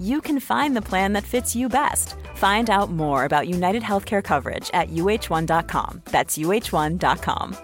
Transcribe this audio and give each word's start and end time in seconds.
you 0.00 0.20
can 0.20 0.40
find 0.40 0.76
the 0.76 0.88
plan 0.88 1.12
that 1.14 1.24
fits 1.24 1.56
you 1.56 1.68
best. 1.68 2.14
Find 2.36 2.70
out 2.70 2.90
more 2.90 3.24
about 3.24 3.48
United 3.48 3.82
Healthcare 3.82 4.22
coverage 4.22 4.70
at 4.72 4.90
uh1.com. 4.90 6.02
That's 6.06 6.38
uh1.com. 6.38 7.56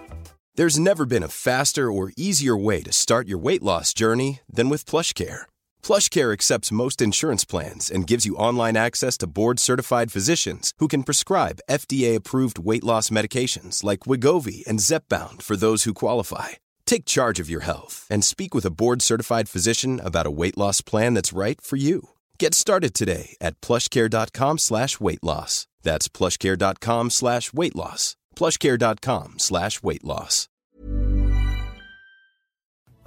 There's 0.57 0.79
never 0.79 1.05
been 1.05 1.21
a 1.21 1.27
faster 1.27 1.91
or 1.91 2.11
easier 2.17 2.57
way 2.57 2.81
to 2.81 2.91
start 2.91 3.27
your 3.27 3.37
weight 3.37 3.61
loss 3.61 3.93
journey 3.93 4.39
than 4.49 4.69
with 4.69 4.89
PlushCare. 4.89 5.45
PlushCare 5.83 6.33
accepts 6.33 6.71
most 6.71 6.99
insurance 6.99 7.45
plans 7.45 7.91
and 7.91 8.07
gives 8.07 8.25
you 8.25 8.35
online 8.35 8.75
access 8.75 9.19
to 9.19 9.29
board-certified 9.29 10.11
physicians 10.11 10.73
who 10.79 10.87
can 10.87 11.03
prescribe 11.03 11.61
FDA-approved 11.69 12.57
weight 12.57 12.83
loss 12.83 13.11
medications 13.11 13.83
like 13.83 14.07
Wigovi 14.07 14.65
and 14.65 14.79
Zepbound 14.79 15.43
for 15.43 15.55
those 15.55 15.83
who 15.83 15.93
qualify. 15.93 16.57
Take 16.87 17.05
charge 17.05 17.39
of 17.39 17.51
your 17.51 17.61
health 17.61 18.07
and 18.09 18.25
speak 18.25 18.55
with 18.55 18.65
a 18.65 18.71
board-certified 18.71 19.47
physician 19.47 20.01
about 20.03 20.25
a 20.25 20.31
weight 20.31 20.57
loss 20.57 20.81
plan 20.81 21.13
that's 21.13 21.37
right 21.37 21.61
for 21.61 21.75
you. 21.75 22.09
Get 22.39 22.53
started 22.53 22.93
today 22.93 23.35
at 23.41 23.59
plushcare.com 23.61 24.59
slash 24.59 24.99
weight 24.99 25.23
loss. 25.23 25.65
That's 25.81 26.07
plushcare.com 26.07 27.09
slash 27.09 27.51
weight 27.51 27.75
loss. 27.75 28.15
plushcare.com 28.35 29.39
slash 29.39 29.81
weight 29.81 30.03
loss. 30.03 30.47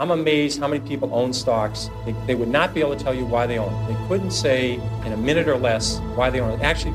I'm 0.00 0.10
amazed 0.10 0.58
how 0.58 0.66
many 0.66 0.80
people 0.88 1.14
own 1.14 1.34
stocks. 1.34 1.90
They, 2.06 2.14
they 2.26 2.34
would 2.34 2.48
not 2.48 2.72
be 2.72 2.80
able 2.80 2.96
to 2.96 3.04
tell 3.04 3.12
you 3.14 3.26
why 3.26 3.46
they 3.46 3.58
own 3.58 3.70
it. 3.84 3.88
They 3.92 4.08
couldn't 4.08 4.30
say 4.30 4.80
in 5.04 5.12
a 5.12 5.16
minute 5.16 5.46
or 5.46 5.58
less 5.58 5.98
why 6.16 6.30
they 6.30 6.40
own 6.40 6.58
it. 6.58 6.62
Actually, 6.64 6.94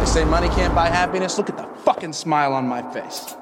They 0.00 0.06
say 0.06 0.24
money 0.24 0.48
can't 0.48 0.74
buy 0.74 0.88
happiness. 0.88 1.36
Look 1.36 1.50
at 1.50 1.58
the 1.58 1.64
fucking 1.84 2.14
smile 2.14 2.54
on 2.54 2.66
my 2.66 2.80
face. 2.90 3.36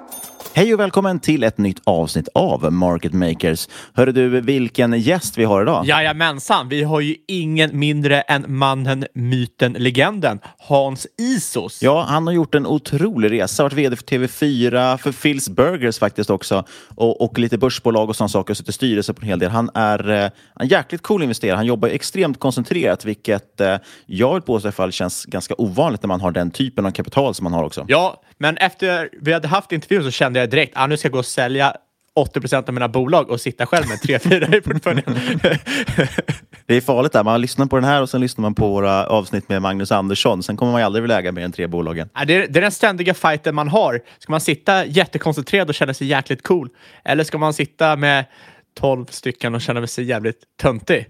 Hej 0.58 0.74
och 0.74 0.80
välkommen 0.80 1.20
till 1.20 1.44
ett 1.44 1.58
nytt 1.58 1.80
avsnitt 1.84 2.28
av 2.34 2.72
Market 2.72 3.12
Makers. 3.12 3.68
Hörru 3.94 4.12
du, 4.12 4.40
vilken 4.40 5.00
gäst 5.00 5.38
vi 5.38 5.44
har 5.44 5.62
idag? 5.62 5.86
Jajamensan, 5.86 6.68
vi 6.68 6.82
har 6.82 7.00
ju 7.00 7.16
ingen 7.28 7.78
mindre 7.78 8.20
än 8.20 8.44
mannen, 8.48 9.06
myten, 9.14 9.72
legenden 9.72 10.40
Hans 10.58 11.06
Isos. 11.18 11.82
Ja, 11.82 12.02
han 12.08 12.26
har 12.26 12.34
gjort 12.34 12.54
en 12.54 12.66
otrolig 12.66 13.30
resa. 13.32 13.62
Varit 13.62 13.72
vd 13.72 13.96
för 13.96 14.04
TV4, 14.04 14.96
för 14.96 15.12
Phil's 15.12 15.50
Burgers 15.50 15.98
faktiskt 15.98 16.30
också 16.30 16.64
och, 16.94 17.20
och 17.20 17.38
lite 17.38 17.58
börsbolag 17.58 18.08
och 18.08 18.16
sådana 18.16 18.28
saker. 18.28 18.54
Suttit 18.54 18.68
i 18.68 18.72
styrelse 18.72 19.12
på 19.12 19.22
en 19.22 19.28
hel 19.28 19.38
del. 19.38 19.50
Han 19.50 19.70
är 19.74 20.10
eh, 20.10 20.30
en 20.60 20.68
jäkligt 20.68 21.02
cool 21.02 21.22
investerare. 21.22 21.56
Han 21.56 21.66
jobbar 21.66 21.88
extremt 21.88 22.40
koncentrerat, 22.40 23.04
vilket 23.04 23.60
eh, 23.60 23.76
jag 24.06 24.34
vill 24.34 24.42
påstå 24.42 24.66
i 24.66 24.68
alla 24.68 24.72
fall 24.72 24.92
känns 24.92 25.24
ganska 25.24 25.54
ovanligt 25.58 26.02
när 26.02 26.08
man 26.08 26.20
har 26.20 26.30
den 26.30 26.50
typen 26.50 26.86
av 26.86 26.90
kapital 26.90 27.34
som 27.34 27.44
man 27.44 27.52
har 27.52 27.64
också. 27.64 27.84
Ja, 27.88 28.22
men 28.38 28.56
efter 28.56 29.08
vi 29.20 29.32
hade 29.32 29.48
haft 29.48 29.72
intervjun 29.72 30.04
så 30.04 30.10
kände 30.10 30.40
jag 30.40 30.50
direkt 30.50 30.76
att 30.76 30.82
ah, 30.82 30.86
nu 30.86 30.96
ska 30.96 31.06
jag 31.06 31.12
gå 31.12 31.18
och 31.18 31.26
sälja 31.26 31.74
80 32.14 32.40
procent 32.40 32.68
av 32.68 32.74
mina 32.74 32.88
bolag 32.88 33.30
och 33.30 33.40
sitta 33.40 33.66
själv 33.66 33.88
med 33.88 34.00
tre, 34.00 34.18
fyra 34.30 34.56
i 34.56 34.60
portföljen. 34.60 35.04
Det 36.66 36.74
är 36.74 36.80
farligt 36.80 37.12
där. 37.12 37.24
Man 37.24 37.40
lyssnar 37.40 37.66
på 37.66 37.76
den 37.76 37.84
här 37.84 38.02
och 38.02 38.10
sen 38.10 38.20
lyssnar 38.20 38.42
man 38.42 38.54
på 38.54 38.68
våra 38.68 39.06
avsnitt 39.06 39.48
med 39.48 39.62
Magnus 39.62 39.92
Andersson. 39.92 40.42
Sen 40.42 40.56
kommer 40.56 40.72
man 40.72 40.80
ju 40.80 40.84
aldrig 40.84 41.02
vilja 41.02 41.18
äga 41.18 41.32
mer 41.32 41.42
än 41.42 41.52
tre 41.52 41.66
bolagen. 41.66 42.08
Ja, 42.14 42.24
det, 42.24 42.34
är, 42.34 42.48
det 42.48 42.58
är 42.58 42.60
den 42.60 42.72
ständiga 42.72 43.14
fighten 43.14 43.54
man 43.54 43.68
har. 43.68 44.00
Ska 44.18 44.32
man 44.32 44.40
sitta 44.40 44.86
jättekoncentrerad 44.86 45.68
och 45.68 45.74
känna 45.74 45.94
sig 45.94 46.06
jäkligt 46.06 46.42
cool? 46.42 46.68
Eller 47.04 47.24
ska 47.24 47.38
man 47.38 47.54
sitta 47.54 47.96
med 47.96 48.24
12 48.80 49.06
stycken 49.06 49.54
och 49.54 49.60
känna 49.60 49.86
sig 49.86 50.04
jävligt 50.04 50.40
töntig? 50.62 51.06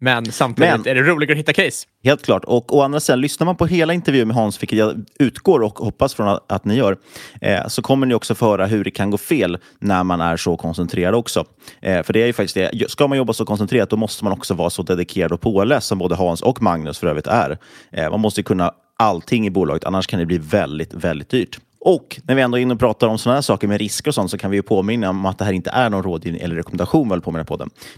Men 0.00 0.32
samtidigt 0.32 0.70
Men- 0.70 0.86
är 0.86 0.94
det 0.94 1.02
roligare 1.10 1.32
att 1.32 1.38
hitta 1.38 1.52
case. 1.52 1.86
Helt 2.04 2.24
klart. 2.24 2.44
Och 2.44 2.76
å 2.76 2.82
andra 2.82 3.00
sidan, 3.00 3.20
lyssnar 3.20 3.44
man 3.44 3.56
på 3.56 3.66
hela 3.66 3.92
intervjun 3.92 4.28
med 4.28 4.36
Hans, 4.36 4.62
vilket 4.62 4.78
jag 4.78 5.04
utgår 5.18 5.60
och 5.60 5.78
hoppas 5.78 6.14
från 6.14 6.28
att, 6.28 6.52
att 6.52 6.64
ni 6.64 6.74
gör, 6.76 6.96
eh, 7.40 7.66
så 7.68 7.82
kommer 7.82 8.06
ni 8.06 8.14
också 8.14 8.34
få 8.34 8.46
höra 8.46 8.66
hur 8.66 8.84
det 8.84 8.90
kan 8.90 9.10
gå 9.10 9.18
fel 9.18 9.58
när 9.78 10.04
man 10.04 10.20
är 10.20 10.36
så 10.36 10.56
koncentrerad 10.56 11.14
också. 11.14 11.44
Eh, 11.80 12.02
för 12.02 12.12
det 12.12 12.22
är 12.22 12.26
ju 12.26 12.32
faktiskt 12.32 12.54
det. 12.72 12.90
Ska 12.90 13.06
man 13.06 13.18
jobba 13.18 13.32
så 13.32 13.44
koncentrerat, 13.44 13.90
då 13.90 13.96
måste 13.96 14.24
man 14.24 14.32
också 14.32 14.54
vara 14.54 14.70
så 14.70 14.82
dedikerad 14.82 15.32
och 15.32 15.40
påläst 15.40 15.86
som 15.86 15.98
både 15.98 16.14
Hans 16.14 16.42
och 16.42 16.62
Magnus 16.62 16.98
för 16.98 17.06
övrigt 17.06 17.26
är. 17.26 17.58
Eh, 17.92 18.10
man 18.10 18.20
måste 18.20 18.42
kunna 18.42 18.72
allting 18.96 19.46
i 19.46 19.50
bolaget, 19.50 19.84
annars 19.84 20.06
kan 20.06 20.20
det 20.20 20.26
bli 20.26 20.38
väldigt, 20.38 20.94
väldigt 20.94 21.28
dyrt. 21.28 21.58
Och 21.80 22.20
när 22.24 22.34
vi 22.34 22.42
ändå 22.42 22.58
är 22.58 22.62
inne 22.62 22.74
och 22.74 22.80
pratar 22.80 23.08
om 23.08 23.18
sådana 23.18 23.36
här 23.36 23.42
saker 23.42 23.68
med 23.68 23.78
risker 23.78 24.10
och 24.10 24.14
sånt 24.14 24.30
så 24.30 24.38
kan 24.38 24.50
vi 24.50 24.56
ju 24.56 24.62
påminna 24.62 25.10
om 25.10 25.26
att 25.26 25.38
det 25.38 25.44
här 25.44 25.52
inte 25.52 25.70
är 25.70 25.90
någon 25.90 26.02
rådgivning 26.02 26.42
eller 26.42 26.56
rekommendation 26.56 27.08
väl 27.08 27.20
på 27.20 27.30
med. 27.30 27.46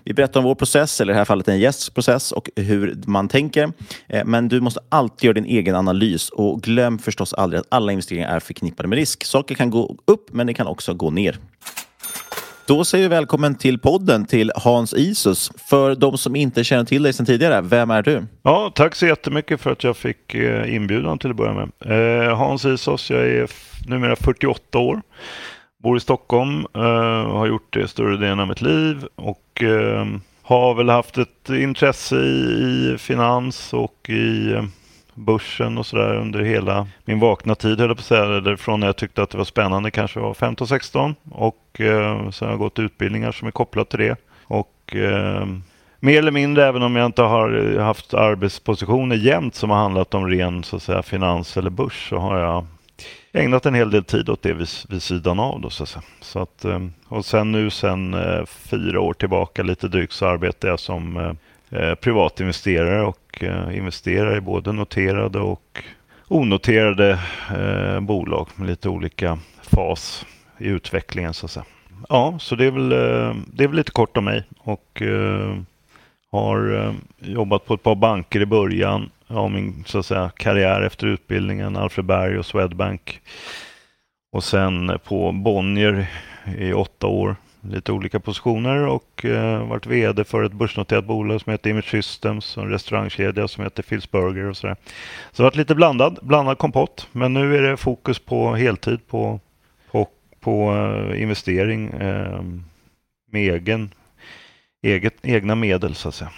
Vi 0.05 0.15
berättar 0.15 0.41
om 0.41 0.45
vår 0.45 0.55
process, 0.55 1.01
eller 1.01 1.13
i 1.13 1.15
det 1.15 1.19
här 1.19 1.25
fallet 1.25 1.49
en 1.49 1.59
gästs 1.59 1.91
process 1.91 2.33
och 2.33 2.51
hur 2.57 3.03
man 3.07 3.29
tänker. 3.29 3.73
Eh, 4.09 4.25
men 4.25 4.49
du 4.49 4.61
måste 4.61 4.81
alltid 4.89 5.25
göra 5.25 5.35
din 5.35 5.45
egen 5.45 5.75
analys 5.75 6.29
och 6.29 6.63
glöm 6.63 6.99
förstås 6.99 7.35
aldrig 7.35 7.61
att 7.61 7.67
alla 7.69 7.93
investeringar 7.93 8.29
är 8.37 8.41
förknippade 8.41 8.89
med 8.89 8.97
risk. 8.97 9.25
Saker 9.25 9.55
kan 9.55 9.71
gå 9.71 9.97
upp, 10.05 10.33
men 10.33 10.47
det 10.47 10.55
kan 10.55 10.67
också 10.67 10.95
gå 10.95 11.11
ner. 11.11 11.39
Då 12.67 12.85
säger 12.85 13.09
vi 13.09 13.15
välkommen 13.15 13.55
till 13.55 13.79
podden 13.79 14.25
till 14.25 14.53
Hans 14.55 14.95
Isus. 14.95 15.51
För 15.57 15.95
de 15.95 16.19
som 16.19 16.37
inte 16.37 16.65
känner 16.65 16.85
till 16.85 17.03
dig 17.03 17.13
sedan 17.13 17.27
tidigare, 17.27 17.61
vem 17.61 17.91
är 17.91 18.03
du? 18.03 18.27
Ja, 18.43 18.73
tack 18.75 18.95
så 18.95 19.07
jättemycket 19.07 19.61
för 19.61 19.73
att 19.73 19.85
jag 19.85 19.97
fick 19.97 20.35
eh, 20.35 20.75
inbjudan 20.75 21.19
till 21.19 21.31
att 21.31 21.37
börja 21.37 21.53
med. 21.53 21.71
Eh, 22.27 22.37
Hans 22.37 22.65
Isos, 22.65 23.11
jag 23.11 23.29
är 23.29 23.51
numera 23.87 24.17
48 24.17 24.79
år. 24.79 25.03
Bor 25.83 25.97
i 25.97 26.01
Stockholm, 26.01 26.67
eh, 26.75 26.81
har 27.33 27.47
gjort 27.47 27.73
det 27.73 27.89
större 27.89 28.17
delen 28.17 28.41
av 28.41 28.49
mitt 28.49 28.63
liv 28.63 29.05
och 29.15 29.63
har 30.43 30.75
väl 30.75 30.89
haft 30.89 31.19
ett 31.19 31.49
intresse 31.49 32.17
i, 32.17 32.97
finans 32.99 33.73
och 33.73 34.11
i 34.11 34.55
börsen 35.15 35.79
och 35.79 35.87
sådär 35.87 36.15
under 36.15 36.41
hela 36.41 36.87
min 37.05 37.21
vakna 37.21 37.55
tid 37.55 37.81
höll 37.81 37.89
jag 37.89 37.97
på 37.97 38.01
att 38.01 38.07
säga. 38.07 38.25
Eller 38.25 38.57
från 38.57 38.81
när 38.81 38.87
jag 38.87 38.97
tyckte 38.97 39.23
att 39.23 39.31
det 39.31 39.39
var 39.39 39.45
spännande 39.45 39.91
kanske 39.91 40.21
var 40.21 40.35
15-16 40.35 41.15
och 41.31 41.81
eh, 41.81 42.31
sen 42.31 42.49
har 42.49 42.53
jag 42.53 42.59
gått 42.59 42.79
utbildningar 42.79 43.33
som 43.33 43.49
är 43.49 43.53
kopplat 43.53 43.91
till 43.91 43.99
det. 43.99 44.17
Och 44.45 44.97
eh, 44.97 45.47
mer 46.01 46.19
eller 46.19 46.31
mindre, 46.31 46.67
även 46.67 46.83
om 46.83 46.97
jag 46.97 47.07
inte 47.07 47.23
har 47.23 47.79
haft 47.79 48.15
arbetspositioner 48.15 49.17
jämt 49.17 49.55
som 49.55 49.71
har 49.71 49.79
handlat 49.79 50.15
om 50.15 50.27
ren 50.27 50.65
så 50.65 50.77
att 50.77 50.83
säga, 50.83 51.03
finans 51.03 51.57
eller 51.57 51.71
börs, 51.71 52.09
så 52.09 52.17
har 52.17 52.39
jag 52.39 52.67
ägnat 53.33 53.67
en 53.67 53.75
hel 53.75 53.91
del 53.91 54.05
tid 54.05 54.29
åt 54.29 54.43
det 54.43 54.53
vid, 54.53 54.69
vid 54.89 55.03
sidan 55.03 55.41
av. 55.41 55.61
Då, 55.61 55.71
så 55.71 55.83
att 55.83 55.89
säga. 55.89 56.03
Så 56.21 56.39
att, 56.39 56.65
eh, 56.65 56.79
och 57.09 57.25
sen 57.25 57.53
nu 57.53 57.71
sen 57.71 58.15
eh, 58.15 58.45
fyra 58.47 59.01
år 59.01 59.15
tillbaka 59.15 59.63
lite 59.63 59.89
drygt 59.89 60.13
så 60.13 60.27
arbetar 60.27 60.69
jag 60.69 60.81
som 60.81 61.17
eh, 61.17 61.33
eh, 61.71 61.95
privatinvesterare 61.95 63.03
och 63.03 63.43
eh, 63.43 63.77
investerar 63.77 64.37
i 64.37 64.41
både 64.41 64.73
noterade 64.73 65.39
och 65.39 65.83
onoterade 66.29 67.19
eh, 67.57 68.01
bolag 68.01 68.49
med 68.57 68.69
lite 68.69 68.89
olika 68.89 69.39
fas 69.63 70.27
i 70.59 70.67
utvecklingen 70.67 71.35
så 71.35 71.47
att 71.47 71.53
säga. 71.53 71.65
Ja, 72.09 72.39
så 72.39 72.55
det 72.55 72.67
är 72.67 72.71
väl, 72.71 72.93
eh, 72.93 73.37
det 73.47 73.65
är 73.65 73.69
väl 73.69 73.77
lite 73.77 73.93
kort 73.93 74.17
om 74.17 74.25
mig 74.25 74.45
och 74.59 75.03
eh, 75.03 75.57
har 76.33 76.75
eh, 76.77 76.95
jobbat 77.19 77.67
på 77.67 77.75
ett 77.75 77.83
par 77.83 77.95
banker 77.95 78.41
i 78.41 78.47
början 78.47 79.11
av 79.27 79.51
min 79.51 79.85
så 79.87 79.99
att 79.99 80.07
säga, 80.07 80.31
karriär 80.37 80.83
efter 80.83 81.07
utbildningen, 81.07 81.77
Alfred 81.77 82.05
Berg 82.05 82.39
och 82.39 82.47
Swedbank. 82.47 83.21
Och 84.33 84.45
sen 84.45 84.99
på 85.05 85.33
Bonnier 85.33 86.07
i 86.59 86.73
åtta 86.73 87.07
år, 87.07 87.37
lite 87.63 87.93
olika 87.93 88.21
positioner 88.21 88.87
och 88.87 89.25
eh, 89.25 89.69
varit 89.69 89.87
VD 89.87 90.25
för 90.25 90.43
ett 90.43 90.53
börsnoterat 90.53 91.05
bolag 91.05 91.41
som 91.41 91.51
heter 91.51 91.71
Image 91.71 91.91
Systems 91.91 92.57
och 92.57 92.63
en 92.63 92.71
restaurangkedja 92.71 93.49
som 93.49 93.65
heter 93.65 93.83
Phil's 93.83 94.09
Burger 94.13 94.45
och 94.45 94.57
sådär. 94.57 94.77
Så 95.33 95.37
det 95.37 95.43
har 95.43 95.51
varit 95.51 95.57
lite 95.57 95.75
blandad, 95.75 96.19
blandad 96.23 96.59
kompott, 96.59 97.09
men 97.13 97.33
nu 97.33 97.57
är 97.57 97.63
det 97.63 97.77
fokus 97.77 98.19
på 98.19 98.55
heltid 98.55 99.07
på, 99.07 99.41
på, 99.91 100.09
på 100.41 100.75
eh, 100.75 101.23
investering 101.23 101.89
eh, 101.89 102.43
med 103.31 103.55
egen, 103.55 103.91
eget, 104.83 105.15
egna 105.23 105.55
medel 105.55 105.95
så 105.95 106.09
att 106.09 106.15
säga. 106.15 106.31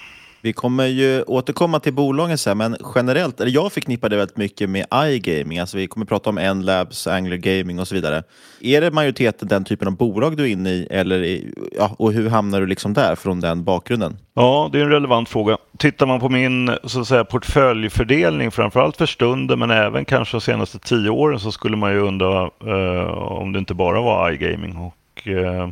Vi 0.45 0.53
kommer 0.53 0.87
ju 0.87 1.23
återkomma 1.23 1.81
till 1.81 1.93
bolagen 1.93 2.39
sen, 2.39 2.59
men 2.59 2.77
generellt, 2.95 3.41
eller 3.41 3.51
jag 3.51 3.73
förknippar 3.73 4.09
det 4.09 4.17
väldigt 4.17 4.37
mycket 4.37 4.71
med 4.71 4.87
iGaming. 4.95 5.59
Alltså 5.59 5.77
vi 5.77 5.87
kommer 5.87 6.07
prata 6.07 6.31
om 6.31 6.39
N-Labs, 6.39 7.07
Angler 7.07 7.37
Gaming 7.37 7.79
och 7.79 7.89
så 7.89 7.95
vidare. 7.95 8.23
Är 8.61 8.81
det 8.81 8.91
majoriteten 8.91 9.49
den 9.49 9.65
typen 9.65 9.89
av 9.89 9.97
bolag 9.97 10.37
du 10.37 10.43
är 10.43 10.49
inne 10.49 10.71
i, 10.71 10.87
eller, 10.91 11.41
ja, 11.79 11.95
och 11.99 12.13
hur 12.13 12.31
hamnar 12.31 12.61
du 12.61 12.67
liksom 12.67 12.93
där 12.93 13.15
från 13.15 13.41
den 13.41 13.65
bakgrunden? 13.65 14.17
Ja, 14.35 14.69
det 14.73 14.79
är 14.79 14.83
en 14.83 14.91
relevant 14.91 15.29
fråga. 15.29 15.57
Tittar 15.79 16.07
man 16.07 16.21
på 16.21 16.29
min 16.29 16.71
så 16.85 17.01
att 17.01 17.09
säga, 17.09 17.25
portföljfördelning, 17.25 18.51
framförallt 18.51 18.97
för 18.97 19.07
stunden, 19.07 19.59
men 19.59 19.71
även 19.71 20.05
kanske 20.05 20.37
de 20.37 20.41
senaste 20.41 20.79
tio 20.79 21.11
åren, 21.11 21.41
så 21.41 21.53
skulle 21.53 21.77
man 21.77 21.93
ju 21.93 21.99
undra 21.99 22.51
eh, 22.67 23.11
om 23.13 23.53
det 23.53 23.59
inte 23.59 23.75
bara 23.75 24.01
var 24.01 24.31
iGaming. 24.31 24.77
Och, 24.77 25.29
eh, 25.29 25.69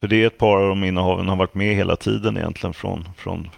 för 0.00 0.08
det 0.08 0.22
är 0.22 0.26
ett 0.26 0.38
par 0.38 0.56
av 0.56 0.68
de 0.68 0.84
innehaven 0.84 1.28
har 1.28 1.36
varit 1.36 1.54
med 1.54 1.76
hela 1.76 1.96
tiden 1.96 2.36
egentligen 2.36 2.74
från, 2.74 3.08
från 3.16 3.48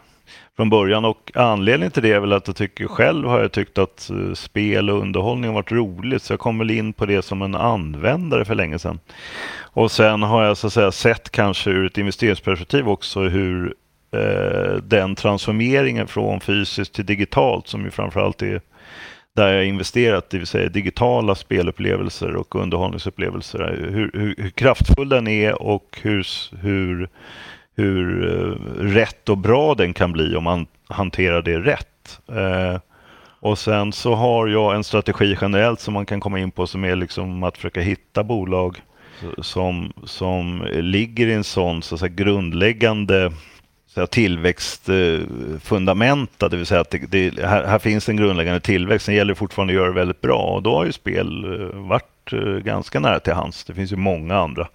från 0.60 0.70
början 0.70 1.04
och 1.04 1.32
anledningen 1.34 1.90
till 1.90 2.02
det 2.02 2.12
är 2.12 2.20
väl 2.20 2.32
att 2.32 2.46
jag 2.46 2.56
tycker 2.56 2.86
själv 2.86 3.28
har 3.28 3.40
jag 3.40 3.52
tyckt 3.52 3.78
att 3.78 4.10
eh, 4.10 4.34
spel 4.34 4.90
och 4.90 5.00
underhållning 5.00 5.50
har 5.50 5.54
varit 5.54 5.72
roligt 5.72 6.22
så 6.22 6.32
jag 6.32 6.40
kom 6.40 6.58
väl 6.58 6.70
in 6.70 6.92
på 6.92 7.06
det 7.06 7.22
som 7.22 7.42
en 7.42 7.54
användare 7.54 8.44
för 8.44 8.54
länge 8.54 8.78
sedan. 8.78 9.00
Och 9.60 9.90
sen 9.90 10.22
har 10.22 10.44
jag 10.44 10.56
så 10.56 10.66
att 10.66 10.72
säga 10.72 10.92
sett 10.92 11.30
kanske 11.30 11.70
ur 11.70 11.86
ett 11.86 11.98
investeringsperspektiv 11.98 12.88
också 12.88 13.20
hur 13.20 13.74
eh, 14.12 14.76
den 14.82 15.14
transformeringen 15.14 16.06
från 16.06 16.40
fysiskt 16.40 16.94
till 16.94 17.06
digitalt 17.06 17.68
som 17.68 17.84
ju 17.84 17.90
framförallt 17.90 18.42
är 18.42 18.60
där 19.36 19.52
jag 19.52 19.66
investerat, 19.66 20.30
det 20.30 20.38
vill 20.38 20.46
säga 20.46 20.68
digitala 20.68 21.34
spelupplevelser 21.34 22.36
och 22.36 22.54
underhållningsupplevelser. 22.54 23.78
Hur, 23.90 24.10
hur, 24.14 24.34
hur 24.38 24.50
kraftfull 24.50 25.08
den 25.08 25.28
är 25.28 25.62
och 25.62 25.98
hur, 26.02 26.26
hur 26.60 27.08
hur 27.80 28.24
eh, 28.24 28.52
rätt 28.82 29.28
och 29.28 29.38
bra 29.38 29.74
den 29.74 29.92
kan 29.92 30.12
bli 30.12 30.36
om 30.36 30.44
man 30.44 30.66
hanterar 30.88 31.42
det 31.42 31.58
rätt. 31.58 32.20
Eh, 32.28 32.78
och 33.40 33.58
sen 33.58 33.92
så 33.92 34.14
har 34.14 34.46
jag 34.46 34.74
en 34.74 34.84
strategi 34.84 35.36
generellt 35.40 35.80
som 35.80 35.94
man 35.94 36.06
kan 36.06 36.20
komma 36.20 36.38
in 36.38 36.50
på 36.50 36.66
som 36.66 36.84
är 36.84 36.96
liksom 36.96 37.42
att 37.42 37.56
försöka 37.56 37.80
hitta 37.80 38.24
bolag 38.24 38.80
som, 39.38 39.92
som 40.04 40.66
ligger 40.72 41.26
i 41.26 41.32
en 41.32 41.44
sån 41.44 41.82
så 41.82 41.94
att 41.94 42.00
säga, 42.00 42.12
grundläggande 42.14 43.32
så 43.86 44.02
att 44.02 44.10
tillväxtfundamenta, 44.10 46.46
eh, 46.46 46.50
det 46.50 46.56
vill 46.56 46.66
säga 46.66 46.80
att 46.80 46.90
det, 46.90 47.30
det, 47.30 47.46
här, 47.46 47.64
här, 47.64 47.78
finns 47.78 48.08
en 48.08 48.16
grundläggande 48.16 48.60
tillväxt. 48.60 49.06
Sen 49.06 49.14
gäller 49.14 49.32
det 49.32 49.38
fortfarande 49.38 49.72
att 49.72 49.76
göra 49.76 49.88
det 49.88 49.94
väldigt 49.94 50.20
bra 50.20 50.42
och 50.42 50.62
då 50.62 50.76
har 50.76 50.84
ju 50.84 50.92
spel 50.92 51.44
eh, 51.44 51.50
varit 51.80 52.04
ganska 52.64 53.00
nära 53.00 53.20
till 53.20 53.32
hands. 53.32 53.64
Det 53.64 53.74
finns 53.74 53.92
ju 53.92 53.96
många 53.96 54.36
andra 54.36 54.68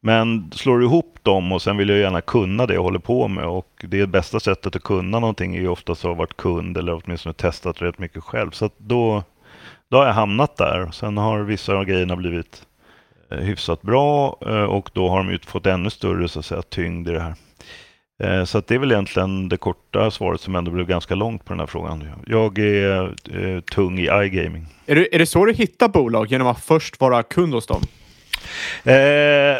men 0.00 0.50
slår 0.52 0.78
du 0.78 0.84
ihop 0.84 1.18
dem 1.22 1.52
och 1.52 1.62
sen 1.62 1.76
vill 1.76 1.88
jag 1.88 1.98
gärna 1.98 2.20
kunna 2.20 2.66
det 2.66 2.74
jag 2.74 2.82
håller 2.82 2.98
på 2.98 3.28
med 3.28 3.44
och 3.44 3.84
det 3.88 4.06
bästa 4.06 4.40
sättet 4.40 4.76
att 4.76 4.82
kunna 4.82 5.18
någonting 5.18 5.56
är 5.56 5.60
ju 5.60 5.68
oftast 5.68 6.04
att 6.04 6.08
ha 6.08 6.14
varit 6.14 6.36
kund 6.36 6.76
eller 6.76 7.00
åtminstone 7.04 7.32
testat 7.32 7.82
rätt 7.82 7.98
mycket 7.98 8.22
själv. 8.22 8.50
Så 8.50 8.70
då, 8.76 9.22
då 9.90 9.96
har 9.96 10.06
jag 10.06 10.12
hamnat 10.12 10.56
där. 10.56 10.90
Sen 10.92 11.16
har 11.16 11.40
vissa 11.40 11.74
av 11.74 11.84
grejerna 11.84 12.16
blivit 12.16 12.66
eh, 13.30 13.38
hyfsat 13.38 13.82
bra 13.82 14.38
eh, 14.46 14.64
och 14.64 14.90
då 14.92 15.08
har 15.08 15.18
de 15.18 15.30
ju 15.30 15.38
fått 15.38 15.66
ännu 15.66 15.90
större 15.90 16.28
så 16.28 16.38
att 16.38 16.44
säga, 16.44 16.62
tyngd 16.62 17.08
i 17.08 17.12
det 17.12 17.20
här. 17.20 17.34
Eh, 18.22 18.44
så 18.44 18.62
det 18.66 18.74
är 18.74 18.78
väl 18.78 18.92
egentligen 18.92 19.48
det 19.48 19.56
korta 19.56 20.10
svaret 20.10 20.40
som 20.40 20.56
ändå 20.56 20.70
blev 20.70 20.86
ganska 20.86 21.14
långt 21.14 21.44
på 21.44 21.52
den 21.52 21.60
här 21.60 21.66
frågan. 21.66 22.08
Jag 22.26 22.58
är 22.58 23.14
eh, 23.30 23.60
tung 23.60 23.98
i 23.98 24.02
iGaming. 24.02 24.66
Är 24.86 24.94
det, 24.94 25.14
är 25.14 25.18
det 25.18 25.26
så 25.26 25.44
du 25.44 25.52
hittar 25.52 25.88
bolag? 25.88 26.26
Genom 26.26 26.46
att 26.46 26.64
först 26.64 27.00
vara 27.00 27.22
kund 27.22 27.54
hos 27.54 27.66
dem? 27.66 27.82
Eh, 28.84 29.58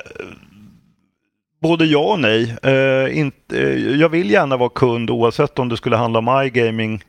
både 1.61 1.85
ja 1.85 2.12
och 2.12 2.21
nej. 2.21 2.56
Eh, 2.62 3.19
inte, 3.19 3.59
eh, 3.59 4.00
jag 4.00 4.09
vill 4.09 4.31
gärna 4.31 4.56
vara 4.56 4.69
kund 4.69 5.11
oavsett 5.11 5.59
om 5.59 5.69
det 5.69 5.77
skulle 5.77 5.97
handla 5.97 6.19
om 6.19 6.43
iGaming 6.47 7.03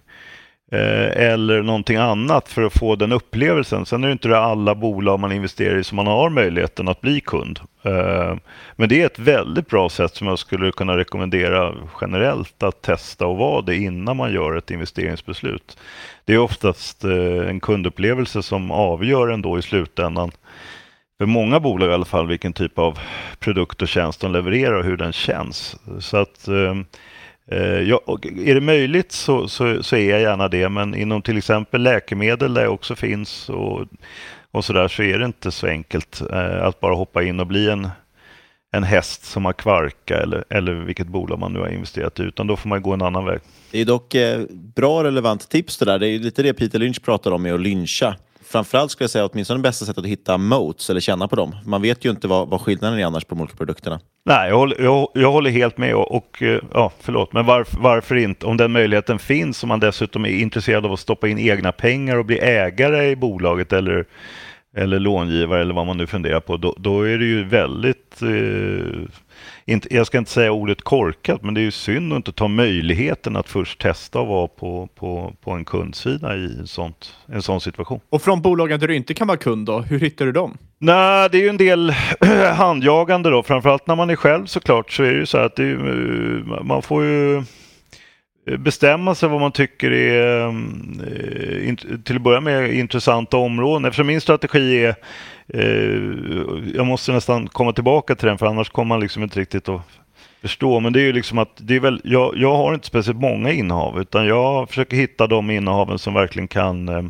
eh, 0.72 1.30
eller 1.32 1.62
någonting 1.62 1.98
annat 1.98 2.50
för 2.50 2.62
att 2.62 2.74
få 2.74 2.96
den 2.96 3.12
upplevelsen. 3.12 3.86
Sen 3.86 4.04
är 4.04 4.08
det 4.08 4.12
inte 4.12 4.28
det 4.28 4.40
alla 4.40 4.76
bolag 4.76 5.20
man 5.20 5.32
investerar 5.32 5.78
i 5.78 5.84
som 5.84 5.96
man 5.96 6.08
har 6.08 6.30
möjligheten 6.30 6.88
att 6.88 7.02
bli 7.02 7.22
kund. 7.22 7.60
Eh, 7.84 8.36
men 8.76 8.90
det 8.90 9.02
är 9.02 9.06
ett 9.06 9.20
väldigt 9.20 9.68
bra 9.68 9.90
sätt 9.90 10.16
som 10.16 10.28
jag 10.28 10.40
skulle 10.40 10.72
kunna 10.72 10.98
rekommendera 10.98 11.74
generellt 12.02 12.64
att 12.64 12.82
testa 12.82 13.28
och 13.28 13.38
vara 13.38 13.62
det 13.62 13.76
innan 13.76 14.18
man 14.18 14.34
gör 14.34 14.58
ett 14.58 14.72
investeringsbeslut. 14.72 15.78
Det 16.26 16.34
är 16.34 16.40
oftast 16.40 17.04
eh, 17.04 17.50
en 17.50 17.60
kundupplevelse 17.60 18.44
som 18.44 18.72
avgör 18.72 19.28
ändå 19.28 19.60
i 19.60 19.62
slutändan 19.62 20.32
för 21.18 21.25
många 21.25 21.60
bolag 21.60 21.90
i 21.90 21.94
alla 21.94 22.06
fall 22.06 22.28
vilken 22.28 22.54
typ 22.54 22.80
av 22.80 23.00
produkt 23.40 23.81
och 23.81 23.88
tjänst 23.88 24.22
de 24.22 24.31
levererar 24.31 24.74
och 24.74 24.84
hur 24.84 24.98
den 24.98 25.14
känns. 25.14 25.75
Så 26.00 26.18
att 26.18 26.48
ehm, 26.48 26.86
eh, 27.52 27.81
ja, 27.81 28.02
är 28.46 28.56
det 28.56 28.62
möjligt 28.62 29.12
så, 29.12 29.48
så, 29.48 29.84
så, 29.84 29.96
är 29.96 30.10
jag 30.10 30.22
gärna 30.22 30.48
det, 30.48 30.69
men 30.69 30.96
inom 30.96 31.22
till 31.22 31.38
exempel 31.38 31.81
läkemedel 31.81 32.54
där 32.54 32.62
jag 32.64 32.74
också 32.74 32.96
finns 32.96 33.50
och, 33.50 33.86
och 34.52 34.66
så 34.66 34.74
där 34.74 34.88
så 34.88 35.04
är 35.04 35.19
det 35.19 35.25
inte 35.25 35.52
så 35.52 35.68
enkelt 35.68 36.21
eh, 36.31 36.64
att 36.64 36.80
bara 36.80 36.95
hoppa 36.95 37.24
in 37.24 37.40
och 37.40 37.47
bli 37.47 37.69
en, 37.69 37.90
en 38.71 38.83
häst 38.83 39.26
som 39.26 39.45
har 39.45 39.54
kvarka 39.54 40.18
eller, 40.18 40.44
eller 40.50 40.74
vilket 40.74 41.07
bolag 41.07 41.40
man 41.40 41.54
nu 41.54 41.59
har 41.59 41.69
investerat 41.69 42.19
i, 42.19 42.24
utan 42.24 42.47
då 42.47 42.56
får 42.56 42.69
man 42.69 42.81
gå 42.81 42.94
en 42.94 43.02
annan 43.02 43.26
väg. 43.26 43.40
Det 43.71 43.81
är 43.81 43.86
dock 43.86 44.16
eh, 44.16 44.42
bra 44.76 45.04
relevant 45.04 45.50
tips 45.50 45.78
det 45.78 45.86
där. 45.86 46.00
Det 46.00 46.07
är 46.07 46.19
lite 46.19 46.44
det 46.44 46.54
Peter 46.54 46.80
Lynch 46.80 47.02
pratar 47.02 47.31
om 47.31 47.44
med 47.44 47.54
att 47.54 47.62
lyncha 47.62 48.16
framförallt 48.47 48.92
skulle 48.92 49.04
jag 49.04 49.11
säga 49.11 49.25
åtminstone 49.25 49.59
det 49.59 49.63
bästa 49.63 49.85
sättet 49.85 50.04
att 50.04 50.09
hitta 50.09 50.37
moats 50.37 50.89
eller 50.89 50.99
känna 50.99 51.27
på 51.27 51.35
dem. 51.35 51.56
Man 51.66 51.81
vet 51.81 52.06
ju 52.06 52.09
inte 52.09 52.27
vad, 52.27 52.49
vad 52.49 52.61
skillnaden 52.61 52.99
är 52.99 53.06
annars 53.06 53.25
på 53.25 53.35
de 53.35 53.42
olika 53.42 53.57
produkterna. 53.57 53.99
Nej, 54.25 54.49
jag 54.49 54.57
håller, 54.57 54.81
jag, 54.81 55.07
jag 55.13 55.31
håller 55.31 55.49
helt 55.49 55.77
med 55.77 55.95
och, 55.95 56.16
och, 56.16 56.44
eh, 56.44 56.61
ja, 56.73 56.92
förlåt, 56.99 57.33
men 57.33 57.45
varför, 57.45 57.77
varför 57.80 58.16
inte? 58.16 58.45
Om 58.45 58.57
den 58.57 58.71
möjligheten 58.71 59.19
finns, 59.19 59.63
om 59.63 59.69
man 59.69 59.80
dessutom 59.80 60.25
är 60.25 60.30
intresserad 60.30 60.85
av 60.85 60.94
att 60.94 60.99
stoppa 60.99 61.27
in 61.27 61.39
egna 61.39 61.71
pengar 61.71 62.18
och 62.18 62.25
bli 62.25 62.39
ägare 62.39 63.09
i 63.09 63.16
bolaget 63.16 63.73
eller 63.73 64.06
eller 64.75 64.99
långivare 64.99 65.61
eller 65.61 65.73
vad 65.73 65.85
man 65.85 65.97
nu 65.97 66.07
funderar 66.07 66.39
på, 66.39 66.57
då, 66.57 66.75
då 66.77 67.01
är 67.01 67.18
det 67.18 67.25
ju 67.25 67.44
väldigt 67.44 68.21
eh, 68.21 69.07
inte, 69.66 69.95
jag 69.95 70.07
ska 70.07 70.18
inte 70.18 70.31
säga 70.31 70.51
ordet 70.51 70.81
korkat, 70.81 71.44
men 71.44 71.54
det 71.54 71.61
är 71.61 71.63
ju 71.63 71.71
synd 71.71 72.13
att 72.13 72.18
inte 72.18 72.31
ta 72.31 72.47
möjligheten 72.47 73.35
att 73.35 73.49
först 73.49 73.81
testa 73.81 74.19
att 74.19 74.27
vara 74.27 74.47
på, 74.47 74.89
på, 74.95 75.33
på 75.42 75.51
en 75.51 75.66
kundsida 75.66 76.35
i 76.35 76.45
en, 76.59 76.68
sånt, 76.68 77.16
en 77.27 77.42
sån 77.42 77.61
situation. 77.61 77.99
Och 78.09 78.21
från 78.21 78.42
bolagen 78.42 78.80
där 78.80 78.87
du 78.87 78.95
inte 78.95 79.13
kan 79.13 79.27
vara 79.27 79.37
kund 79.37 79.66
då, 79.66 79.80
hur 79.80 79.99
hittar 79.99 80.25
du 80.25 80.31
dem? 80.31 80.57
Nej, 80.80 81.30
det 81.31 81.37
är 81.37 81.42
ju 81.42 81.49
en 81.49 81.57
del 81.57 81.94
handjagande 82.56 83.30
då, 83.30 83.44
framförallt 83.44 83.87
när 83.87 83.95
man 83.95 84.09
är 84.09 84.16
själv 84.16 84.45
såklart 84.45 84.92
så 84.92 85.04
är 85.04 85.11
det 85.11 85.19
ju 85.19 85.25
så 85.25 85.37
att 85.37 85.56
det 85.56 85.63
är, 85.63 86.63
man 86.63 86.81
får 86.81 87.04
ju 87.04 87.44
bestämma 88.57 89.16
sig 89.16 89.30
vad 89.30 89.42
man 89.42 89.51
tycker 89.51 89.92
är 89.92 90.47
eh, 90.47 91.75
till 92.04 92.16
att 92.16 92.21
börja 92.21 92.42
med 92.42 92.73
intressanta 92.73 93.37
områden. 93.37 93.85
Eftersom 93.85 94.07
min 94.07 94.21
strategi 94.21 94.85
är 94.85 94.95
eh, 95.47 96.01
jag 96.75 96.85
måste 96.85 97.11
nästan 97.11 97.47
komma 97.47 97.73
tillbaka 97.73 98.16
till 98.16 98.27
den 98.27 98.37
för 98.37 98.45
annars 98.45 98.69
kommer 98.69 98.87
man 98.87 98.99
liksom 98.99 99.23
inte 99.23 99.39
riktigt 99.39 99.69
att 99.69 99.81
förstå. 100.42 100.80
Men 100.80 100.94
det 100.94 101.01
är 101.01 101.04
ju 101.04 101.13
liksom 101.13 101.37
att 101.37 101.51
det 101.57 101.75
är 101.75 101.80
väl, 101.80 102.01
jag, 102.04 102.37
jag 102.37 102.56
har 102.56 102.73
inte 102.73 102.87
speciellt 102.87 103.19
många 103.19 103.51
innehav 103.51 104.01
utan 104.01 104.25
jag 104.25 104.69
försöker 104.69 104.97
hitta 104.97 105.27
de 105.27 105.49
innehaven 105.51 105.99
som 105.99 106.13
verkligen 106.13 106.47
kan 106.47 106.89
eh, 106.89 107.04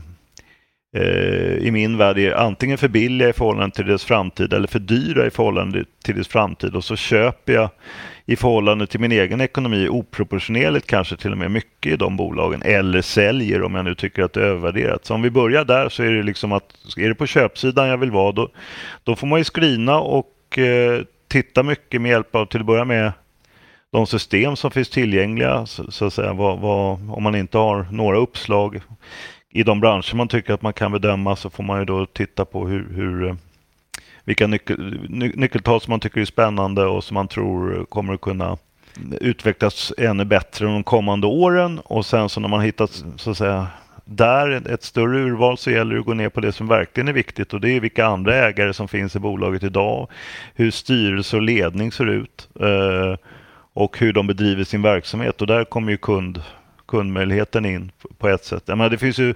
Eh, 0.98 1.68
i 1.68 1.72
min 1.72 1.98
värld 1.98 2.18
är 2.18 2.34
antingen 2.34 2.77
för 2.77 2.88
billiga 2.88 3.30
i 3.30 3.34
förhållande 3.34 3.75
till 3.75 3.86
deras 3.86 4.06
framtid 4.06 4.54
eller 4.54 4.68
för 4.68 4.80
dyra 4.80 5.25
i 5.25 5.30
förhållande 5.30 5.84
till 6.04 6.16
deras 6.16 6.27
framtid. 6.27 6.75
Och 6.75 6.84
så 6.84 6.96
köper 6.96 7.54
jag 7.54 7.70
i 8.25 8.36
förhållande 8.36 8.88
till 8.88 9.00
min 9.00 9.12
egen 9.12 9.42
ekonomi 9.42 9.88
oproportionerligt 9.89 10.88
kanske 10.88 11.18
till 11.18 11.32
och 11.32 11.38
med 11.38 11.51
mycket 11.51 11.94
i 11.94 11.96
de 11.96 12.18
bolagen. 12.18 12.62
Eller 12.66 13.01
säljer 13.01 13.63
om 13.63 13.75
jag 13.75 13.86
nu 13.86 13.96
tycker 13.96 14.24
att 14.24 14.34
det 14.34 14.42
är 14.42 14.46
övervärderat. 14.46 15.06
Så 15.06 15.13
om 15.13 15.22
vi 15.22 15.30
börjar 15.30 15.66
där 15.66 15.89
så 15.89 16.04
är 16.04 16.12
det 16.12 16.24
liksom 16.24 16.51
att 16.51 16.63
är 16.98 17.10
det 17.10 17.16
på 17.16 17.25
köpsidan 17.25 17.88
jag 17.88 17.98
vill 17.98 18.12
vara 18.12 18.32
då, 18.32 18.50
då 19.04 19.16
får 19.16 19.27
man 19.27 19.39
ju 19.39 19.44
screena 19.44 20.00
och 20.00 20.58
eh, 20.58 21.01
titta 21.27 21.63
mycket 21.63 22.01
med 22.01 22.12
hjälp 22.12 22.36
av 22.36 22.46
till 22.46 22.60
att 22.60 22.66
börja 22.66 22.86
med 22.86 23.12
de 23.92 24.08
system 24.08 24.56
som 24.56 24.72
finns 24.72 24.89
tillgängliga 24.89 25.66
så, 25.66 25.92
så 25.92 26.06
att 26.06 26.13
säga, 26.13 26.34
vad, 26.34 26.60
vad, 26.60 27.12
om 27.12 27.24
man 27.24 27.36
inte 27.36 27.58
har 27.58 27.88
några 27.92 28.18
uppslag 28.18 28.82
i 29.58 29.64
de 29.64 29.80
branscher 29.80 30.16
man 30.16 30.28
tycker 30.28 30.54
att 30.54 30.62
man 30.62 30.74
kan 30.74 30.92
bedöma 30.92 31.36
så 31.36 31.50
får 31.50 31.64
man 31.64 31.80
ju 31.80 31.86
då 31.86 32.06
titta 32.06 32.46
på 32.46 32.68
hur, 32.68 32.88
hur 32.96 33.28
eh, 33.28 33.36
vilka 34.24 34.48
nyckel, 34.48 35.00
ny, 35.10 35.32
nyckeltal 35.36 35.82
som 35.82 35.92
man 35.92 36.00
tycker 36.00 36.22
är 36.22 36.26
spännande 36.26 36.86
och 36.86 37.04
som 37.04 37.16
man 37.16 37.28
tror 37.28 37.86
kommer 37.90 38.14
att 38.14 38.22
kunna 38.22 38.58
utvecklas 39.22 39.94
ännu 39.98 40.26
bättre 40.26 40.66
de 40.66 40.84
kommande 40.84 41.28
åren. 41.28 41.80
Och 41.80 42.06
sen 42.06 42.30
så 42.30 42.40
när 42.40 42.48
man 42.48 42.62
hittat 42.62 43.04
så 43.16 43.32
att 43.32 43.38
säga 43.38 43.68
där 44.06 44.72
ett 44.72 44.84
större 44.84 45.20
urval 45.20 45.58
så 45.58 45.72
gäller 45.72 45.94
det 45.94 46.00
att 46.00 46.06
gå 46.06 46.14
ner 46.14 46.30
på 46.30 46.42
det 46.42 46.52
som 46.52 46.68
verkligen 46.68 47.08
är 47.08 47.14
viktigt. 47.14 47.54
Och 47.54 47.62
det 47.62 47.70
är 47.70 47.80
vilka 47.80 48.06
andra 48.06 48.36
ägare 48.36 48.74
som 48.74 48.88
finns 48.88 49.16
i 49.16 49.20
bolaget 49.20 49.64
idag, 49.64 50.08
hur 50.56 50.72
styrelse 50.72 51.36
och 51.36 51.42
ledning 51.42 51.92
ser 51.92 52.10
ut 52.10 52.50
eh, 52.60 53.16
och 53.74 53.98
hur 53.98 54.14
de 54.14 54.28
bedriver 54.28 54.64
sin 54.64 54.82
verksamhet. 54.82 55.42
Och 55.42 55.48
där 55.48 55.64
kommer 55.64 55.92
ju 55.92 55.98
kund 55.98 56.42
kundmöjligheten 56.88 57.65
in 57.65 57.91
på 58.17 58.29
ett 58.29 58.46
sätt. 58.46 58.63
Jag 58.65 58.77
menar, 58.77 58.89
det 58.89 58.98
finns 58.98 59.20
ju, 59.20 59.34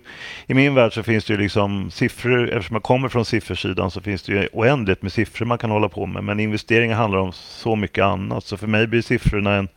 I 0.47 0.53
min 0.53 0.75
värld 0.75 0.93
så 0.93 1.03
finns 1.03 1.25
det 1.25 1.33
ju 1.33 1.39
liksom 1.39 1.91
siffror, 1.91 2.49
eftersom 2.49 2.75
jag 2.75 2.83
kommer 2.83 3.09
från 3.09 3.25
siffersidan 3.25 3.91
så 3.91 4.01
finns 4.01 4.23
det 4.23 4.33
ju 4.33 4.47
oändligt 4.53 5.01
med 5.01 5.11
siffror 5.11 5.45
man 5.45 5.57
kan 5.57 5.71
hålla 5.71 5.89
på 5.89 6.05
med. 6.05 6.23
Men 6.23 6.39
investeringar 6.39 6.95
handlar 6.95 7.19
om 7.19 7.31
så 7.33 7.75
mycket 7.75 8.03
annat. 8.03 8.43
Så 8.43 8.57
för 8.57 8.67
mig 8.67 8.87
blir 8.87 9.01
siffrorna 9.01 9.55
en 9.55 9.67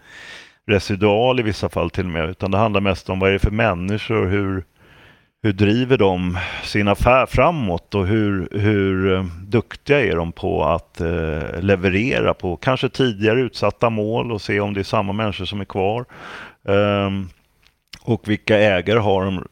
residual 0.67 1.41
i 1.41 1.43
vissa 1.43 1.69
fall 1.69 1.91
till 1.91 2.05
och 2.05 2.13
med. 2.13 2.29
Utan 2.29 2.51
det 2.51 2.59
handlar 2.59 2.81
mest 2.81 3.11
om 3.11 3.19
vad 3.19 3.29
är 3.29 3.33
det 3.33 3.39
för 3.39 3.51
människor, 3.51 4.27
hur, 4.27 4.65
hur 5.43 5.53
driver 5.53 5.99
de 5.99 6.39
sin 6.63 6.89
affär 6.89 7.27
framåt 7.27 7.95
och 7.95 8.07
hur, 8.07 8.49
hur 8.53 9.15
eh, 9.15 9.25
duktiga 9.47 10.01
är 10.01 10.17
de 10.17 10.33
på 10.33 10.65
att 10.65 11.01
eh, 11.01 11.61
leverera 11.61 12.35
på 12.35 12.57
kanske 12.57 12.89
tidigare 12.89 13.41
utsatta 13.41 13.91
mål 13.91 14.33
och 14.33 14.43
se 14.43 14.61
om 14.61 14.75
det 14.75 14.81
är 14.81 14.85
samma 14.85 15.13
människor 15.13 15.45
som 15.45 15.61
är 15.61 15.65
kvar. 15.65 16.05
Um, 16.63 17.29
och 18.07 18.29
vilka 18.29 18.59
ägare 18.59 18.99
har 18.99 19.25
de 19.25 19.45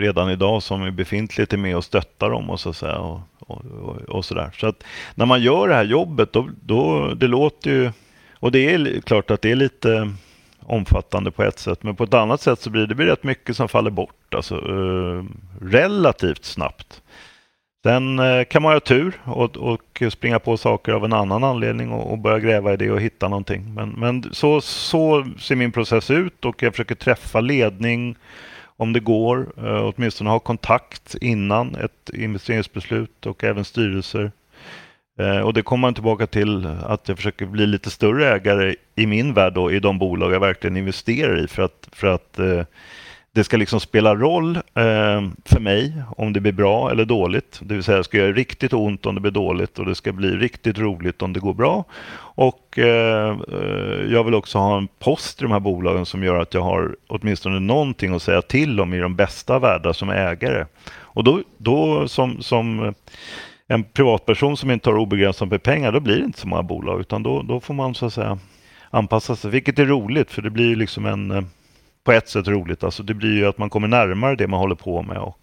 redan 0.00 0.30
idag 0.30 0.62
som 0.62 0.82
är 0.82 0.90
befintligt 0.90 1.52
är 1.52 1.56
med 1.56 1.76
och 1.76 1.84
stöttar 1.84 2.30
dem 2.30 2.50
och 2.50 2.60
så, 2.60 2.72
säga, 2.72 2.98
och, 2.98 3.20
och, 3.38 3.96
och, 4.08 4.24
så 4.24 4.34
där. 4.34 4.50
Så 4.56 4.66
att 4.66 4.84
när 5.14 5.26
man 5.26 5.42
gör 5.42 5.68
det 5.68 5.74
här 5.74 5.84
jobbet 5.84 6.32
då, 6.32 6.48
då 6.62 7.14
det 7.14 7.26
låter 7.26 7.70
ju 7.70 7.90
och 8.34 8.52
det 8.52 8.74
är 8.74 9.00
klart 9.00 9.30
att 9.30 9.42
det 9.42 9.50
är 9.50 9.56
lite 9.56 10.12
omfattande 10.60 11.30
på 11.30 11.42
ett 11.42 11.58
sätt 11.58 11.82
men 11.82 11.96
på 11.96 12.04
ett 12.04 12.14
annat 12.14 12.40
sätt 12.40 12.60
så 12.60 12.70
blir 12.70 12.86
det 12.86 12.94
blir 12.94 13.06
rätt 13.06 13.24
mycket 13.24 13.56
som 13.56 13.68
faller 13.68 13.90
bort 13.90 14.34
alltså, 14.34 14.54
eh, 14.54 15.24
relativt 15.60 16.44
snabbt. 16.44 17.02
Sen 17.82 18.18
eh, 18.18 18.44
kan 18.44 18.62
man 18.62 18.72
ha 18.72 18.80
tur 18.80 19.20
och, 19.24 19.56
och, 19.56 20.02
springa 20.10 20.38
på 20.38 20.56
saker 20.56 20.92
av 20.92 21.04
en 21.04 21.12
annan 21.12 21.44
anledning 21.44 21.92
och, 21.92 22.12
och, 22.12 22.18
börja 22.18 22.38
gräva 22.38 22.72
i 22.72 22.76
det 22.76 22.90
och 22.90 23.00
hitta 23.00 23.28
någonting. 23.28 23.74
Men, 23.74 23.90
men 23.90 24.24
så, 24.32 24.60
så 24.60 25.26
ser 25.38 25.56
min 25.56 25.72
process 25.72 26.10
ut 26.10 26.44
och 26.44 26.62
jag 26.62 26.72
försöker 26.72 26.94
träffa 26.94 27.40
ledning 27.40 28.16
om 28.76 28.92
det 28.92 29.00
går, 29.00 29.52
eh, 29.56 29.92
åtminstone 29.94 30.30
ha 30.30 30.38
kontakt 30.38 31.14
innan 31.20 31.74
ett 31.74 32.10
investeringsbeslut 32.14 33.26
och 33.26 33.44
även 33.44 33.64
styrelser. 33.64 34.32
Eh, 35.18 35.40
och 35.40 35.54
det 35.54 35.62
kommer 35.62 35.80
man 35.80 35.94
tillbaka 35.94 36.26
till 36.26 36.66
att 36.66 37.08
jag 37.08 37.16
försöker 37.16 37.46
bli 37.46 37.66
lite 37.66 37.90
större 37.90 38.28
ägare 38.28 38.74
i 38.94 39.06
min 39.06 39.34
värld 39.34 39.52
då, 39.52 39.72
i 39.72 39.80
de 39.80 39.98
bolag 39.98 40.32
jag 40.32 40.40
verkligen 40.40 40.76
investerar 40.76 41.44
i 41.44 41.48
för 41.48 41.62
att, 41.62 41.88
för 41.92 42.06
att 42.06 42.38
eh, 42.38 42.64
det 43.32 43.44
ska 43.44 43.56
liksom 43.56 43.80
spela 43.80 44.14
roll 44.14 44.56
eh, 44.56 45.22
för 45.44 45.60
mig 45.60 46.02
om 46.16 46.32
det 46.32 46.40
blir 46.40 46.52
bra 46.52 46.90
eller 46.90 47.04
dåligt. 47.04 47.60
Det 47.62 47.74
vill 47.74 47.82
säga, 47.82 47.98
det 47.98 48.04
ska 48.04 48.16
göra 48.16 48.32
riktigt 48.32 48.72
ont 48.72 49.06
om 49.06 49.14
det 49.14 49.20
blir 49.20 49.32
dåligt 49.32 49.78
och 49.78 49.86
det 49.86 49.94
ska 49.94 50.12
bli 50.12 50.28
riktigt 50.28 50.78
roligt 50.78 51.22
om 51.22 51.32
det 51.32 51.40
går 51.40 51.54
bra. 51.54 51.84
Och 52.18 52.78
eh, 52.78 53.38
eh, 53.52 54.12
jag 54.12 54.24
vill 54.24 54.34
också 54.34 54.58
ha 54.58 54.78
en 54.78 54.88
post 54.98 55.40
i 55.40 55.42
de 55.42 55.52
här 55.52 55.60
bolagen 55.60 56.06
som 56.06 56.24
gör 56.24 56.40
att 56.40 56.54
jag 56.54 56.62
har 56.62 56.96
åtminstone 57.06 57.60
någonting 57.60 58.14
att 58.14 58.22
säga 58.22 58.42
till 58.42 58.80
om 58.80 58.94
i 58.94 58.98
de 58.98 59.16
bästa 59.16 59.58
världar 59.58 59.92
som 59.92 60.10
ägare. 60.10 60.66
Och 60.98 61.24
då, 61.24 61.42
då 61.58 62.08
som, 62.08 62.42
som 62.42 62.94
en 63.68 63.84
privatperson 63.84 64.56
som 64.56 64.70
inte 64.70 64.90
har 64.90 64.96
obegränsat 64.96 65.48
med 65.48 65.62
pengar, 65.62 65.92
då 65.92 66.00
blir 66.00 66.16
det 66.16 66.24
inte 66.24 66.40
så 66.40 66.48
många 66.48 66.62
bolag 66.62 67.00
utan 67.00 67.22
då, 67.22 67.42
då 67.42 67.60
får 67.60 67.74
man 67.74 67.94
så 67.94 68.06
att 68.06 68.14
säga 68.14 68.38
anpassa 68.90 69.36
sig, 69.36 69.50
vilket 69.50 69.78
är 69.78 69.86
roligt 69.86 70.30
för 70.30 70.42
det 70.42 70.50
blir 70.50 70.76
liksom 70.76 71.06
en 71.06 71.30
eh, 71.30 71.42
på 72.04 72.12
ett 72.12 72.28
sätt 72.28 72.48
roligt. 72.48 72.84
Alltså 72.84 73.02
det 73.02 73.14
blir 73.14 73.36
ju 73.36 73.46
att 73.46 73.58
man 73.58 73.70
kommer 73.70 73.88
närmare 73.88 74.36
det 74.36 74.46
man 74.46 74.60
håller 74.60 74.74
på 74.74 75.02
med 75.02 75.18
och 75.18 75.36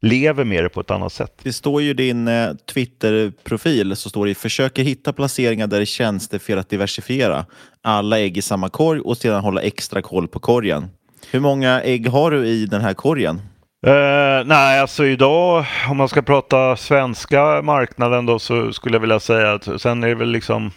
lever 0.00 0.44
med 0.44 0.64
det 0.64 0.68
på 0.68 0.80
ett 0.80 0.90
annat 0.90 1.12
sätt. 1.12 1.40
Det 1.42 1.52
står 1.52 1.82
ju 1.82 1.90
i 1.90 1.94
din 1.94 2.28
eh, 2.28 2.50
Twitter-profil, 2.74 3.96
så 3.96 4.08
står 4.08 4.26
det 4.26 4.34
försöker 4.34 4.82
hitta 4.82 5.12
placeringar 5.12 5.66
där 5.66 5.80
det 5.80 5.86
känns 5.86 6.28
det 6.28 6.38
fel 6.38 6.58
att 6.58 6.68
diversifiera. 6.68 7.46
Alla 7.82 8.18
ägg 8.18 8.36
i 8.36 8.42
samma 8.42 8.68
korg 8.68 9.00
och 9.00 9.16
sedan 9.16 9.40
hålla 9.40 9.60
extra 9.60 10.02
koll 10.02 10.28
på 10.28 10.38
korgen. 10.38 10.88
Hur 11.30 11.40
många 11.40 11.82
ägg 11.82 12.08
har 12.08 12.30
du 12.30 12.46
i 12.46 12.66
den 12.66 12.80
här 12.80 12.94
korgen? 12.94 13.40
Uh, 13.86 14.46
nej, 14.46 14.80
alltså 14.80 15.06
idag 15.06 15.64
om 15.90 15.96
man 15.96 16.08
ska 16.08 16.22
prata 16.22 16.76
svenska 16.76 17.62
marknaden 17.62 18.26
då 18.26 18.38
så 18.38 18.72
skulle 18.72 18.94
jag 18.94 19.00
vilja 19.00 19.20
säga 19.20 19.52
att 19.52 19.80
sen 19.80 20.02
är 20.02 20.08
det 20.08 20.14
väl 20.14 20.30
liksom 20.30 20.70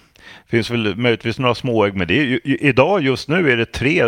finns 0.47 0.71
väl 0.71 0.95
möjligtvis 0.95 1.39
några 1.39 1.55
småägg 1.55 1.95
men 1.95 2.07
det 2.07 2.19
är, 2.19 2.39
idag 2.45 3.01
just 3.01 3.27
nu 3.27 3.51
är 3.51 3.57
det 3.57 3.65
tre 3.65 4.03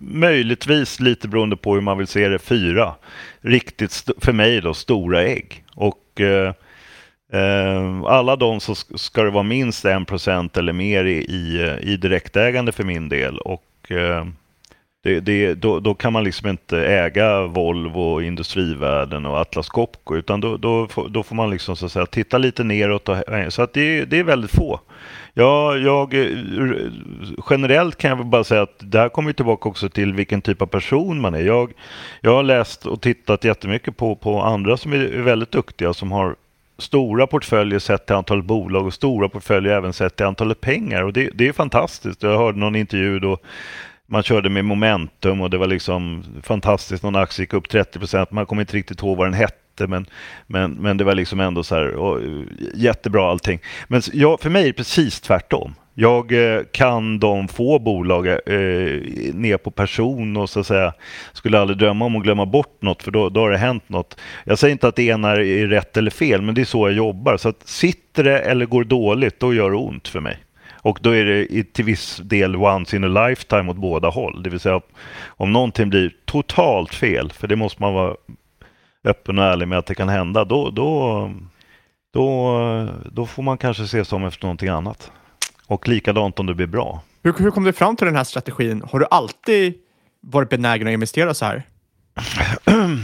möjligtvis 0.00 1.00
lite 1.00 1.28
beroende 1.28 1.56
på 1.56 1.74
hur 1.74 1.80
man 1.80 1.98
vill 1.98 2.06
se 2.06 2.28
det, 2.28 2.38
fyra 2.38 2.94
riktigt, 3.40 4.10
för 4.18 4.32
mig 4.32 4.60
då, 4.60 4.74
stora 4.74 5.22
ägg. 5.22 5.64
Och 5.74 6.20
eh, 6.20 6.52
eh, 7.32 8.02
alla 8.04 8.36
de 8.36 8.60
så 8.60 8.74
ska 8.74 9.22
det 9.22 9.30
vara 9.30 9.42
minst 9.42 9.84
en 9.84 10.04
procent 10.04 10.56
eller 10.56 10.72
mer 10.72 11.04
i, 11.04 11.16
i, 11.18 11.76
i 11.82 11.96
direktägande 11.96 12.72
för 12.72 12.84
min 12.84 13.08
del. 13.08 13.38
Och 13.38 13.90
eh, 13.90 14.26
det, 15.06 15.20
det, 15.20 15.54
då, 15.54 15.80
då, 15.80 15.94
kan 15.94 16.12
man 16.12 16.24
liksom 16.24 16.48
inte 16.48 16.86
äga 16.86 17.46
Volvo, 17.46 18.22
Industrivärden 18.22 19.26
och 19.26 19.40
Atlas 19.40 19.68
Copco 19.68 20.16
utan 20.16 20.40
då, 20.40 20.56
då, 20.56 20.88
då 21.10 21.22
får 21.22 21.36
man 21.36 21.50
liksom 21.50 21.76
så 21.76 21.86
att 21.86 21.92
säga 21.92 22.06
titta 22.06 22.38
lite 22.38 22.64
neråt. 22.64 23.08
Och, 23.08 23.16
så 23.48 23.62
att 23.62 23.72
det, 23.72 24.04
det 24.04 24.18
är 24.18 24.24
väldigt 24.24 24.50
få. 24.50 24.80
Ja, 25.38 25.76
jag, 25.76 26.14
eh, 26.14 26.28
generellt 27.50 27.96
kan 27.96 28.10
jag 28.10 28.26
bara 28.26 28.44
säga 28.44 28.62
att 28.62 28.76
det 28.78 28.98
här 28.98 29.08
kommer 29.08 29.32
tillbaka 29.32 29.68
också 29.68 29.88
till 29.88 30.14
vilken 30.14 30.42
typ 30.42 30.62
av 30.62 30.66
person 30.66 31.20
man 31.20 31.34
är. 31.34 31.40
Jag, 31.40 31.72
jag 32.20 32.30
har 32.30 32.42
läst 32.42 32.86
och 32.86 33.00
tittat 33.00 33.44
jättemycket 33.44 33.96
på, 33.96 34.16
på 34.16 34.42
andra 34.42 34.76
som 34.76 34.92
är 34.92 35.22
väldigt 35.22 35.50
duktiga 35.52 35.92
som 35.92 36.12
har 36.12 36.36
stora 36.78 37.26
portföljer 37.26 37.78
sett 37.78 38.06
till 38.06 38.16
antalet 38.16 38.44
bolag 38.44 38.86
och 38.86 38.94
stora 38.94 39.28
portföljer 39.28 39.72
även 39.72 39.92
sett 39.92 40.16
till 40.16 40.26
antalet 40.26 40.60
pengar. 40.60 41.02
Och 41.02 41.12
det, 41.12 41.30
det 41.34 41.48
är 41.48 41.52
fantastiskt. 41.52 42.22
Jag 42.22 42.38
hörde 42.38 42.58
någon 42.58 42.76
intervju 42.76 43.18
då 43.18 43.38
man 44.06 44.22
körde 44.22 44.48
med 44.48 44.64
momentum 44.64 45.40
och 45.40 45.50
det 45.50 45.58
var 45.58 45.66
liksom 45.66 46.24
fantastiskt. 46.42 47.02
Någon 47.02 47.16
aktie 47.16 47.42
gick 47.42 47.52
upp 47.52 47.68
30 47.68 47.98
procent. 47.98 48.30
Man 48.30 48.46
kommer 48.46 48.62
inte 48.62 48.76
riktigt 48.76 49.02
ihåg 49.02 49.16
vad 49.16 49.26
den 49.26 49.34
hette, 49.34 49.56
men, 49.78 50.06
men, 50.46 50.72
men 50.72 50.96
det 50.96 51.04
var 51.04 51.14
liksom 51.14 51.40
ändå 51.40 51.62
så 51.62 51.74
här 51.74 51.94
och, 51.94 52.20
jättebra 52.74 53.30
allting. 53.30 53.60
Men 53.88 54.02
jag, 54.12 54.40
för 54.40 54.50
mig 54.50 54.62
är 54.62 54.66
det 54.66 54.72
precis 54.72 55.20
tvärtom. 55.20 55.74
Jag 55.98 56.32
eh, 56.32 56.62
kan 56.72 57.18
de 57.18 57.48
få 57.48 57.78
bolag 57.78 58.26
eh, 58.26 58.34
ner 59.34 59.56
på 59.56 59.70
person 59.70 60.36
och 60.36 60.50
så 60.50 60.60
att 60.60 60.66
säga 60.66 60.92
skulle 61.32 61.60
aldrig 61.60 61.78
drömma 61.78 62.04
om 62.04 62.16
att 62.16 62.22
glömma 62.22 62.46
bort 62.46 62.82
något 62.82 63.02
för 63.02 63.10
då, 63.10 63.28
då 63.28 63.40
har 63.40 63.50
det 63.50 63.58
hänt 63.58 63.88
något. 63.88 64.20
Jag 64.44 64.58
säger 64.58 64.72
inte 64.72 64.88
att 64.88 64.96
det 64.96 65.02
ena 65.02 65.30
är 65.30 65.66
rätt 65.66 65.96
eller 65.96 66.10
fel, 66.10 66.42
men 66.42 66.54
det 66.54 66.60
är 66.60 66.64
så 66.64 66.88
jag 66.88 66.96
jobbar. 66.96 67.36
Så 67.36 67.48
att 67.48 67.68
sitter 67.68 68.24
det 68.24 68.38
eller 68.38 68.66
går 68.66 68.84
dåligt, 68.84 69.40
då 69.40 69.54
gör 69.54 69.70
det 69.70 69.76
ont 69.76 70.08
för 70.08 70.20
mig. 70.20 70.38
Och 70.86 70.98
då 71.02 71.10
är 71.10 71.24
det 71.24 71.72
till 71.72 71.84
viss 71.84 72.16
del 72.16 72.56
once 72.56 72.96
in 72.96 73.04
a 73.04 73.28
lifetime 73.28 73.70
åt 73.70 73.76
båda 73.76 74.08
håll. 74.08 74.42
Det 74.42 74.50
vill 74.50 74.60
säga 74.60 74.80
om 75.26 75.52
någonting 75.52 75.90
blir 75.90 76.12
totalt 76.24 76.94
fel, 76.94 77.32
för 77.32 77.48
det 77.48 77.56
måste 77.56 77.82
man 77.82 77.94
vara 77.94 78.14
öppen 79.06 79.38
och 79.38 79.44
ärlig 79.44 79.68
med 79.68 79.78
att 79.78 79.86
det 79.86 79.94
kan 79.94 80.08
hända, 80.08 80.44
då, 80.44 80.70
då, 80.70 81.30
då, 82.12 82.88
då 83.12 83.26
får 83.26 83.42
man 83.42 83.58
kanske 83.58 83.86
se 83.86 84.04
sig 84.04 84.16
om 84.16 84.24
efter 84.24 84.44
någonting 84.44 84.68
annat. 84.68 85.10
Och 85.66 85.88
likadant 85.88 86.38
om 86.38 86.46
det 86.46 86.54
blir 86.54 86.66
bra. 86.66 87.02
Hur, 87.22 87.34
hur 87.38 87.50
kom 87.50 87.64
du 87.64 87.72
fram 87.72 87.96
till 87.96 88.06
den 88.06 88.16
här 88.16 88.24
strategin? 88.24 88.82
Har 88.90 88.98
du 88.98 89.06
alltid 89.10 89.74
varit 90.20 90.48
benägen 90.48 90.86
att 90.86 90.92
investera 90.92 91.34
så 91.34 91.44
här? 91.44 91.62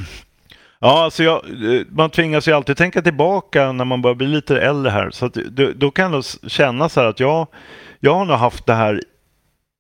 Ja, 0.85 1.05
alltså 1.05 1.23
jag, 1.23 1.43
man 1.89 2.11
tvingas 2.11 2.49
ju 2.49 2.53
alltid 2.53 2.77
tänka 2.77 3.03
tillbaka 3.03 3.73
när 3.73 3.85
man 3.85 4.03
börjar 4.03 4.15
bli 4.15 4.27
lite 4.27 4.61
äldre 4.61 4.91
här. 4.91 5.11
Så 5.11 5.27
att, 5.27 5.35
då, 5.35 5.71
då 5.77 5.91
kan 5.91 6.13
det 6.13 6.23
kännas 6.51 6.93
så 6.93 7.01
här 7.01 7.09
att 7.09 7.21
jag, 7.21 7.47
jag 8.01 8.15
har 8.15 8.25
nog 8.25 8.37
haft 8.37 8.67
det 8.67 8.75
här 8.75 9.03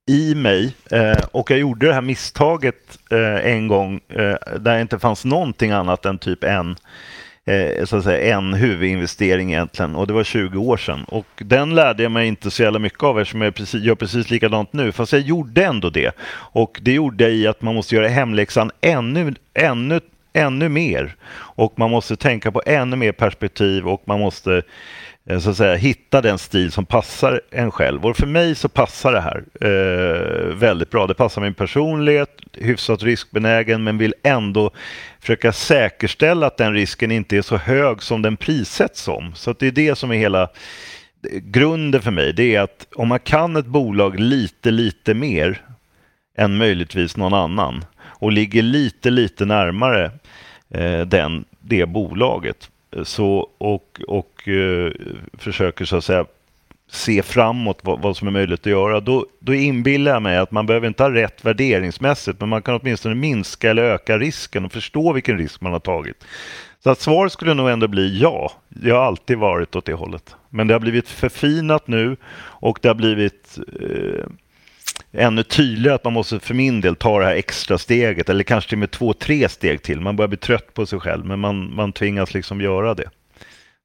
i 0.06 0.34
mig 0.34 0.74
eh, 0.90 1.24
och 1.32 1.50
jag 1.50 1.58
gjorde 1.58 1.86
det 1.86 1.94
här 1.94 2.00
misstaget 2.00 2.98
eh, 3.10 3.52
en 3.52 3.68
gång 3.68 4.00
eh, 4.08 4.36
där 4.58 4.74
det 4.74 4.80
inte 4.80 4.98
fanns 4.98 5.24
någonting 5.24 5.70
annat 5.70 6.06
än 6.06 6.18
typ 6.18 6.44
en 6.44 6.76
eh, 7.44 7.84
så 7.84 7.96
att 7.96 8.04
säga, 8.04 8.36
en 8.36 8.54
huvudinvestering 8.54 9.52
egentligen 9.52 9.96
och 9.96 10.06
det 10.06 10.12
var 10.12 10.24
20 10.24 10.58
år 10.58 10.76
sedan. 10.76 11.04
Och 11.04 11.26
den 11.36 11.74
lärde 11.74 12.02
jag 12.02 12.12
mig 12.12 12.28
inte 12.28 12.50
så 12.50 12.62
jävla 12.62 12.78
mycket 12.78 13.02
av 13.02 13.20
eftersom 13.20 13.42
jag 13.42 13.54
precis, 13.54 13.82
gör 13.82 13.94
precis 13.94 14.30
likadant 14.30 14.72
nu. 14.72 14.92
Fast 14.92 15.12
jag 15.12 15.22
gjorde 15.22 15.64
ändå 15.64 15.90
det. 15.90 16.16
Och 16.32 16.78
det 16.82 16.92
gjorde 16.92 17.24
jag 17.24 17.32
i 17.32 17.46
att 17.46 17.62
man 17.62 17.74
måste 17.74 17.94
göra 17.94 18.08
hemläxan 18.08 18.70
ännu, 18.80 19.34
ännu, 19.54 20.00
ännu 20.32 20.68
mer. 20.68 21.16
Och 21.34 21.78
man 21.78 21.90
måste 21.90 22.16
tänka 22.16 22.52
på 22.52 22.62
ännu 22.66 22.96
mer 22.96 23.12
perspektiv 23.12 23.88
och 23.88 24.02
man 24.04 24.20
måste 24.20 24.62
Eh, 25.26 25.38
så 25.38 25.50
att 25.50 25.56
säga, 25.56 25.74
hitta 25.74 26.20
den 26.20 26.38
stil 26.38 26.72
som 26.72 26.86
passar 26.86 27.40
en 27.50 27.70
själv. 27.70 28.06
Och 28.06 28.16
för 28.16 28.26
mig 28.26 28.54
så 28.54 28.68
passar 28.68 29.12
det 29.12 29.20
här 29.20 29.44
eh, 29.60 30.54
väldigt 30.54 30.90
bra. 30.90 31.06
Det 31.06 31.14
passar 31.14 31.42
min 31.42 31.54
personlighet, 31.54 32.40
hyfsat 32.52 33.02
riskbenägen 33.02 33.84
men 33.84 33.98
vill 33.98 34.14
ändå 34.22 34.70
försöka 35.20 35.52
säkerställa 35.52 36.46
att 36.46 36.56
den 36.56 36.74
risken 36.74 37.10
inte 37.10 37.36
är 37.36 37.42
så 37.42 37.56
hög 37.56 38.02
som 38.02 38.22
den 38.22 38.36
prissätts 38.36 39.02
som. 39.02 39.34
Så 39.34 39.52
det 39.52 39.66
är 39.66 39.72
det 39.72 39.98
som 39.98 40.10
är 40.10 40.16
hela 40.16 40.42
eh, 40.42 40.48
grunden 41.42 42.02
för 42.02 42.10
mig. 42.10 42.32
Det 42.32 42.54
är 42.54 42.60
att 42.60 42.86
om 42.94 43.08
man 43.08 43.20
kan 43.20 43.56
ett 43.56 43.66
bolag 43.66 44.20
lite, 44.20 44.70
lite 44.70 45.14
mer 45.14 45.60
än 46.36 46.56
möjligtvis 46.56 47.16
någon 47.16 47.34
annan 47.34 47.84
och 48.02 48.32
ligger 48.32 48.62
lite, 48.62 49.10
lite 49.10 49.44
närmare 49.44 50.10
eh, 50.70 51.00
den, 51.00 51.44
det 51.60 51.86
bolaget 51.86 52.68
så, 53.02 53.48
och, 53.58 54.00
och 54.08 54.48
eh, 54.48 54.92
försöker 55.38 55.84
så 55.84 55.96
att 55.96 56.04
säga 56.04 56.26
se 56.92 57.22
framåt 57.22 57.78
vad, 57.82 58.02
vad, 58.02 58.16
som 58.16 58.28
är 58.28 58.32
möjligt 58.32 58.60
att 58.60 58.66
göra, 58.66 59.00
då, 59.00 59.26
då 59.38 59.54
inbillar 59.54 60.12
jag 60.12 60.22
mig 60.22 60.38
att 60.38 60.50
man 60.50 60.66
behöver 60.66 60.88
inte 60.88 61.02
ha 61.02 61.10
rätt 61.10 61.44
värderingsmässigt, 61.44 62.40
men 62.40 62.48
man 62.48 62.62
kan 62.62 62.80
åtminstone 62.82 63.14
minska 63.14 63.70
eller 63.70 63.82
öka 63.82 64.18
risken 64.18 64.64
och 64.64 64.72
förstå 64.72 65.12
vilken 65.12 65.38
risk 65.38 65.60
man 65.60 65.72
har 65.72 65.80
tagit. 65.80 66.24
Så 66.82 66.90
att 66.90 67.00
svaret 67.00 67.32
skulle 67.32 67.54
nog 67.54 67.68
ändå 67.70 67.88
bli 67.88 68.18
ja. 68.18 68.52
Jag 68.82 68.94
har 68.94 69.04
alltid 69.04 69.38
varit 69.38 69.76
åt 69.76 69.84
det 69.84 69.92
hållet. 69.92 70.36
Men 70.48 70.66
det 70.66 70.74
har 70.74 70.80
blivit 70.80 71.08
förfinat 71.08 71.88
nu 71.88 72.16
och 72.36 72.78
det 72.82 72.88
har 72.88 72.94
blivit 72.94 73.58
eh, 73.80 74.26
ännu 75.12 75.42
tydligare 75.42 75.94
att 75.94 76.04
man 76.04 76.12
måste 76.12 76.40
för 76.40 76.54
min 76.54 76.80
del 76.80 76.96
ta 76.96 77.18
det 77.18 77.24
här 77.24 77.34
extra 77.34 77.78
steget 77.78 78.28
eller 78.28 78.44
kanske 78.44 78.68
till 78.70 78.76
och 78.76 78.80
med 78.80 78.90
två, 78.90 79.12
tre 79.12 79.48
steg 79.48 79.82
till. 79.82 80.00
Man 80.00 80.16
börjar 80.16 80.28
bli 80.28 80.38
trött 80.38 80.74
på 80.74 80.86
sig 80.86 81.00
själv 81.00 81.26
men 81.26 81.40
man, 81.40 81.74
man 81.74 81.92
tvingas 81.92 82.34
liksom 82.34 82.60
göra 82.60 82.94
det. 82.94 83.10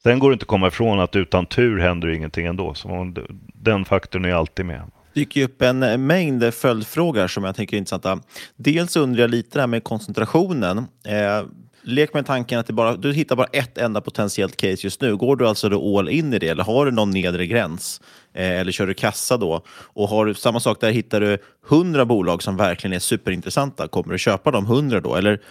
Sen 0.04 0.20
går 0.20 0.30
det 0.30 0.34
inte 0.34 0.44
att 0.44 0.48
komma 0.48 0.68
ifrån 0.68 1.00
att 1.00 1.16
utan 1.16 1.46
tur 1.46 1.80
händer 1.80 2.08
ingenting 2.08 2.46
ändå. 2.46 2.74
Så 2.74 3.14
den 3.54 3.86
faktorn 3.86 4.26
är 4.26 4.34
alltid 4.34 4.66
med. 4.66 4.82
Det 5.14 5.20
dyker 5.20 5.44
upp 5.44 5.62
en 5.62 5.84
eh, 5.84 5.98
mängd 5.98 6.44
eh, 6.44 6.52
följdfrågor 6.52 7.28
som 7.28 7.44
jag 7.44 7.56
tycker 7.56 7.78
är 7.78 7.78
intressanta. 7.78 8.20
Dels 8.56 8.96
undrar 8.96 9.22
jag 9.22 9.30
lite 9.30 9.58
det 9.58 9.60
här 9.60 9.68
med 9.68 9.84
koncentrationen. 9.84 10.78
Eh, 11.08 11.44
lek 11.82 12.14
med 12.14 12.26
tanken 12.26 12.60
att 12.60 12.68
det 12.68 12.74
bara, 12.74 12.96
du 12.96 13.14
hittar 13.14 13.36
bara 13.36 13.48
ett 13.54 13.78
enda 13.78 14.02
potentiellt 14.02 14.58
case 14.58 14.78
just 14.80 15.02
nu. 15.02 15.16
Går 15.16 15.36
du 15.36 15.48
alltså 15.48 15.70
då 15.70 16.00
all 16.00 16.10
in 16.10 16.34
i 16.34 16.40
det 16.40 16.48
eller 16.48 16.64
har 16.64 16.86
du 16.86 16.92
någon 16.92 17.12
nedre 17.12 17.48
gräns? 17.48 18.02
Eh, 18.38 18.60
eller 18.60 18.72
kör 18.72 18.88
du 18.88 18.94
kassa 18.94 19.38
då? 19.38 19.62
Och 19.70 20.10
har 20.10 20.26
du 20.26 20.34
samma 20.34 20.60
sak 20.60 20.82
där, 20.82 20.92
hittar 20.92 21.22
du 21.22 21.38
hundra 21.68 22.06
bolag 22.06 22.44
som 22.44 22.58
verkligen 22.58 22.94
är 22.94 23.00
superintressanta. 23.00 23.88
Kommer 23.88 24.14
du 24.14 24.20
köpa 24.20 24.52
de 24.52 24.66
hundra 24.66 25.02
då? 25.02 25.16
Eller 25.16 25.42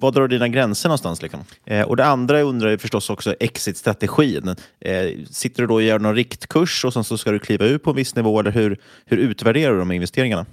var 0.00 0.12
drar 0.12 0.22
du 0.22 0.28
dina 0.28 0.48
gränser 0.48 0.88
någonstans? 0.88 1.22
Liksom? 1.22 1.40
Eh, 1.66 1.82
och 1.82 1.96
det 1.96 2.04
andra 2.04 2.38
jag 2.38 2.48
undrar 2.48 2.68
är 2.68 2.76
förstås 2.76 3.10
också 3.10 3.34
exit-strategin. 3.40 4.56
Eh, 4.80 5.10
sitter 5.30 5.62
du 5.62 5.66
då 5.66 5.74
och 5.74 5.82
gör 5.82 5.98
någon 5.98 6.14
riktkurs 6.14 6.84
och 6.84 6.92
sen 6.92 7.04
så 7.04 7.18
ska 7.18 7.30
du 7.30 7.38
kliva 7.38 7.64
ut 7.64 7.82
på 7.82 7.90
en 7.90 7.96
viss 7.96 8.16
nivå 8.16 8.40
eller 8.40 8.50
hur, 8.50 8.80
hur 9.04 9.16
utvärderar 9.16 9.72
du 9.72 9.78
de 9.78 9.92
investeringarna? 9.92 10.46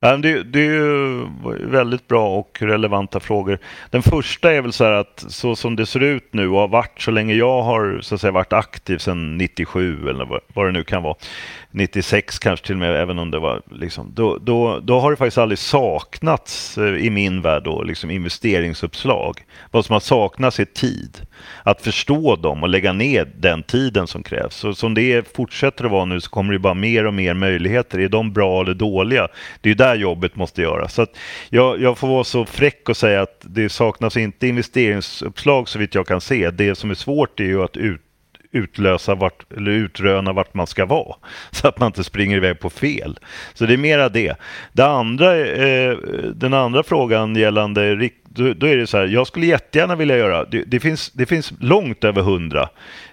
Det, 0.00 0.42
det, 0.42 0.60
är 0.60 0.64
ju 0.64 1.26
väldigt 1.60 2.08
bra 2.08 2.38
och 2.38 2.58
relevanta 2.60 3.20
frågor. 3.20 3.58
Den 3.90 4.02
första 4.02 4.52
är 4.52 4.62
väl 4.62 4.72
så 4.72 4.84
här 4.84 4.92
att 4.92 5.24
så 5.28 5.56
som 5.56 5.76
det 5.76 5.86
ser 5.86 6.02
ut 6.02 6.34
nu 6.34 6.48
och 6.48 6.60
har 6.60 6.68
varit 6.68 7.00
så 7.00 7.10
länge 7.10 7.34
jag 7.34 7.62
har 7.62 8.00
så 8.00 8.14
att 8.14 8.20
säga, 8.20 8.30
varit 8.30 8.52
aktiv 8.52 8.98
sedan 8.98 9.36
97 9.36 10.08
eller 10.08 10.40
vad 10.54 10.66
det 10.66 10.72
nu 10.72 10.84
kan 10.84 11.02
vara, 11.02 11.14
96 11.70 12.38
kanske 12.38 12.66
till 12.66 12.74
och 12.74 12.78
med, 12.78 13.02
även 13.02 13.18
om 13.18 13.30
det 13.30 13.38
var 13.38 13.62
liksom, 13.70 14.12
då, 14.14 14.38
då, 14.38 14.80
då 14.80 15.00
har 15.00 15.10
det 15.10 15.16
faktiskt 15.16 15.38
aldrig 15.38 15.58
saknats 15.58 16.78
eh, 16.78 16.84
i 16.84 17.10
min 17.10 17.40
värld 17.42 17.62
då, 17.64 17.82
liksom 17.82 18.10
investeringsuppslag. 18.10 19.44
Vad 19.70 19.84
som 19.84 19.92
har 19.92 20.00
saknats 20.00 20.60
är 20.60 20.64
tid. 20.64 21.20
Att 21.62 21.82
förstå 21.82 22.36
dem 22.36 22.62
och 22.62 22.68
lägga 22.68 22.92
ner 22.92 23.32
den 23.36 23.62
tiden 23.62 24.06
som 24.06 24.22
krävs. 24.22 24.54
Så 24.54 24.74
som 24.74 24.94
det 24.94 25.36
fortsätter 25.36 25.84
att 25.84 25.90
vara 25.90 26.04
nu 26.04 26.20
så 26.20 26.30
kommer 26.30 26.52
det 26.52 26.58
bara 26.58 26.74
mer 26.74 27.06
och 27.06 27.14
mer 27.14 27.34
möjligheter. 27.34 27.98
Är 27.98 28.08
de 28.08 28.32
bra 28.32 28.60
eller 28.60 28.74
dåliga? 28.74 29.28
Det 29.60 29.70
är 29.70 29.74
där 29.88 29.94
jobbet 29.94 30.36
måste 30.36 30.62
göras. 30.62 30.94
Så 30.94 31.06
jag, 31.50 31.80
jag 31.80 31.98
får 31.98 32.08
vara 32.08 32.24
så 32.24 32.44
fräck 32.44 32.88
och 32.88 32.96
säga 32.96 33.22
att 33.22 33.40
det 33.40 33.68
saknas 33.68 34.16
inte 34.16 34.46
investeringsuppslag 34.46 35.68
så 35.68 35.78
vitt 35.78 35.94
jag 35.94 36.06
kan 36.06 36.20
se. 36.20 36.50
Det 36.50 36.74
som 36.74 36.90
är 36.90 36.94
svårt 36.94 37.40
är 37.40 37.44
ju 37.44 37.64
att 37.64 37.76
ut 37.76 38.00
utlösa 38.52 39.14
vart, 39.14 39.52
eller 39.52 39.70
utröna 39.70 40.32
vart 40.32 40.54
man 40.54 40.66
ska 40.66 40.86
vara. 40.86 41.16
Så 41.50 41.68
att 41.68 41.78
man 41.78 41.86
inte 41.86 42.04
springer 42.04 42.36
iväg 42.36 42.60
på 42.60 42.70
fel. 42.70 43.18
Så 43.54 43.66
det 43.66 43.72
är 43.72 43.78
mera 43.78 44.08
det. 44.08 44.34
det 44.72 44.86
andra, 44.86 45.36
eh, 45.36 45.96
den 46.34 46.54
andra 46.54 46.82
frågan 46.82 47.36
gällande 47.36 48.10
då, 48.24 48.52
då, 48.54 48.66
är 48.66 48.76
det 48.76 48.86
så 48.86 48.96
här, 48.96 49.06
jag 49.06 49.26
skulle 49.26 49.46
jättegärna 49.46 49.96
vilja 49.96 50.16
göra, 50.16 50.44
det, 50.44 50.64
det 50.66 50.80
finns, 50.80 51.10
det 51.10 51.26
finns 51.26 51.52
långt 51.60 52.04
över 52.04 52.22
hundra 52.22 52.68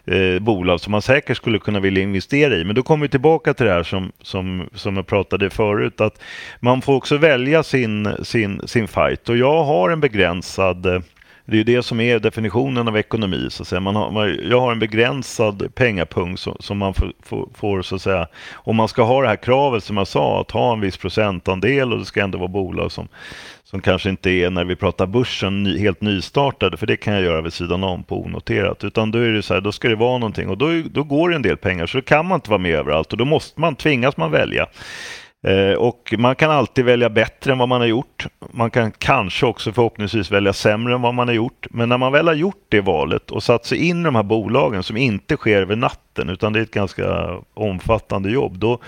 eh, 0.05 0.39
bolag 0.39 0.79
som 0.79 0.91
man 0.91 1.01
säkert 1.01 1.37
skulle 1.37 1.59
kunna 1.59 1.79
vilja 1.79 2.03
investera 2.03 2.55
i. 2.55 2.63
Men 2.63 2.75
då 2.75 2.83
kommer 2.83 3.05
vi 3.05 3.09
tillbaka 3.09 3.53
till 3.53 3.65
det 3.65 3.71
här 3.71 3.83
som, 3.83 4.11
som, 4.21 4.69
som 4.73 4.95
jag 4.95 5.07
pratade 5.07 5.49
förut, 5.49 6.01
att 6.01 6.21
man 6.59 6.81
får 6.81 6.95
också 6.95 7.17
välja 7.17 7.63
sin, 7.63 8.09
sin, 8.23 8.61
sin 8.65 8.87
fight. 8.87 9.29
Och 9.29 9.37
jag 9.37 9.63
har 9.63 9.89
en 9.89 9.99
begränsad 9.99 10.85
eh, 10.85 10.99
det 11.45 11.53
är 11.53 11.57
ju 11.57 11.63
det 11.63 11.83
som 11.83 11.99
är 11.99 12.19
definitionen 12.19 12.87
av 12.87 12.97
ekonomi. 12.97 13.47
Så 13.49 13.63
att 13.63 13.67
säga. 13.67 13.79
Man 13.79 13.95
har, 13.95 14.11
man, 14.11 14.39
jag 14.49 14.61
har 14.61 14.71
en 14.71 14.79
begränsad 14.79 15.75
pengapunkt 15.75 16.41
som, 16.41 16.55
som 16.59 16.77
man 16.77 16.93
får, 16.93 17.13
får, 17.23 17.49
får, 17.53 17.81
så 17.81 17.95
att 17.95 18.01
säga. 18.01 18.27
Om 18.53 18.75
man 18.75 18.87
ska 18.87 19.03
ha 19.03 19.21
det 19.21 19.27
här 19.27 19.35
kravet 19.35 19.83
som 19.83 19.97
jag 19.97 20.07
sa, 20.07 20.41
att 20.41 20.51
ha 20.51 20.73
en 20.73 20.81
viss 20.81 20.97
procentandel 20.97 21.93
och 21.93 21.99
det 21.99 22.05
ska 22.05 22.21
ändå 22.21 22.37
vara 22.37 22.47
bolag 22.47 22.91
som, 22.91 23.07
som 23.63 23.81
kanske 23.81 24.09
inte 24.09 24.29
är 24.29 24.49
när 24.49 24.65
vi 24.65 24.75
pratar 24.75 25.05
börsen 25.05 25.63
ny, 25.63 25.79
helt 25.79 26.01
nystartade, 26.01 26.77
för 26.77 26.87
det 26.87 26.97
kan 26.97 27.13
jag 27.13 27.23
göra 27.23 27.41
vid 27.41 27.53
sidan 27.53 27.83
om 27.83 28.03
på 28.03 28.21
onoterat. 28.21 28.83
Utan 28.83 29.11
då 29.11 29.19
är 29.19 29.29
det 29.29 29.41
så 29.41 29.53
här, 29.53 29.61
då 29.61 29.71
ska 29.71 29.89
det 29.89 29.95
vara 29.95 30.17
någonting 30.17 30.49
och 30.49 30.57
då, 30.57 30.67
då 30.91 31.03
går 31.03 31.29
det 31.29 31.35
en 31.35 31.41
del 31.41 31.57
pengar 31.57 31.85
så 31.85 31.97
då 31.97 32.01
kan 32.01 32.25
man 32.25 32.35
inte 32.35 32.49
vara 32.49 32.61
med 32.61 32.75
överallt 32.75 33.11
och 33.11 33.17
då 33.17 33.25
måste 33.25 33.61
man, 33.61 33.75
tvingas 33.75 34.17
man 34.17 34.31
välja. 34.31 34.67
Eh, 35.45 35.73
och 35.73 36.13
man 36.17 36.35
kan 36.35 36.51
alltid 36.51 36.85
välja 36.85 37.09
bättre 37.09 37.51
än 37.51 37.57
vad 37.57 37.69
man 37.69 37.81
har 37.81 37.87
gjort. 37.87 38.25
Man 38.51 38.71
kan 38.71 38.91
kanske 38.91 39.45
också 39.45 39.71
förhoppningsvis 39.71 40.31
välja 40.31 40.53
sämre 40.53 40.93
än 40.93 41.01
vad 41.01 41.13
man 41.13 41.27
har 41.27 41.35
gjort. 41.35 41.67
Men 41.69 41.89
när 41.89 41.97
man 41.97 42.11
väl 42.11 42.27
har 42.27 42.35
gjort 42.35 42.65
det 42.69 42.81
valet 42.81 43.31
och 43.31 43.43
satt 43.43 43.65
sig 43.65 43.87
in 43.87 44.01
i 44.01 44.03
de 44.03 44.15
här 44.15 44.23
bolagen 44.23 44.83
som 44.83 44.97
inte 44.97 45.35
sker 45.37 45.61
över 45.61 45.75
natten 45.75 46.29
utan 46.29 46.53
det 46.53 46.59
är 46.59 46.63
ett 46.63 46.71
ganska 46.71 47.37
omfattande 47.53 48.31
jobb. 48.31 48.57
Då, 48.57 48.79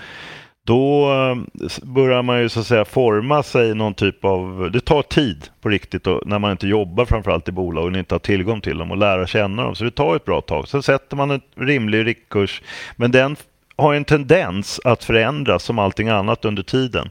då 0.64 1.12
eh, 1.12 1.36
börjar 1.82 2.22
man 2.22 2.40
ju 2.40 2.48
så 2.48 2.60
att 2.60 2.66
säga 2.66 2.84
forma 2.84 3.42
sig 3.42 3.74
någon 3.74 3.94
typ 3.94 4.24
av... 4.24 4.70
Det 4.72 4.80
tar 4.80 5.02
tid 5.02 5.48
på 5.60 5.68
riktigt 5.68 6.04
då, 6.04 6.22
när 6.26 6.38
man 6.38 6.50
inte 6.50 6.68
jobbar 6.68 7.04
framförallt 7.04 7.48
i 7.48 7.52
bolagen 7.52 7.92
och 7.92 7.98
inte 7.98 8.14
har 8.14 8.20
tillgång 8.20 8.60
till 8.60 8.78
dem 8.78 8.90
och 8.90 8.96
lära 8.96 9.26
känna 9.26 9.62
dem. 9.62 9.74
Så 9.74 9.84
det 9.84 9.90
tar 9.90 10.16
ett 10.16 10.24
bra 10.24 10.40
tag. 10.40 10.68
Sen 10.68 10.82
sätter 10.82 11.16
man 11.16 11.30
en 11.30 11.40
rimlig 11.56 12.06
riktkurs. 12.06 12.62
Men 12.96 13.10
den 13.10 13.36
har 13.78 13.94
en 13.94 14.04
tendens 14.04 14.80
att 14.84 15.04
förändras 15.04 15.62
som 15.62 15.78
allting 15.78 16.08
annat 16.08 16.44
under 16.44 16.62
tiden. 16.62 17.10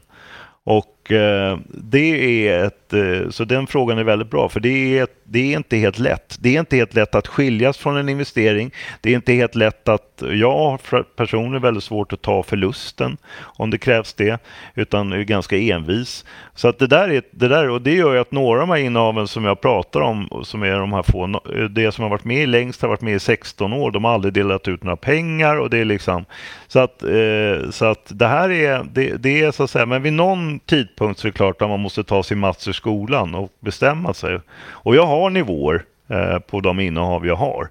Och 0.64 0.97
Eh, 1.12 1.58
det 1.68 2.48
är 2.48 2.64
ett, 2.64 2.92
eh, 2.92 3.30
så 3.30 3.44
den 3.44 3.66
frågan 3.66 3.98
är 3.98 4.04
väldigt 4.04 4.30
bra 4.30 4.48
för 4.48 4.60
det 4.60 4.98
är, 4.98 5.06
det 5.24 5.52
är 5.52 5.56
inte 5.56 5.76
helt 5.76 5.98
lätt. 5.98 6.36
Det 6.40 6.56
är 6.56 6.60
inte 6.60 6.76
helt 6.76 6.94
lätt 6.94 7.14
att 7.14 7.26
skiljas 7.26 7.78
från 7.78 7.96
en 7.96 8.08
investering. 8.08 8.70
Det 9.00 9.10
är 9.10 9.14
inte 9.14 9.32
helt 9.32 9.54
lätt 9.54 9.88
att, 9.88 10.22
jag 10.32 10.52
har 10.52 11.02
personligen 11.02 11.62
väldigt 11.62 11.84
svårt 11.84 12.12
att 12.12 12.22
ta 12.22 12.42
förlusten 12.42 13.16
om 13.40 13.70
det 13.70 13.78
krävs 13.78 14.14
det, 14.14 14.42
utan 14.74 15.12
är 15.12 15.22
ganska 15.22 15.58
envis. 15.58 16.24
Så 16.54 16.68
att 16.68 16.78
det 16.78 16.86
där 16.86 17.08
är, 17.08 17.22
det 17.30 17.48
där, 17.48 17.68
och 17.68 17.82
det 17.82 17.94
gör 17.94 18.14
ju 18.14 18.20
att 18.20 18.32
några 18.32 18.62
av 18.62 18.68
de 18.68 18.72
här 18.72 18.80
innehaven 18.80 19.28
som 19.28 19.44
jag 19.44 19.60
pratar 19.60 20.00
om, 20.00 20.42
som 20.44 20.62
är 20.62 20.78
de 20.78 20.92
här 20.92 21.02
få, 21.02 21.40
det 21.70 21.92
som 21.92 22.02
har 22.02 22.10
varit 22.10 22.24
med 22.24 22.48
längst 22.48 22.82
har 22.82 22.88
varit 22.88 23.00
med 23.00 23.14
i 23.14 23.20
16 23.20 23.72
år, 23.72 23.90
de 23.90 24.04
har 24.04 24.12
aldrig 24.12 24.34
delat 24.34 24.68
ut 24.68 24.82
några 24.82 24.96
pengar 24.96 25.56
och 25.56 25.70
det 25.70 25.78
är 25.78 25.84
liksom, 25.84 26.24
så 26.66 26.78
att, 26.78 27.02
eh, 27.02 27.70
så 27.70 27.84
att 27.84 28.04
det 28.08 28.26
här 28.26 28.50
är, 28.50 28.86
det, 28.92 29.16
det 29.16 29.42
är 29.42 29.50
så 29.50 29.62
att 29.62 29.70
säga, 29.70 29.86
men 29.86 30.02
vid 30.02 30.12
någon 30.12 30.60
tidpunkt 30.60 30.97
så 30.98 31.04
är 31.04 31.32
det 31.32 31.36
klart 31.36 31.62
att 31.62 31.68
man 31.68 31.80
måste 31.80 32.04
ta 32.04 32.22
sin 32.22 32.38
mats 32.38 32.68
ur 32.68 32.72
skolan 32.72 33.34
och 33.34 33.52
bestämma 33.60 34.14
sig. 34.14 34.40
Och 34.70 34.96
jag 34.96 35.06
har 35.06 35.30
nivåer 35.30 35.84
eh, 36.08 36.38
på 36.38 36.60
de 36.60 36.80
innehav 36.80 37.26
jag 37.26 37.36
har. 37.36 37.68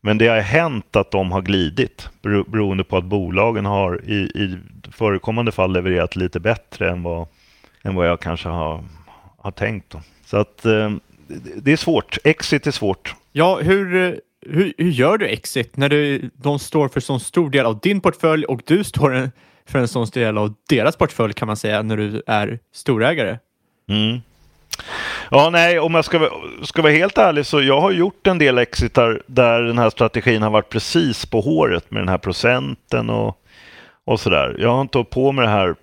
Men 0.00 0.18
det 0.18 0.26
har 0.26 0.40
hänt 0.40 0.96
att 0.96 1.10
de 1.10 1.32
har 1.32 1.42
glidit 1.42 2.08
beroende 2.22 2.84
på 2.84 2.96
att 2.96 3.04
bolagen 3.04 3.64
har 3.64 4.00
i, 4.04 4.14
i 4.14 4.58
förekommande 4.92 5.52
fall 5.52 5.72
levererat 5.72 6.16
lite 6.16 6.40
bättre 6.40 6.90
än 6.90 7.02
vad, 7.02 7.26
än 7.82 7.94
vad 7.94 8.08
jag 8.08 8.20
kanske 8.20 8.48
har, 8.48 8.84
har 9.38 9.50
tänkt. 9.50 9.90
Då. 9.90 10.00
Så 10.24 10.36
att 10.36 10.64
eh, 10.64 10.90
det 11.56 11.72
är 11.72 11.76
svårt. 11.76 12.18
Exit 12.24 12.66
är 12.66 12.70
svårt. 12.70 13.14
Ja, 13.32 13.58
hur, 13.60 13.94
eh, 13.94 14.14
hur, 14.46 14.72
hur 14.78 14.90
gör 14.90 15.18
du 15.18 15.26
exit 15.26 15.76
när 15.76 15.88
du, 15.88 16.30
de 16.34 16.58
står 16.58 16.88
för 16.88 17.00
så 17.00 17.18
stor 17.18 17.50
del 17.50 17.66
av 17.66 17.78
din 17.80 18.00
portfölj 18.00 18.44
och 18.44 18.62
du 18.66 18.84
står 18.84 19.30
för 19.66 19.78
en 19.78 19.88
sån 19.88 20.06
stor 20.06 20.20
del 20.20 20.38
av 20.38 20.54
deras 20.68 20.96
portfölj 20.96 21.32
kan 21.34 21.46
man 21.46 21.56
säga 21.56 21.82
när 21.82 21.96
du 21.96 22.22
är 22.26 22.58
storägare. 22.74 23.38
Mm. 23.88 24.20
Ja, 25.30 25.50
nej, 25.50 25.78
om 25.78 25.94
jag 25.94 26.04
ska, 26.04 26.18
vara- 26.18 26.30
ska 26.64 26.82
vara 26.82 26.92
helt 26.92 27.18
ärlig 27.18 27.46
så 27.46 27.62
jag 27.62 27.80
har 27.80 27.90
gjort 27.90 28.26
en 28.26 28.38
del 28.38 28.58
exitar 28.58 29.22
där 29.26 29.62
den 29.62 29.78
här 29.78 29.90
strategin 29.90 30.42
har 30.42 30.50
varit 30.50 30.68
precis 30.68 31.26
på 31.26 31.40
håret 31.40 31.90
med 31.90 32.00
den 32.02 32.08
här 32.08 32.18
procenten 32.18 33.10
och, 33.10 33.38
och 34.04 34.20
sådär. 34.20 34.56
Jag 34.58 34.68
har 34.74 34.80
inte 34.80 34.98
hållit 34.98 35.10
på 35.10 35.32
med 35.32 35.44
det 35.44 35.48
här. 35.50 35.74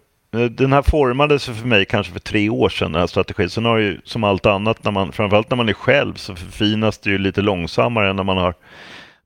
Den 0.50 0.74
här 0.74 0.82
formades 0.82 1.46
för 1.46 1.68
mig 1.68 1.86
kanske 1.86 2.14
för 2.14 2.20
tre 2.20 2.50
år 2.50 2.70
sedan, 2.70 2.92
den 2.92 3.00
här 3.00 3.08
strategin. 3.08 3.50
Sen 3.50 3.66
har 3.66 3.78
ju 3.78 4.02
som 4.04 4.24
allt 4.24 4.46
annat, 4.46 4.84
när 4.84 4.92
man, 4.92 5.12
framförallt 5.12 5.50
när 5.50 5.58
man 5.58 5.70
är 5.70 5.74
själv, 5.74 6.14
så 6.14 6.36
förfinas 6.36 6.98
det 6.98 7.10
ju 7.10 7.18
lite 7.18 7.42
långsammare 7.42 8.10
än 8.10 8.16
när 8.16 8.24
man 8.24 8.38
har 8.38 8.54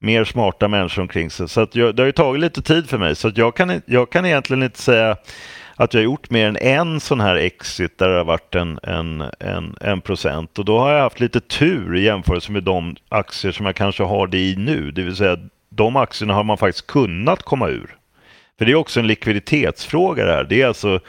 mer 0.04 0.24
smarta 0.24 0.68
människor 0.68 1.02
omkring 1.02 1.30
sig. 1.30 1.50
Så 1.50 1.62
att 1.62 1.76
jag, 1.76 1.96
det 1.96 2.02
har 2.02 2.06
ju 2.06 2.12
tagit 2.12 2.42
lite 2.42 2.62
tid 2.62 2.90
för 2.90 2.98
mig. 2.98 3.16
Så 3.16 3.28
att 3.28 3.38
jag, 3.38 3.56
kan, 3.56 3.82
jag 3.86 4.10
kan 4.10 4.26
egentligen 4.26 4.64
inte 4.64 4.82
säga 4.82 5.18
att 5.76 5.94
jag 5.94 6.02
har 6.02 6.04
gjort 6.04 6.30
mer 6.30 6.48
än 6.48 6.58
en 6.58 7.00
sån 7.00 7.20
här 7.20 7.36
exit 7.36 7.98
där 7.98 8.10
det 8.10 8.18
har 8.18 8.26
varit 8.26 8.56
en, 8.56 8.80
en, 8.84 9.24
en, 9.40 9.76
en 9.82 10.02
procent. 10.02 10.60
Och 10.60 10.66
då 10.66 10.80
har 10.80 10.92
jag 10.92 11.02
haft 11.02 11.20
lite 11.20 11.40
tur 11.40 11.96
i 11.96 12.04
jämförelse 12.04 12.52
med 12.52 12.64
de 12.64 12.96
aktier 13.10 13.52
som 13.52 13.66
jag 13.66 13.76
kanske 13.76 14.04
har 14.04 14.28
det 14.28 14.38
i 14.38 14.56
nu. 14.56 14.92
Det 14.92 15.02
vill 15.04 15.16
säga 15.16 15.38
de 15.70 15.96
aktierna 15.96 16.34
har 16.34 16.44
man 16.44 16.58
faktiskt 16.58 16.88
kunnat 16.88 17.44
komma 17.44 17.70
ur. 17.70 17.96
För 18.58 18.66
det 18.66 18.72
är 18.72 18.76
också 18.76 19.00
en 19.00 19.08
likviditetsfråga 19.08 20.26
det 20.26 20.34
här. 20.34 20.44
Det 20.44 20.62
är 20.62 20.68
alltså, 20.68 21.00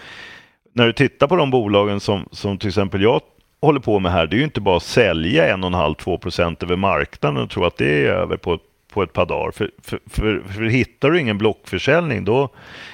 när 0.73 0.87
du 0.87 0.93
tittar 0.93 1.27
på 1.27 1.37
de 1.37 1.51
bolagen 1.51 2.01
som, 2.01 2.29
som 2.33 2.59
till 2.59 2.69
exempel 2.69 3.03
jag 3.03 3.21
håller 3.63 3.81
på 3.81 3.99
med 3.99 4.13
här, 4.13 4.27
det 4.27 4.37
är 4.37 4.39
ju 4.39 4.45
inte 4.45 4.61
bara 4.61 4.77
att 4.77 4.83
sälja 4.83 5.57
1,5-2 5.57 6.19
procent 6.19 6.63
över 6.63 6.77
marknaden 6.77 7.43
och 7.43 7.51
tro 7.51 7.65
att 7.65 7.77
det 7.77 8.07
är 8.07 8.11
över 8.11 8.37
på 8.37 8.55
ett, 8.55 8.61
på 8.95 9.03
ett 9.03 9.13
par 9.13 9.27
dagar. 9.27 9.51
För, 9.51 9.71
för, 9.83 10.01
för, 10.11 10.43
för 10.53 10.63
hittar 10.63 11.11
du 11.11 11.21
ingen 11.21 11.39
blockförsäljning 11.39 12.25
då, 12.25 12.49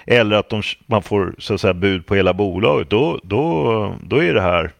eller 0.06 0.36
att 0.36 0.48
de, 0.48 0.62
man 0.86 1.02
får 1.02 1.34
så 1.38 1.54
att 1.54 1.60
säga, 1.60 1.74
bud 1.74 2.06
på 2.06 2.14
hela 2.14 2.34
bolaget, 2.34 2.90
då, 2.90 3.20
då, 3.22 3.94
då 4.02 4.24
är 4.24 4.34
det 4.34 4.40
här 4.40 4.70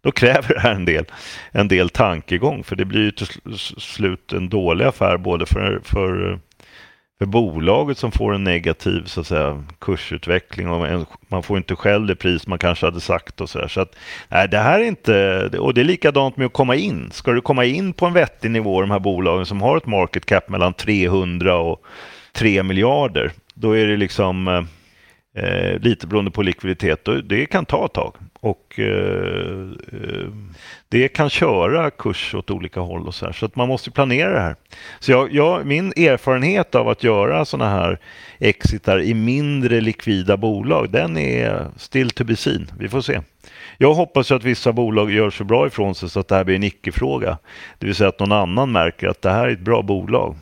då 0.00 0.12
kräver 0.12 0.54
det 0.54 0.60
här 0.60 0.74
en 0.74 0.84
del, 0.84 1.04
en 1.52 1.68
del 1.68 1.88
tankegång 1.88 2.64
för 2.64 2.76
det 2.76 2.84
blir 2.84 3.00
ju 3.00 3.10
till 3.10 3.26
slut 3.78 4.32
en 4.32 4.48
dålig 4.48 4.84
affär 4.84 5.16
både 5.16 5.46
för, 5.46 5.80
för, 5.84 6.38
för 7.18 7.26
bolaget 7.26 7.98
som 7.98 8.12
får 8.12 8.34
en 8.34 8.44
negativ 8.44 9.04
så 9.04 9.20
att 9.20 9.26
säga, 9.26 9.64
kursutveckling 9.78 10.68
och 10.70 11.06
man 11.28 11.42
får 11.42 11.56
inte 11.56 11.76
själv 11.76 12.06
det 12.06 12.16
pris 12.16 12.46
man 12.46 12.58
kanske 12.58 12.86
hade 12.86 13.00
sagt 13.00 13.40
och 13.40 13.50
så 13.50 13.58
där. 13.58 13.68
Så 13.68 13.80
att, 13.80 13.96
nej, 14.28 14.48
det 14.48 14.58
här 14.58 14.80
är 14.80 14.84
inte, 14.84 15.48
och 15.58 15.74
det 15.74 15.80
är 15.80 15.84
likadant 15.84 16.36
med 16.36 16.46
att 16.46 16.52
komma 16.52 16.76
in. 16.76 17.10
Ska 17.12 17.32
du 17.32 17.40
komma 17.40 17.64
in 17.64 17.92
på 17.92 18.06
en 18.06 18.12
vettig 18.12 18.50
nivå, 18.50 18.80
de 18.80 18.90
här 18.90 18.98
bolagen 18.98 19.46
som 19.46 19.62
har 19.62 19.76
ett 19.76 19.86
market 19.86 20.26
cap 20.26 20.48
mellan 20.48 20.74
300 20.74 21.56
och 21.56 21.82
3 22.32 22.62
miljarder, 22.62 23.32
då 23.54 23.76
är 23.76 23.86
det 23.86 23.96
liksom 23.96 24.48
eh, 24.48 24.62
eh, 25.36 25.78
lite 25.78 26.06
beroende 26.06 26.30
på 26.30 26.42
likviditet. 26.42 27.08
Och 27.08 27.24
det 27.24 27.46
kan 27.46 27.64
ta 27.64 27.84
ett 27.84 27.92
tag. 27.92 28.14
Och 28.40 28.78
eh, 28.78 29.70
eh, 29.92 30.28
det 30.88 31.08
kan 31.08 31.30
köra 31.30 31.90
kurs 31.90 32.34
åt 32.34 32.50
olika 32.50 32.80
håll 32.80 33.06
och 33.06 33.14
så 33.14 33.26
här. 33.26 33.32
Så 33.32 33.46
att 33.46 33.56
man 33.56 33.68
måste 33.68 33.90
planera 33.90 34.32
det 34.32 34.40
här. 34.40 34.56
Så 35.00 35.12
jag, 35.12 35.32
jag, 35.32 35.66
min 35.66 35.92
erfarenhet 35.96 36.74
av 36.74 36.88
att 36.88 37.04
göra 37.04 37.44
sådana 37.44 37.70
här 37.70 37.98
exitar 38.38 39.00
i 39.00 39.14
mindre 39.14 39.80
likvida 39.80 40.36
bolag, 40.36 40.90
den 40.90 41.16
är 41.16 41.66
still 41.76 42.10
to 42.10 42.24
be 42.24 42.36
seen. 42.36 42.70
Vi 42.78 42.88
får 42.88 43.00
se. 43.00 43.20
Jag 43.78 43.94
hoppas 43.94 44.30
att 44.30 44.44
vissa 44.44 44.72
bolag 44.72 45.10
gör 45.10 45.30
så 45.30 45.44
bra 45.44 45.66
ifrån 45.66 45.94
sig 45.94 46.10
så 46.10 46.20
att 46.20 46.28
det 46.28 46.34
här 46.34 46.44
blir 46.44 46.56
en 46.56 46.64
icke-fråga. 46.64 47.38
Det 47.78 47.86
vill 47.86 47.94
säga 47.94 48.08
att 48.08 48.20
någon 48.20 48.32
annan 48.32 48.72
märker 48.72 49.08
att 49.08 49.22
det 49.22 49.30
här 49.30 49.46
är 49.46 49.52
ett 49.52 49.60
bra 49.60 49.82
bolag. 49.82 50.36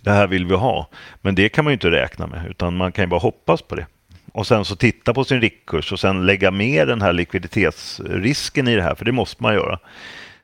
Det 0.00 0.10
här 0.10 0.26
vill 0.26 0.46
vi 0.46 0.54
ha. 0.54 0.88
Men 1.20 1.34
det 1.34 1.48
kan 1.48 1.64
man 1.64 1.70
ju 1.70 1.74
inte 1.74 1.90
räkna 1.90 2.26
med, 2.26 2.46
utan 2.50 2.76
man 2.76 2.92
kan 2.92 3.04
ju 3.04 3.08
bara 3.08 3.20
hoppas 3.20 3.62
på 3.62 3.74
det. 3.74 3.86
Och 4.34 4.46
sen 4.46 4.64
så 4.64 4.76
titta 4.76 5.14
på 5.14 5.24
sin 5.24 5.40
riktkurs 5.40 5.92
och 5.92 6.00
sen 6.00 6.26
lägga 6.26 6.50
med 6.50 6.88
den 6.88 7.02
här 7.02 7.12
likviditetsrisken 7.12 8.68
i 8.68 8.76
det 8.76 8.82
här, 8.82 8.94
för 8.94 9.04
det 9.04 9.12
måste 9.12 9.42
man 9.42 9.54
göra. 9.54 9.78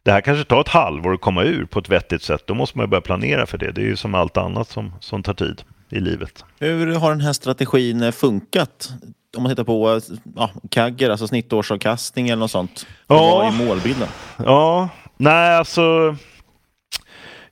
Det 0.02 0.12
här 0.12 0.20
kanske 0.20 0.44
tar 0.44 0.60
ett 0.60 0.68
halvår 0.68 1.14
att 1.14 1.20
komma 1.20 1.42
ur 1.42 1.64
på 1.64 1.78
ett 1.78 1.88
vettigt 1.88 2.22
sätt. 2.22 2.46
Då 2.46 2.54
måste 2.54 2.78
man 2.78 2.86
ju 2.86 2.90
börja 2.90 3.00
planera 3.00 3.46
för 3.46 3.58
det. 3.58 3.72
Det 3.72 3.80
är 3.80 3.84
ju 3.84 3.96
som 3.96 4.14
allt 4.14 4.36
annat 4.36 4.68
som, 4.68 4.92
som 5.00 5.22
tar 5.22 5.34
tid 5.34 5.62
i 5.90 6.00
livet. 6.00 6.44
Hur 6.58 6.94
har 6.94 7.10
den 7.10 7.20
här 7.20 7.32
strategin 7.32 8.02
eh, 8.02 8.12
funkat? 8.12 8.90
Om 9.36 9.42
man 9.42 9.52
tittar 9.52 9.64
på 9.64 10.00
ja, 10.36 10.50
Kagger, 10.70 11.10
alltså 11.10 11.28
snittårsavkastning 11.28 12.28
eller 12.28 12.40
något 12.40 12.50
sånt. 12.50 12.86
Ja. 13.06 13.16
Vad 13.16 13.46
är 13.46 13.66
målbilden? 13.66 14.08
Ja, 14.36 14.88
nej 15.16 15.56
alltså. 15.56 16.16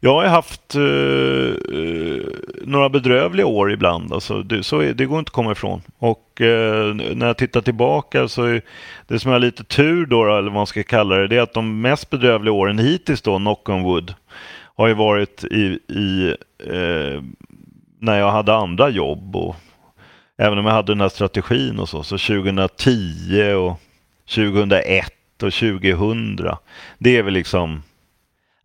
Jag 0.01 0.15
har 0.15 0.23
ju 0.23 0.29
haft 0.29 0.75
eh, 0.75 0.83
eh, 0.83 2.23
några 2.65 2.89
bedrövliga 2.89 3.47
år 3.47 3.73
ibland. 3.73 4.13
Alltså, 4.13 4.43
det, 4.43 4.63
så 4.63 4.81
är, 4.81 4.95
det 4.95 5.07
går 5.07 5.19
inte 5.19 5.29
att 5.29 5.35
komma 5.35 5.53
ifrån. 5.53 5.83
Och 5.99 6.41
eh, 6.41 6.95
när 6.95 7.27
jag 7.27 7.37
tittar 7.37 7.61
tillbaka 7.61 8.29
så 8.29 8.43
är 8.43 8.63
det 9.07 9.19
som 9.19 9.33
är 9.33 9.39
lite 9.39 9.65
tur 9.65 10.07
då, 10.07 10.25
eller 10.25 10.43
vad 10.43 10.53
man 10.53 10.67
ska 10.67 10.83
kalla 10.83 11.17
det, 11.17 11.29
det 11.29 11.37
är 11.37 11.43
att 11.43 11.55
de 11.55 11.81
mest 11.81 12.11
bedrövliga 12.11 12.53
åren 12.53 12.79
hittills 12.79 13.23
då, 13.23 13.39
knock 13.39 13.69
on 13.69 13.83
wood, 13.83 14.15
har 14.77 14.87
ju 14.87 14.95
varit 14.95 15.45
i, 15.45 15.79
i 15.89 16.35
eh, 16.67 17.23
när 17.99 18.19
jag 18.19 18.31
hade 18.31 18.55
andra 18.55 18.89
jobb 18.89 19.37
och 19.37 19.57
även 20.37 20.59
om 20.59 20.67
jag 20.67 20.73
hade 20.73 20.93
den 20.93 21.01
här 21.01 21.09
strategin 21.09 21.79
och 21.79 21.89
så, 21.89 22.03
så 22.03 22.19
2010 22.19 23.55
och 23.55 23.81
2001 24.35 25.13
och 25.43 25.53
2000. 25.53 26.41
Det 26.99 27.17
är 27.17 27.23
väl 27.23 27.35
liksom, 27.35 27.83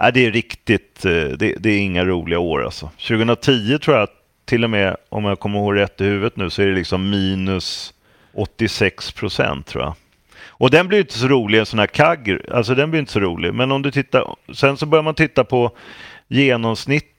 nej, 0.04 0.12
det 0.12 0.26
är 0.26 0.32
riktigt, 0.32 1.06
eh, 1.06 1.12
det, 1.12 1.56
det 1.60 1.70
är 1.70 1.78
inga 1.78 2.06
roliga 2.06 2.40
år 2.40 2.64
alltså. 2.64 2.90
2010 3.08 3.78
tror 3.78 3.98
jag 3.98 4.08
till 4.46 4.64
och 4.64 4.70
med, 4.70 4.98
om 5.10 5.26
jag 5.26 5.40
kommer 5.40 5.60
ihåg 5.60 5.76
rätt 5.76 6.02
i 6.02 6.04
huvudet 6.04 6.38
nu, 6.38 6.50
så 6.50 6.62
är 6.62 6.68
det 6.68 6.76
liksom 6.76 7.10
minus 7.10 7.94
86 8.34 9.12
procent 9.12 9.68
tror 9.68 9.84
jag. 9.84 9.94
Och 10.48 10.70
den 10.70 10.88
blir 10.88 11.00
inte 11.00 11.18
så 11.20 11.28
rolig, 11.28 11.60
en 11.60 11.66
sån 11.66 11.80
här 11.80 11.88
kagg, 11.88 12.40
alltså 12.52 12.76
den 12.76 12.92
blir 12.92 13.00
inte 13.00 13.12
så 13.12 13.20
rolig. 13.20 13.54
Men 13.54 13.72
om 13.72 13.82
du 13.82 13.92
tittar, 13.92 14.36
sen 14.54 14.78
så 14.78 14.86
börjar 14.86 15.04
man 15.04 15.16
titta 15.16 15.44
på 15.44 15.72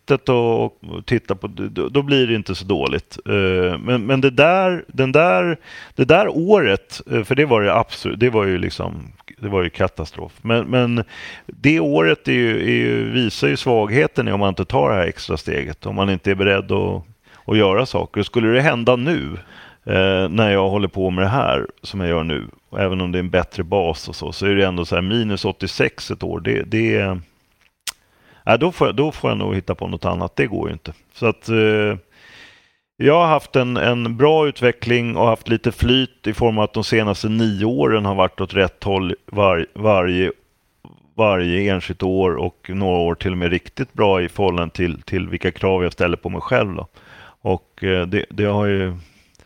genomsnittet 0.04 0.28
och, 0.28 0.64
och 0.64 1.06
titta 1.06 1.34
på, 1.34 1.46
då, 1.46 1.88
då 1.88 2.02
blir 2.02 2.26
det 2.26 2.34
inte 2.34 2.54
så 2.54 2.64
dåligt. 2.64 3.18
Eh, 3.26 3.78
Men, 3.78 4.06
men 4.06 4.20
det, 4.20 4.30
där, 4.30 4.84
den 4.88 5.12
där, 5.12 5.56
det 5.96 6.04
där 6.04 6.28
året, 6.28 7.00
eh, 7.10 7.24
för 7.24 7.34
det 7.34 7.46
var 7.46 7.62
det 7.62 7.74
absolut, 7.74 8.20
det 8.20 8.30
var 8.30 8.44
ju 8.44 8.58
liksom, 8.58 9.12
det 9.40 9.48
var 9.48 9.62
ju 9.62 9.70
katastrof. 9.70 10.32
Men, 10.42 10.66
men 10.66 11.04
det 11.46 11.80
året 11.80 12.28
är 12.28 12.32
ju, 12.32 12.60
är 12.60 12.76
ju, 12.76 13.10
visar 13.10 13.48
ju 13.48 13.56
svagheten 13.56 14.28
i 14.28 14.32
om 14.32 14.40
man 14.40 14.48
inte 14.48 14.64
tar 14.64 14.90
det 14.90 14.94
här 14.94 15.06
extra 15.06 15.36
steget, 15.36 15.86
om 15.86 15.94
man 15.94 16.10
inte 16.10 16.30
är 16.30 16.34
beredd 16.34 16.72
att, 16.72 17.02
att 17.46 17.56
göra 17.56 17.86
saker. 17.86 18.22
Skulle 18.22 18.48
det 18.48 18.62
hända 18.62 18.96
nu, 18.96 19.38
eh, 19.86 20.28
när 20.28 20.50
jag 20.50 20.70
håller 20.70 20.88
på 20.88 21.10
med 21.10 21.24
det 21.24 21.28
här 21.28 21.66
som 21.82 22.00
jag 22.00 22.08
gör 22.08 22.24
nu, 22.24 22.46
även 22.78 23.00
om 23.00 23.12
det 23.12 23.18
är 23.18 23.20
en 23.20 23.30
bättre 23.30 23.62
bas 23.62 24.08
och 24.08 24.16
så, 24.16 24.32
så 24.32 24.46
är 24.46 24.54
det 24.54 24.66
ändå 24.66 24.84
så 24.84 24.94
här 24.94 25.02
minus 25.02 25.44
86 25.44 26.10
ett 26.10 26.22
år. 26.22 26.40
Det, 26.40 26.62
det 26.62 26.96
är 26.96 27.20
Nej, 28.46 28.58
då, 28.58 28.72
får 28.72 28.88
jag, 28.88 28.96
då 28.96 29.12
får 29.12 29.30
jag 29.30 29.38
nog 29.38 29.54
hitta 29.54 29.74
på 29.74 29.86
något 29.88 30.04
annat. 30.04 30.36
Det 30.36 30.46
går 30.46 30.68
ju 30.68 30.72
inte. 30.72 30.92
Så 31.12 31.26
att 31.26 31.48
eh, 31.48 31.96
jag 32.96 33.14
har 33.14 33.26
haft 33.26 33.56
en, 33.56 33.76
en 33.76 34.16
bra 34.16 34.46
utveckling 34.48 35.16
och 35.16 35.26
haft 35.26 35.48
lite 35.48 35.72
flyt 35.72 36.26
i 36.26 36.34
form 36.34 36.58
av 36.58 36.64
att 36.64 36.72
de 36.72 36.84
senaste 36.84 37.28
nio 37.28 37.64
åren 37.64 38.04
har 38.04 38.14
varit 38.14 38.40
åt 38.40 38.54
rätt 38.54 38.84
håll 38.84 39.14
var, 39.26 39.66
varje, 39.74 40.32
varje 41.14 41.72
enskilt 41.72 42.02
år 42.02 42.34
och 42.34 42.70
några 42.74 42.98
år 42.98 43.14
till 43.14 43.32
och 43.32 43.38
med 43.38 43.50
riktigt 43.50 43.92
bra 43.92 44.22
i 44.22 44.28
förhållande 44.28 44.74
till, 44.74 45.02
till 45.02 45.28
vilka 45.28 45.50
krav 45.50 45.82
jag 45.82 45.92
ställer 45.92 46.16
på 46.16 46.28
mig 46.28 46.40
själv. 46.40 46.74
Då. 46.74 46.86
Och 47.40 47.84
eh, 47.84 48.06
det, 48.06 48.24
det 48.30 48.44
har 48.44 48.66
ju, 48.66 48.94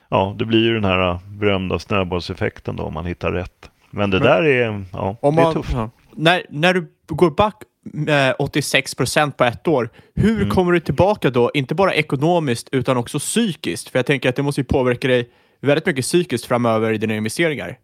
ja, 0.08 0.34
det 0.38 0.44
blir 0.44 0.64
ju 0.64 0.74
den 0.74 0.84
här 0.84 1.18
berömda 1.26 1.78
snöbollseffekten 1.78 2.76
då 2.76 2.82
om 2.82 2.94
man 2.94 3.06
hittar 3.06 3.32
rätt. 3.32 3.70
Men 3.90 4.10
det 4.10 4.18
där 4.18 4.42
är, 4.42 4.84
ja, 4.92 5.16
Om 5.20 5.34
det 5.36 5.40
är 5.40 5.44
man, 5.44 5.54
tufft. 5.54 5.76
när, 6.10 6.42
när 6.50 6.74
du 6.74 6.86
går 7.06 7.30
back 7.30 7.54
eh, 7.62 7.67
86 8.38 8.94
procent 8.94 9.36
på 9.36 9.44
ett 9.44 9.68
år, 9.68 9.90
hur 10.14 10.36
Mm. 10.36 10.50
kommer 10.50 10.72
du 10.72 10.80
tillbaka 10.80 11.30
då? 11.30 11.50
Inte 11.54 11.74
bara 11.74 11.94
ekonomiskt 11.94 12.68
utan 12.72 12.96
också 12.96 13.18
psykiskt. 13.18 13.88
För 13.88 13.98
jag 13.98 14.06
tänker 14.06 14.28
att 14.28 14.36
det 14.36 14.42
måste 14.42 14.60
ju 14.60 14.64
påverka 14.64 15.08
dig 15.08 15.28
väldigt 15.60 15.86
mycket 15.86 16.04
psykiskt 16.04 16.46
framöver 16.46 16.92
i 16.92 16.98
dina 16.98 17.14
investeringar. 17.14 17.76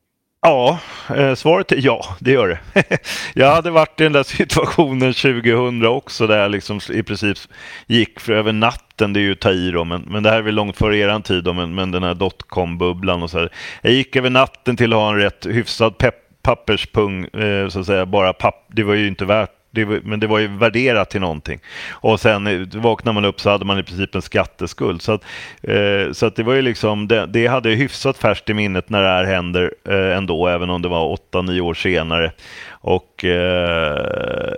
Ja, 0.46 0.78
eh, 1.16 1.34
svaret 1.34 1.72
är 1.72 1.78
ja, 1.80 2.04
det 2.20 2.30
gör 2.30 2.48
det. 2.48 2.84
jag 3.34 3.54
hade 3.54 3.70
varit 3.70 4.00
i 4.00 4.02
den 4.04 4.12
där 4.12 4.22
situationen 4.22 5.14
2000 5.14 5.86
också 5.86 6.26
där 6.26 6.38
jag 6.38 6.50
liksom 6.50 6.80
i 6.92 7.02
princip 7.02 7.38
gick 7.86 8.20
för 8.20 8.32
över 8.32 8.52
natten, 8.52 9.12
det 9.12 9.20
är 9.20 9.22
ju 9.22 9.32
att 9.32 9.40
ta 9.40 9.50
i 9.52 9.70
då, 9.70 9.84
men, 9.84 10.02
men 10.02 10.22
det 10.22 10.30
här 10.30 10.38
är 10.38 10.42
väl 10.42 10.54
långt 10.54 10.76
före 10.76 10.96
eran 10.98 11.22
tid 11.22 11.44
då, 11.44 11.52
men, 11.52 11.74
men 11.74 11.90
den 11.90 12.02
här 12.02 12.14
dotcom-bubblan 12.14 13.22
och 13.22 13.30
så 13.30 13.38
här. 13.38 13.52
Jag 13.82 13.92
gick 13.92 14.16
över 14.16 14.30
natten 14.30 14.76
till 14.76 14.92
att 14.92 14.98
ha 14.98 15.10
en 15.10 15.18
rätt 15.18 15.46
hyfsad 15.46 15.98
pepp, 15.98 16.14
papperspung, 16.42 17.24
eh, 17.24 17.68
så 17.68 17.80
att 17.80 17.86
säga, 17.86 18.06
bara 18.06 18.32
papp, 18.32 18.66
det 18.72 18.82
var 18.82 18.94
ju 18.94 19.08
inte 19.08 19.24
värt 19.24 19.50
det 19.74 20.04
men 20.04 20.20
det 20.20 20.26
var 20.26 20.38
ju 20.38 20.46
värderat 20.46 21.10
till 21.10 21.20
någonting. 21.20 21.60
Och 21.90 22.20
sen 22.20 22.46
eh, 22.46 22.60
vaknade 22.74 23.14
man 23.14 23.24
upp 23.24 23.40
så 23.40 23.50
hade 23.50 23.64
man 23.64 23.78
i 23.78 23.82
princip 23.82 24.14
en 24.14 24.22
skatteskuld. 24.22 25.02
Så 25.02 25.12
att, 25.12 25.24
eh, 25.62 26.12
så 26.12 26.26
att 26.26 26.36
det 26.36 26.42
var 26.42 26.54
ju 26.54 26.62
liksom, 26.62 27.08
det, 27.08 27.26
det 27.26 27.46
hade 27.46 27.70
jag 27.70 27.76
hyfsat 27.76 28.18
färskt 28.18 28.50
i 28.50 28.54
minnet 28.54 28.90
när 28.90 29.02
det 29.02 29.08
här 29.08 29.24
händer 29.24 29.74
eh, 29.88 30.16
ändå, 30.16 30.46
även 30.46 30.70
om 30.70 30.82
det 30.82 30.88
var 30.88 31.18
8-9 31.32 31.60
år 31.60 31.74
senare. 31.74 32.32
Och 32.70 33.24
eh, 33.24 34.54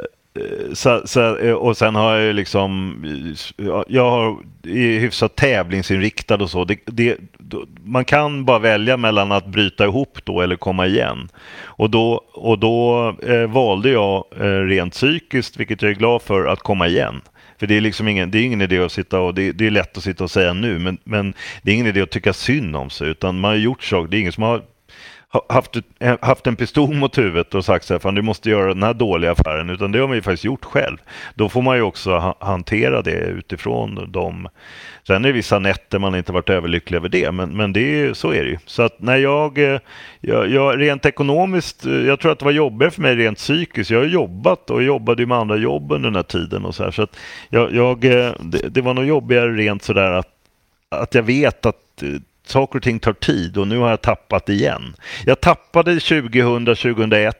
så, 0.72 1.02
så, 1.04 1.38
eh, 1.38 1.54
och 1.54 1.76
sen 1.76 1.94
har 1.94 2.16
jag 2.16 2.24
ju 2.24 2.32
liksom, 2.32 2.96
jag 3.88 4.10
har, 4.10 4.36
är 4.62 4.98
hyfsat 4.98 5.36
tävlingsinriktad 5.36 6.34
och 6.34 6.50
så. 6.50 6.64
Det, 6.64 6.78
det, 6.84 7.16
man 7.84 8.04
kan 8.04 8.44
bara 8.44 8.58
välja 8.58 8.96
mellan 8.96 9.32
att 9.32 9.46
bryta 9.46 9.84
ihop 9.84 10.18
då 10.24 10.40
eller 10.40 10.56
komma 10.56 10.86
igen. 10.86 11.28
Och 11.64 11.90
då, 11.90 12.24
och 12.32 12.58
då 12.58 13.08
eh, 13.22 13.50
valde 13.50 13.90
jag 13.90 14.24
eh, 14.40 14.44
rent 14.44 14.92
psykiskt, 14.92 15.60
vilket 15.60 15.82
jag 15.82 15.90
är 15.90 15.94
glad 15.94 16.22
för, 16.22 16.46
att 16.46 16.60
komma 16.60 16.88
igen. 16.88 17.20
För 17.58 17.66
det 17.66 17.76
är 17.76 17.80
liksom 17.80 18.08
ingen, 18.08 18.30
det 18.30 18.38
är 18.38 18.42
ingen 18.42 18.62
idé 18.62 18.78
att 18.78 18.92
sitta 18.92 19.20
och, 19.20 19.34
det, 19.34 19.52
det 19.52 19.66
är 19.66 19.70
lätt 19.70 19.96
att 19.96 20.02
sitta 20.02 20.24
och 20.24 20.30
säga 20.30 20.52
nu, 20.52 20.78
men, 20.78 20.98
men 21.04 21.34
det 21.62 21.70
är 21.70 21.74
ingen 21.74 21.86
idé 21.86 22.02
att 22.02 22.10
tycka 22.10 22.32
synd 22.32 22.76
om 22.76 22.90
sig, 22.90 23.08
utan 23.08 23.40
man 23.40 23.50
har 23.50 23.58
gjort 23.58 23.82
saker, 23.82 24.10
det 24.10 24.16
är 24.16 24.20
ingen 24.20 24.32
som 24.32 24.42
har 24.42 24.62
haft, 25.48 25.76
eh, 25.98 26.16
haft 26.22 26.46
en 26.46 26.56
pistol 26.56 26.94
mot 26.94 27.18
huvudet 27.18 27.54
och 27.54 27.64
sagt 27.64 27.90
att 27.90 28.14
du 28.14 28.22
måste 28.22 28.50
göra 28.50 28.74
den 28.74 28.82
här 28.82 28.94
dåliga 28.94 29.32
affären, 29.32 29.70
utan 29.70 29.92
det 29.92 29.98
har 29.98 30.06
man 30.06 30.16
ju 30.16 30.22
faktiskt 30.22 30.44
gjort 30.44 30.64
själv. 30.64 30.96
Då 31.34 31.48
får 31.48 31.62
man 31.62 31.76
ju 31.76 31.82
också 31.82 32.10
ha, 32.10 32.36
hantera 32.40 33.02
det 33.02 33.16
utifrån 33.16 34.12
de... 34.12 34.48
Sen 35.06 35.24
är 35.24 35.28
det 35.28 35.32
vissa 35.32 35.58
nätter 35.58 35.98
man 35.98 36.14
inte 36.14 36.32
varit 36.32 36.50
överlycklig 36.50 36.96
över 36.98 37.08
det, 37.08 37.32
men, 37.32 37.56
men 37.56 37.72
det 37.72 37.80
är, 37.80 38.14
så 38.14 38.32
är 38.32 38.44
det 38.44 38.50
ju. 38.50 38.58
Så 38.66 38.82
att 38.82 39.00
när 39.00 39.16
jag, 39.16 39.58
eh, 39.58 39.80
jag, 40.20 40.50
jag, 40.50 40.80
rent 40.80 41.06
ekonomiskt, 41.06 41.86
eh, 41.86 41.92
jag 41.92 42.20
tror 42.20 42.32
att 42.32 42.38
det 42.38 42.44
var 42.44 42.52
jobbigare 42.52 42.90
för 42.90 43.02
mig 43.02 43.16
rent 43.16 43.38
psykiskt. 43.38 43.90
Jag 43.90 43.98
har 43.98 44.06
jobbat 44.06 44.70
och 44.70 44.82
jobbade 44.82 45.22
ju 45.22 45.26
med 45.26 45.38
andra 45.38 45.56
jobb 45.56 45.92
under 45.92 46.08
den 46.08 46.16
här 46.16 46.22
tiden 46.22 46.64
och 46.64 46.74
så 46.74 46.84
här, 46.84 46.90
så 46.90 47.02
att 47.02 47.16
jag, 47.48 47.74
jag 47.74 48.00
det, 48.00 48.68
det 48.68 48.80
var 48.80 48.94
nog 48.94 49.04
jobbigare 49.04 49.52
rent 49.52 49.82
sådär 49.82 50.10
att, 50.10 50.28
att 50.88 51.14
jag 51.14 51.22
vet 51.22 51.66
att 51.66 52.02
saker 52.48 52.78
och 52.78 52.82
ting 52.82 52.98
tar 52.98 53.12
tid 53.12 53.56
och 53.56 53.68
nu 53.68 53.78
har 53.78 53.90
jag 53.90 54.02
tappat 54.02 54.48
igen. 54.48 54.94
Jag 55.24 55.40
tappade 55.40 55.94
2000-2001 55.94 57.32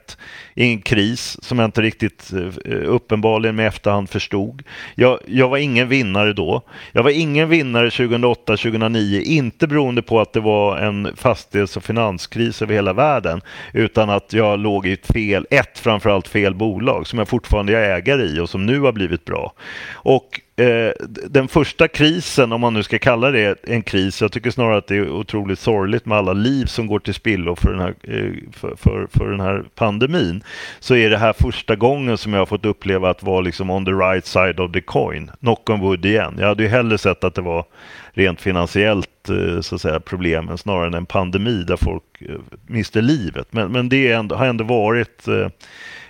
i 0.55 0.65
en 0.73 0.83
kris 0.83 1.39
som 1.43 1.59
jag 1.59 1.69
inte 1.69 1.83
riktigt 1.83 2.33
eh, 2.65 2.73
uppenbarligen 2.85 3.57
med 3.57 3.67
efterhand 3.67 4.11
förstod. 4.11 4.63
Jag, 4.95 5.19
jag 5.27 5.49
var 5.49 5.59
ingen 5.59 5.89
vinnare 5.89 6.33
då. 6.33 6.63
Jag 6.93 7.03
var 7.03 7.11
ingen 7.11 7.49
vinnare 7.49 7.89
2008-2009, 7.89 9.21
inte 9.21 9.67
beroende 9.67 10.03
på 10.03 10.21
att 10.21 10.33
det 10.33 10.41
var 10.41 10.79
en 10.79 11.17
fastighets 11.17 11.77
och 11.77 11.85
finanskris 11.85 12.63
över 12.63 12.75
hela 12.75 12.93
världen, 12.93 13.41
utan 13.73 14.11
att 14.11 14.33
jag 14.33 14.59
låg 14.59 14.87
i 14.87 14.93
ett 14.93 15.07
fel, 15.07 15.47
ett 15.51 15.79
framförallt 15.79 16.29
fel 16.29 16.55
bolag 16.55 17.07
som 17.07 17.19
jag 17.19 17.29
fortfarande 17.29 17.79
är 17.79 17.97
ägare 17.97 18.23
i 18.23 18.41
och 18.41 18.51
som 18.51 18.67
nu 18.67 18.81
har 18.81 18.93
blivit 18.93 19.25
bra. 19.25 19.53
Och 19.93 20.41
Eh, 20.59 20.93
den 21.29 21.49
första 21.49 21.89
krisen, 21.89 22.53
om 22.53 22.61
man 22.61 22.75
nu 22.75 22.83
ska 22.83 22.99
kalla 22.99 23.31
det 23.31 23.65
en 23.65 23.83
kris, 23.83 24.23
jag 24.23 24.33
tycker 24.33 24.51
snarare 24.51 24.77
att 24.77 24.87
det 24.87 24.97
är 24.97 25.11
otroligt 25.11 25.59
sorgligt 25.59 26.07
med 26.07 26.19
alla 26.19 26.33
liv 26.33 26.67
som 26.67 26.87
går 26.87 26.99
till 26.99 27.15
spillo 27.15 27.57
för 27.57 27.71
den 27.71 27.81
här, 27.81 27.95
eh, 28.03 28.33
för, 28.53 28.77
för, 28.77 29.07
för, 29.11 29.31
den 29.31 29.41
här 29.41 29.65
pandemin, 29.75 30.43
så 30.81 30.95
är 30.95 31.11
det 31.11 31.19
här 31.19 31.33
första 31.33 31.77
gången 31.77 32.19
som 32.19 32.33
jag 32.33 32.41
har 32.41 32.47
fått 32.47 32.65
uppleva 32.65 33.11
att 33.11 33.23
vara 33.23 33.41
liksom 33.41 33.71
on 33.71 33.85
the 33.85 33.91
right 33.91 34.27
side 34.27 34.61
of 34.61 34.73
the 34.73 34.81
coin. 34.81 35.31
Knock 35.41 35.71
on 35.71 35.81
wood 35.81 36.05
igen. 36.05 36.37
Jag 36.39 36.47
hade 36.47 36.63
ju 36.63 36.69
hellre 36.69 36.99
sett 36.99 37.25
att 37.25 37.35
det 37.35 37.43
var 37.43 37.65
rent 38.13 38.41
finansiellt 38.41 39.29
eh, 39.29 39.61
så 39.61 39.75
att 39.75 39.81
säga, 39.81 40.01
problemen 40.01 40.59
snarare 40.59 40.87
än 40.87 40.95
en 40.95 41.07
pandemi 41.07 41.65
där 41.67 41.77
folk 41.77 42.03
eh, 42.21 42.37
mister 42.67 43.03
livet. 43.03 43.47
Men, 43.51 43.73
men 43.73 43.89
det 43.89 44.13
ändå, 44.13 44.35
har 44.35 44.47
ändå 44.47 44.65
varit 44.65 45.29
eh, 45.29 45.49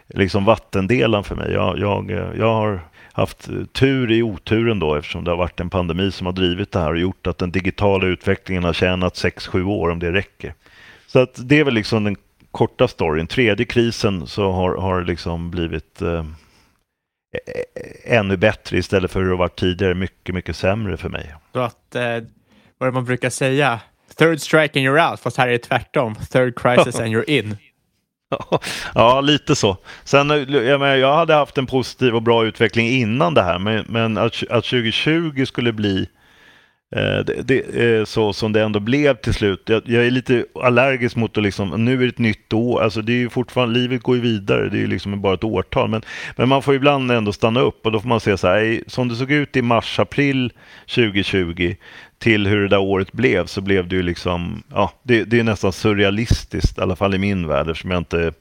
liksom 0.08 0.44
vattendelaren 0.44 1.24
för 1.24 1.34
mig. 1.34 1.52
Jag, 1.52 1.78
jag, 1.78 2.10
eh, 2.10 2.28
jag 2.38 2.54
har 2.54 2.80
haft 3.16 3.48
tur 3.72 4.10
i 4.10 4.22
oturen 4.22 4.78
då 4.78 4.94
eftersom 4.94 5.24
det 5.24 5.30
har 5.30 5.36
varit 5.36 5.60
en 5.60 5.70
pandemi 5.70 6.10
som 6.12 6.26
har 6.26 6.32
drivit 6.32 6.72
det 6.72 6.78
här 6.78 6.90
och 6.90 6.98
gjort 6.98 7.26
att 7.26 7.38
den 7.38 7.52
digitala 7.52 8.06
utvecklingen 8.06 8.64
har 8.64 8.72
tjänat 8.72 9.14
6-7 9.14 9.64
år 9.64 9.90
om 9.90 9.98
det 9.98 10.12
räcker. 10.12 10.54
Så 11.06 11.18
att 11.18 11.48
det 11.48 11.58
är 11.58 11.64
väl 11.64 11.74
liksom 11.74 12.04
den 12.04 12.16
korta 12.50 12.88
storyn. 12.88 13.26
Tredje 13.26 13.66
krisen 13.66 14.26
så 14.26 14.52
har, 14.52 14.76
har 14.76 15.04
liksom 15.04 15.50
blivit 15.50 16.02
eh, 16.02 16.24
ännu 18.04 18.36
bättre 18.36 18.78
istället 18.78 19.10
för 19.10 19.20
hur 19.20 19.30
det 19.30 19.36
varit 19.36 19.58
tidigare 19.58 19.94
mycket, 19.94 20.34
mycket 20.34 20.56
sämre 20.56 20.96
för 20.96 21.08
mig. 21.08 21.34
Så 21.52 21.60
att, 21.60 21.94
eh, 21.94 22.18
vad 22.78 22.94
man 22.94 23.04
brukar 23.04 23.30
säga, 23.30 23.80
third 24.16 24.40
strike 24.40 24.78
and 24.78 24.88
you're 24.88 25.10
out, 25.10 25.20
fast 25.20 25.36
här 25.36 25.48
är 25.48 25.52
det 25.52 25.58
tvärtom. 25.58 26.14
Third 26.14 26.58
crisis 26.58 26.94
and 27.00 27.08
you're 27.08 27.30
in. 27.30 27.56
Ja, 28.94 29.20
lite 29.20 29.56
så. 29.56 29.76
Sen, 30.04 30.30
eh, 30.30 30.36
jag, 30.36 30.80
menar, 30.80 30.96
jag 30.96 31.14
hade 31.14 31.34
haft 31.34 31.58
en 31.58 31.66
positiv 31.66 32.14
och 32.14 32.22
bra 32.22 32.46
utveckling 32.46 32.88
innan 32.88 33.34
det 33.34 33.42
här, 33.42 33.58
men, 33.58 33.84
men 33.88 34.18
att, 34.18 34.42
att 34.50 34.64
2020 34.64 35.44
skulle 35.44 35.72
bli 35.72 36.08
eh, 36.96 37.24
det, 37.26 37.42
det, 37.44 37.84
eh, 37.84 38.04
så 38.04 38.32
som 38.32 38.52
det 38.52 38.62
ändå 38.62 38.80
blev 38.80 39.14
till 39.14 39.34
slut. 39.34 39.62
Jag, 39.66 39.82
jag, 39.86 40.06
är 40.06 40.10
lite 40.10 40.44
allergisk 40.54 41.16
mot 41.16 41.38
att 41.38 41.44
liksom, 41.44 41.84
nu 41.84 41.92
är 41.92 41.98
det 41.98 42.08
ett 42.08 42.18
nytt 42.18 42.52
år, 42.52 42.82
alltså 42.82 43.02
det 43.02 43.12
är 43.12 43.16
ju 43.16 43.28
fortfarande, 43.28 43.78
livet 43.78 44.02
går 44.02 44.16
ju 44.16 44.22
vidare, 44.22 44.68
det 44.68 44.76
är 44.76 44.80
ju 44.80 44.86
liksom 44.86 45.20
bara 45.20 45.34
ett 45.34 45.44
årtal, 45.44 45.88
men, 45.88 46.02
men 46.36 46.48
man 46.48 46.62
får 46.62 46.74
ibland 46.74 47.10
ändå 47.12 47.32
stanna 47.32 47.60
upp 47.60 47.86
och 47.86 47.92
då 47.92 48.00
får 48.00 48.08
man 48.08 48.20
se 48.20 48.38
så 48.38 48.48
här, 48.48 48.82
som 48.86 49.08
det 49.08 49.14
såg 49.14 49.30
ut 49.30 49.56
i 49.56 49.62
mars-april 49.62 50.52
2020, 50.94 51.74
till 52.18 52.46
hur 52.46 52.62
det 52.62 52.68
där 52.68 52.78
året 52.78 53.12
blev 53.12 53.46
så 53.46 53.60
blev 53.60 53.88
det 53.88 53.96
ju 53.96 54.02
liksom, 54.02 54.62
ja, 54.70 54.92
det, 55.02 55.24
det 55.24 55.38
är 55.38 55.44
nästan 55.44 55.72
surrealistiskt, 55.72 56.78
i 56.78 56.80
alla 56.80 56.96
fall 56.96 57.14
i 57.14 57.18
min 57.18 57.48
värld, 57.48 57.68
eftersom 57.68 57.90
jag 57.90 57.98
inte, 57.98 58.32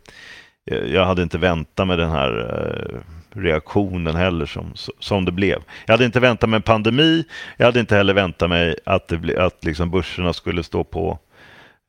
eh, 0.72 0.78
jag 0.78 1.06
hade 1.06 1.24
inte 1.24 1.38
väntat 1.38 1.88
mig 1.88 1.98
den 1.98 2.10
här 2.10 2.40
eh, 2.40 3.00
reaktionen 3.42 4.16
heller 4.16 4.46
som, 4.46 4.74
som 5.00 5.26
det 5.26 5.32
blev. 5.32 5.64
Jag 5.86 5.94
hade 5.94 6.06
inte 6.06 6.20
väntat 6.20 6.50
mig 6.50 6.58
en 6.58 6.62
pandemi, 6.62 7.24
jag 7.58 7.66
hade 7.66 7.80
inte 7.80 7.96
heller 7.96 8.14
väntat 8.14 8.50
mig 8.50 8.76
att, 8.86 9.08
det 9.08 9.18
ble, 9.18 9.44
att 9.44 9.64
liksom 9.64 9.92
börserna 9.92 10.34
skulle 10.34 10.64
stå 10.64 10.84
på 10.84 11.20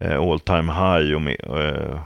eh, 0.01 0.21
all 0.21 0.41
time 0.41 0.73
high 0.73 1.15
och, 1.15 1.23
med, 1.23 1.37
eh, 1.45 2.01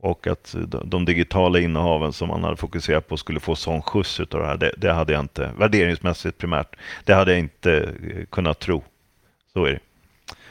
och 0.00 0.26
att 0.26 0.54
de 0.84 1.04
digitala 1.04 1.58
innehaven 1.58 2.12
som 2.12 2.28
man 2.28 2.44
hade 2.44 2.56
fokuserat 2.56 3.08
på 3.08 3.16
skulle 3.16 3.40
få 3.40 3.56
sån 3.56 3.82
skjuts 3.82 4.20
av 4.20 4.26
det 4.26 4.46
här. 4.46 4.56
Det, 4.56 4.72
det 4.76 4.92
hade 4.92 5.12
jag 5.12 5.20
inte, 5.20 5.50
värderingsmässigt 5.58 6.38
primärt, 6.38 6.76
det 7.04 7.14
hade 7.14 7.30
jag 7.30 7.38
inte 7.38 7.72
eh, 7.78 8.24
kunnat 8.30 8.58
tro. 8.58 8.82
Så 9.52 9.64
är 9.64 9.70
det. 9.70 9.80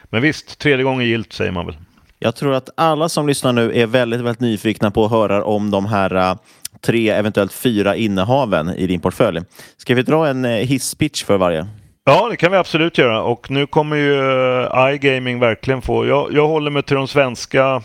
Men 0.03 0.21
visst, 0.21 0.59
tredje 0.59 0.83
gången 0.83 1.07
gilt 1.07 1.33
säger 1.33 1.51
man 1.51 1.65
väl. 1.65 1.75
Jag 2.19 2.35
tror 2.35 2.53
att 2.53 2.69
alla 2.77 3.09
som 3.09 3.27
lyssnar 3.27 3.53
nu 3.53 3.79
är 3.79 3.87
väldigt, 3.87 4.19
väldigt 4.19 4.39
nyfikna 4.39 4.91
på 4.91 5.05
att 5.05 5.11
höra 5.11 5.43
om 5.43 5.71
de 5.71 5.85
här 5.85 6.15
uh, 6.15 6.35
tre, 6.81 7.09
eventuellt 7.09 7.53
fyra 7.53 7.95
innehaven 7.95 8.69
i 8.69 8.87
din 8.87 8.99
portfölj. 8.99 9.39
Ska 9.77 9.95
vi 9.95 10.03
dra 10.03 10.27
en 10.27 10.45
uh, 10.45 10.51
hisspitch 10.51 11.23
för 11.23 11.37
varje? 11.37 11.67
Ja, 12.03 12.27
det 12.29 12.35
kan 12.35 12.51
vi 12.51 12.57
absolut 12.57 12.97
göra 12.97 13.23
och 13.23 13.51
nu 13.51 13.67
kommer 13.67 13.95
ju 13.95 14.13
uh, 14.13 14.93
iGaming 14.93 15.39
verkligen 15.39 15.81
få... 15.81 16.05
Jag, 16.05 16.33
jag 16.33 16.47
håller 16.47 16.71
mig 16.71 16.83
till 16.83 16.95
de 16.95 17.07
svenska, 17.07 17.83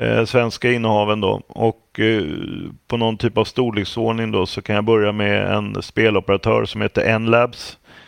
eh, 0.00 0.24
svenska 0.24 0.72
innehaven 0.72 1.20
då 1.20 1.42
och 1.48 2.00
eh, 2.00 2.22
på 2.88 2.96
någon 2.96 3.16
typ 3.16 3.38
av 3.38 3.44
storleksordning 3.44 4.30
då 4.30 4.46
så 4.46 4.62
kan 4.62 4.74
jag 4.74 4.84
börja 4.84 5.12
med 5.12 5.52
en 5.52 5.82
speloperatör 5.82 6.64
som 6.64 6.82
heter 6.82 7.18
Nlabs 7.18 7.78
Eh, 7.78 8.01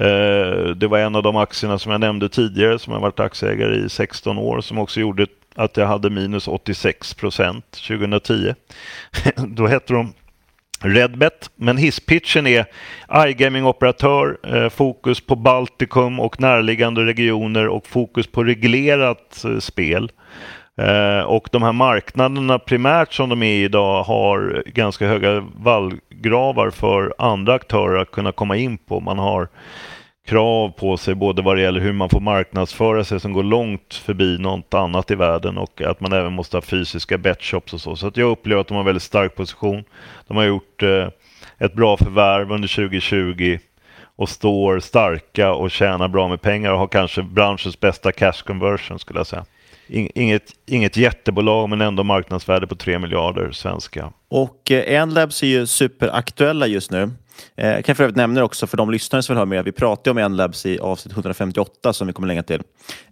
Eh, 0.00 0.66
det 0.66 0.86
var 0.86 0.98
en 0.98 1.16
av 1.16 1.22
de 1.22 1.36
aktierna 1.36 1.78
som 1.78 1.92
jag 1.92 2.00
nämnde 2.00 2.28
tidigare 2.28 2.78
som 2.78 2.92
jag 2.92 3.00
varit 3.00 3.20
aktieägare 3.20 3.76
i 3.76 3.88
16 3.88 4.38
år 4.38 4.60
som 4.60 4.78
också 4.78 5.00
gjorde 5.00 5.26
att 5.54 5.76
jag 5.76 5.86
hade 5.86 6.10
minus 6.10 6.48
86 6.48 7.14
procent 7.14 7.70
2010. 7.70 8.54
Då 9.36 9.66
hette 9.66 9.92
de 9.92 10.12
Redbet, 10.82 11.50
men 11.56 11.76
hisspitchen 11.76 12.46
är 12.46 12.66
iGaming-operatör, 13.10 14.38
eh, 14.56 14.68
fokus 14.68 15.20
på 15.20 15.36
Baltikum 15.36 16.20
och 16.20 16.40
närliggande 16.40 17.04
regioner 17.04 17.68
och 17.68 17.86
fokus 17.86 18.26
på 18.26 18.44
reglerat 18.44 19.44
eh, 19.44 19.58
spel 19.58 20.10
eh, 20.80 21.22
och 21.22 21.48
de 21.52 21.62
här 21.62 21.72
marknaderna 21.72 22.58
primärt 22.58 23.12
som 23.12 23.28
de 23.28 23.42
är 23.42 23.64
idag 23.64 24.02
har 24.02 24.62
ganska 24.66 25.06
höga 25.06 25.46
vallgravar 25.56 26.70
för 26.70 27.14
andra 27.18 27.54
aktörer 27.54 28.02
att 28.02 28.10
kunna 28.10 28.32
komma 28.32 28.56
in 28.56 28.78
på. 28.78 29.00
Man 29.00 29.18
har 29.18 29.48
krav 30.26 30.68
på 30.68 30.96
sig 30.96 31.14
både 31.14 31.42
vad 31.42 31.56
det 31.56 31.62
gäller 31.62 31.80
hur 31.80 31.92
man 31.92 32.08
får 32.08 32.20
marknadsföra 32.20 33.04
sig 33.04 33.20
som 33.20 33.32
går 33.32 33.42
långt 33.42 33.94
förbi 33.94 34.38
något 34.38 34.74
annat 34.74 35.10
i 35.10 35.14
världen 35.14 35.58
och 35.58 35.82
att 35.82 36.00
man 36.00 36.12
även 36.12 36.32
måste 36.32 36.56
ha 36.56 36.62
fysiska 36.62 37.18
betshops 37.18 37.74
och 37.74 37.80
så. 37.80 37.96
Så 37.96 38.06
att 38.06 38.16
jag 38.16 38.30
upplever 38.30 38.60
att 38.60 38.68
de 38.68 38.74
har 38.74 38.80
en 38.80 38.86
väldigt 38.86 39.02
stark 39.02 39.34
position. 39.34 39.84
De 40.26 40.36
har 40.36 40.44
gjort 40.44 40.82
eh, 40.82 41.08
ett 41.58 41.74
bra 41.74 41.96
förvärv 41.96 42.52
under 42.52 42.68
2020 42.68 43.58
och 44.16 44.28
står 44.28 44.80
starka 44.80 45.52
och 45.52 45.70
tjänar 45.70 46.08
bra 46.08 46.28
med 46.28 46.42
pengar 46.42 46.72
och 46.72 46.78
har 46.78 46.88
kanske 46.88 47.22
branschens 47.22 47.80
bästa 47.80 48.12
cash 48.12 48.42
conversion 48.46 48.98
skulle 48.98 49.18
jag 49.18 49.26
säga. 49.26 49.44
Inget, 49.92 50.44
inget 50.66 50.96
jättebolag 50.96 51.68
men 51.68 51.80
ändå 51.80 52.04
marknadsvärde 52.04 52.66
på 52.66 52.76
3 52.76 52.98
miljarder 52.98 53.52
svenska. 53.52 54.12
Och 54.28 54.70
eh, 54.70 55.00
Enlabs 55.00 55.42
är 55.42 55.46
ju 55.46 55.66
superaktuella 55.66 56.66
just 56.66 56.90
nu. 56.90 57.10
Jag 57.54 57.76
eh, 57.76 57.82
kan 57.82 57.96
för 57.96 58.04
övrigt 58.04 58.16
nämna 58.16 58.44
också 58.44 58.66
för 58.66 58.76
de 58.76 58.90
lyssnare 58.90 59.22
som 59.22 59.32
vill 59.32 59.38
höra 59.38 59.46
mer, 59.46 59.62
vi 59.62 59.72
pratade 59.72 60.10
om 60.10 60.18
Enlabs 60.18 60.66
i 60.66 60.78
avsnitt 60.78 61.12
158 61.12 61.92
som 61.92 62.06
vi 62.06 62.12
kommer 62.12 62.28
länge 62.28 62.42
till. 62.42 62.62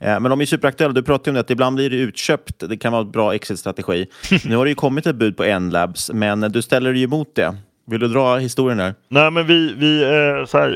Eh, 0.00 0.20
men 0.20 0.22
de 0.22 0.40
är 0.40 0.46
superaktuella. 0.46 0.92
Du 0.92 1.02
pratade 1.02 1.30
om 1.30 1.34
det 1.34 1.40
att 1.40 1.50
ibland 1.50 1.76
blir 1.76 1.90
det 1.90 1.96
utköpt. 1.96 2.68
Det 2.68 2.76
kan 2.76 2.92
vara 2.92 3.02
en 3.02 3.10
bra 3.10 3.34
exit-strategi. 3.34 4.06
nu 4.44 4.56
har 4.56 4.64
det 4.64 4.68
ju 4.68 4.74
kommit 4.74 5.06
ett 5.06 5.16
bud 5.16 5.36
på 5.36 5.44
Enlabs, 5.44 6.10
men 6.14 6.40
du 6.40 6.62
ställer 6.62 6.92
dig 6.92 7.02
emot 7.02 7.34
det. 7.34 7.56
Vill 7.86 8.00
du 8.00 8.08
dra 8.08 8.36
historien 8.36 8.78
där? 8.78 8.94
Nej, 9.08 9.30
men 9.30 9.46
vi, 9.46 9.74
vi, 9.74 10.02
eh, 10.02 10.46
så 10.46 10.58
här, 10.58 10.70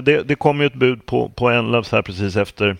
det, 0.00 0.22
det 0.22 0.34
kom 0.34 0.60
ju 0.60 0.66
ett 0.66 0.74
bud 0.74 1.06
på, 1.06 1.28
på 1.28 1.50
Enlabs 1.50 1.92
här 1.92 2.02
precis 2.02 2.36
efter 2.36 2.76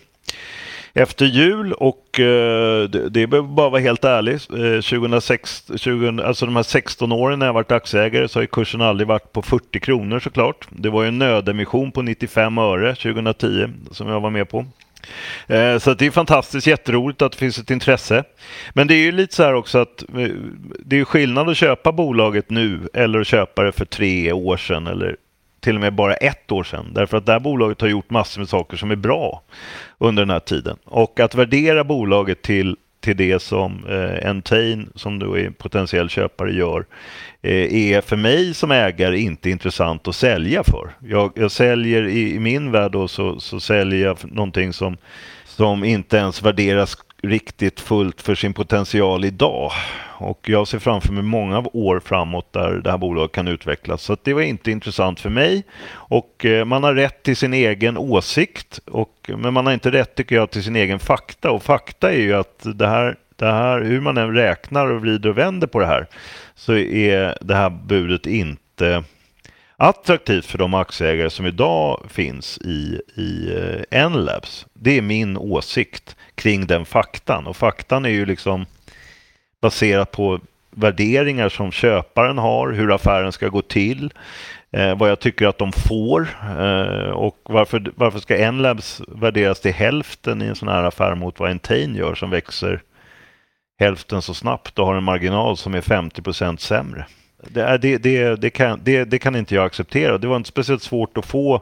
efter 0.97 1.25
jul 1.25 1.73
och 1.73 2.19
eh, 2.19 2.89
det, 2.89 3.09
det 3.09 3.27
behöver 3.27 3.47
bara 3.47 3.69
vara 3.69 3.81
helt 3.81 4.05
ärlig. 4.05 4.33
Eh, 4.33 4.81
2006, 4.81 5.71
20, 5.75 6.23
alltså 6.23 6.45
de 6.45 6.55
här 6.55 6.63
16 6.63 7.11
åren 7.11 7.39
när 7.39 7.45
jag 7.45 7.53
varit 7.53 7.71
aktieägare 7.71 8.27
så 8.27 8.39
har 8.39 8.41
ju 8.41 8.47
kursen 8.47 8.81
aldrig 8.81 9.07
varit 9.07 9.33
på 9.33 9.41
40 9.41 9.79
kronor 9.79 10.19
såklart. 10.19 10.67
Det 10.69 10.89
var 10.89 11.03
ju 11.03 11.07
en 11.07 11.19
nödemission 11.19 11.91
på 11.91 12.01
95 12.01 12.57
öre 12.57 12.95
2010 12.95 13.69
som 13.91 14.07
jag 14.07 14.19
var 14.19 14.29
med 14.29 14.49
på. 14.49 14.65
Eh, 15.47 15.77
så 15.77 15.93
det 15.93 16.05
är 16.05 16.11
fantastiskt 16.11 16.67
jätteroligt 16.67 17.21
att 17.21 17.31
det 17.31 17.37
finns 17.37 17.59
ett 17.59 17.71
intresse. 17.71 18.23
Men 18.73 18.87
det 18.87 18.93
är 18.93 19.03
ju 19.03 19.11
lite 19.11 19.35
så 19.35 19.43
här 19.43 19.53
också 19.53 19.77
att 19.77 20.03
eh, 20.17 20.29
det 20.79 20.99
är 20.99 21.03
skillnad 21.03 21.49
att 21.49 21.57
köpa 21.57 21.91
bolaget 21.91 22.49
nu 22.49 22.79
eller 22.93 23.19
att 23.19 23.27
köpa 23.27 23.63
det 23.63 23.71
för 23.71 23.85
tre 23.85 24.31
år 24.31 24.57
sedan 24.57 24.87
eller 24.87 25.15
till 25.67 25.75
och 25.75 25.81
med 25.81 25.93
bara 25.93 26.13
ett 26.13 26.51
år 26.51 26.63
sedan. 26.63 26.91
Därför 26.93 27.17
att 27.17 27.25
det 27.25 27.31
här 27.31 27.39
bolaget 27.39 27.81
har 27.81 27.87
gjort 27.87 28.09
massor 28.09 28.41
med 28.41 28.49
saker 28.49 28.77
som 28.77 28.91
är 28.91 28.95
bra 28.95 29.41
under 29.97 30.21
den 30.21 30.29
här 30.29 30.39
tiden. 30.39 30.77
Och 30.85 31.19
att 31.19 31.35
värdera 31.35 31.83
bolaget 31.83 32.41
till, 32.41 32.77
till 32.99 33.17
det 33.17 33.41
som 33.41 33.85
eh, 33.89 34.29
Entain, 34.29 34.89
som 34.95 35.19
då 35.19 35.37
är 35.37 35.49
potentiell 35.49 36.09
köpare, 36.09 36.53
gör 36.53 36.85
eh, 37.41 37.91
är 37.91 38.01
för 38.01 38.15
mig 38.15 38.53
som 38.53 38.71
ägare 38.71 39.19
inte 39.19 39.49
intressant 39.49 40.07
att 40.07 40.15
sälja 40.15 40.63
för. 40.63 40.89
Jag, 40.99 41.31
jag 41.35 41.51
säljer 41.51 42.07
i, 42.07 42.35
i 42.35 42.39
min 42.39 42.71
värld 42.71 42.91
då 42.91 43.07
så, 43.07 43.39
så 43.39 43.59
säljer 43.59 44.05
jag 44.05 44.17
någonting 44.23 44.73
som, 44.73 44.97
som 45.45 45.83
inte 45.83 46.17
ens 46.17 46.41
värderas 46.41 46.97
riktigt 47.23 47.79
fullt 47.79 48.21
för 48.21 48.35
sin 48.35 48.53
potential 48.53 49.25
idag. 49.25 49.71
Och 50.19 50.49
jag 50.49 50.67
ser 50.67 50.79
framför 50.79 51.13
mig 51.13 51.23
många 51.23 51.63
år 51.73 51.99
framåt 52.05 52.53
där 52.53 52.71
det 52.73 52.91
här 52.91 52.97
bolaget 52.97 53.31
kan 53.31 53.47
utvecklas. 53.47 54.01
Så 54.01 54.13
att 54.13 54.23
det 54.23 54.33
var 54.33 54.41
inte 54.41 54.71
intressant 54.71 55.19
för 55.19 55.29
mig. 55.29 55.63
Och 55.89 56.45
eh, 56.45 56.65
man 56.65 56.83
har 56.83 56.93
rätt 56.93 57.23
till 57.23 57.37
sin 57.37 57.53
egen 57.53 57.97
åsikt. 57.97 58.79
Och, 58.85 59.29
men 59.37 59.53
man 59.53 59.65
har 59.65 59.73
inte 59.73 59.91
rätt 59.91 60.15
tycker 60.15 60.35
jag 60.35 60.51
till 60.51 60.63
sin 60.63 60.75
egen 60.75 60.99
fakta. 60.99 61.51
Och 61.51 61.63
fakta 61.63 62.13
är 62.13 62.19
ju 62.19 62.33
att 62.33 62.61
det 62.63 62.87
här, 62.87 63.15
det 63.35 63.51
här, 63.51 63.81
hur 63.81 64.01
man 64.01 64.17
än 64.17 64.33
räknar 64.33 64.87
och 64.87 65.01
vrider 65.01 65.29
och 65.29 65.37
vänder 65.37 65.67
på 65.67 65.79
det 65.79 65.87
här 65.87 66.07
så 66.55 66.75
är 66.75 67.37
det 67.41 67.55
här 67.55 67.69
budet 67.69 68.25
inte 68.25 69.03
attraktivt 69.77 70.45
för 70.45 70.57
de 70.57 70.73
aktieägare 70.73 71.29
som 71.29 71.45
idag 71.45 72.05
finns 72.09 72.57
i, 72.57 73.01
i 73.15 73.53
eh, 73.55 74.03
Enlabs. 74.03 74.65
Det 74.73 74.97
är 74.97 75.01
min 75.01 75.37
åsikt 75.37 76.15
kring 76.35 76.67
den 76.67 76.85
faktan. 76.85 77.47
Och 77.47 77.57
faktan 77.57 78.05
är 78.05 78.09
ju 78.09 78.25
liksom 78.25 78.65
baserat 79.61 80.11
på 80.11 80.39
värderingar 80.69 81.49
som 81.49 81.71
köparen 81.71 82.37
har, 82.37 82.71
hur 82.71 82.95
affären 82.95 83.31
ska 83.31 83.47
gå 83.47 83.61
till, 83.61 84.13
eh, 84.71 84.97
vad 84.97 85.09
jag 85.09 85.19
tycker 85.19 85.47
att 85.47 85.57
de 85.57 85.71
får 85.71 86.27
eh, 86.59 87.09
och 87.09 87.37
varför, 87.43 87.91
varför 87.95 88.19
ska 88.19 88.37
Enlabs 88.37 89.01
värderas 89.07 89.59
till 89.59 89.73
hälften 89.73 90.41
i 90.41 90.45
en 90.45 90.55
sån 90.55 90.67
här 90.67 90.83
affär 90.83 91.15
mot 91.15 91.39
vad 91.39 91.51
Entain 91.51 91.95
gör 91.95 92.15
som 92.15 92.29
växer 92.29 92.81
hälften 93.79 94.21
så 94.21 94.33
snabbt 94.33 94.79
och 94.79 94.85
har 94.85 94.95
en 94.95 95.03
marginal 95.03 95.57
som 95.57 95.75
är 95.75 95.81
50 95.81 96.21
procent 96.21 96.61
sämre. 96.61 97.05
Det, 97.43 97.77
det, 97.77 97.97
det, 97.97 98.35
det, 98.35 98.49
kan, 98.49 98.79
det, 98.83 99.03
det 99.03 99.19
kan 99.19 99.35
inte 99.35 99.55
jag 99.55 99.65
acceptera. 99.65 100.17
Det 100.17 100.27
var 100.27 100.37
inte 100.37 100.49
speciellt 100.49 100.83
svårt 100.83 101.17
att 101.17 101.25
få 101.25 101.61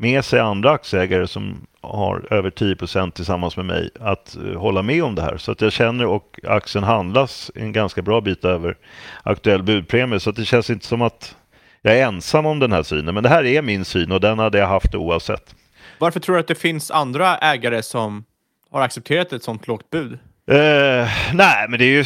med 0.00 0.24
sig 0.24 0.40
andra 0.40 0.70
aktieägare 0.70 1.26
som 1.26 1.66
har 1.80 2.26
över 2.30 2.50
10% 2.50 3.10
tillsammans 3.10 3.56
med 3.56 3.66
mig 3.66 3.90
att 4.00 4.36
eh, 4.36 4.60
hålla 4.60 4.82
med 4.82 5.04
om 5.04 5.14
det 5.14 5.22
här. 5.22 5.36
Så 5.36 5.52
att 5.52 5.60
jag 5.60 5.72
känner 5.72 6.06
och 6.06 6.40
aktien 6.42 6.84
handlas 6.84 7.50
en 7.54 7.72
ganska 7.72 8.02
bra 8.02 8.20
bit 8.20 8.44
över 8.44 8.76
aktuell 9.22 9.62
budpremie. 9.62 10.20
Så 10.20 10.30
att 10.30 10.36
det 10.36 10.44
känns 10.44 10.70
inte 10.70 10.86
som 10.86 11.02
att 11.02 11.36
jag 11.82 11.98
är 11.98 12.06
ensam 12.06 12.46
om 12.46 12.58
den 12.58 12.72
här 12.72 12.82
synen. 12.82 13.14
Men 13.14 13.22
det 13.22 13.28
här 13.28 13.44
är 13.44 13.62
min 13.62 13.84
syn 13.84 14.12
och 14.12 14.20
den 14.20 14.38
hade 14.38 14.58
jag 14.58 14.66
haft 14.66 14.94
oavsett. 14.94 15.54
Varför 15.98 16.20
tror 16.20 16.34
du 16.34 16.40
att 16.40 16.48
det 16.48 16.54
finns 16.54 16.90
andra 16.90 17.36
ägare 17.36 17.82
som 17.82 18.24
har 18.70 18.80
accepterat 18.80 19.32
ett 19.32 19.42
sånt 19.42 19.66
lågt 19.66 19.90
bud? 19.90 20.18
Uh, 20.50 21.08
nej, 21.34 21.66
men 21.68 21.78
det 21.78 21.84
är 21.84 21.90
ju 21.90 22.04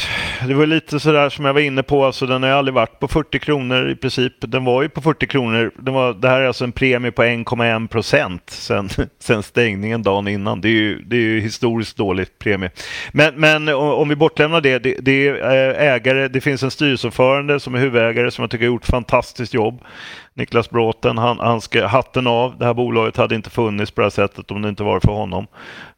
det 0.48 0.54
var 0.54 0.66
lite 0.66 1.00
sådär 1.00 1.28
som 1.28 1.44
jag 1.44 1.54
var 1.54 1.60
inne 1.60 1.82
på. 1.82 2.04
Alltså, 2.04 2.26
den 2.26 2.42
har 2.42 2.50
ju 2.50 2.56
aldrig 2.56 2.74
varit 2.74 3.00
på 3.00 3.08
40 3.08 3.38
kronor 3.38 3.90
i 3.90 3.96
princip. 3.96 4.32
Den 4.38 4.64
var 4.64 4.82
ju 4.82 4.88
på 4.88 5.00
40 5.00 5.26
kronor. 5.26 5.72
Den 5.78 5.94
var, 5.94 6.14
det 6.14 6.28
här 6.28 6.40
är 6.40 6.46
alltså 6.46 6.64
en 6.64 6.72
premie 6.72 7.12
på 7.12 7.22
1,1 7.22 7.88
procent 7.88 8.42
sen, 8.50 8.88
sen 9.18 9.42
stängningen 9.42 10.02
dagen 10.02 10.28
innan. 10.28 10.60
Det 10.60 10.68
är 10.68 10.72
ju, 10.72 11.02
det 11.02 11.16
är 11.16 11.20
ju 11.20 11.40
historiskt 11.40 11.96
dåligt 11.96 12.38
premie. 12.38 12.70
Men, 13.12 13.34
men 13.34 13.68
om 13.68 14.08
vi 14.08 14.16
bortlämnar 14.16 14.60
det, 14.60 14.78
det, 14.78 14.96
det 15.00 15.28
är 15.28 15.34
eh, 15.34 15.92
ägare. 15.92 16.28
Det 16.28 16.40
finns 16.40 16.62
en 16.62 16.70
styrelseordförande 16.70 17.60
som 17.60 17.74
är 17.74 17.78
huvudägare 17.78 18.30
som 18.30 18.42
jag 18.42 18.50
tycker 18.50 18.64
har 18.64 18.72
gjort 18.72 18.86
fantastiskt 18.86 19.54
jobb. 19.54 19.80
Niklas 20.36 20.70
Bråten, 20.70 21.18
han, 21.18 21.38
han 21.38 21.60
ska 21.60 21.86
hatten 21.86 22.26
av. 22.26 22.58
Det 22.58 22.64
här 22.64 22.74
bolaget 22.74 23.16
hade 23.16 23.34
inte 23.34 23.50
funnits 23.50 23.90
på 23.90 24.00
det 24.00 24.04
här 24.04 24.10
sättet 24.10 24.50
om 24.50 24.62
det 24.62 24.68
inte 24.68 24.82
var 24.82 25.00
för 25.00 25.12
honom. 25.12 25.46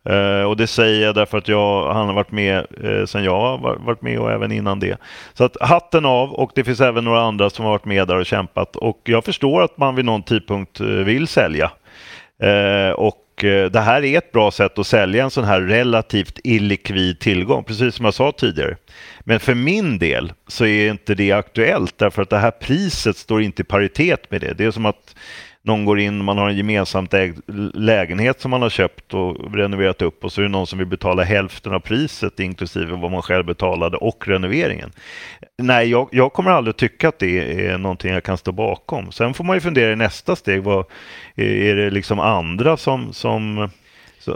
Eh, 0.09 0.43
och 0.43 0.57
det 0.57 0.67
säger 0.67 1.07
jag 1.07 1.15
därför 1.15 1.39
att 1.39 1.49
jag, 1.49 1.93
han 1.93 2.07
har 2.07 2.15
varit 2.15 2.33
med 2.33 2.67
eh, 2.85 3.07
sedan 3.07 3.25
jag 3.25 3.41
har 3.41 3.59
varit 3.79 4.03
med 4.03 4.19
och 4.19 4.33
även 4.33 4.53
innan 4.53 4.81
det. 4.81 4.99
Så 5.35 5.45
att 5.45 5.57
hatten 5.61 6.05
av 6.05 6.33
och 6.33 6.51
det 6.55 6.65
finns 6.65 6.81
även 6.81 7.05
några 7.05 7.21
andra 7.21 7.51
som 7.51 7.65
har 7.65 7.73
varit 7.73 7.85
med 7.85 8.09
där 8.09 8.17
och 8.17 8.27
kämpat 8.27 8.77
och 8.77 9.01
jag 9.05 9.25
förstår 9.25 9.63
att 9.63 9.79
man 9.79 9.95
vid 9.95 10.05
någon 10.05 10.23
tidpunkt 10.23 10.81
eh, 10.81 10.87
vill 10.87 11.29
sälja. 11.29 11.71
Eh, 12.43 12.91
och 12.91 13.26
Eh, 13.45 13.65
det 13.65 13.81
här 13.81 14.05
är 14.05 14.19
ett 14.19 14.33
bra 14.33 14.51
sätt 14.51 14.79
att 14.79 14.87
sälja 14.87 15.25
en 15.25 15.31
sån 15.31 15.45
här 15.45 15.61
relativt 15.61 16.39
illikvid 16.45 17.21
tillgång, 17.21 17.65
precis 17.65 17.95
som 17.95 18.05
jag 18.05 18.15
sa 18.15 18.33
tidigare. 18.33 18.77
Men 19.21 19.41
för 19.41 19.55
min 19.55 19.99
del 19.99 20.33
så 20.49 20.67
är 20.67 20.91
inte 20.91 21.15
det 21.15 21.33
aktuellt 21.33 21.99
därför 21.99 22.23
att 22.23 22.31
det 22.31 22.39
här 22.39 22.51
priset 22.51 23.17
står 23.17 23.43
inte 23.43 23.63
i 23.63 23.65
paritet 23.65 24.31
med 24.31 24.41
det. 24.41 24.55
Det 24.55 24.65
är 24.65 24.71
som 24.71 24.87
att 24.87 25.15
någon 25.67 25.85
går 25.85 26.01
in, 26.01 26.25
man 26.25 26.39
har 26.39 26.49
en 26.49 26.57
gemensamt 26.57 27.15
ägd 27.15 27.41
lägenhet 27.75 28.41
som 28.41 28.51
man 28.51 28.63
har 28.63 28.71
köpt 28.71 29.15
och 29.15 29.55
renoverat 29.55 30.03
upp 30.03 30.25
och 30.25 30.33
så 30.33 30.41
är 30.41 30.43
det 30.43 30.49
någon 30.49 30.67
som 30.67 30.79
vill 30.79 30.89
betala 30.89 31.23
hälften 31.23 31.73
av 31.73 31.81
priset 31.81 32.41
inklusive 32.41 32.97
vad 32.97 33.11
man 33.11 33.23
själv 33.23 33.45
betalade 33.47 33.97
och 33.97 34.29
renoveringen. 34.29 34.93
Nej, 35.59 35.91
jag, 35.91 36.09
jag 36.13 36.33
kommer 36.33 36.51
aldrig 36.51 36.77
tycka 36.77 37.09
att 37.09 37.19
det 37.19 37.67
är 37.67 37.79
någonting 37.79 38.13
jag 38.13 38.25
kan 38.25 38.39
stå 38.39 38.53
bakom. 38.53 39.13
Sen 39.13 39.35
får 39.35 39.45
man 39.45 39.57
ju 39.57 39.61
fundera 39.61 39.93
i 39.93 39.97
nästa 39.97 40.37
steg, 40.37 40.63
vad, 40.63 40.85
är 41.35 41.77
det 41.77 41.91
liksom 41.91 42.21
andra 42.21 42.77
som, 42.77 43.13
som 43.13 43.71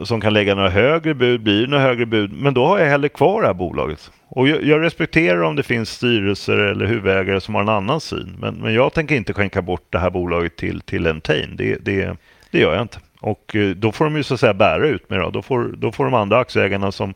som 0.02 0.20
kan 0.20 0.32
lägga 0.32 0.54
några 0.54 0.70
högre 0.70 1.14
bud, 1.14 1.40
blir 1.40 1.60
det 1.60 1.66
några 1.66 1.82
högre 1.82 2.06
bud, 2.06 2.32
men 2.32 2.54
då 2.54 2.66
har 2.66 2.78
jag 2.78 2.86
hellre 2.86 3.08
kvar 3.08 3.40
det 3.40 3.46
här 3.46 3.54
bolaget. 3.54 4.10
Och 4.28 4.48
jag, 4.48 4.64
jag, 4.64 4.82
respekterar 4.82 5.42
om 5.42 5.56
det 5.56 5.62
finns 5.62 5.90
styrelser 5.90 6.58
eller 6.58 6.86
huvudägare 6.86 7.40
som 7.40 7.54
har 7.54 7.62
en 7.62 7.68
annan 7.68 8.00
syn, 8.00 8.36
men, 8.40 8.54
men 8.54 8.74
jag 8.74 8.92
tänker 8.92 9.14
inte 9.14 9.32
skänka 9.32 9.62
bort 9.62 9.86
det 9.90 9.98
här 9.98 10.10
bolaget 10.10 10.56
till, 10.56 10.80
till 10.80 11.06
Entain. 11.06 11.56
Det, 11.56 11.84
det, 11.84 12.16
det 12.50 12.58
gör 12.58 12.72
jag 12.72 12.82
inte. 12.82 12.98
Och 13.20 13.56
eh, 13.56 13.70
då 13.70 13.92
får 13.92 14.04
de 14.04 14.16
ju 14.16 14.22
så 14.22 14.34
att 14.34 14.40
säga 14.40 14.54
bära 14.54 14.86
ut 14.86 15.10
mig 15.10 15.18
då. 15.18 15.30
Då 15.30 15.42
får, 15.42 15.74
då 15.76 15.92
får 15.92 16.04
de 16.04 16.14
andra 16.14 16.38
aktieägarna 16.38 16.92
som 16.92 17.14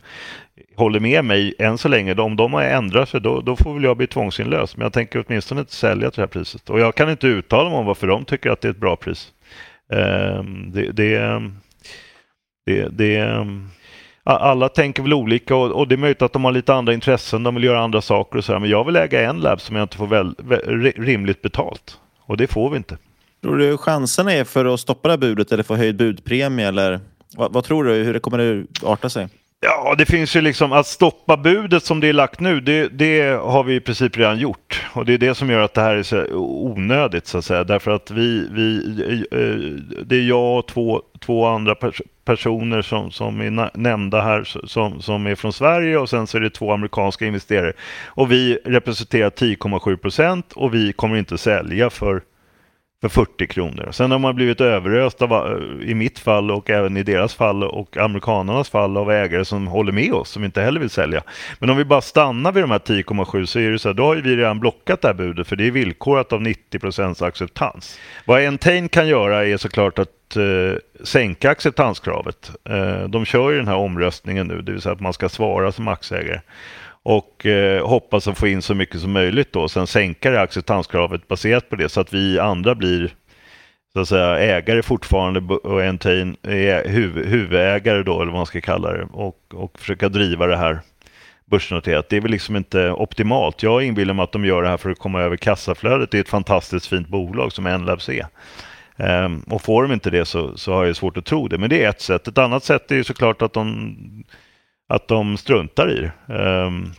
håller 0.77 1.01
med 1.01 1.25
mig 1.25 1.55
än 1.59 1.79
så 1.79 1.89
länge, 1.89 2.15
om 2.15 2.37
de 2.37 2.53
har 2.53 2.63
ändrat 2.63 3.09
sig, 3.09 3.21
då, 3.21 3.41
då 3.41 3.57
får 3.57 3.75
väl 3.75 3.85
jag 3.85 3.97
bli 3.97 4.07
tvångsinlös. 4.07 4.77
Men 4.77 4.85
jag 4.85 4.93
tänker 4.93 5.25
åtminstone 5.27 5.61
inte 5.61 5.75
sälja 5.75 6.11
till 6.11 6.17
det 6.17 6.23
här 6.23 6.27
priset. 6.27 6.71
Och 6.71 6.81
jag 6.81 6.95
kan 6.95 7.11
inte 7.11 7.27
uttala 7.27 7.71
mig 7.71 7.79
om 7.79 7.87
varför 7.87 8.07
de 8.07 8.25
tycker 8.25 8.51
att 8.51 8.61
det 8.61 8.69
är 8.69 8.73
ett 8.73 8.77
bra 8.77 8.97
pris. 8.97 9.33
Ehm, 9.93 10.73
det, 10.73 10.93
det, 10.93 11.43
det, 12.65 12.89
det, 12.89 13.17
ehm, 13.17 13.69
alla 14.25 14.69
tänker 14.69 15.03
väl 15.03 15.13
olika 15.13 15.57
och, 15.57 15.71
och, 15.71 15.89
det 15.89 15.95
är 15.95 15.97
möjligt 15.97 16.23
att 16.23 16.33
de 16.33 16.45
har 16.45 16.53
lite 16.53 16.75
andra 16.75 16.95
intressen, 16.95 17.43
de 17.43 17.55
vill 17.55 17.65
göra 17.65 17.81
andra 17.81 18.03
saker 18.03 18.39
och 18.39 18.45
så 18.45 18.53
här, 18.53 18.61
Men 18.61 18.71
jag 18.71 18.85
vill 18.85 18.97
äga 18.97 19.31
en 19.31 19.41
lab 19.41 19.61
som 19.61 19.77
jag 19.77 19.85
inte 19.85 19.97
får 19.97 20.07
väl, 20.07 20.35
väl, 20.39 20.93
rimligt 20.97 21.43
betalt. 21.43 21.99
Och 22.21 22.37
det 22.37 22.47
får 22.47 22.71
vi 22.71 22.77
inte. 22.77 22.99
Tror 23.43 23.59
du 23.59 23.77
chanserna 23.77 24.33
är 24.33 24.45
för 24.45 24.65
att 24.65 24.81
stoppa 24.81 25.09
det 25.09 25.13
här 25.13 25.19
budet 25.19 25.53
eller 25.53 25.63
få 25.63 25.77
höjd 25.77 25.97
budpremie? 25.97 26.69
Eller 26.69 27.01
vad, 27.37 27.53
vad 27.53 27.65
tror 27.65 27.85
du? 27.85 27.93
Hur 27.93 28.19
kommer 28.19 28.39
det 28.39 28.67
arta 28.83 29.11
sig? 29.11 29.29
Ja, 29.65 29.95
det 29.99 30.07
finns 30.07 30.37
ju 30.37 30.41
liksom 30.41 30.73
att 30.73 30.87
stoppa 30.87 31.37
budet 31.37 31.85
som 31.85 32.01
det 32.01 32.09
är 32.09 32.13
lagt 32.13 32.41
nu, 32.41 32.61
det, 32.61 32.89
det, 32.89 33.41
har 33.43 33.65
vi 33.65 33.75
i 33.75 33.81
princip 33.81 34.17
redan 34.17 34.39
gjort. 34.39 34.85
Och 34.93 35.05
det 35.05 35.15
är 35.15 35.19
det 35.19 35.35
som 35.35 35.51
gör 35.51 35.61
att 35.61 35.75
det 35.75 35.81
här 35.81 35.97
är 35.97 36.03
så 36.03 36.27
onödigt 36.37 37.27
så 37.27 37.39
att 37.39 37.45
säga. 37.45 37.65
Därför 37.65 37.91
att 37.91 38.11
vi, 38.11 38.49
vi 38.53 38.77
eh, 39.33 39.41
eh, 39.41 39.57
det 40.05 40.17
är 40.17 40.23
jag 40.23 40.59
och 40.59 40.69
två, 40.69 41.03
två 41.21 41.47
andra 41.47 41.75
pers 41.75 42.03
personer 42.25 42.83
som, 42.83 43.11
som 43.11 43.41
är 43.41 43.77
nämnda 43.79 44.21
här 44.21 44.67
som, 44.67 45.03
som 45.03 45.27
är 45.27 45.35
från 45.35 45.53
Sverige 45.53 45.99
och 45.99 46.11
sen 46.11 46.27
så 46.27 46.37
är 46.37 46.41
det 46.41 46.51
två 46.51 46.73
amerikanska 46.73 47.27
investerare. 47.27 47.73
Och 48.07 48.33
vi 48.33 48.59
representerar 48.65 49.31
10,7 49.31 49.97
procent 49.97 50.53
och 50.53 50.75
vi 50.75 50.93
kommer 50.93 51.17
inte 51.17 51.39
sälja 51.39 51.91
för 51.91 52.23
för 53.05 53.25
40 53.25 53.47
kronor. 53.47 53.89
Sen 53.93 54.11
har 54.11 54.19
man 54.19 54.35
blivit 54.35 54.61
överöst 54.61 55.23
av, 55.23 55.33
eh, 55.33 55.91
i 55.91 55.95
mitt 55.95 56.19
fall 56.19 56.51
och 56.51 56.71
även 56.71 56.97
i 56.97 57.03
deras 57.03 57.35
fall 57.35 57.65
och 57.65 57.97
amerikanernas 57.97 58.71
fall 58.71 58.97
av 58.97 59.11
ägare 59.11 59.45
som 59.45 59.67
håller 59.67 59.93
med 59.93 60.13
oss, 60.13 60.31
som 60.31 60.45
inte 60.45 60.63
heller 60.63 60.81
vill 60.81 60.91
sälja. 60.91 61.23
Men 61.59 61.71
om 61.71 61.77
vi 61.77 61.85
bara 61.85 62.01
stannar 62.01 62.53
vid 62.53 62.63
de 62.63 62.71
här 62.71 62.79
10,7 62.79 63.47
så 63.47 63.59
är 63.59 63.71
det 63.71 63.79
så 63.79 63.89
här, 63.89 63.95
då 63.95 64.05
har 64.05 64.17
vi 64.17 64.37
redan 64.37 64.61
blockat 64.61 65.01
det 65.03 65.09
här 65.09 65.15
budet 65.15 65.47
för 65.47 65.57
det 65.57 65.67
är 65.67 65.71
villkorat 65.71 66.33
av 66.33 66.43
90 66.43 66.79
procents 66.79 67.23
acceptans. 67.23 67.99
Vad 68.27 68.43
Entain 68.43 68.89
kan 68.89 69.09
göra 69.09 69.47
är 69.47 69.57
såklart 69.57 69.99
att 69.99 70.37
eh, 70.37 71.05
sänka 71.05 71.51
acceptanskravet. 71.51 72.51
Eh, 72.69 73.09
de 73.09 73.25
kör 73.25 73.51
ju 73.51 73.57
den 73.57 73.69
här 73.69 73.77
omröstningen 73.77 74.47
nu, 74.47 74.63
det 74.63 74.73
vill 74.73 74.81
säga 74.81 74.93
att 74.93 75.01
man 75.01 75.13
ska 75.13 75.29
svara 75.29 75.73
som 75.73 75.89
aktieägare 75.89 76.41
och 77.05 77.47
eh, 77.47 77.87
hoppas 77.87 78.29
att 78.29 78.39
få 78.39 78.49
in 78.49 78.63
så 78.63 78.75
mycket 78.75 79.01
som 79.01 79.13
möjligt 79.13 79.53
då. 79.53 79.69
Sen 79.69 79.87
sänka 79.87 80.31
det 80.31 80.41
acceptanskravet 80.41 81.29
baserat 81.29 81.69
på 81.69 81.77
det 81.77 81.89
så 81.89 82.01
att 82.01 82.13
vi 82.13 82.39
andra 82.39 82.75
blir 82.75 83.15
så 83.93 84.01
att 84.01 84.09
säga, 84.09 84.39
ägare 84.39 84.83
fortfarande 84.83 85.55
och 85.55 85.83
Entain 85.83 86.37
är 86.43 86.87
eh, 86.87 86.93
huv, 86.93 87.27
huvudägare 87.27 88.03
då, 88.03 88.23
eller 88.23 88.33
vad 88.33 88.39
man 88.39 88.47
ska 88.47 88.61
kalla 88.61 88.93
det, 88.93 89.09
och, 89.13 89.39
och 89.55 89.79
försöka 89.79 90.09
driva 90.09 90.47
det 90.47 90.57
här 90.57 90.81
börsnoterat. 91.45 92.09
Det 92.09 92.17
är 92.17 92.21
väl 92.21 92.31
liksom 92.31 92.57
inte 92.57 92.91
optimalt. 92.91 93.63
Jag 93.63 93.83
inbillar 93.83 94.15
mig 94.15 94.23
att 94.23 94.33
de 94.33 94.45
gör 94.45 94.63
det 94.63 94.69
här 94.69 94.77
för 94.77 94.91
att 94.91 94.99
komma 94.99 95.21
över 95.21 95.37
kassaflödet. 95.37 96.11
Det 96.11 96.19
är 96.19 96.21
ett 96.21 96.29
fantastiskt 96.29 96.87
fint 96.87 97.09
bolag 97.09 97.53
som 97.53 97.67
Enlabs 97.67 98.09
är. 98.09 98.27
Um, 98.97 99.41
och 99.51 99.63
får 99.63 99.83
de 99.83 99.93
inte 99.93 100.11
det 100.11 100.25
så, 100.25 100.57
så 100.57 100.73
har 100.73 100.85
jag 100.85 100.97
svårt 100.97 101.17
att 101.17 101.25
tro 101.25 101.49
det. 101.49 101.59
Men 101.59 101.71
det 101.71 101.85
är 101.85 101.89
ett 101.89 102.01
sätt. 102.01 102.29
Ett 102.29 102.39
annat 102.39 102.65
sätt 102.65 102.91
är 102.91 102.95
ju 102.95 103.05
såklart 103.05 103.43
att 103.43 103.53
de, 103.53 103.97
att 104.89 105.09
de 105.09 105.37
struntar 105.37 105.91
i 105.91 106.01
det. 106.01 106.35
Um, 106.35 106.93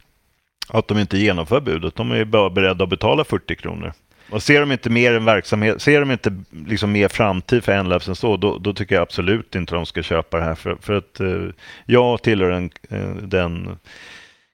att 0.69 0.88
de 0.88 0.99
inte 0.99 1.17
genomför 1.17 1.61
budet. 1.61 1.95
De 1.95 2.11
är 2.11 2.25
bara 2.25 2.49
beredda 2.49 2.83
att 2.83 2.89
betala 2.89 3.23
40 3.23 3.55
kronor. 3.55 3.93
Och 4.29 4.43
ser 4.43 4.59
de 4.59 4.71
inte 4.71 4.89
mer 4.89 5.13
en 5.13 5.25
verksamhet, 5.25 5.81
ser 5.81 5.99
de 5.99 6.11
inte 6.11 6.43
liksom 6.67 6.91
mer 6.91 7.07
framtid 7.07 7.63
för 7.63 7.71
Enlabs 7.71 8.07
än 8.07 8.15
så, 8.15 8.38
då, 8.38 8.57
då, 8.57 8.73
tycker 8.73 8.95
jag 8.95 9.01
absolut 9.01 9.55
inte 9.55 9.75
de 9.75 9.86
ska 9.86 10.03
köpa 10.03 10.38
det 10.38 10.43
här. 10.43 10.55
För, 10.55 10.77
för 10.81 10.93
att 10.93 11.21
uh, 11.21 11.49
jag 11.86 12.21
tillhör 12.21 12.49
den, 12.49 12.69
uh, 12.91 12.99
eh, 12.99 13.15
den 13.15 13.77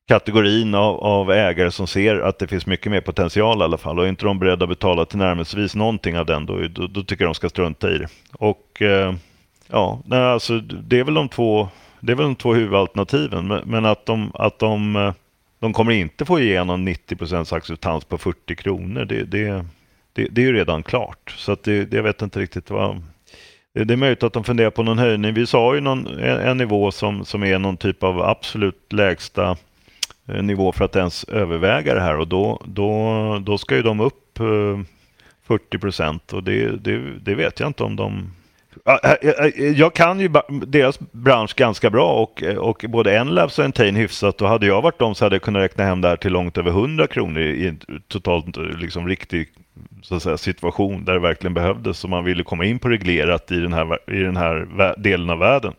kategorin 0.07 0.75
av, 0.75 0.99
av, 0.99 1.31
ägare 1.31 1.71
som 1.71 1.87
ser 1.87 2.19
att 2.19 2.39
det 2.39 2.47
finns 2.47 2.65
mycket 2.65 2.91
mer 2.91 3.01
potential 3.01 3.61
i 3.61 3.63
alla 3.63 3.77
fall 3.77 3.99
och 3.99 4.05
är 4.05 4.09
inte 4.09 4.25
de 4.25 4.39
beredda 4.39 4.63
att 4.63 4.69
betala 4.69 5.05
till 5.05 5.17
närmelsevis 5.17 5.75
någonting 5.75 6.17
av 6.17 6.25
den 6.25 6.45
då, 6.45 6.67
då, 6.67 6.87
då 6.87 7.03
tycker 7.03 7.23
jag 7.23 7.29
de 7.29 7.35
ska 7.35 7.49
strunta 7.49 7.91
i 7.91 7.97
det. 7.97 8.07
Och 8.33 8.81
uh, 8.81 9.13
ja, 9.67 10.01
alltså, 10.11 10.59
det 10.59 10.99
är 10.99 11.03
väl 11.03 11.13
de 11.13 11.29
två, 11.29 11.69
det 12.01 12.11
är 12.11 12.15
väl 12.15 12.25
de 12.25 12.35
två 12.35 12.53
huvudalternativen, 12.53 13.47
men, 13.47 13.63
men 13.65 13.85
att 13.85 14.05
de, 14.05 14.31
att 14.33 14.59
de 14.59 14.95
eh, 14.95 15.13
de 15.61 15.73
kommer 15.73 15.91
inte 15.91 16.25
få 16.25 16.39
igenom 16.39 16.87
90% 16.87 17.55
acceptans 17.55 18.05
på 18.05 18.17
40 18.17 18.55
kronor. 18.55 19.05
Det, 19.05 19.23
det, 19.23 19.65
det, 20.13 20.27
det 20.31 20.41
är 20.41 20.45
ju 20.45 20.53
redan 20.53 20.83
klart. 20.83 21.35
Så 21.37 21.51
att 21.51 21.63
det, 21.63 21.93
jag 21.93 22.03
vet 22.03 22.21
inte 22.21 22.39
riktigt 22.39 22.69
vad... 22.69 23.01
Det 23.73 23.93
är 23.93 23.97
möjligt 23.97 24.23
att 24.23 24.33
de 24.33 24.43
funderar 24.43 24.69
på 24.69 24.83
någon 24.83 24.97
höjning. 24.97 25.33
Vi 25.33 25.45
sa 25.45 25.75
ju 25.75 25.81
någon, 25.81 26.07
en, 26.07 26.39
en 26.39 26.57
nivå 26.57 26.91
som, 26.91 27.25
som 27.25 27.43
är 27.43 27.59
någon 27.59 27.77
typ 27.77 28.03
av 28.03 28.21
absolut 28.21 28.93
lägsta 28.93 29.57
eh, 30.27 30.43
nivå 30.43 30.71
för 30.71 30.85
att 30.85 30.95
ens 30.95 31.23
överväga 31.23 31.93
det 31.93 32.01
här 32.01 32.17
och 32.17 32.27
då, 32.27 32.61
då, 32.65 33.39
då 33.45 33.57
ska 33.57 33.75
ju 33.75 33.81
de 33.81 33.99
upp 33.99 34.39
eh, 34.39 34.79
40 35.43 35.77
procent 35.77 36.33
och 36.33 36.43
det, 36.43 36.83
det, 36.83 37.19
det 37.19 37.35
vet 37.35 37.59
jag 37.59 37.69
inte 37.69 37.83
om 37.83 37.95
de 37.95 38.31
Eh, 38.85 39.11
eh, 39.11 39.45
eh, 39.45 39.71
jag 39.71 39.93
kan 39.93 40.19
ju 40.19 40.29
deras 40.47 40.99
bransch 40.99 41.55
ganska 41.55 41.89
bra 41.89 42.13
och, 42.13 42.43
och 42.43 42.85
både 42.89 43.17
Enlabs 43.17 43.59
och 43.59 43.65
Entain 43.65 43.95
hyfsat 43.95 44.41
och 44.41 44.49
hade 44.49 44.65
jag 44.65 44.81
varit 44.81 44.99
dem 44.99 45.15
så 45.15 45.25
hade 45.25 45.35
jag 45.35 45.41
kunnat 45.41 45.61
räkna 45.61 45.83
hem 45.83 46.01
det 46.01 46.07
här 46.07 46.15
till 46.15 46.31
långt 46.31 46.57
över 46.57 46.69
100 46.69 47.07
kronor 47.07 47.41
i 47.41 47.67
en 47.67 47.79
totalt 48.07 48.57
liksom 48.57 49.07
riktig 49.07 49.49
så 50.01 50.15
att 50.15 50.23
säga, 50.23 50.37
situation 50.37 51.05
där 51.05 51.13
det 51.13 51.19
verkligen 51.19 51.53
behövdes 51.53 52.03
och 52.03 52.09
man 52.09 52.23
ville 52.23 52.43
komma 52.43 52.65
in 52.65 52.79
på 52.79 52.89
reglerat 52.89 53.51
i 53.51 53.59
den 53.59 53.73
här, 53.73 54.11
i 54.11 54.19
den 54.19 54.37
här 54.37 54.95
delen 54.97 55.29
av 55.29 55.39
världen. 55.39 55.73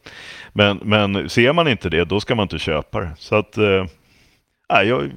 Men, 0.53 0.81
men 0.83 1.29
ser 1.29 1.53
man 1.53 1.69
inte 1.69 1.89
det, 1.89 2.05
då 2.05 2.21
ska 2.21 2.35
man 2.35 2.43
inte 2.43 2.59
köpa 2.59 3.01
det. 3.01 3.11
Så 3.19 3.35
att, 3.37 3.59
eh, 3.59 3.87
jag, 4.69 5.11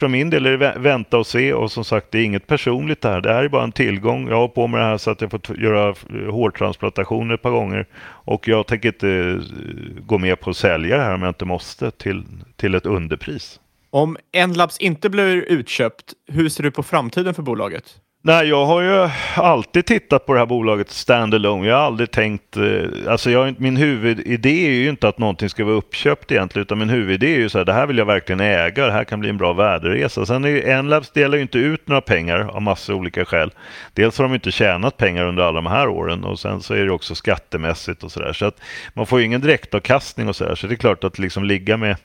från 0.00 0.10
min 0.10 0.30
del 0.30 0.46
är 0.46 0.58
det 0.58 0.74
vänta 0.78 1.18
och 1.18 1.26
se 1.26 1.52
och 1.52 1.72
som 1.72 1.84
sagt 1.84 2.06
det 2.10 2.18
är 2.18 2.24
inget 2.24 2.46
personligt 2.46 3.00
där. 3.00 3.20
Det 3.20 3.32
här 3.32 3.44
är 3.44 3.48
bara 3.48 3.64
en 3.64 3.72
tillgång. 3.72 4.28
Jag 4.28 4.36
har 4.36 4.48
på 4.48 4.66
med 4.66 4.80
det 4.80 4.84
här 4.84 4.98
så 4.98 5.10
att 5.10 5.20
jag 5.20 5.30
får 5.30 5.60
göra 5.60 5.94
hårtransplantationer 6.30 7.34
ett 7.34 7.42
par 7.42 7.50
gånger 7.50 7.86
och 8.02 8.48
jag 8.48 8.66
tänker 8.66 8.88
inte 8.88 9.08
eh, 9.08 10.04
gå 10.06 10.18
med 10.18 10.40
på 10.40 10.50
att 10.50 10.56
sälja 10.56 10.96
det 10.96 11.02
här 11.02 11.14
om 11.14 11.22
jag 11.22 11.30
inte 11.30 11.44
måste 11.44 11.90
till, 11.90 12.24
till 12.56 12.74
ett 12.74 12.86
underpris. 12.86 13.60
Om 13.90 14.16
Enlabs 14.32 14.78
inte 14.78 15.10
blir 15.10 15.36
utköpt, 15.36 16.14
hur 16.26 16.48
ser 16.48 16.62
du 16.62 16.70
på 16.70 16.82
framtiden 16.82 17.34
för 17.34 17.42
bolaget? 17.42 17.84
Nej, 18.22 18.48
jag 18.48 18.66
har 18.66 18.82
ju 18.82 19.10
alltid 19.34 19.86
tittat 19.86 20.26
på 20.26 20.32
det 20.32 20.38
här 20.38 20.46
bolaget 20.46 20.90
standalone. 20.90 21.68
Jag 21.68 21.76
har 21.76 21.82
aldrig 21.82 22.10
tänkt, 22.10 22.56
eh, 22.56 22.62
alltså 23.08 23.30
jag, 23.30 23.60
min 23.60 23.76
huvudidé 23.76 24.66
är 24.66 24.70
ju 24.70 24.88
inte 24.88 25.08
att 25.08 25.18
någonting 25.18 25.48
ska 25.48 25.64
vara 25.64 25.74
uppköpt 25.74 26.32
egentligen, 26.32 26.62
utan 26.62 26.78
min 26.78 26.88
huvudidé 26.88 27.34
är 27.34 27.38
ju 27.38 27.48
så 27.48 27.58
här, 27.58 27.64
det 27.64 27.72
här 27.72 27.86
vill 27.86 27.98
jag 27.98 28.06
verkligen 28.06 28.40
äga, 28.40 28.86
det 28.86 28.92
här 28.92 29.04
kan 29.04 29.20
bli 29.20 29.28
en 29.28 29.36
bra 29.36 29.52
värderesa. 29.52 30.26
Sen 30.26 30.44
är 30.44 30.48
ju 30.48 30.70
Enlabs 30.70 31.10
delar 31.10 31.36
ju 31.36 31.42
inte 31.42 31.58
ut 31.58 31.88
några 31.88 32.00
pengar 32.00 32.40
av 32.40 32.62
massa 32.62 32.94
olika 32.94 33.24
skäl. 33.24 33.52
Dels 33.94 34.18
har 34.18 34.24
de 34.24 34.34
inte 34.34 34.52
tjänat 34.52 34.96
pengar 34.96 35.26
under 35.26 35.42
alla 35.42 35.60
de 35.60 35.66
här 35.66 35.88
åren 35.88 36.24
och 36.24 36.38
sen 36.38 36.60
så 36.60 36.74
är 36.74 36.84
det 36.84 36.92
också 36.92 37.14
skattemässigt 37.14 38.04
och 38.04 38.12
sådär. 38.12 38.32
Så 38.32 38.46
att 38.46 38.60
man 38.94 39.06
får 39.06 39.18
ju 39.20 39.26
ingen 39.26 39.40
direktavkastning 39.40 40.28
och 40.28 40.36
sådär, 40.36 40.54
så 40.54 40.66
det 40.66 40.74
är 40.74 40.76
klart 40.76 41.04
att 41.04 41.18
liksom 41.18 41.44
ligga 41.44 41.76
med 41.76 41.96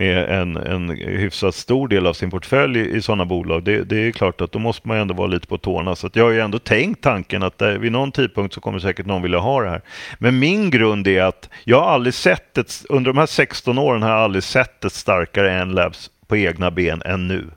med 0.00 0.40
en, 0.40 0.56
en 0.56 0.90
hyfsat 0.90 1.54
stor 1.54 1.88
del 1.88 2.06
av 2.06 2.12
sin 2.12 2.30
portfölj 2.30 2.80
i, 2.80 2.96
i 2.96 3.02
sådana 3.02 3.24
bolag, 3.24 3.64
det, 3.64 3.84
det, 3.84 3.96
är 3.96 4.12
klart 4.12 4.40
att 4.40 4.52
då 4.52 4.58
måste 4.58 4.88
man 4.88 4.96
ändå 4.96 5.14
vara 5.14 5.26
lite 5.26 5.46
på 5.46 5.58
tårna. 5.58 5.96
Så 5.96 6.10
jag 6.12 6.24
har 6.24 6.30
ju 6.30 6.40
ändå 6.40 6.58
tänkt 6.58 7.02
tanken 7.02 7.42
att 7.42 7.58
där, 7.58 7.78
vid 7.78 7.92
någon 7.92 8.12
tidpunkt 8.12 8.54
så 8.54 8.60
kommer 8.60 8.78
säkert 8.78 9.06
någon 9.06 9.22
vilja 9.22 9.38
ha 9.38 9.62
det 9.62 9.70
här. 9.70 9.82
Men 10.18 10.38
min 10.38 10.70
grund 10.70 11.08
är 11.08 11.22
att 11.22 11.48
jag 11.64 11.80
har 11.80 11.90
aldrig 11.90 12.14
sett 12.14 12.58
ett, 12.58 12.72
under 12.88 13.12
de 13.12 13.18
här 13.18 13.26
16 13.26 13.78
åren 13.78 14.02
har 14.02 14.10
jag 14.10 14.18
aldrig 14.18 14.42
sett 14.42 14.84
ett 14.84 14.92
starkare 14.92 15.52
Enlabs 15.52 16.10
på 16.26 16.36
egna 16.36 16.70
ben 16.70 17.02
än 17.04 17.28
nu. 17.28 17.50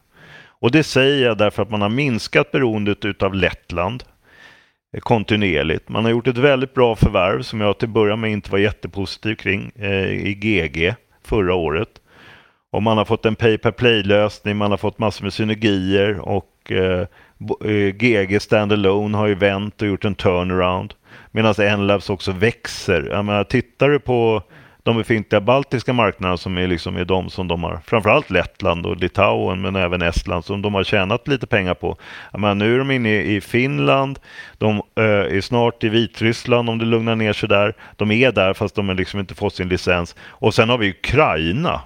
Och 0.45 0.71
det 0.71 0.83
säger 0.83 1.25
jag 1.25 1.37
därför 1.37 1.63
att 1.63 1.71
man 1.71 1.81
har 1.81 1.89
minskat 1.89 2.51
beroendet 2.51 3.05
utav 3.05 3.33
Lettland 3.35 4.03
eh, 4.95 4.99
kontinuerligt. 4.99 5.89
Man 5.89 6.03
har 6.03 6.11
gjort 6.11 6.27
ett 6.27 6.37
väldigt 6.37 6.73
bra 6.73 6.95
förvärv 6.95 7.41
som 7.41 7.61
jag 7.61 7.77
till 7.77 7.89
början 7.89 8.19
med 8.19 8.31
inte 8.31 8.51
var 8.51 8.59
jättepositiv 8.59 9.35
kring 9.35 9.71
eh, 9.75 10.09
i 10.09 10.33
GG 10.33 10.95
förra 11.25 11.53
året. 11.53 11.99
Och 12.73 12.83
man 12.83 12.97
har 12.97 13.05
fått 13.05 13.25
en 13.25 13.35
pay 13.35 13.57
per 13.57 13.71
play-lösning, 13.71 14.57
man 14.57 14.71
har 14.71 14.77
fått 14.77 14.99
massor 14.99 15.23
med 15.23 15.33
synergier 15.33 16.19
och 16.19 16.71
eh, 16.71 17.07
GG 17.91 18.33
eh, 18.33 18.39
standalone 18.39 19.17
har 19.17 19.27
ju 19.27 19.35
vänt 19.35 19.81
och 19.81 19.87
gjort 19.87 20.05
en 20.05 20.15
turnaround. 20.15 20.93
Medan 21.31 21.53
Enlabs 21.59 22.09
också 22.09 22.31
växer. 22.31 23.07
Jag 23.11 23.25
menar, 23.25 23.43
tittar 23.43 23.89
du 23.89 23.99
på 23.99 24.41
de 24.83 24.97
befintliga 24.97 25.41
baltiska 25.41 25.93
marknaderna 25.93 26.37
som 26.37 26.57
är, 26.57 26.67
liksom 26.67 26.97
är 26.97 27.05
de 27.05 27.29
som 27.29 27.47
de 27.47 27.63
har, 27.63 27.79
framförallt 27.85 28.29
Lettland 28.29 28.85
och 28.85 28.97
Litauen 28.97 29.61
men 29.61 29.75
även 29.75 30.01
Estland 30.01 30.45
som 30.45 30.61
de 30.61 30.73
har 30.73 30.83
tjänat 30.83 31.27
lite 31.27 31.47
pengar 31.47 31.73
på. 31.73 31.97
Menar, 32.33 32.55
nu 32.55 32.73
är 32.73 32.79
de 32.79 32.91
inne 32.91 33.21
i 33.21 33.41
Finland, 33.41 34.19
de 34.57 34.81
äh, 34.95 35.03
är 35.03 35.41
snart 35.41 35.83
i 35.83 35.89
Vitryssland 35.89 36.69
om 36.69 36.77
det 36.77 36.85
lugnar 36.85 37.15
ner 37.15 37.33
sig 37.33 37.49
där. 37.49 37.73
De 37.95 38.11
är 38.11 38.31
där 38.31 38.53
fast 38.53 38.75
de 38.75 38.87
har 38.87 38.95
liksom 38.95 39.19
inte 39.19 39.35
fått 39.35 39.55
sin 39.55 39.69
licens. 39.69 40.15
Och 40.27 40.53
sen 40.53 40.69
har 40.69 40.77
vi 40.77 40.89
Ukraina 40.89 41.81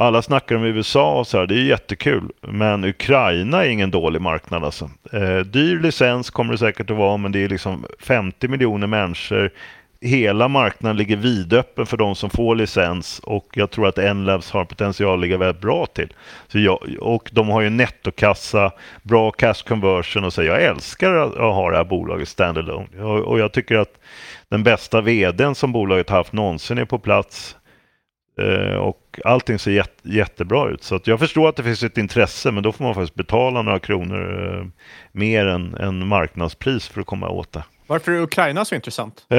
alla 0.00 0.22
snackar 0.22 0.56
om 0.56 0.64
USA 0.64 1.18
och 1.18 1.26
så 1.26 1.38
här, 1.38 1.46
det 1.46 1.54
är 1.54 1.62
jättekul. 1.62 2.30
Men 2.40 2.84
Ukraina 2.84 3.64
är 3.64 3.68
ingen 3.68 3.90
dålig 3.90 4.20
marknad 4.20 4.64
alltså. 4.64 4.90
Eh, 5.12 5.38
dyr 5.38 5.80
licens 5.80 6.30
kommer 6.30 6.52
det 6.52 6.58
säkert 6.58 6.90
att 6.90 6.96
vara, 6.96 7.16
men 7.16 7.32
det 7.32 7.44
är 7.44 7.48
liksom 7.48 7.86
50 7.98 8.48
miljoner 8.48 8.86
människor. 8.86 9.50
Hela 10.00 10.48
marknaden 10.48 10.96
ligger 10.96 11.16
vidöppen 11.16 11.86
för 11.86 11.96
de 11.96 12.14
som 12.14 12.30
får 12.30 12.54
licens 12.54 13.18
och 13.18 13.46
jag 13.52 13.70
tror 13.70 13.86
att 13.86 13.98
Enlabs 13.98 14.50
har 14.50 14.64
potential 14.64 15.14
att 15.14 15.20
ligga 15.20 15.36
väldigt 15.36 15.62
bra 15.62 15.86
till. 15.86 16.12
Så 16.48 16.58
jag, 16.58 16.96
och 17.00 17.30
de 17.32 17.48
har 17.48 17.60
ju 17.60 17.70
nettokassa, 17.70 18.72
bra 19.02 19.30
cash 19.30 19.64
conversion 19.68 20.24
och 20.24 20.32
så. 20.32 20.42
Jag 20.42 20.62
älskar 20.62 21.14
att 21.14 21.54
ha 21.54 21.70
det 21.70 21.76
här 21.76 21.84
bolaget 21.84 22.28
standalone. 22.28 23.02
Och, 23.02 23.18
och 23.18 23.38
jag 23.38 23.52
tycker 23.52 23.76
att 23.76 24.00
den 24.48 24.62
bästa 24.62 25.00
vdn 25.00 25.54
som 25.54 25.72
bolaget 25.72 26.10
haft 26.10 26.32
någonsin 26.32 26.78
är 26.78 26.84
på 26.84 26.98
plats. 26.98 27.56
Eh, 28.40 28.74
och 28.74 29.20
allting 29.24 29.58
ser 29.58 29.70
jätte, 29.70 30.08
jättebra 30.08 30.70
ut. 30.70 30.82
Så 30.82 31.00
jag 31.04 31.18
förstår 31.18 31.48
att 31.48 31.56
det 31.56 31.62
finns 31.62 31.82
ett 31.82 31.98
intresse 31.98 32.50
men 32.50 32.62
då 32.62 32.72
får 32.72 32.84
man 32.84 32.94
faktiskt 32.94 33.14
betala 33.14 33.62
några 33.62 33.78
kronor 33.78 34.54
eh, 34.58 34.66
mer 35.12 35.46
än, 35.46 35.74
än 35.74 36.06
marknadspris 36.06 36.88
för 36.88 37.00
att 37.00 37.06
komma 37.06 37.28
åt 37.28 37.52
det. 37.52 37.64
Varför 37.86 38.12
är 38.12 38.20
Ukraina 38.20 38.64
så 38.64 38.74
intressant? 38.74 39.26
Uh, 39.32 39.38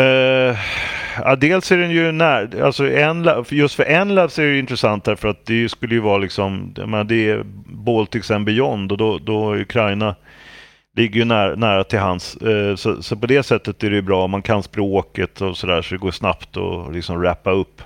ja, 1.17 1.35
dels 1.37 1.71
är 1.71 1.77
den 1.77 1.91
ju 1.91 2.11
när, 2.11 2.61
alltså 2.63 2.91
en, 2.91 3.29
just 3.49 3.75
för 3.75 3.83
Enlabs 3.83 4.39
är 4.39 4.43
det 4.43 4.59
intressant 4.59 5.03
därför 5.03 5.27
att 5.27 5.45
det 5.45 5.69
skulle 5.69 5.95
ju 5.95 6.01
vara 6.01 6.17
liksom, 6.17 6.73
menar, 6.77 7.03
det 7.03 7.29
är 7.29 7.43
Baltics 7.65 8.31
and 8.31 8.45
Beyond 8.45 8.91
och 8.91 8.97
då, 8.97 9.17
då 9.17 9.55
Ukraina 9.55 10.15
ligger 10.97 11.19
ju 11.19 11.25
nära, 11.25 11.55
nära 11.55 11.83
till 11.83 11.99
hans. 11.99 12.35
Eh, 12.35 12.75
så, 12.75 13.03
så, 13.03 13.15
på 13.15 13.27
det 13.27 13.43
sättet 13.43 13.83
är 13.83 13.89
det 13.89 14.01
bra, 14.01 14.23
om 14.23 14.31
man 14.31 14.41
kan 14.41 14.63
språket 14.63 15.41
och 15.41 15.57
sådär 15.57 15.81
så 15.81 15.95
det 15.95 15.99
går 15.99 16.11
snabbt 16.11 16.57
att 16.57 16.93
liksom 16.93 17.23
rappa 17.23 17.51
upp. 17.51 17.81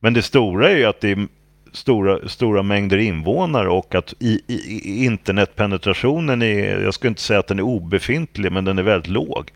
Men 0.00 0.14
det 0.14 0.22
stora 0.22 0.70
är 0.70 0.76
ju 0.76 0.84
att 0.84 1.00
det 1.00 1.10
är 1.10 1.26
stora, 1.72 2.28
stora 2.28 2.62
mängder 2.62 2.98
invånare 2.98 3.68
och 3.68 3.94
att 3.94 4.14
i, 4.18 4.40
i, 4.46 5.04
internetpenetrationen 5.04 6.42
är, 6.42 6.80
jag 6.80 6.94
skulle 6.94 7.08
inte 7.08 7.22
säga 7.22 7.40
att 7.40 7.46
den 7.46 7.58
är 7.58 7.62
obefintlig, 7.62 8.52
men 8.52 8.64
den 8.64 8.78
är 8.78 8.82
väldigt 8.82 9.10
låg. 9.10 9.50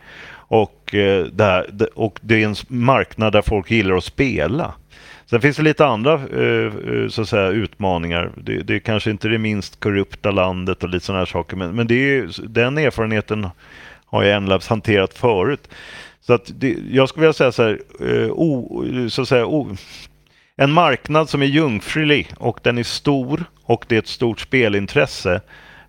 Och, 0.47 0.95
eh, 0.95 1.27
det, 1.27 1.45
här, 1.45 1.89
och 1.95 2.19
det 2.23 2.43
är 2.43 2.47
en 2.47 2.55
marknad 2.69 3.33
där 3.33 3.43
folk 3.43 3.71
gillar 3.71 3.97
att 3.97 4.05
spela. 4.05 4.75
Sen 5.27 5.41
finns 5.41 5.57
det 5.57 5.63
lite 5.63 5.87
andra 5.87 6.13
eh, 6.15 6.73
eh, 6.93 7.09
så 7.09 7.23
att 7.23 7.29
säga, 7.29 7.49
utmaningar. 7.49 8.33
Det, 8.37 8.63
det 8.63 8.75
är 8.75 8.79
kanske 8.79 9.11
inte 9.11 9.29
det 9.29 9.39
minst 9.39 9.81
korrupta 9.81 10.31
landet 10.31 10.83
och 10.83 10.89
lite 10.89 11.07
sådana 11.07 11.19
här 11.19 11.27
saker, 11.27 11.57
men, 11.57 11.77
men 11.77 11.87
det 11.87 11.95
är, 11.95 12.49
den 12.49 12.79
erfarenheten 12.79 13.49
har 14.07 14.23
ju 14.23 14.31
Enlabs 14.31 14.69
hanterat 14.69 15.15
förut. 15.15 15.69
Så 16.21 16.33
att 16.33 16.51
det, 16.55 16.77
jag 16.91 17.09
skulle 17.09 17.21
vilja 17.21 17.33
säga 17.33 17.53
så 17.53 17.63
här, 17.63 17.81
eh, 18.01 18.31
o, 18.31 18.85
så 19.09 19.23
att 19.23 19.29
säga 19.29 19.47
o, 19.47 19.77
en 20.57 20.73
marknad 20.73 21.29
som 21.29 21.43
är 21.43 21.47
jungfrulig 21.47 22.29
och 22.37 22.61
den 22.63 22.79
är 22.79 22.83
stor 22.83 23.45
och 23.65 23.85
det 23.89 23.95
är 23.95 23.99
ett 23.99 24.07
stort 24.07 24.41
spelintresse 24.41 25.41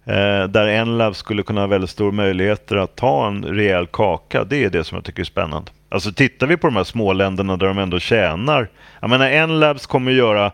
Eh, 0.07 0.47
där 0.47 0.67
Enlab 0.67 1.15
skulle 1.15 1.43
kunna 1.43 1.61
ha 1.61 1.67
väldigt 1.67 1.89
stora 1.89 2.11
möjligheter 2.11 2.75
att 2.75 2.95
ta 2.95 3.27
en 3.27 3.45
rejäl 3.45 3.87
kaka. 3.87 4.43
Det 4.43 4.63
är 4.63 4.69
det 4.69 4.83
som 4.83 4.95
jag 4.95 5.05
tycker 5.05 5.21
är 5.21 5.25
spännande. 5.25 5.71
Alltså 5.89 6.11
tittar 6.11 6.47
vi 6.47 6.57
på 6.57 6.67
de 6.67 6.75
här 6.75 6.83
småländerna 6.83 7.57
där 7.57 7.67
de 7.67 7.77
ändå 7.77 7.99
tjänar. 7.99 8.71
Jag 9.01 9.09
menar 9.09 9.29
Enlabs 9.29 9.85
kommer 9.85 10.11
att 10.11 10.17
göra 10.17 10.51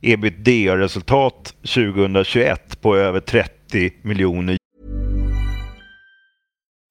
ebitda-resultat 0.00 1.54
2021 1.74 2.80
på 2.80 2.96
över 2.96 3.20
30 3.20 3.92
miljoner. 4.02 4.56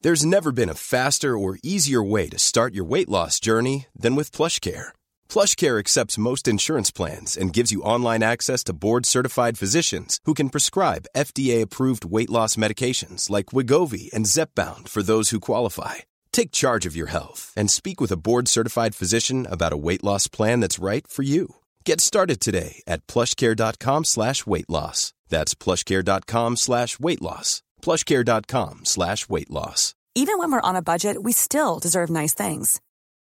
There's 0.04 0.26
never 0.26 0.52
been 0.52 0.70
a 0.70 0.76
faster 0.76 1.38
or 1.38 1.60
easier 1.62 2.02
way 2.02 2.30
to 2.30 2.40
start 2.40 2.74
your 2.74 2.86
weight 2.90 3.10
loss 3.10 3.40
journey 3.40 3.88
than 4.02 4.16
with 4.16 4.32
PlushCare. 4.32 4.94
PlushCare 5.28 5.78
accepts 5.78 6.18
most 6.18 6.48
insurance 6.48 6.90
plans 6.90 7.36
and 7.36 7.54
gives 7.54 7.74
you 7.74 7.82
online 7.82 8.24
access 8.24 8.64
to 8.64 8.74
board-certified 8.74 9.58
physicians 9.58 10.20
who 10.24 10.34
can 10.34 10.50
prescribe 10.50 11.08
FDA-approved 11.18 12.06
weight 12.06 12.30
loss 12.30 12.56
medications 12.56 13.30
like 13.30 13.48
Wigovi 13.48 14.10
and 14.14 14.26
Zepbound 14.26 14.88
for 14.88 15.04
those 15.04 15.32
who 15.32 15.40
qualify. 15.42 15.96
Take 16.32 16.52
charge 16.52 16.86
of 16.86 16.96
your 16.96 17.08
health 17.08 17.54
and 17.58 17.70
speak 17.70 18.00
with 18.00 18.12
a 18.12 18.18
board-certified 18.18 18.96
physician 18.96 19.46
about 19.50 19.74
a 19.74 19.78
weight 19.78 20.04
loss 20.04 20.28
plan 20.28 20.60
that's 20.62 20.80
right 20.80 21.06
for 21.08 21.24
you. 21.24 21.56
Get 21.86 22.02
started 22.02 22.40
today 22.40 22.82
at 22.88 23.06
plushcare.com 23.08 24.06
slash 24.06 24.46
weight 24.46 24.70
loss. 24.70 25.14
That's 25.28 25.56
plushcare.com 25.56 26.56
slash 26.58 27.00
weight 27.00 27.22
loss. 27.22 27.62
plushcare.com 27.82 28.86
slash 28.86 29.30
weight 29.30 29.50
loss. 29.50 29.96
Even 30.16 30.38
when 30.38 30.52
we're 30.52 30.62
on 30.70 30.76
a 30.76 30.82
budget, 30.82 31.22
we 31.24 31.32
still 31.32 31.80
deserve 31.80 32.10
nice 32.10 32.34
things. 32.34 32.82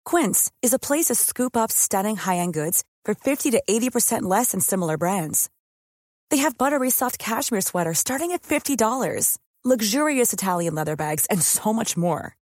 Quince 0.05 0.51
is 0.61 0.73
a 0.73 0.79
place 0.79 1.05
to 1.05 1.15
scoop 1.15 1.55
up 1.55 1.71
stunning 1.71 2.15
high-end 2.15 2.53
goods 2.53 2.83
for 3.05 3.13
50 3.13 3.51
to 3.51 3.61
80% 3.69 4.23
less 4.23 4.51
than 4.51 4.61
similar 4.61 4.97
brands. 4.97 5.49
They 6.29 6.37
have 6.37 6.57
buttery 6.57 6.89
soft 6.89 7.19
cashmere 7.19 7.61
sweaters 7.61 7.99
starting 7.99 8.31
at 8.31 8.41
$50, 8.43 9.37
luxurious 9.63 10.33
Italian 10.33 10.75
leather 10.75 10.95
bags, 10.95 11.25
and 11.27 11.41
so 11.41 11.71
much 11.73 11.95
more. 11.97 12.35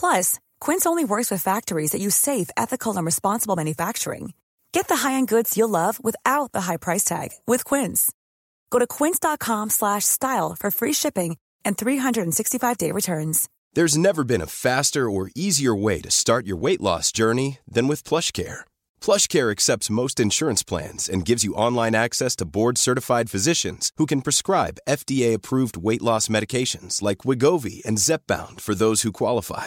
Plus, 0.00 0.40
Quince 0.60 0.86
only 0.86 1.04
works 1.04 1.30
with 1.30 1.42
factories 1.42 1.90
that 1.90 2.00
use 2.00 2.16
safe, 2.16 2.48
ethical, 2.56 2.96
and 2.96 3.04
responsible 3.04 3.54
manufacturing. 3.54 4.32
Get 4.72 4.88
the 4.88 4.96
high-end 4.96 5.28
goods 5.28 5.58
you'll 5.58 5.68
love 5.68 6.02
without 6.02 6.52
the 6.52 6.62
high 6.62 6.78
price 6.78 7.04
tag 7.04 7.32
with 7.46 7.64
Quince. 7.66 8.10
Go 8.70 8.78
to 8.78 8.86
quince.com 8.86 9.68
slash 9.68 10.04
style 10.06 10.56
for 10.58 10.70
free 10.70 10.94
shipping 10.94 11.36
and 11.66 11.76
365-day 11.76 12.92
returns. 12.92 13.48
There's 13.74 13.98
never 13.98 14.24
been 14.24 14.40
a 14.40 14.46
faster 14.46 15.10
or 15.10 15.30
easier 15.34 15.74
way 15.74 16.00
to 16.00 16.10
start 16.10 16.46
your 16.46 16.56
weight 16.56 16.80
loss 16.80 17.12
journey 17.12 17.58
than 17.70 17.86
with 17.86 18.02
PlushCare. 18.02 18.60
PlushCare 19.02 19.50
accepts 19.50 19.90
most 19.90 20.18
insurance 20.18 20.62
plans 20.62 21.10
and 21.10 21.26
gives 21.26 21.44
you 21.44 21.54
online 21.54 21.94
access 21.94 22.34
to 22.36 22.46
board-certified 22.46 23.28
physicians 23.28 23.92
who 23.98 24.06
can 24.06 24.22
prescribe 24.22 24.78
FDA-approved 24.88 25.76
weight 25.76 26.02
loss 26.02 26.28
medications 26.28 27.02
like 27.02 27.18
Wigovi 27.18 27.84
and 27.84 27.98
Zepbound 27.98 28.60
for 28.62 28.74
those 28.74 29.02
who 29.02 29.12
qualify. 29.12 29.66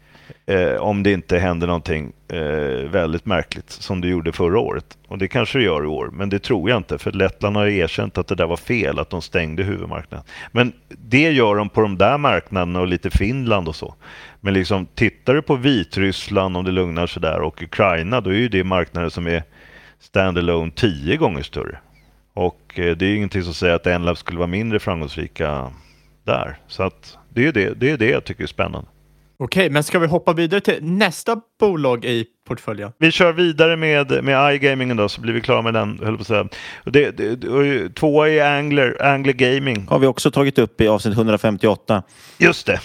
Eh, 0.45 0.75
om 0.75 1.03
det 1.03 1.11
inte 1.11 1.39
händer 1.39 1.67
någonting 1.67 2.13
eh, 2.27 2.89
väldigt 2.89 3.25
märkligt 3.25 3.69
som 3.69 4.01
det 4.01 4.07
gjorde 4.07 4.31
förra 4.31 4.59
året. 4.59 4.97
Och 5.07 5.17
det 5.17 5.27
kanske 5.27 5.57
det 5.57 5.63
gör 5.63 5.83
i 5.83 5.87
år, 5.87 6.09
men 6.13 6.29
det 6.29 6.39
tror 6.39 6.69
jag 6.69 6.77
inte. 6.77 6.97
För 6.97 7.11
Lettland 7.11 7.57
har 7.57 7.67
erkänt 7.67 8.17
att 8.17 8.27
det 8.27 8.35
där 8.35 8.47
var 8.47 8.57
fel, 8.57 8.99
att 8.99 9.09
de 9.09 9.21
stängde 9.21 9.63
huvudmarknaden. 9.63 10.25
Men 10.51 10.73
det 10.89 11.31
gör 11.31 11.55
de 11.55 11.69
på 11.69 11.81
de 11.81 11.97
där 11.97 12.17
marknaderna 12.17 12.79
och 12.79 12.87
lite 12.87 13.09
Finland 13.09 13.67
och 13.67 13.75
så. 13.75 13.95
Men 14.39 14.53
liksom, 14.53 14.85
tittar 14.85 15.33
du 15.33 15.41
på 15.41 15.55
Vitryssland, 15.55 16.57
om 16.57 16.65
det 16.65 16.71
lugnar 16.71 17.07
sig 17.07 17.21
där, 17.21 17.41
och 17.41 17.63
Ukraina, 17.63 18.21
då 18.21 18.29
är 18.29 18.37
ju 18.37 18.49
det 18.49 18.63
marknader 18.63 19.09
som 19.09 19.27
är 19.27 19.43
standalone 19.99 20.71
tio 20.75 21.17
gånger 21.17 21.43
större. 21.43 21.79
Och 22.33 22.79
eh, 22.79 22.95
det 22.97 23.05
är 23.05 23.15
ingenting 23.15 23.43
som 23.43 23.53
säger 23.53 23.75
att 23.75 23.87
Enlab 23.87 24.17
skulle 24.17 24.37
vara 24.39 24.47
mindre 24.47 24.79
framgångsrika 24.79 25.71
där. 26.23 26.57
Så 26.67 26.83
att 26.83 27.17
det 27.29 27.47
är 27.47 27.51
det, 27.51 27.73
det, 27.73 27.89
är 27.89 27.97
det 27.97 28.09
jag 28.09 28.23
tycker 28.23 28.43
är 28.43 28.47
spännande. 28.47 28.87
Okej, 29.43 29.69
men 29.69 29.83
ska 29.83 29.99
vi 29.99 30.07
hoppa 30.07 30.33
vidare 30.33 30.61
till 30.61 30.77
nästa 30.81 31.41
bolag 31.59 32.05
i 32.05 32.25
portföljen? 32.47 32.91
Vi 32.97 33.11
kör 33.11 33.33
vidare 33.33 33.75
med, 33.75 34.23
med 34.23 34.55
iGaming 34.55 34.95
då, 34.95 35.09
så 35.09 35.21
blir 35.21 35.33
vi 35.33 35.41
klara 35.41 35.61
med 35.61 35.73
den, 35.73 35.99
höll 36.03 36.15
på 36.15 36.21
att 36.21 36.27
säga. 36.27 36.47
Det, 36.85 37.11
det, 37.11 37.95
tvåa 37.95 38.29
är 38.29 38.57
Angler, 38.57 39.03
Angler 39.03 39.33
Gaming. 39.33 39.87
Har 39.89 39.99
vi 39.99 40.07
också 40.07 40.31
tagit 40.31 40.59
upp 40.59 40.81
i 40.81 40.87
avsnitt 40.87 41.13
158. 41.13 42.03
Just 42.37 42.65
det. 42.65 42.79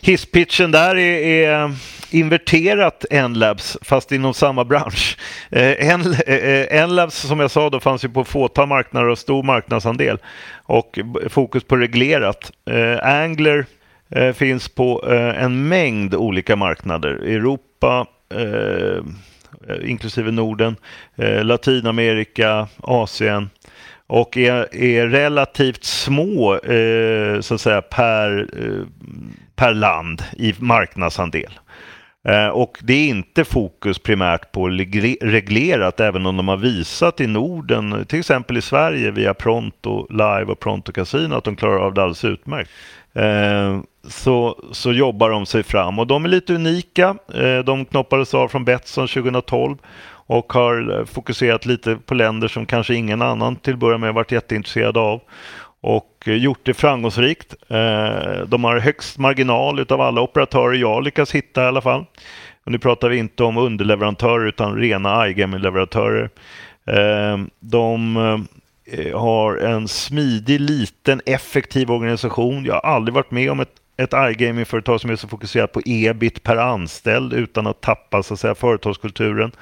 Hisspitchen 0.00 0.70
där 0.70 0.96
är, 0.96 1.48
är 1.48 1.74
inverterat 2.10 3.04
Enlabs, 3.10 3.78
fast 3.82 4.12
inom 4.12 4.34
samma 4.34 4.64
bransch. 4.64 5.18
Eh, 5.50 5.90
en, 5.90 6.12
eh, 6.26 6.82
Enlabs, 6.82 7.14
som 7.14 7.40
jag 7.40 7.50
sa, 7.50 7.70
då 7.70 7.80
fanns 7.80 8.04
ju 8.04 8.08
på 8.08 8.24
fåtal 8.24 8.68
marknader 8.68 9.08
och 9.08 9.18
stor 9.18 9.42
marknadsandel 9.42 10.18
och 10.62 10.98
fokus 11.28 11.64
på 11.64 11.76
reglerat. 11.76 12.52
Eh, 12.70 13.06
Angler 13.22 13.66
Eh, 14.16 14.32
finns 14.32 14.68
på 14.68 15.04
eh, 15.10 15.44
en 15.44 15.68
mängd 15.68 16.14
olika 16.14 16.56
marknader. 16.56 17.10
Europa, 17.10 18.06
eh, 18.34 19.04
inklusive 19.90 20.30
Norden, 20.30 20.76
eh, 21.16 21.44
Latinamerika, 21.44 22.68
Asien 22.80 23.50
och 24.06 24.36
är, 24.36 24.76
är 24.76 25.08
relativt 25.08 25.84
små 25.84 26.54
eh, 26.54 27.40
så 27.40 27.54
att 27.54 27.60
säga 27.60 27.82
per, 27.82 28.48
eh, 28.58 28.86
per 29.56 29.74
land 29.74 30.22
i 30.32 30.54
marknadsandel. 30.58 31.58
Eh, 32.28 32.48
och 32.48 32.78
det 32.82 32.92
är 32.92 33.08
inte 33.08 33.44
fokus 33.44 33.98
primärt 33.98 34.52
på 34.52 34.68
reglerat, 34.68 36.00
även 36.00 36.26
om 36.26 36.36
de 36.36 36.48
har 36.48 36.56
visat 36.56 37.20
i 37.20 37.26
Norden, 37.26 38.04
till 38.08 38.18
exempel 38.18 38.56
i 38.56 38.62
Sverige 38.62 39.10
via 39.10 39.34
Pronto 39.34 40.06
Live 40.10 40.44
och 40.44 40.60
Pronto 40.60 40.92
Casino, 40.92 41.34
att 41.34 41.44
de 41.44 41.56
klarar 41.56 41.78
av 41.78 41.94
det 41.94 42.02
alldeles 42.02 42.24
utmärkt. 42.24 42.70
Eh, 43.14 43.80
så, 44.08 44.64
så 44.72 44.92
jobbar 44.92 45.30
de 45.30 45.46
sig 45.46 45.62
fram 45.62 45.98
och 45.98 46.06
de 46.06 46.24
är 46.24 46.28
lite 46.28 46.54
unika. 46.54 47.16
Eh, 47.34 47.58
de 47.58 47.84
knoppades 47.84 48.34
av 48.34 48.48
från 48.48 48.64
Betsson 48.64 49.08
2012 49.08 49.76
och 50.26 50.52
har 50.52 50.98
eh, 50.98 51.04
fokuserat 51.04 51.66
lite 51.66 51.96
på 51.96 52.14
länder 52.14 52.48
som 52.48 52.66
kanske 52.66 52.94
ingen 52.94 53.22
annan 53.22 53.56
till 53.56 53.72
att 53.72 53.78
börja 53.78 53.98
med 53.98 54.14
varit 54.14 54.32
jätteintresserad 54.32 54.96
av 54.96 55.20
och 55.80 56.22
eh, 56.26 56.34
gjort 56.34 56.60
det 56.62 56.74
framgångsrikt. 56.74 57.54
Eh, 57.68 58.46
de 58.46 58.64
har 58.64 58.78
högst 58.78 59.18
marginal 59.18 59.80
utav 59.80 60.00
alla 60.00 60.20
operatörer 60.20 60.74
jag 60.74 61.04
lyckas 61.04 61.34
hitta 61.34 61.62
i 61.62 61.66
alla 61.66 61.80
fall. 61.80 62.04
Och 62.64 62.72
nu 62.72 62.78
pratar 62.78 63.08
vi 63.08 63.16
inte 63.16 63.44
om 63.44 63.56
underleverantörer 63.56 64.46
utan 64.48 64.76
rena 64.76 65.28
iGaming-leverantörer. 65.28 66.30
Eh, 66.86 67.38
de 67.60 68.16
Eh, 68.84 69.20
har 69.20 69.56
en 69.56 69.88
smidig, 69.88 70.60
liten, 70.60 71.20
effektiv 71.26 71.90
organisation. 71.90 72.64
Jag 72.64 72.74
har 72.74 72.80
aldrig 72.80 73.14
varit 73.14 73.30
med 73.30 73.50
om 73.50 73.60
ett, 73.60 73.72
ett 73.96 74.12
iGaming-företag 74.12 75.00
som 75.00 75.10
är 75.10 75.16
så 75.16 75.28
fokuserat 75.28 75.72
på 75.72 75.80
ebit 75.84 76.42
per 76.42 76.56
anställd 76.56 77.32
utan 77.32 77.66
att 77.66 77.80
tappa 77.80 78.22
så 78.22 78.34
att 78.34 78.40
säga, 78.40 78.54
företagskulturen. 78.54 79.52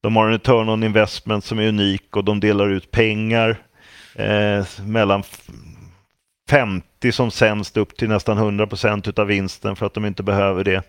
De 0.00 0.16
har 0.16 0.26
en 0.26 0.32
return 0.32 0.68
on 0.68 0.82
investment 0.82 1.44
som 1.44 1.58
är 1.58 1.68
unik 1.68 2.16
och 2.16 2.24
de 2.24 2.40
delar 2.40 2.68
ut 2.68 2.90
pengar 2.90 3.56
eh, 4.14 4.66
mellan 4.86 5.22
50 6.50 7.12
som 7.12 7.30
sämst 7.30 7.76
upp 7.76 7.96
till 7.96 8.08
nästan 8.08 8.38
100 8.38 8.66
procent 8.66 9.18
av 9.18 9.26
vinsten 9.26 9.76
för 9.76 9.86
att 9.86 9.94
de 9.94 10.04
inte 10.04 10.22
behöver 10.22 10.64
det. 10.64 10.82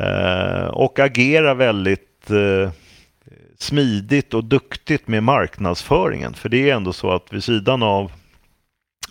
Eh, 0.00 0.66
och 0.66 0.98
agerar 0.98 1.54
väldigt 1.54 2.30
eh, 2.30 2.70
smidigt 3.62 4.34
och 4.34 4.44
duktigt 4.44 5.08
med 5.08 5.22
marknadsföringen. 5.22 6.34
För 6.34 6.48
det 6.48 6.70
är 6.70 6.74
ändå 6.74 6.92
så 6.92 7.10
att 7.10 7.32
vid 7.32 7.44
sidan 7.44 7.82
av 7.82 8.12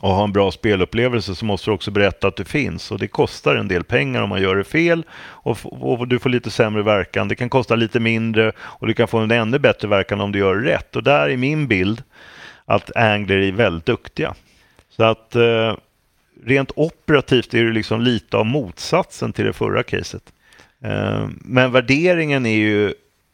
att 0.01 0.09
ha 0.09 0.23
en 0.23 0.33
bra 0.33 0.51
spelupplevelse 0.51 1.35
så 1.35 1.45
måste 1.45 1.69
du 1.69 1.73
också 1.73 1.91
berätta 1.91 2.27
att 2.27 2.35
du 2.35 2.45
finns 2.45 2.91
och 2.91 2.99
det 2.99 3.07
kostar 3.07 3.55
en 3.55 3.67
del 3.67 3.83
pengar 3.83 4.21
om 4.21 4.29
man 4.29 4.41
gör 4.41 4.55
det 4.55 4.63
fel 4.63 5.05
och, 5.21 5.57
och, 5.63 6.07
du 6.07 6.19
får 6.19 6.29
lite 6.29 6.51
sämre 6.51 6.83
verkan. 6.83 7.27
Det 7.27 7.35
kan 7.35 7.49
kosta 7.49 7.75
lite 7.75 7.99
mindre 7.99 8.51
och 8.59 8.87
du 8.87 8.93
kan 8.93 9.07
få 9.07 9.17
en 9.17 9.31
ännu 9.31 9.59
bättre 9.59 9.87
verkan 9.87 10.21
om 10.21 10.31
du 10.31 10.39
gör 10.39 10.55
rätt 10.55 10.95
och 10.95 11.03
där 11.03 11.29
är 11.29 11.37
min 11.37 11.67
bild 11.67 12.03
att 12.65 12.95
Angler 12.95 13.37
är 13.37 13.51
väldigt 13.51 13.85
duktiga. 13.85 14.33
Så 14.89 15.03
att 15.03 15.35
eh, 15.35 15.75
rent 16.45 16.71
operativt 16.75 17.53
är 17.53 17.63
det 17.63 17.71
liksom 17.71 18.01
lite 18.01 18.37
av 18.37 18.45
motsatsen 18.45 19.33
till 19.33 19.45
det 19.45 19.53
förra 19.53 19.83
caset. 19.83 20.23
Eh, 20.83 21.27
men 21.29 21.71
värderingen 21.71 22.45
är 22.45 22.57
ju 22.57 22.93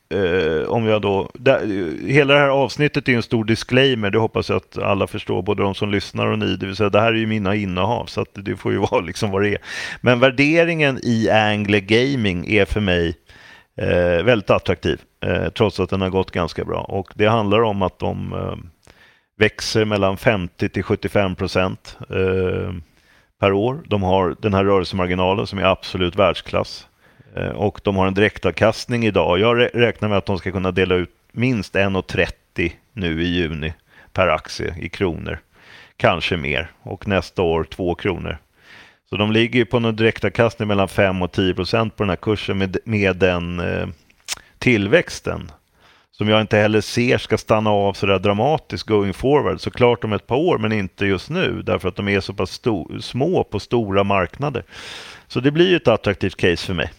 eh, 0.10 0.70
om 0.70 0.86
jag 0.86 1.01
då, 1.01 1.30
där, 1.34 1.60
hela 2.08 2.34
det 2.34 2.39
här 2.39 2.49
avsnittet 2.49 3.10
är 3.10 3.14
en 3.14 3.24
stor 3.24 3.45
disclaimer, 3.45 4.10
det 4.10 4.18
hoppas 4.18 4.49
jag 4.49 4.55
att 4.55 4.78
alla 4.78 5.08
förstår, 5.08 5.41
både 5.41 5.64
de 5.64 5.76
som 5.76 5.91
lyssnar 5.91 6.28
och 6.28 6.39
ni, 6.39 6.55
det 6.55 6.66
vill 6.66 6.76
säga 6.76 6.89
det 6.89 6.99
här 6.99 7.14
är 7.14 7.18
ju 7.18 7.28
mina 7.28 7.55
innehav, 7.55 8.05
så 8.05 8.22
att 8.22 8.30
det 8.34 8.55
får 8.55 8.72
ju 8.72 8.78
vara 8.91 9.01
liksom 9.01 9.32
vad 9.32 9.41
det 9.41 9.49
är. 9.49 9.58
Men 10.01 10.20
värderingen 10.20 10.99
i 11.03 11.30
Angle 11.30 11.80
Gaming 11.80 12.47
är 12.47 12.66
för 12.66 12.82
mig 12.82 13.16
eh, 13.78 14.24
väldigt 14.24 14.49
attraktiv, 14.49 15.01
eh, 15.26 15.49
trots 15.49 15.80
att 15.80 15.89
den 15.89 16.01
har 16.01 16.10
gått 16.10 16.32
ganska 16.32 16.66
bra. 16.66 16.82
Och 16.82 17.10
det 17.16 17.26
handlar 17.26 17.64
om 17.64 17.82
att 17.82 17.99
de 17.99 18.34
eh, 18.34 18.55
växer 19.38 19.86
mellan 19.86 20.18
50 20.18 20.70
till 20.70 20.84
75 20.84 21.36
procent 21.36 21.97
eh, 22.10 22.74
per 23.39 23.53
år. 23.53 23.84
De 23.88 24.03
har 24.03 24.36
den 24.39 24.53
här 24.53 24.64
rörelsemarginalen 24.64 25.47
som 25.47 25.60
är 25.60 25.64
absolut 25.64 26.16
världsklass. 26.16 26.88
Eh, 27.38 27.50
och 27.50 27.80
de 27.84 27.96
har 27.96 28.08
en 28.08 28.14
direktavkastning 28.14 29.06
idag. 29.06 29.40
Jag 29.40 29.70
räknar 29.74 30.10
med 30.10 30.18
att 30.18 30.26
de 30.26 30.38
ska 30.38 30.52
kunna 30.52 30.72
dela 30.72 30.96
ut 30.96 31.10
minst 31.32 31.76
1,30 31.76 32.72
nu 32.94 33.24
i 33.24 33.28
juni 33.28 33.74
per 34.14 34.28
aktie 34.28 34.76
i 34.80 34.90
kronor. 34.90 35.40
Kanske 35.98 36.38
mer 36.38 36.72
och 36.82 37.08
nästa 37.08 37.42
år 37.42 37.64
2 37.64 37.96
kronor. 37.96 38.38
Så 39.10 39.18
de 39.18 39.32
ligger 39.32 39.66
på 39.66 39.78
en 39.78 39.96
direktavkastning 39.96 40.68
mellan 40.68 40.88
5 40.88 41.22
och 41.22 41.32
10 41.32 41.54
procent 41.54 41.96
på 41.96 42.04
den 42.04 42.10
här 42.10 42.18
kursen 42.18 42.58
med, 42.58 42.78
med 42.86 43.16
den 43.16 43.60
eh, 43.60 43.88
tillväxten 44.60 45.52
som 46.12 46.30
jag 46.30 46.42
inte 46.42 46.58
heller 46.58 46.82
ser 46.82 47.18
ska 47.18 47.38
stanna 47.38 47.70
av 47.70 47.94
så 47.94 48.06
där 48.06 48.20
dramatiskt 48.20 48.84
going 48.84 49.14
forward. 49.14 49.62
Såklart 49.62 50.04
om 50.04 50.14
ett 50.14 50.28
par 50.28 50.36
år, 50.36 50.58
men 50.58 50.72
inte 50.72 51.06
just 51.06 51.30
nu 51.30 51.62
därför 51.62 51.90
att 51.90 51.96
de 51.96 52.08
är 52.08 52.20
så 52.20 52.34
pass 52.34 52.62
små 53.02 53.44
på 53.44 53.60
stora 53.60 54.04
marknader. 54.04 54.64
Så 55.28 55.40
det 55.40 55.52
blir 55.52 55.76
ett 55.76 55.88
attraktivt 55.88 56.36
case 56.36 56.66
för 56.66 56.74
mig. 56.74 56.92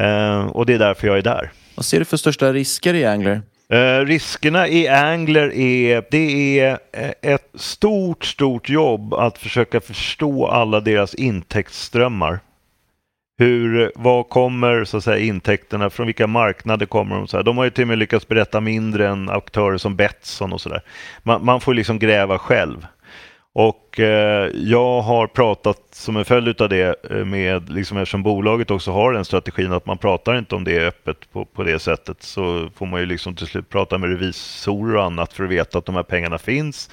Uh, 0.00 0.46
och 0.46 0.66
det 0.66 0.74
är 0.74 0.78
därför 0.78 1.06
jag 1.06 1.18
är 1.18 1.22
där. 1.22 1.50
Vad 1.74 1.84
ser 1.84 1.98
du 1.98 2.04
för 2.04 2.16
största 2.16 2.52
risker 2.52 2.94
i 2.94 3.04
Angler? 3.04 3.42
Uh, 3.72 4.06
riskerna 4.06 4.68
i 4.68 4.88
Angler 4.88 5.54
är, 5.54 6.04
det 6.10 6.60
är 6.60 6.78
eh, 6.92 7.10
ett 7.22 7.50
stort, 7.54 8.24
stort 8.24 8.68
jobb 8.68 9.14
att 9.14 9.38
försöka 9.38 9.80
förstå 9.80 10.46
alla 10.46 10.80
deras 10.80 11.14
intäktsströmmar. 11.14 12.40
Hur, 13.38 13.92
vad 13.94 14.28
kommer 14.28 14.84
så 14.84 14.96
att 14.96 15.04
säga, 15.04 15.18
intäkterna, 15.18 15.90
från 15.90 16.06
vilka 16.06 16.26
marknader 16.26 16.86
kommer 16.86 17.16
de? 17.16 17.26
Så 17.26 17.36
här. 17.36 17.44
De 17.44 17.56
har 17.56 17.64
ju 17.64 17.70
till 17.70 17.84
och 17.84 17.88
med 17.88 17.98
lyckats 17.98 18.28
berätta 18.28 18.60
mindre 18.60 19.08
än 19.08 19.30
aktörer 19.30 19.78
som 19.78 19.96
Betsson 19.96 20.52
och 20.52 20.60
sådär. 20.60 20.82
Man, 21.22 21.44
man 21.44 21.60
får 21.60 21.74
liksom 21.74 21.98
gräva 21.98 22.38
själv. 22.38 22.86
Och 23.56 24.00
eh, 24.00 24.50
jag 24.54 25.00
har 25.00 25.26
pratat 25.26 25.78
som 25.92 26.16
en 26.16 26.24
följd 26.24 26.60
av 26.60 26.68
det 26.68 27.04
eh, 27.10 27.24
med, 27.24 27.70
liksom 27.70 27.98
eftersom 27.98 28.22
bolaget 28.22 28.70
också 28.70 28.90
har 28.92 29.12
den 29.12 29.24
strategin 29.24 29.72
att 29.72 29.86
man 29.86 29.98
pratar 29.98 30.38
inte 30.38 30.54
om 30.54 30.64
det 30.64 30.86
öppet 30.86 31.32
på, 31.32 31.44
på 31.44 31.62
det 31.62 31.78
sättet 31.78 32.22
så 32.22 32.68
får 32.76 32.86
man 32.86 33.00
ju 33.00 33.06
liksom 33.06 33.36
till 33.36 33.46
slut 33.46 33.68
prata 33.68 33.98
med 33.98 34.10
revisorer 34.10 34.96
och 34.96 35.04
annat 35.04 35.32
för 35.32 35.44
att 35.44 35.50
veta 35.50 35.78
att 35.78 35.86
de 35.86 35.94
här 35.94 36.02
pengarna 36.02 36.38
finns 36.38 36.90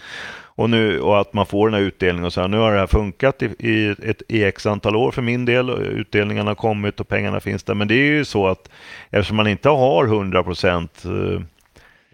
och, 0.55 0.69
nu, 0.69 0.99
och 0.99 1.21
att 1.21 1.33
man 1.33 1.45
får 1.45 1.69
den 1.69 1.73
här 1.73 1.87
utdelningen 1.87 2.25
och 2.25 2.33
så 2.33 2.41
här, 2.41 2.47
nu 2.47 2.57
har 2.57 2.73
det 2.73 2.79
här 2.79 2.87
funkat 2.87 3.43
i, 3.43 3.45
i, 3.45 3.95
ett, 4.09 4.21
i 4.27 4.43
x 4.43 4.65
antal 4.65 4.95
år 4.95 5.11
för 5.11 5.21
min 5.21 5.45
del. 5.45 5.69
Utdelningarna 5.69 6.49
har 6.49 6.55
kommit 6.55 6.99
och 6.99 7.07
pengarna 7.07 7.39
finns 7.39 7.63
där. 7.63 7.73
Men 7.73 7.87
det 7.87 7.95
är 7.95 8.11
ju 8.11 8.25
så 8.25 8.47
att 8.47 8.69
eftersom 9.09 9.37
man 9.37 9.47
inte 9.47 9.69
har 9.69 10.05
100 10.05 10.43
procent 10.43 11.05
eh, 11.05 11.41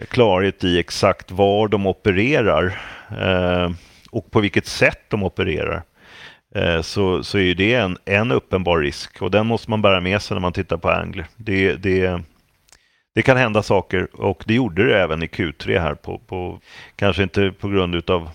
klarhet 0.08 0.64
i 0.64 0.80
exakt 0.80 1.32
var 1.32 1.68
de 1.68 1.88
opererar 1.88 2.80
eh, 3.12 3.70
och 4.12 4.32
på 4.32 4.40
vilket 4.40 4.66
sätt 4.66 5.00
de 5.08 5.24
opererar 5.24 5.84
eh, 6.56 6.82
så, 6.82 7.24
så 7.24 7.38
är 7.38 7.56
det 7.56 7.74
en, 7.74 7.98
en 8.06 8.32
uppenbar 8.32 8.80
risk 8.80 9.22
och 9.22 9.32
den 9.32 9.48
måste 9.48 9.70
man 9.70 9.82
bära 9.82 10.02
med 10.02 10.22
sig 10.22 10.36
när 10.36 10.42
man 10.42 10.54
tittar 10.54 10.78
på 10.78 10.90
Angler. 10.90 11.28
Det, 11.36 11.76
det, 11.76 12.22
det 13.16 13.22
kan 13.22 13.38
hända 13.38 13.64
saker 13.64 14.22
och 14.22 14.44
det 14.48 14.54
gjorde 14.54 14.88
det 14.88 15.02
även 15.02 15.24
i 15.24 15.28
Q3 15.28 15.80
här 15.80 15.96
på, 15.96 16.18
på 16.18 16.60
kanske 16.96 17.24
inte 17.24 17.52
på 17.52 17.70
grund 17.70 17.96
utav 17.96 18.30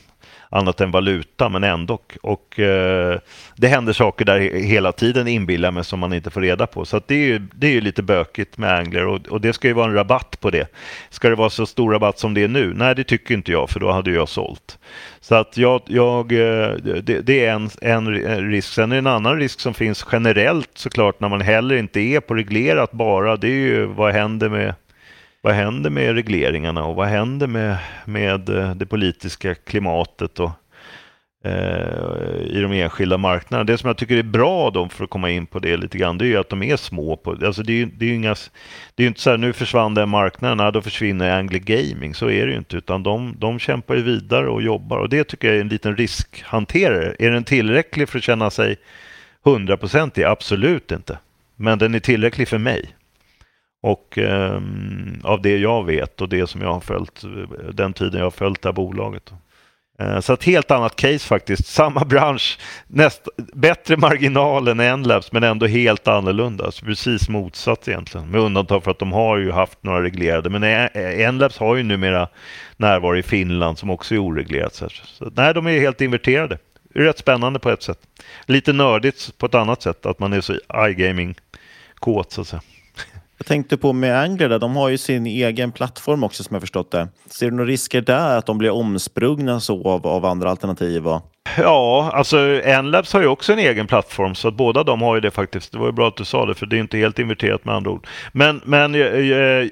annat 0.53 0.81
än 0.81 0.91
valuta, 0.91 1.49
men 1.49 1.65
ändå. 1.65 1.99
Och 2.23 2.61
eh, 2.61 3.19
det 3.57 3.69
händer 3.69 3.93
saker 3.93 4.25
där 4.25 4.41
hela 4.41 4.93
tiden 4.93 5.29
inbillar 5.29 5.71
mig 5.71 5.85
som 5.85 5.99
man 5.99 6.13
inte 6.13 6.31
får 6.31 6.41
reda 6.41 6.67
på. 6.67 6.85
Så 6.85 7.01
det 7.07 7.15
är 7.15 7.27
ju 7.27 7.39
det 7.39 7.67
är 7.67 7.71
ju 7.71 7.81
lite 7.81 8.03
bökigt 8.03 8.59
med 8.59 8.75
Angler 8.75 9.07
och, 9.07 9.27
och, 9.29 9.41
det 9.41 9.53
ska 9.53 9.69
ju 9.69 9.75
vara 9.75 9.87
en 9.87 9.95
rabatt 9.95 10.41
på 10.41 10.51
det. 10.51 10.67
Ska 11.11 11.29
det 11.29 11.35
vara 11.35 11.51
så 11.51 11.67
stor 11.67 11.93
rabatt 11.93 12.19
som 12.19 12.35
det 12.35 12.43
är 12.43 12.49
nu? 12.49 12.73
Nej, 12.75 12.95
det 12.95 13.05
tycker 13.05 13.35
inte 13.35 13.53
jag, 13.53 13.71
för 13.71 13.81
då 13.81 13.93
hade 13.93 14.11
jag 14.11 14.29
sålt. 14.29 14.79
Så 15.21 15.35
att 15.35 15.57
jag, 15.57 15.81
jag 15.87 16.33
eh, 16.33 16.71
det, 17.03 17.21
det, 17.21 17.47
är 17.47 17.53
en, 17.53 17.71
en 17.81 18.09
risk. 18.51 18.73
Sen 18.73 18.93
är 18.93 18.97
det 18.97 18.99
en 18.99 19.07
annan 19.07 19.39
risk 19.39 19.61
som 19.61 19.75
finns 19.75 20.07
generellt 20.13 20.71
såklart 20.75 21.21
när 21.21 21.29
man 21.29 21.41
heller 21.41 21.77
inte 21.77 22.01
är 22.01 22.21
på 22.21 22.35
reglerat 22.35 22.93
bara. 22.93 23.37
Det 23.37 23.49
är 23.49 23.51
ju 23.51 23.85
vad 23.85 24.13
händer 24.13 24.49
med 24.49 24.75
vad 25.43 25.55
händer 25.55 25.91
med 25.91 26.15
regleringarna 26.15 26.85
och 26.85 26.95
vad 26.95 27.09
händer 27.09 27.47
med, 27.47 27.77
med 28.05 28.49
eh, 28.49 28.75
det 28.75 28.87
politiska 28.87 29.55
klimatet 29.55 30.41
och, 30.41 30.51
eh, 31.45 32.43
i 32.47 32.61
de 32.61 32.73
enskilda 32.73 33.19
marknaderna. 33.19 33.65
Det 33.65 33.79
som 33.79 33.87
jag 33.89 33.97
tycker 33.97 34.17
är 34.17 34.23
bra 34.23 34.71
då, 34.71 34.89
för 34.89 35.05
att 35.05 35.11
komma 35.11 35.31
in 35.31 35.47
på 35.47 35.59
det 35.59 35.77
lite 35.77 35.99
grann, 35.99 36.19
det 36.19 36.25
är 36.25 36.27
ju 36.27 36.37
att 36.37 36.49
de 36.49 36.63
är 36.63 36.77
små. 36.77 37.17
På, 37.17 37.31
alltså 37.31 37.63
det 37.63 37.73
är 37.73 37.77
ju 37.77 37.87
det 37.87 38.07
är 38.07 38.15
inga, 38.15 38.35
det 38.95 39.03
är 39.03 39.07
inte 39.07 39.21
så 39.21 39.31
här, 39.31 39.39
nu 39.39 39.53
försvann 39.53 39.95
den 39.95 40.09
marknaden, 40.09 40.73
då 40.73 40.83
försvinner 40.83 41.39
Angle 41.39 41.59
Gaming. 41.59 42.15
Så 42.15 42.31
är 42.31 42.47
det 42.47 42.53
ju 42.53 42.59
inte, 42.59 42.77
utan 42.77 43.03
de, 43.03 43.35
de 43.39 43.59
kämpar 43.59 43.95
ju 43.95 44.03
vidare 44.03 44.49
och 44.49 44.63
jobbar 44.63 44.99
och 44.99 45.09
det 45.09 45.25
tycker 45.25 45.49
jag 45.49 45.57
är 45.57 45.61
en 45.61 45.69
liten 45.69 45.97
riskhanterare. 45.97 47.17
Är 47.19 47.31
den 47.31 47.45
tillräcklig 47.45 48.09
för 48.09 48.19
att 48.19 48.25
känna 48.25 48.51
sig 48.51 48.77
hundraprocentig? 49.45 50.25
Absolut 50.25 50.93
inte. 50.93 51.19
Men 51.57 51.79
den 51.79 51.95
är 51.95 52.01
tillräcklig 52.01 52.49
för 52.49 52.59
mig. 52.59 52.95
Och 53.83 54.19
eh, 54.19 54.63
av 55.23 55.43
det 55.43 55.59
jag 55.59 55.85
vet 55.87 56.21
och 56.21 56.29
det 56.29 56.47
som 56.47 56.61
jag 56.61 56.73
har 56.73 56.81
följt, 56.81 57.23
den 57.73 57.93
tiden 57.93 58.19
jag 58.19 58.27
har 58.27 58.31
följt 58.31 58.63
det 58.63 58.69
här 58.69 58.75
bolaget. 58.75 59.33
Eh, 59.99 60.21
så 60.21 60.33
ett 60.33 60.45
helt 60.45 60.71
annat 60.71 60.97
case 60.97 61.19
faktiskt. 61.19 61.67
Samma 61.67 62.05
bransch, 62.05 62.59
näst, 62.87 63.29
bättre 63.55 63.97
marginal 63.97 64.69
än 64.69 64.81
Enlabs 64.81 65.33
men 65.33 65.43
ändå 65.43 65.67
helt 65.67 66.09
annorlunda. 66.09 66.71
Så 66.71 66.85
precis 66.85 67.29
motsatt 67.29 67.89
egentligen. 67.89 68.31
Med 68.31 68.41
undantag 68.41 68.85
för 68.85 68.91
att 68.91 68.99
de 68.99 69.13
har 69.13 69.37
ju 69.37 69.51
haft 69.51 69.83
några 69.83 70.03
reglerade. 70.03 70.51
Men 70.51 70.65
Enlabs 70.95 71.59
har 71.59 71.77
ju 71.77 71.83
numera 71.83 72.29
närvaro 72.77 73.17
i 73.17 73.23
Finland 73.23 73.79
som 73.79 73.91
också 73.91 74.15
är 74.15 74.19
oreglerat. 74.19 74.75
Så, 74.75 74.89
så 74.89 75.31
nej, 75.35 75.55
de 75.55 75.67
är 75.67 75.81
helt 75.81 76.01
inverterade. 76.01 76.59
Rätt 76.95 77.19
spännande 77.19 77.59
på 77.59 77.71
ett 77.71 77.83
sätt. 77.83 77.99
Lite 78.47 78.73
nördigt 78.73 79.39
på 79.39 79.47
ett 79.47 79.55
annat 79.55 79.83
sätt, 79.83 80.07
att 80.07 80.19
man 80.19 80.33
är 80.33 80.41
så 80.41 80.55
iGaming-kåt 80.89 82.33
så 82.33 82.41
att 82.41 82.49
säga. 82.49 82.63
Jag 83.43 83.47
tänkte 83.47 83.77
på 83.77 83.93
med 83.93 84.19
Angler, 84.19 84.49
där, 84.49 84.59
de 84.59 84.77
har 84.77 84.89
ju 84.89 84.99
sin 84.99 85.27
egen 85.27 85.73
plattform 85.73 86.25
också 86.25 86.45
som 86.45 86.55
jag 86.55 86.63
förstått 86.63 86.91
det. 86.91 87.09
Ser 87.27 87.51
du 87.51 87.57
några 87.57 87.71
risker 87.71 88.01
där 88.01 88.39
att 88.39 88.47
de 88.47 88.59
blir 88.59 88.71
omsprungna 88.71 89.61
så 89.61 89.89
av, 89.89 90.07
av 90.07 90.25
andra 90.25 90.51
alternativ? 90.51 91.09
Och... 91.09 91.23
Ja, 91.57 92.11
alltså 92.15 92.39
Enlabs 92.65 93.13
har 93.13 93.21
ju 93.21 93.27
också 93.27 93.53
en 93.53 93.59
egen 93.59 93.87
plattform 93.87 94.35
så 94.35 94.49
att 94.49 94.55
båda 94.55 94.85
de 94.85 95.03
har 95.03 95.15
ju 95.15 95.21
det 95.21 95.31
faktiskt. 95.31 95.73
Det 95.73 95.79
var 95.79 95.87
ju 95.87 95.93
bra 95.93 96.09
att 96.09 96.17
du 96.17 96.25
sa 96.25 96.47
det 96.47 96.55
för 96.55 96.67
det 96.67 96.77
är 96.77 96.81
inte 96.81 96.99
helt 96.99 97.19
inverterat 97.19 97.65
med 97.65 97.75
andra 97.75 97.91
ord. 97.91 98.07
Men, 98.33 98.61
men 98.65 98.95
äh, 98.95 99.69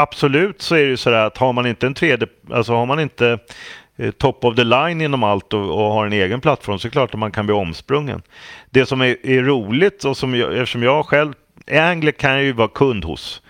absolut 0.00 0.62
så 0.62 0.74
är 0.74 0.82
det 0.82 0.88
ju 0.88 0.96
så 0.96 1.10
där 1.10 1.26
att 1.26 1.38
har 1.38 1.52
man 1.52 1.66
inte 1.66 1.86
en 1.86 1.94
tredje, 1.94 2.28
alltså 2.52 2.72
har 2.72 2.86
man 2.86 3.00
inte 3.00 3.38
eh, 3.96 4.10
top 4.10 4.44
of 4.44 4.56
the 4.56 4.64
line 4.64 5.00
inom 5.00 5.22
allt 5.22 5.54
och, 5.54 5.84
och, 5.84 5.92
har 5.92 6.06
en 6.06 6.12
egen 6.12 6.40
plattform 6.40 6.78
så 6.78 6.86
är 6.86 6.90
det 6.90 6.92
klart 6.92 7.14
att 7.14 7.20
man 7.20 7.32
kan 7.32 7.46
bli 7.46 7.54
omsprungen. 7.54 8.22
Det 8.70 8.86
som 8.86 9.00
är, 9.00 9.26
är 9.26 9.42
roligt 9.42 10.04
och 10.04 10.16
som 10.16 10.34
jag, 10.34 10.52
eftersom 10.52 10.82
jag 10.82 11.06
själv 11.06 11.32
Angler 11.70 12.12
kan 12.12 12.30
jag 12.30 12.42
ju 12.42 12.52
vara 12.52 12.68
kund 12.68 13.04
hos. 13.04 13.42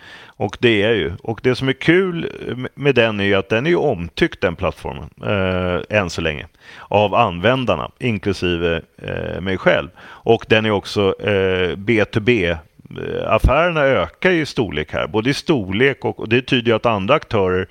Och 0.42 0.56
det 0.60 0.82
är 0.82 0.88
jag 0.88 0.96
ju. 0.96 1.12
Och 1.22 1.40
det 1.42 1.54
som 1.54 1.68
är 1.68 1.72
kul 1.72 2.30
med 2.74 2.94
den 2.94 3.20
är 3.20 3.24
ju 3.24 3.34
att 3.34 3.48
den 3.48 3.66
är 3.66 3.70
ju 3.70 3.76
omtyckt 3.76 4.40
den 4.40 4.56
plattformen 4.56 5.10
eh, 5.24 5.80
än 5.98 6.10
så 6.10 6.20
länge. 6.20 6.46
Av 6.78 7.14
användarna, 7.14 7.90
inklusive 7.98 8.82
eh, 9.02 9.40
mig 9.40 9.58
själv. 9.58 9.88
Och 10.00 10.46
den 10.48 10.66
är 10.66 10.70
också 10.70 11.14
eh, 11.20 11.76
B2B-affärerna 11.76 13.86
eh, 13.86 14.02
ökar 14.02 14.30
ju 14.30 14.42
i 14.42 14.46
storlek 14.46 14.92
här, 14.92 15.06
både 15.06 15.30
i 15.30 15.34
storlek 15.34 16.04
och, 16.04 16.20
och 16.20 16.28
det 16.28 16.42
tyder 16.42 16.70
ju 16.70 16.76
att 16.76 16.86
andra 16.86 17.14
aktörer 17.14 17.68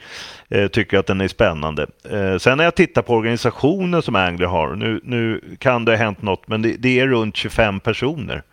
eh, 0.50 0.68
tycker 0.68 0.98
att 0.98 1.08
den 1.08 1.22
är 1.22 1.28
spännande. 1.28 1.88
Eh, 2.10 2.38
sen 2.38 2.58
när 2.58 2.64
jag 2.64 2.76
tittar 2.76 3.02
på 3.02 3.16
organisationen 3.16 4.02
som 4.02 4.16
Angler 4.16 4.48
har, 4.48 4.76
nu, 4.76 5.02
nu 5.04 5.42
kan 5.60 5.86
det 5.86 5.92
ha 5.92 5.98
hänt 5.98 6.22
något, 6.22 6.48
men 6.48 6.62
det, 6.62 6.76
det 6.80 7.00
är 7.00 7.08
runt 7.08 7.36
25 7.36 7.80
personer 7.80 8.44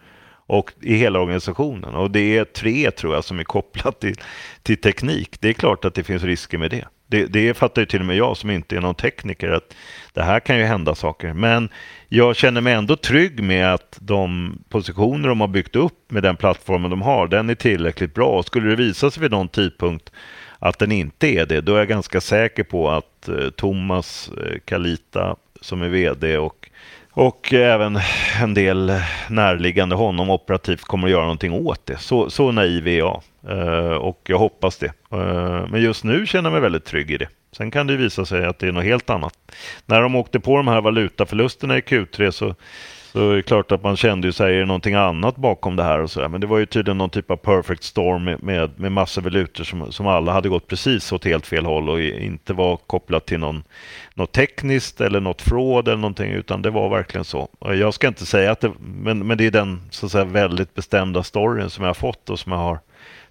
och 0.49 0.73
i 0.81 0.95
hela 0.95 1.21
organisationen. 1.21 1.95
Och 1.95 2.11
det 2.11 2.39
är 2.39 2.45
tre 2.45 2.91
tror 2.91 3.15
jag 3.15 3.25
som 3.25 3.39
är 3.39 3.45
kopplat 3.45 4.01
till, 4.01 4.15
till 4.63 4.81
teknik. 4.81 5.41
Det 5.41 5.49
är 5.49 5.53
klart 5.53 5.85
att 5.85 5.95
det 5.95 6.05
finns 6.05 6.23
risker 6.23 6.59
med 6.59 6.71
det. 6.71 6.85
det. 7.07 7.27
Det 7.27 7.55
fattar 7.55 7.83
ju 7.83 7.87
till 7.87 8.01
och 8.01 8.07
med 8.07 8.17
jag 8.17 8.37
som 8.37 8.51
inte 8.51 8.77
är 8.77 8.81
någon 8.81 8.95
tekniker 8.95 9.51
att 9.51 9.75
det 10.13 10.23
här 10.23 10.41
kan 10.41 10.59
ju 10.59 10.65
hända 10.65 10.95
saker. 10.95 11.33
Men 11.33 11.69
jag 12.09 12.37
känner 12.37 12.61
mig 12.61 12.75
ändå 12.75 12.97
trygg 12.97 13.43
med 13.43 13.75
att 13.75 13.99
de 14.01 14.53
positioner 14.69 15.29
de 15.29 15.41
har 15.41 15.49
byggt 15.49 15.77
upp 15.77 16.11
med 16.11 16.23
den 16.23 16.37
plattformen 16.37 16.91
de 16.91 17.03
har, 17.03 17.29
den 17.29 17.51
är 17.51 17.55
tillräckligt 17.55 18.15
bra. 18.15 18.39
Och 18.39 18.47
skulle 18.47 18.69
det 18.69 18.77
visa 18.77 19.11
sig 19.11 19.23
vid 19.23 19.31
någon 19.31 19.49
tidpunkt 19.49 20.13
att 20.59 20.79
den 20.79 20.93
inte 20.93 21.27
är 21.27 21.47
det, 21.47 21.61
då 21.61 21.75
är 21.75 21.79
jag 21.79 21.89
ganska 21.89 22.21
säker 22.21 22.63
på 22.65 22.91
att 22.91 23.29
eh, 23.29 23.51
Thomas 23.51 24.31
eh, 24.39 24.59
Kalita 24.65 25.37
som 25.61 25.83
är 25.83 25.89
VD 25.89 26.39
och 26.39 26.68
och 27.19 27.53
även 27.53 28.01
en 28.41 28.55
del 28.55 28.93
närliggande 29.29 29.95
honom 29.95 30.31
operativt 30.31 30.83
kommer 30.83 31.07
att 31.07 31.11
göra 31.11 31.23
någonting 31.23 31.53
åt 31.53 31.87
det. 31.87 31.97
Så, 31.97 32.31
så 32.31 32.53
naiv 32.53 32.89
är 32.89 32.99
jag 32.99 33.23
eh, 33.49 33.93
och 33.93 34.21
jag 34.25 34.39
hoppas 34.39 34.79
det. 34.79 34.93
Eh, 35.13 35.67
men 35.69 35.83
just 35.83 36.05
nu 36.05 36.27
känner 36.27 36.51
jag 36.51 36.53
mig 36.53 36.61
väldigt 36.61 36.85
trygg 36.85 37.11
i 37.11 37.17
det. 37.17 37.29
Sen 37.53 37.71
kan 37.71 37.87
det 37.87 37.97
visa 37.97 38.25
sig 38.25 38.45
att 38.45 38.59
det 38.59 38.69
är 38.69 38.73
något 38.73 38.85
helt 38.85 39.11
annat. 39.11 39.35
När 39.87 40.03
de 40.03 40.17
åkte 40.17 40.41
på 40.41 40.57
de 40.57 40.69
här 40.69 40.81
valutaförlusterna 40.81 41.79
i 41.79 41.81
Q3 41.81 42.31
så 42.31 42.55
så 43.13 43.31
är 43.31 43.37
det 43.37 43.43
klart 43.43 43.73
att 43.73 43.83
man 43.83 43.97
kände 43.97 44.29
ju 44.29 44.33
sig, 44.33 44.55
är 44.55 44.61
det 44.61 44.67
någonting 44.67 44.95
annat 44.95 45.37
bakom 45.37 45.77
det 45.77 45.83
här 45.83 45.99
och 46.01 46.11
sådär. 46.11 46.29
Men 46.29 46.41
det 46.41 46.47
var 46.47 46.59
ju 46.59 46.67
tydligen 46.67 46.99
någon 46.99 47.11
typ 47.11 47.31
av 47.31 47.37
perfect 47.37 47.83
storm 47.83 48.25
med, 48.25 48.43
med, 48.43 48.71
med 48.81 48.93
massa 48.93 49.21
valutor 49.21 49.65
som, 49.65 49.93
som 49.93 50.07
alla 50.07 50.33
hade 50.33 50.49
gått 50.49 50.67
precis 50.67 51.13
åt 51.13 51.25
helt 51.25 51.47
fel 51.47 51.67
håll 51.67 51.89
och 51.89 52.01
inte 52.01 52.53
var 52.53 52.77
kopplat 52.77 53.27
till 53.27 53.39
någon, 53.39 53.63
något 54.15 54.33
tekniskt 54.33 55.01
eller 55.01 55.21
något 55.21 55.43
fraud 55.43 55.89
eller 55.89 55.97
någonting 55.97 56.31
utan 56.31 56.63
det 56.63 56.71
var 56.71 56.89
verkligen 56.89 57.25
så. 57.25 57.49
Jag 57.61 57.95
ska 57.95 58.09
inte 58.09 58.27
säga 58.27 58.53
att 58.53 58.61
det, 58.61 58.73
men, 58.81 59.27
men 59.27 59.39
det 59.39 59.47
är 59.47 59.51
den 59.51 59.81
så 59.91 60.07
att 60.07 60.13
säga 60.13 60.25
väldigt 60.25 60.75
bestämda 60.75 61.23
storyn 61.23 61.71
som 61.71 61.85
jag 61.85 61.89
har 61.89 61.95
fått 61.95 62.31
och 62.31 62.39
som 62.39 62.53
jag 62.53 62.59
har 62.59 62.79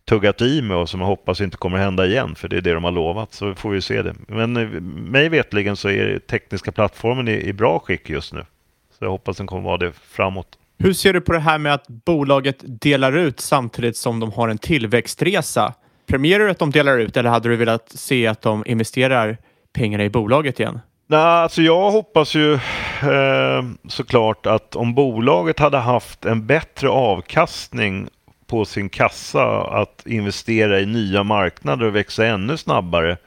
tuggat 0.05 0.41
i 0.41 0.61
mig 0.61 0.77
och 0.77 0.89
som 0.89 0.99
jag 0.99 1.07
hoppas 1.07 1.41
inte 1.41 1.57
kommer 1.57 1.77
hända 1.77 2.05
igen 2.05 2.35
för 2.35 2.47
det 2.47 2.57
är 2.57 2.61
det 2.61 2.73
de 2.73 2.83
har 2.83 2.91
lovat 2.91 3.33
så 3.33 3.55
får 3.55 3.69
vi 3.69 3.81
se 3.81 4.01
det. 4.01 4.15
Men 4.27 4.57
eh, 4.57 4.81
mig 4.81 5.29
vetligen 5.29 5.75
så 5.75 5.89
är 5.89 6.19
tekniska 6.19 6.71
plattformen 6.71 7.27
i, 7.27 7.47
i 7.47 7.53
bra 7.53 7.79
skick 7.79 8.09
just 8.09 8.33
nu. 8.33 8.45
Så 8.99 9.05
jag 9.05 9.09
hoppas 9.09 9.37
den 9.37 9.47
kommer 9.47 9.63
vara 9.63 9.77
det 9.77 9.91
framåt. 9.91 10.47
Hur 10.79 10.93
ser 10.93 11.13
du 11.13 11.21
på 11.21 11.33
det 11.33 11.39
här 11.39 11.57
med 11.57 11.73
att 11.73 11.87
bolaget 11.87 12.57
delar 12.81 13.17
ut 13.17 13.39
samtidigt 13.39 13.97
som 13.97 14.19
de 14.19 14.31
har 14.31 14.49
en 14.49 14.57
tillväxtresa? 14.57 15.73
Premierar 16.07 16.45
du 16.45 16.51
att 16.51 16.59
de 16.59 16.71
delar 16.71 16.97
ut 16.97 17.17
eller 17.17 17.29
hade 17.29 17.49
du 17.49 17.55
velat 17.55 17.89
se 17.89 18.27
att 18.27 18.41
de 18.41 18.63
investerar 18.67 19.37
pengarna 19.73 20.03
i 20.03 20.09
bolaget 20.09 20.59
igen? 20.59 20.79
Nej, 21.07 21.19
alltså 21.19 21.61
jag 21.61 21.91
hoppas 21.91 22.35
ju 22.35 22.53
eh, 22.53 23.63
såklart 23.87 24.45
att 24.45 24.75
om 24.75 24.93
bolaget 24.93 25.59
hade 25.59 25.77
haft 25.77 26.25
en 26.25 26.47
bättre 26.47 26.89
avkastning 26.89 28.09
på 28.47 28.65
sin 28.65 28.89
kassa 28.89 29.61
att 29.61 30.03
investera 30.05 30.79
i 30.79 30.85
nya 30.85 31.23
marknader 31.23 31.85
och 31.85 31.95
växa 31.95 32.25
ännu 32.25 32.57
snabbare 32.57 33.17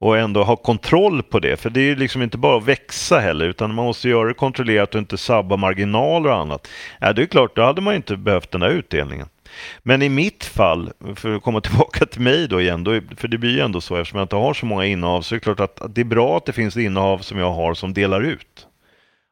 och 0.00 0.18
ändå 0.18 0.42
ha 0.42 0.56
kontroll 0.56 1.22
på 1.22 1.38
det. 1.38 1.56
För 1.56 1.70
det 1.70 1.80
är 1.80 1.84
ju 1.84 1.96
liksom 1.96 2.22
inte 2.22 2.38
bara 2.38 2.56
att 2.56 2.64
växa 2.64 3.18
heller 3.18 3.46
utan 3.46 3.74
man 3.74 3.84
måste 3.84 4.08
göra 4.08 4.28
det 4.28 4.34
kontrollerat 4.34 4.94
och 4.94 4.98
inte 4.98 5.18
sabba 5.18 5.56
marginaler 5.56 6.30
och 6.30 6.36
annat. 6.36 6.68
Ja, 7.00 7.12
det 7.12 7.22
är 7.22 7.26
klart, 7.26 7.56
då 7.56 7.62
hade 7.62 7.80
man 7.80 7.94
inte 7.94 8.16
behövt 8.16 8.50
den 8.50 8.62
här 8.62 8.70
utdelningen. 8.70 9.28
Men 9.82 10.02
i 10.02 10.08
mitt 10.08 10.44
fall, 10.44 10.92
för 11.14 11.36
att 11.36 11.42
komma 11.42 11.60
tillbaka 11.60 12.06
till 12.06 12.20
mig 12.20 12.48
då 12.48 12.60
igen, 12.60 12.84
då, 12.84 13.00
för 13.16 13.28
det 13.28 13.38
blir 13.38 13.50
ju 13.50 13.60
ändå 13.60 13.80
så 13.80 13.96
eftersom 13.96 14.18
jag 14.18 14.24
inte 14.24 14.36
har 14.36 14.54
så 14.54 14.66
många 14.66 14.86
innehav 14.86 15.22
så 15.22 15.34
är 15.34 15.36
det 15.36 15.44
klart 15.44 15.60
att 15.60 15.94
det 15.94 16.00
är 16.00 16.04
bra 16.04 16.36
att 16.36 16.46
det 16.46 16.52
finns 16.52 16.76
innehav 16.76 17.18
som 17.18 17.38
jag 17.38 17.52
har 17.52 17.74
som 17.74 17.94
delar 17.94 18.20
ut. 18.20 18.66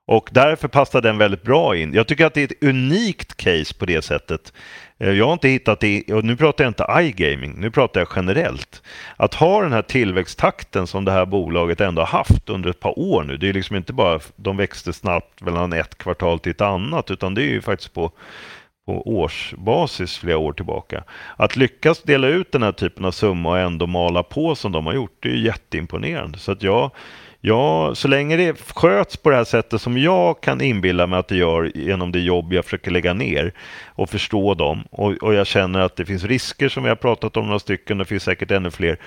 Och 0.06 0.28
därför 0.32 0.68
passar 0.68 1.00
den 1.00 1.18
väldigt 1.18 1.42
bra 1.42 1.76
in. 1.76 1.94
Jag 1.94 2.06
tycker 2.06 2.26
att 2.26 2.34
det 2.34 2.40
är 2.40 2.44
ett 2.44 2.64
unikt 2.64 3.36
case 3.36 3.74
på 3.74 3.86
det 3.86 4.02
sättet. 4.02 4.52
Eh, 4.98 5.10
jag 5.10 5.26
har 5.26 5.32
inte 5.32 5.48
hittat 5.48 5.80
det, 5.80 6.12
och 6.12 6.24
nu 6.24 6.36
pratar 6.36 6.64
jag 6.64 6.70
inte 6.70 6.86
iGaming, 6.98 7.54
nu 7.58 7.70
pratar 7.70 8.00
jag 8.00 8.08
generellt. 8.16 8.82
Att 9.16 9.34
ha 9.34 9.62
den 9.62 9.72
här 9.72 9.82
tillväxttakten 9.82 10.86
som 10.86 11.04
det 11.04 11.12
här 11.12 11.26
bolaget 11.26 11.80
ändå 11.80 12.02
har 12.02 12.18
haft 12.18 12.48
under 12.48 12.70
ett 12.70 12.80
par 12.80 12.98
år 12.98 13.22
nu. 13.22 13.36
Det 13.36 13.48
är 13.48 13.52
liksom 13.52 13.76
inte 13.76 13.92
bara 13.92 14.20
de 14.36 14.56
växte 14.56 14.92
snabbt 14.92 15.40
mellan 15.40 15.72
ett 15.72 15.98
kvartal 15.98 16.38
till 16.38 16.50
ett 16.50 16.60
annat, 16.60 17.10
utan 17.10 17.34
det 17.34 17.42
är 17.42 17.50
ju 17.50 17.60
faktiskt 17.60 17.94
på 17.94 18.12
på 18.88 19.08
årsbasis 19.18 20.18
flera 20.18 20.38
år 20.38 20.52
tillbaka. 20.52 21.04
Att 21.36 21.56
lyckas 21.56 22.02
dela 22.02 22.28
ut 22.28 22.52
den 22.52 22.62
här 22.62 22.72
typen 22.72 23.04
av 23.04 23.10
summa 23.10 23.48
och 23.48 23.58
ändå 23.58 23.86
mala 23.86 24.22
på 24.22 24.54
som 24.54 24.72
de 24.72 24.86
har 24.86 24.94
gjort, 24.94 25.16
det 25.20 25.28
är 25.28 25.36
jätteimponerande. 25.36 26.38
Så 26.38 26.52
att 26.52 26.62
jag, 26.62 26.90
Ja, 27.40 27.94
så 27.94 28.08
länge 28.08 28.36
det 28.36 28.60
sköts 28.60 29.16
på 29.16 29.30
det 29.30 29.36
här 29.36 29.44
sättet 29.44 29.80
som 29.80 29.98
jag 29.98 30.40
kan 30.40 30.60
inbilla 30.60 31.06
mig 31.06 31.18
att 31.18 31.28
det 31.28 31.36
gör 31.36 31.72
genom 31.74 32.12
det 32.12 32.20
jobb 32.20 32.52
jag 32.52 32.64
försöker 32.64 32.90
lägga 32.90 33.14
ner 33.14 33.52
och 33.86 34.10
förstå 34.10 34.54
dem 34.54 34.84
och, 34.90 35.12
och 35.12 35.34
jag 35.34 35.46
känner 35.46 35.80
att 35.80 35.96
det 35.96 36.06
finns 36.06 36.24
risker 36.24 36.68
som 36.68 36.82
vi 36.82 36.88
har 36.88 36.96
pratat 36.96 37.36
om 37.36 37.46
några 37.46 37.58
stycken, 37.58 37.98
det 37.98 38.04
finns 38.04 38.22
säkert 38.22 38.50
ännu 38.50 38.70
fler, 38.70 38.98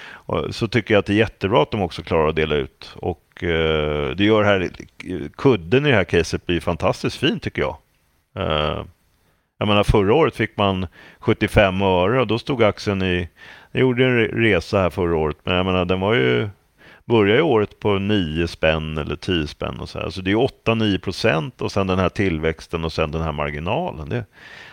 så 0.50 0.68
tycker 0.68 0.94
jag 0.94 1.00
att 1.00 1.06
det 1.06 1.14
är 1.14 1.18
jättebra 1.18 1.62
att 1.62 1.72
de 1.72 1.82
också 1.82 2.02
klarar 2.02 2.28
att 2.28 2.36
dela 2.36 2.56
ut. 2.56 2.94
Och 2.96 3.44
eh, 3.44 4.10
det 4.16 4.24
gör 4.24 4.44
här, 4.44 4.70
kudden 5.38 5.86
i 5.86 5.90
det 5.90 5.96
här 5.96 6.04
caset 6.04 6.46
blir 6.46 6.60
fantastiskt 6.60 7.18
fin 7.18 7.40
tycker 7.40 7.62
jag. 7.62 7.78
Eh, 8.36 8.86
jag 9.60 9.68
menar 9.68 9.84
förra 9.84 10.14
året 10.14 10.36
fick 10.36 10.58
man 10.58 10.88
75 11.20 11.82
öre 11.82 12.22
och 12.22 12.28
då 12.28 12.40
stod 12.40 12.64
aktien 12.64 13.02
i, 13.02 13.30
jag 13.72 13.82
gjorde 13.82 14.06
en 14.06 14.18
resa 14.18 14.82
här 14.82 14.90
förra 14.90 15.18
året, 15.18 15.38
men 15.44 15.56
jag 15.56 15.66
menar 15.66 15.86
den 15.86 16.00
var 16.00 16.14
ju 16.14 16.50
börjar 17.06 17.36
ju 17.36 17.42
året 17.42 17.80
på 17.80 18.00
9 18.00 18.48
spänn 18.48 18.98
eller 18.98 19.16
10 19.16 19.48
spänn 19.48 19.80
och 19.80 19.90
så 19.90 20.00
här. 20.00 20.10
Så 20.10 20.22
det 20.22 20.32
är 20.32 20.36
8-9 20.36 21.00
procent 21.00 21.62
och 21.62 21.72
sen 21.72 21.88
den 21.88 22.00
här 22.00 22.10
tillväxten 22.10 22.86
och 22.86 22.94
sen 22.94 23.12
den 23.12 23.22
här 23.22 23.32
marginalen. 23.32 24.10
Det, 24.10 24.26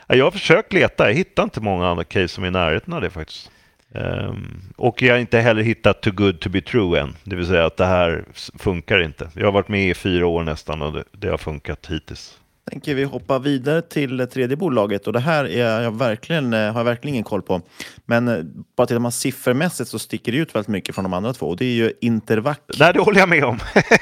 jag 0.09 0.25
har 0.25 0.31
försökt 0.31 0.73
leta, 0.73 1.09
jag 1.09 1.15
hittar 1.15 1.43
inte 1.43 1.61
många 1.61 1.89
andra 1.89 2.05
case 2.05 2.29
som 2.29 2.45
är 2.45 2.49
i 2.49 2.51
närheten 2.51 2.93
av 2.93 3.01
det 3.01 3.11
faktiskt. 3.11 3.51
Um, 3.93 4.63
och 4.77 5.03
jag 5.03 5.15
har 5.15 5.19
inte 5.19 5.39
heller 5.39 5.63
hittat 5.63 6.01
too 6.01 6.13
good 6.13 6.41
to 6.41 6.49
be 6.49 6.61
true 6.61 7.01
än, 7.01 7.17
det 7.25 7.37
vill 7.37 7.47
säga 7.47 7.67
att 7.67 7.77
det 7.77 7.87
här 7.87 8.25
funkar 8.59 9.03
inte. 9.03 9.31
Jag 9.35 9.45
har 9.45 9.53
varit 9.53 9.69
med 9.69 9.91
i 9.91 9.95
fyra 9.95 10.27
år 10.27 10.43
nästan 10.43 10.83
och 10.83 10.93
det, 10.93 11.05
det 11.13 11.29
har 11.29 11.39
funkat 11.39 11.87
hittills 11.91 12.39
tänker 12.71 12.95
vi 12.95 13.05
hoppa 13.05 13.39
vidare 13.39 13.83
till 13.83 14.27
tredje 14.33 14.57
bolaget 14.57 15.07
och 15.07 15.13
det 15.13 15.21
här 15.21 15.45
är 15.45 15.83
jag 15.83 15.99
verkligen, 15.99 16.53
eh, 16.53 16.59
har 16.59 16.81
jag 16.81 16.85
verkligen 16.85 17.15
ingen 17.15 17.25
koll 17.25 17.43
på. 17.43 17.61
Men 18.07 18.29
eh, 18.29 18.39
bara 18.77 18.87
tittar 18.87 18.99
man 18.99 19.13
siffermässigt 19.13 19.91
så 19.91 19.99
sticker 19.99 20.33
det 20.33 20.39
ut 20.39 20.55
väldigt 20.55 20.69
mycket 20.69 20.95
från 20.95 21.03
de 21.03 21.13
andra 21.13 21.33
två 21.33 21.47
och 21.47 21.57
det 21.57 21.65
är 21.65 21.75
ju 21.75 21.93
Intervac. 22.01 22.57
Nej, 22.79 22.93
det 22.93 23.01
håller 23.01 23.19
jag 23.19 23.29
med 23.29 23.45
om. 23.45 23.59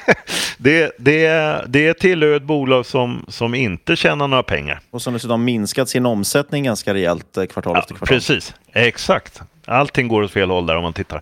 det, 0.57 0.91
det, 0.97 1.63
det 1.67 1.93
tillhör 1.93 2.35
ett 2.35 2.43
bolag 2.43 2.85
som, 2.85 3.25
som 3.27 3.55
inte 3.55 3.95
tjänar 3.95 4.27
några 4.27 4.43
pengar. 4.43 4.79
Och 4.91 5.01
som 5.01 5.13
dessutom 5.13 5.43
minskat 5.43 5.89
sin 5.89 6.05
omsättning 6.05 6.63
ganska 6.63 6.93
rejält 6.93 7.37
eh, 7.37 7.45
kvartal 7.45 7.73
ja, 7.75 7.79
efter 7.79 7.95
kvartal. 7.95 8.15
Precis, 8.15 8.53
exakt. 8.73 9.41
Allting 9.67 10.07
går 10.07 10.23
åt 10.23 10.31
fel 10.31 10.49
håll 10.49 10.65
där 10.65 10.75
om 10.75 10.83
man 10.83 10.93
tittar. 10.93 11.21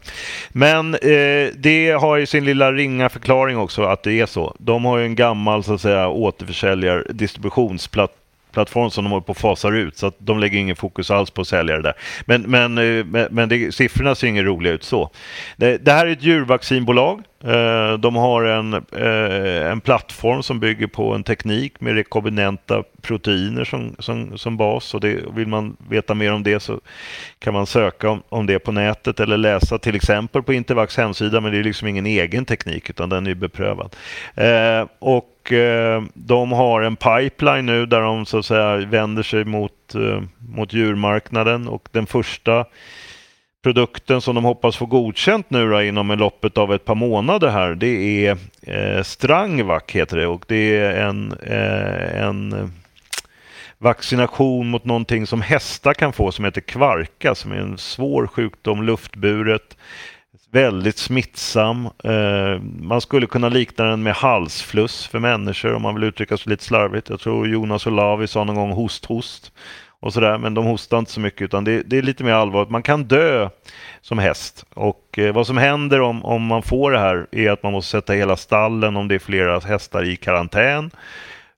Men 0.49 0.93
eh, 0.93 1.49
det 1.55 1.97
har 2.01 2.17
ju 2.17 2.25
sin 2.25 2.45
lilla 2.45 2.71
ringa 2.71 3.09
förklaring 3.09 3.57
också 3.57 3.83
att 3.83 4.03
det 4.03 4.13
är 4.13 4.25
så. 4.25 4.55
De 4.59 4.85
har 4.85 4.97
ju 4.97 5.05
en 5.05 5.15
gammal 5.15 5.63
så 5.63 5.73
att 5.73 5.81
säga 5.81 6.07
återförsäljar 6.07 7.07
distributionsplattform 7.09 8.24
plattform 8.55 8.91
som 8.91 9.03
de 9.03 9.11
håller 9.11 9.23
på 9.23 9.31
att 9.31 9.37
fasa 9.37 9.69
ut 9.69 9.97
så 9.97 10.07
att 10.07 10.15
de 10.17 10.39
lägger 10.39 10.59
ingen 10.59 10.75
fokus 10.75 11.11
alls 11.11 11.29
på 11.29 11.45
säljare 11.45 11.81
där. 11.81 11.93
Men, 12.25 12.41
men, 12.41 12.77
eh, 12.77 13.05
men, 13.05 13.27
men 13.31 13.49
det, 13.49 13.75
siffrorna 13.75 14.15
ser 14.15 14.27
inget 14.27 14.45
roliga 14.45 14.73
ut 14.73 14.83
så. 14.83 15.09
Det, 15.57 15.77
det 15.77 15.91
här 15.91 16.07
är 16.07 16.11
ett 16.11 16.23
djurvaccinbolag. 16.23 17.23
Eh, 17.43 17.93
de 17.93 18.15
har 18.15 18.43
en, 18.43 18.73
eh, 18.73 19.71
en 19.71 19.81
plattform 19.81 20.43
som 20.43 20.59
bygger 20.59 20.87
på 20.87 21.13
en 21.13 21.23
teknik 21.23 21.81
med 21.81 21.95
rekombinenta 21.95 22.83
proteiner 23.01 23.63
som, 23.63 23.95
som, 23.99 24.37
som 24.37 24.57
bas. 24.57 24.93
Och 24.93 25.01
det, 25.01 25.19
vill 25.35 25.47
man 25.47 25.77
veta 25.89 26.13
mer 26.13 26.33
om 26.33 26.43
det 26.43 26.59
så 26.59 26.79
kan 27.39 27.53
man 27.53 27.65
söka 27.65 28.09
om, 28.09 28.23
om 28.29 28.45
det 28.45 28.59
på 28.59 28.71
nätet 28.71 29.19
eller 29.19 29.37
läsa 29.37 29.77
till 29.77 29.95
exempel 29.95 30.43
på 30.43 30.53
Intervax 30.53 30.97
hemsida. 30.97 31.41
Men 31.41 31.51
det 31.51 31.57
är 31.57 31.63
liksom 31.63 31.87
ingen 31.87 32.05
egen 32.05 32.45
teknik 32.45 32.89
utan 32.89 33.09
den 33.09 33.27
är 33.27 33.35
beprövad. 33.35 33.95
och 34.99 35.34
Eh, 35.51 36.03
de 36.13 36.51
har 36.51 36.81
en 36.81 36.95
pipeline 36.95 37.65
nu 37.65 37.85
där 37.85 38.01
de 38.01 38.25
så 38.25 38.39
att 38.39 38.45
säga 38.45 38.75
vänder 38.75 39.23
sig 39.23 39.45
mot, 39.45 39.95
eh, 39.95 40.21
mot 40.39 40.73
djurmarknaden. 40.73 41.67
Och 41.67 41.89
den 41.91 42.05
första 42.05 42.65
produkten 43.63 44.21
som 44.21 44.35
de 44.35 44.43
hoppas 44.43 44.77
få 44.77 44.85
godkänt 44.85 45.49
nu 45.49 45.69
då, 45.69 45.81
inom 45.81 46.11
en 46.11 46.19
loppet 46.19 46.57
av 46.57 46.73
ett 46.73 46.85
par 46.85 46.95
månader 46.95 47.49
här 47.49 47.75
det 47.75 48.27
är 48.27 48.37
eh, 48.61 49.03
Strangvac 49.03 49.83
heter 49.87 50.17
det. 50.17 50.27
Och 50.27 50.45
det 50.47 50.77
är 50.77 51.07
en, 51.07 51.33
eh, 51.43 52.23
en 52.23 52.71
vaccination 53.77 54.69
mot 54.69 54.85
någonting 54.85 55.27
som 55.27 55.41
hästar 55.41 55.93
kan 55.93 56.13
få 56.13 56.31
som 56.31 56.45
heter 56.45 56.61
kvarka 56.61 57.35
som 57.35 57.51
är 57.51 57.55
en 57.55 57.77
svår 57.77 58.27
sjukdom, 58.27 58.83
luftburet 58.83 59.77
väldigt 60.55 60.97
smittsam. 60.97 61.89
Eh, 62.03 62.61
man 62.79 63.01
skulle 63.01 63.27
kunna 63.27 63.49
likna 63.49 63.85
den 63.85 64.03
med 64.03 64.13
halsfluss 64.13 65.07
för 65.07 65.19
människor 65.19 65.73
om 65.73 65.81
man 65.81 65.95
vill 65.95 66.03
uttrycka 66.03 66.37
sig 66.37 66.49
lite 66.49 66.63
slarvigt. 66.63 67.09
Jag 67.09 67.19
tror 67.19 67.47
Jonas 67.47 67.87
Olavi 67.87 68.27
sa 68.27 68.43
någon 68.43 68.55
gång 68.55 68.71
host-host. 68.71 69.51
och 69.99 70.13
sådär, 70.13 70.37
men 70.37 70.53
de 70.53 70.65
hostar 70.65 70.99
inte 70.99 71.11
så 71.11 71.19
mycket 71.19 71.41
utan 71.41 71.63
det, 71.63 71.83
det, 71.83 71.97
är 71.97 72.01
lite 72.01 72.23
mer 72.23 72.33
allvarligt. 72.33 72.71
Man 72.71 72.83
kan 72.83 73.03
dö 73.03 73.49
som 74.01 74.17
häst 74.17 74.65
och 74.73 75.19
eh, 75.19 75.33
vad 75.33 75.47
som 75.47 75.57
händer 75.57 76.01
om, 76.01 76.25
om 76.25 76.45
man 76.45 76.63
får 76.63 76.91
det 76.91 76.99
här 76.99 77.27
är 77.31 77.51
att 77.51 77.63
man 77.63 77.71
måste 77.71 77.91
sätta 77.91 78.13
hela 78.13 78.37
stallen 78.37 78.95
om 78.95 79.07
det 79.07 79.15
är 79.15 79.19
flera 79.19 79.59
hästar 79.59 80.03
i 80.03 80.15
karantän 80.15 80.91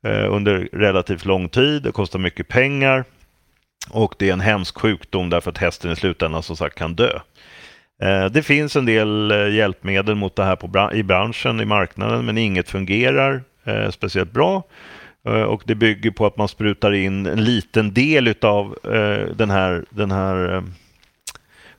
eh, 0.04 0.34
under 0.34 0.70
relativt 0.74 1.26
lång 1.26 1.50
tid. 1.50 1.84
Det 1.84 1.92
kostar 1.92 2.20
mycket 2.20 2.48
pengar 2.48 3.04
och 3.90 4.16
det 4.20 4.30
är 4.30 4.34
en 4.34 4.42
hemsk 4.42 4.78
sjukdom 4.78 5.30
därför 5.30 5.52
att 5.52 5.58
hästen 5.58 5.92
i 5.92 5.96
slutändan 5.96 6.44
som 6.44 6.58
sagt 6.58 6.78
kan 6.78 6.96
dö. 6.96 7.20
Eh, 8.02 8.26
det 8.26 8.44
finns 8.44 8.76
en 8.76 8.86
del 8.86 9.32
eh, 9.32 9.56
hjälpmedel 9.56 10.16
mot 10.16 10.36
det 10.36 10.44
här 10.44 10.56
på, 10.56 10.92
i 10.94 11.04
branschen, 11.04 11.62
i 11.62 11.66
marknaden, 11.66 12.26
men 12.26 12.38
inget 12.38 12.70
fungerar 12.70 13.44
eh, 13.64 13.90
speciellt 13.90 14.32
bra. 14.32 14.64
Och 15.48 15.64
det 15.66 15.76
bygger 15.76 16.12
på 16.12 16.26
att 16.26 16.38
man 16.38 16.48
sprutar 16.48 16.94
in 16.94 17.26
en 17.26 17.44
liten 17.44 17.94
del 17.94 18.36
av 18.42 18.78
den 19.36 19.50
här, 19.50 19.86
den 19.90 20.12
här 20.12 20.64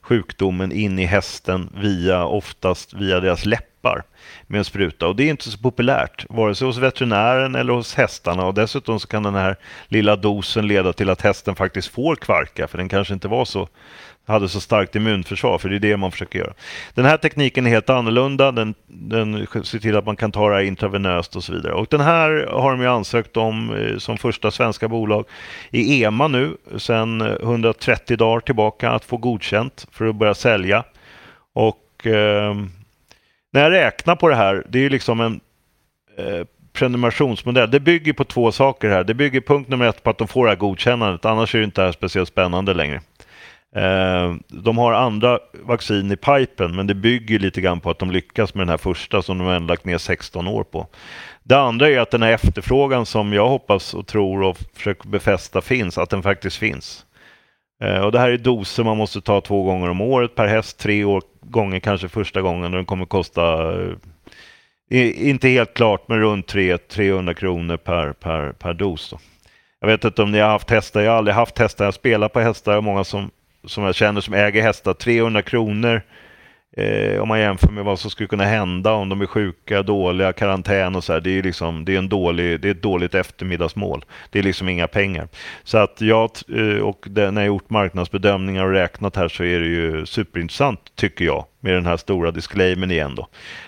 sjukdomen 0.01 0.71
in 0.71 0.99
i 0.99 1.05
hästen 1.05 1.69
via, 1.81 2.25
oftast 2.25 2.93
via 2.93 3.19
deras 3.19 3.45
läppar 3.45 4.03
med 4.47 4.57
en 4.57 4.65
spruta. 4.65 5.07
Och 5.07 5.15
det 5.15 5.23
är 5.23 5.29
inte 5.29 5.51
så 5.51 5.57
populärt, 5.57 6.25
vare 6.29 6.55
sig 6.55 6.67
hos 6.67 6.77
veterinären 6.77 7.55
eller 7.55 7.73
hos 7.73 7.95
hästarna. 7.95 8.45
Och 8.45 8.53
dessutom 8.53 8.99
så 8.99 9.07
kan 9.07 9.23
den 9.23 9.35
här 9.35 9.55
lilla 9.87 10.15
dosen 10.15 10.67
leda 10.67 10.93
till 10.93 11.09
att 11.09 11.21
hästen 11.21 11.55
faktiskt 11.55 11.87
får 11.87 12.15
kvarka, 12.15 12.67
för 12.67 12.77
den 12.77 12.89
kanske 12.89 13.13
inte 13.13 13.27
var 13.27 13.45
så 13.45 13.67
hade 14.29 14.49
så 14.49 14.61
starkt 14.61 14.95
immunförsvar, 14.95 15.57
för 15.57 15.69
det 15.69 15.75
är 15.75 15.79
det 15.79 15.97
man 15.97 16.11
försöker 16.11 16.39
göra. 16.39 16.53
Den 16.93 17.05
här 17.05 17.17
tekniken 17.17 17.65
är 17.65 17.69
helt 17.69 17.89
annorlunda. 17.89 18.51
Den, 18.51 18.73
den 18.87 19.47
ser 19.63 19.79
till 19.79 19.97
att 19.97 20.05
man 20.05 20.15
kan 20.15 20.31
ta 20.31 20.49
det 20.49 20.55
här 20.55 20.61
intravenöst 20.61 21.35
och 21.35 21.43
så 21.43 21.53
vidare. 21.53 21.73
Och 21.73 21.87
den 21.89 22.01
här 22.01 22.47
har 22.51 22.71
de 22.71 22.81
ju 22.81 22.87
ansökt 22.87 23.37
om 23.37 23.75
eh, 23.75 23.97
som 23.97 24.17
första 24.17 24.51
svenska 24.51 24.87
bolag 24.87 25.25
i 25.71 26.03
EMA 26.03 26.27
nu 26.27 26.57
sedan 26.77 27.21
130 27.21 28.13
eh, 28.13 28.17
dagar 28.17 28.39
tillbaka 28.39 28.91
att 28.91 29.05
få 29.05 29.17
godkänt 29.17 29.87
för 29.91 30.07
att 30.07 30.15
börja 30.15 30.33
sälja. 30.33 30.83
Och 31.53 32.07
eh, 32.07 32.55
när 33.51 33.61
jag 33.61 33.71
räknar 33.71 34.15
på 34.15 34.29
det 34.29 34.35
här, 34.35 34.63
det 34.69 34.79
är 34.79 34.83
ju 34.83 34.89
liksom 34.89 35.21
en 35.21 35.39
eh, 36.17 36.45
prenumerationsmodell. 36.73 37.71
Det 37.71 37.79
bygger 37.79 38.13
på 38.13 38.23
två 38.23 38.51
saker 38.51 38.89
här. 38.89 39.03
Det 39.03 39.13
bygger 39.13 39.41
punkt 39.41 39.69
nummer 39.69 39.85
ett 39.85 40.03
på 40.03 40.09
att 40.09 40.17
de 40.17 40.27
får 40.27 40.45
det 40.45 40.51
här 40.51 40.57
godkännandet, 40.57 41.25
annars 41.25 41.55
är 41.55 41.59
det 41.59 41.65
inte 41.65 41.81
det 41.81 41.85
här 41.85 41.91
speciellt 41.91 42.29
spännande 42.29 42.73
längre. 42.73 43.01
Eh, 43.75 44.35
de 44.47 44.77
har 44.77 44.93
andra 44.93 45.39
vaccin 45.53 46.11
i 46.11 46.15
pipen 46.15 46.75
men 46.75 46.87
det 46.87 46.95
bygger 46.95 47.39
lite 47.39 47.61
grann 47.61 47.79
på 47.79 47.89
att 47.89 47.99
de 47.99 48.11
lyckas 48.11 48.53
med 48.53 48.61
den 48.61 48.69
här 48.69 48.77
första 48.77 49.21
som 49.21 49.37
de 49.37 49.47
har 49.47 49.59
lagt 49.59 49.85
ner 49.85 49.97
16 49.97 50.47
år 50.47 50.63
på. 50.63 50.87
Det 51.43 51.59
andra 51.59 51.89
är 51.89 51.99
att 51.99 52.11
den 52.11 52.21
här 52.21 52.31
efterfrågan 52.31 53.05
som 53.05 53.33
jag 53.33 53.49
hoppas 53.49 53.93
och 53.93 54.07
tror 54.07 54.43
och 54.43 54.57
försöker 54.73 55.09
befästa 55.09 55.61
finns, 55.61 55.97
att 55.97 56.09
den 56.09 56.23
faktiskt 56.23 56.57
finns. 56.57 57.05
Eh, 57.83 58.05
och 58.05 58.11
det 58.11 58.19
här 58.19 58.31
är 58.31 58.37
doser 58.37 58.83
man 58.83 58.97
måste 58.97 59.21
ta 59.21 59.41
två 59.41 59.63
gånger 59.63 59.89
om 59.89 60.01
året 60.01 60.35
per 60.35 60.47
häst, 60.47 60.79
tre 60.79 61.03
år, 61.03 61.23
gånger 61.41 61.79
kanske 61.79 62.09
första 62.09 62.41
gången 62.41 62.63
och 62.63 62.71
den 62.71 62.85
kommer 62.85 63.05
kosta 63.05 63.73
eh, 64.91 65.29
inte 65.29 65.49
helt 65.49 65.73
klart 65.73 66.07
men 66.07 66.19
runt 66.19 66.47
300 66.89 67.33
kronor 67.33 67.77
per, 67.77 68.13
per, 68.13 68.51
per 68.51 68.73
dos. 68.73 69.09
Då. 69.09 69.19
Jag 69.79 69.87
vet 69.87 70.05
inte 70.05 70.23
om 70.23 70.31
ni 70.31 70.39
har 70.39 70.49
haft 70.49 70.69
hästar, 70.69 71.01
jag 71.01 71.11
har 71.11 71.17
aldrig 71.17 71.35
haft 71.35 71.57
hästar, 71.57 71.85
jag 71.85 71.93
spelar 71.93 72.29
på 72.29 72.39
hästar, 72.39 72.81
många 72.81 73.03
som 73.03 73.31
som 73.65 73.83
jag 73.83 73.95
känner 73.95 74.21
som 74.21 74.33
äger 74.33 74.61
hästar, 74.61 74.93
300 74.93 75.41
kronor 75.41 76.01
eh, 76.79 77.21
om 77.21 77.27
man 77.27 77.39
jämför 77.39 77.71
med 77.71 77.83
vad 77.85 77.99
som 77.99 78.11
skulle 78.11 78.27
kunna 78.27 78.43
hända 78.43 78.91
om 78.91 79.09
de 79.09 79.21
är 79.21 79.25
sjuka, 79.25 79.83
dåliga, 79.83 80.33
karantän 80.33 80.95
och 80.95 81.03
så 81.03 81.13
här. 81.13 81.19
Det 81.19 81.37
är, 81.37 81.43
liksom, 81.43 81.85
det 81.85 81.93
är, 81.93 81.97
en 81.97 82.09
dålig, 82.09 82.61
det 82.61 82.67
är 82.67 82.71
ett 82.71 82.81
dåligt 82.81 83.15
eftermiddagsmål. 83.15 84.05
Det 84.29 84.39
är 84.39 84.43
liksom 84.43 84.69
inga 84.69 84.87
pengar. 84.87 85.27
Så 85.63 85.77
att 85.77 86.01
jag, 86.01 86.31
eh, 86.55 86.81
och 86.81 87.05
det, 87.09 87.31
när 87.31 87.41
jag 87.41 87.47
gjort 87.47 87.69
marknadsbedömningar 87.69 88.65
och 88.65 88.71
räknat 88.71 89.15
här 89.15 89.27
så 89.27 89.43
är 89.43 89.59
det 89.59 89.67
ju 89.67 90.05
superintressant 90.05 90.79
tycker 90.95 91.25
jag 91.25 91.45
med 91.59 91.73
den 91.73 91.85
här 91.85 91.97
stora 91.97 92.31
disclaimern 92.31 92.91
igen 92.91 93.15
då. 93.15 93.27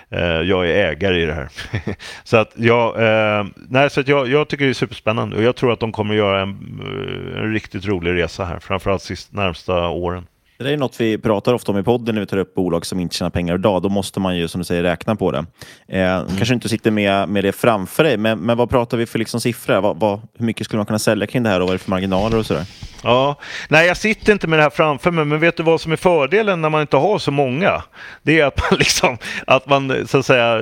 Eh, 0.09 0.21
jag 0.21 0.69
är 0.69 0.91
ägare 0.91 1.21
i 1.21 1.25
det 1.25 1.33
här. 1.33 1.49
så 2.23 2.37
att 2.37 2.53
jag, 2.55 3.03
eh, 3.03 3.45
nej, 3.55 3.89
så 3.89 3.99
att 3.99 4.07
jag, 4.07 4.27
jag 4.27 4.47
tycker 4.47 4.65
det 4.65 4.71
är 4.71 4.73
superspännande 4.73 5.35
och 5.35 5.43
jag 5.43 5.55
tror 5.55 5.73
att 5.73 5.79
de 5.79 5.91
kommer 5.91 6.15
göra 6.15 6.41
en, 6.41 6.49
eh, 6.81 7.43
en 7.43 7.53
riktigt 7.53 7.85
rolig 7.85 8.13
resa 8.13 8.45
här, 8.45 8.59
framförallt 8.59 9.01
sist, 9.01 9.33
närmsta 9.33 9.87
åren. 9.87 10.25
Det 10.63 10.73
är 10.73 10.77
något 10.77 11.01
vi 11.01 11.17
pratar 11.17 11.53
ofta 11.53 11.71
om 11.71 11.77
i 11.77 11.83
podden 11.83 12.15
när 12.15 12.19
vi 12.19 12.27
tar 12.27 12.37
upp 12.37 12.55
bolag 12.55 12.85
som 12.85 12.99
inte 12.99 13.15
tjänar 13.15 13.29
pengar 13.29 13.55
idag. 13.55 13.81
Då 13.81 13.89
måste 13.89 14.19
man 14.19 14.37
ju, 14.37 14.47
som 14.47 14.61
du 14.61 14.65
säger, 14.65 14.83
räkna 14.83 15.15
på 15.15 15.31
det. 15.31 15.45
Eh, 15.87 16.15
mm. 16.15 16.27
Kanske 16.37 16.53
inte 16.53 16.69
sitter 16.69 16.91
med, 16.91 17.29
med 17.29 17.43
det 17.43 17.51
framför 17.51 18.03
dig, 18.03 18.17
men, 18.17 18.39
men 18.39 18.57
vad 18.57 18.69
pratar 18.69 18.97
vi 18.97 19.05
för 19.05 19.19
liksom 19.19 19.41
siffror? 19.41 19.81
Vad, 19.81 19.99
vad, 19.99 20.21
hur 20.37 20.45
mycket 20.45 20.65
skulle 20.65 20.77
man 20.77 20.85
kunna 20.85 20.99
sälja 20.99 21.27
kring 21.27 21.43
det 21.43 21.49
här 21.49 21.59
och 21.59 21.67
vad 21.67 21.73
är 21.73 21.77
det 21.77 21.83
för 21.83 21.89
marginaler 21.89 22.37
och 22.37 22.45
sådär? 22.45 22.65
Ja, 23.03 23.35
nej 23.69 23.87
jag 23.87 23.97
sitter 23.97 24.33
inte 24.33 24.47
med 24.47 24.59
det 24.59 24.63
här 24.63 24.69
framför 24.69 25.11
mig, 25.11 25.25
men 25.25 25.39
vet 25.39 25.57
du 25.57 25.63
vad 25.63 25.81
som 25.81 25.91
är 25.91 25.95
fördelen 25.95 26.61
när 26.61 26.69
man 26.69 26.81
inte 26.81 26.97
har 26.97 27.19
så 27.19 27.31
många? 27.31 27.83
Det 28.23 28.39
är 28.39 28.45
att 28.45 28.71
man 28.71 28.79
liksom, 28.79 29.17
att 29.47 29.65
man 29.69 30.07
så 30.07 30.17
att 30.17 30.25
säga, 30.25 30.61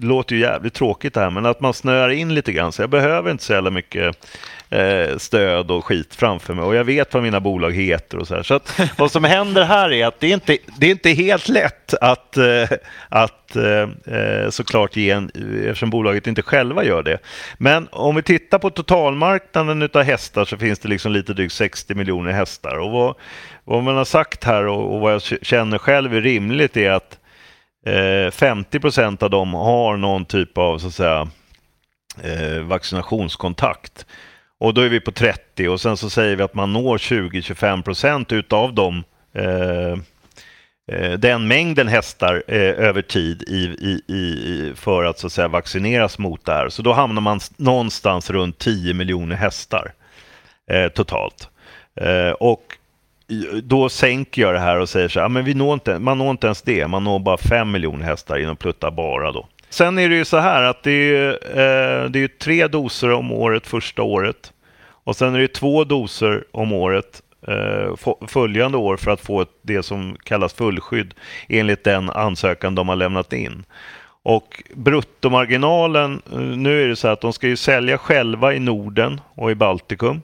låter 0.00 0.34
ju 0.34 0.40
jävligt 0.40 0.74
tråkigt 0.74 1.14
det 1.14 1.20
här, 1.20 1.30
men 1.30 1.46
att 1.46 1.60
man 1.60 1.74
snöar 1.74 2.08
in 2.08 2.34
lite 2.34 2.52
grann. 2.52 2.72
Så 2.72 2.82
jag 2.82 2.90
behöver 2.90 3.30
inte 3.30 3.44
så 3.44 3.52
jävla 3.52 3.70
mycket 3.70 4.16
eh, 4.70 5.16
stöd 5.16 5.70
och 5.70 5.84
skit 5.84 6.14
framför 6.14 6.54
mig 6.54 6.64
och 6.64 6.74
jag 6.74 6.84
vet 6.84 7.14
vad 7.14 7.22
mina 7.22 7.40
bolag 7.40 7.72
heter 7.72 8.18
och 8.18 8.28
så 8.28 8.34
här. 8.34 8.42
Så 8.42 8.54
att 8.54 8.80
vad 8.98 9.10
som 9.10 9.24
händer 9.24 9.64
här 9.64 9.92
är 9.92 10.06
att 10.06 10.20
det 10.20 10.26
är 10.26 10.34
inte 10.34 10.58
det 10.78 10.86
är 10.86 10.90
inte 10.90 11.10
helt 11.10 11.48
lätt 11.48 11.94
att, 11.94 12.36
eh, 12.36 12.68
att 13.08 13.39
eh, 13.56 13.88
eh 14.16 14.50
såklart 14.50 14.96
ge 14.96 15.10
en, 15.10 15.30
eftersom 15.64 15.90
bolaget 15.90 16.26
inte 16.26 16.42
själva 16.42 16.84
gör 16.84 17.02
det. 17.02 17.18
Men 17.58 17.88
om 17.92 18.16
vi 18.16 18.22
tittar 18.22 18.58
på 18.58 18.70
totalmarknaden 18.70 19.88
av 19.94 20.02
hästar 20.02 20.44
så 20.44 20.56
finns 20.56 20.78
det 20.78 20.88
liksom 20.88 21.12
lite 21.12 21.32
drygt 21.32 21.52
60 21.52 21.94
miljoner 21.94 22.32
hästar 22.32 22.78
och 22.78 22.90
vad, 22.90 23.14
vad 23.64 23.82
man 23.82 23.96
har 23.96 24.04
sagt 24.04 24.44
här 24.44 24.66
och, 24.66 24.94
och 24.94 25.00
vad 25.00 25.14
jag 25.14 25.22
känner 25.22 25.78
själv 25.78 26.14
är 26.14 26.20
rimligt 26.20 26.76
är 26.76 26.90
att 26.90 27.18
eh, 27.86 28.30
50 28.30 28.80
procent 28.80 29.22
av 29.22 29.30
dem 29.30 29.54
har 29.54 29.96
någon 29.96 30.24
typ 30.24 30.58
av 30.58 30.78
så 30.78 30.86
att 30.86 30.94
säga, 30.94 31.28
eh, 32.22 32.62
vaccinationskontakt. 32.62 34.06
Och 34.60 34.74
då 34.74 34.80
är 34.80 34.88
vi 34.88 35.00
på 35.00 35.12
30 35.12 35.68
och 35.68 35.80
sen 35.80 35.96
så 35.96 36.10
säger 36.10 36.36
vi 36.36 36.42
att 36.42 36.54
man 36.54 36.72
når 36.72 36.98
20-25 36.98 37.82
procent 37.82 38.32
utav 38.32 38.74
dem 38.74 39.04
eh, 39.34 39.96
Eh, 40.90 41.12
den 41.12 41.48
mängden 41.48 41.88
hästar 41.88 42.42
eh, 42.48 42.58
över 42.58 43.02
tid 43.02 43.42
i, 43.42 43.64
i, 43.80 44.14
i, 44.14 44.72
för 44.76 45.04
att, 45.04 45.18
så 45.18 45.26
att 45.26 45.32
säga, 45.32 45.48
vaccineras 45.48 46.18
mot 46.18 46.44
det 46.44 46.52
här. 46.52 46.68
Så 46.68 46.82
då 46.82 46.92
hamnar 46.92 47.22
man 47.22 47.40
någonstans 47.56 48.30
runt 48.30 48.58
10 48.58 48.94
miljoner 48.94 49.36
hästar 49.36 49.92
eh, 50.70 50.88
totalt. 50.88 51.48
Eh, 52.00 52.30
och 52.30 52.62
då 53.62 53.88
sänker 53.88 54.42
jag 54.42 54.54
det 54.54 54.60
här 54.60 54.80
och 54.80 54.88
säger 54.88 55.08
så 55.08 55.20
här, 55.20 55.28
men 55.28 55.44
vi 55.44 55.54
når 55.54 55.74
inte, 55.74 55.98
man 55.98 56.18
når 56.18 56.30
inte 56.30 56.46
ens 56.46 56.62
det, 56.62 56.86
man 56.86 57.04
når 57.04 57.18
bara 57.18 57.38
5 57.38 57.70
miljoner 57.70 58.04
hästar 58.04 58.38
inom 58.38 58.56
plutta 58.56 58.90
bara 58.90 59.32
då. 59.32 59.48
Sen 59.68 59.98
är 59.98 60.08
det 60.08 60.14
ju 60.14 60.24
så 60.24 60.38
här 60.38 60.62
att 60.62 60.82
det 60.82 61.16
är, 61.16 61.28
eh, 61.32 62.10
det 62.10 62.24
är 62.24 62.28
tre 62.28 62.66
doser 62.66 63.10
om 63.10 63.32
året 63.32 63.66
första 63.66 64.02
året. 64.02 64.52
Och 65.04 65.16
sen 65.16 65.34
är 65.34 65.38
det 65.38 65.48
två 65.48 65.84
doser 65.84 66.44
om 66.52 66.72
året 66.72 67.22
Eh, 67.48 67.94
följande 68.28 68.78
år 68.78 68.96
för 68.96 69.10
att 69.10 69.20
få 69.20 69.46
det 69.62 69.82
som 69.82 70.16
kallas 70.24 70.54
fullskydd 70.54 71.14
enligt 71.48 71.84
den 71.84 72.10
ansökan 72.10 72.74
de 72.74 72.88
har 72.88 72.96
lämnat 72.96 73.32
in. 73.32 73.64
Och 74.22 74.62
bruttomarginalen, 74.74 76.22
eh, 76.32 76.38
nu 76.38 76.84
är 76.84 76.88
det 76.88 76.96
så 76.96 77.08
att 77.08 77.20
de 77.20 77.32
ska 77.32 77.48
ju 77.48 77.56
sälja 77.56 77.98
själva 77.98 78.54
i 78.54 78.58
Norden 78.58 79.20
och 79.34 79.50
i 79.50 79.54
Baltikum. 79.54 80.22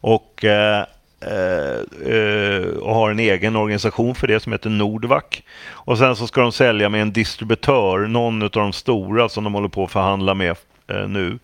Och 0.00 0.44
eh, 0.44 0.84
eh, 1.20 2.12
eh, 2.14 2.66
och 2.66 2.94
har 2.94 3.10
en 3.10 3.18
egen 3.18 3.56
organisation 3.56 4.14
för 4.14 4.26
det 4.26 4.40
som 4.40 4.52
heter 4.52 4.70
Nordvac. 4.70 5.24
Och 5.70 5.98
sen 5.98 6.16
så 6.16 6.26
ska 6.26 6.40
de 6.40 6.52
sälja 6.52 6.88
med 6.88 7.02
en 7.02 7.12
distributör, 7.12 7.98
någon 7.98 8.42
av 8.42 8.50
de 8.50 8.72
stora 8.72 9.28
som 9.28 9.44
de 9.44 9.54
håller 9.54 9.68
på 9.68 9.84
att 9.84 9.90
förhandla 9.90 10.34
med 10.34 10.56
eh, 10.88 11.08
nu 11.08 11.38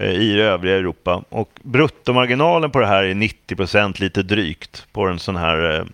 Eh, 0.00 0.10
i 0.10 0.40
övriga 0.40 0.76
Europa. 0.76 1.24
Och 1.28 1.50
bruttomarginalen 1.62 2.70
på 2.70 2.80
det 2.80 2.86
här 2.86 3.04
är 3.04 3.14
90 3.14 3.56
procent 3.56 4.00
lite 4.00 4.22
drygt 4.22 4.86
på 4.92 5.06
en 5.06 5.18
sån 5.18 5.36
här 5.36 5.86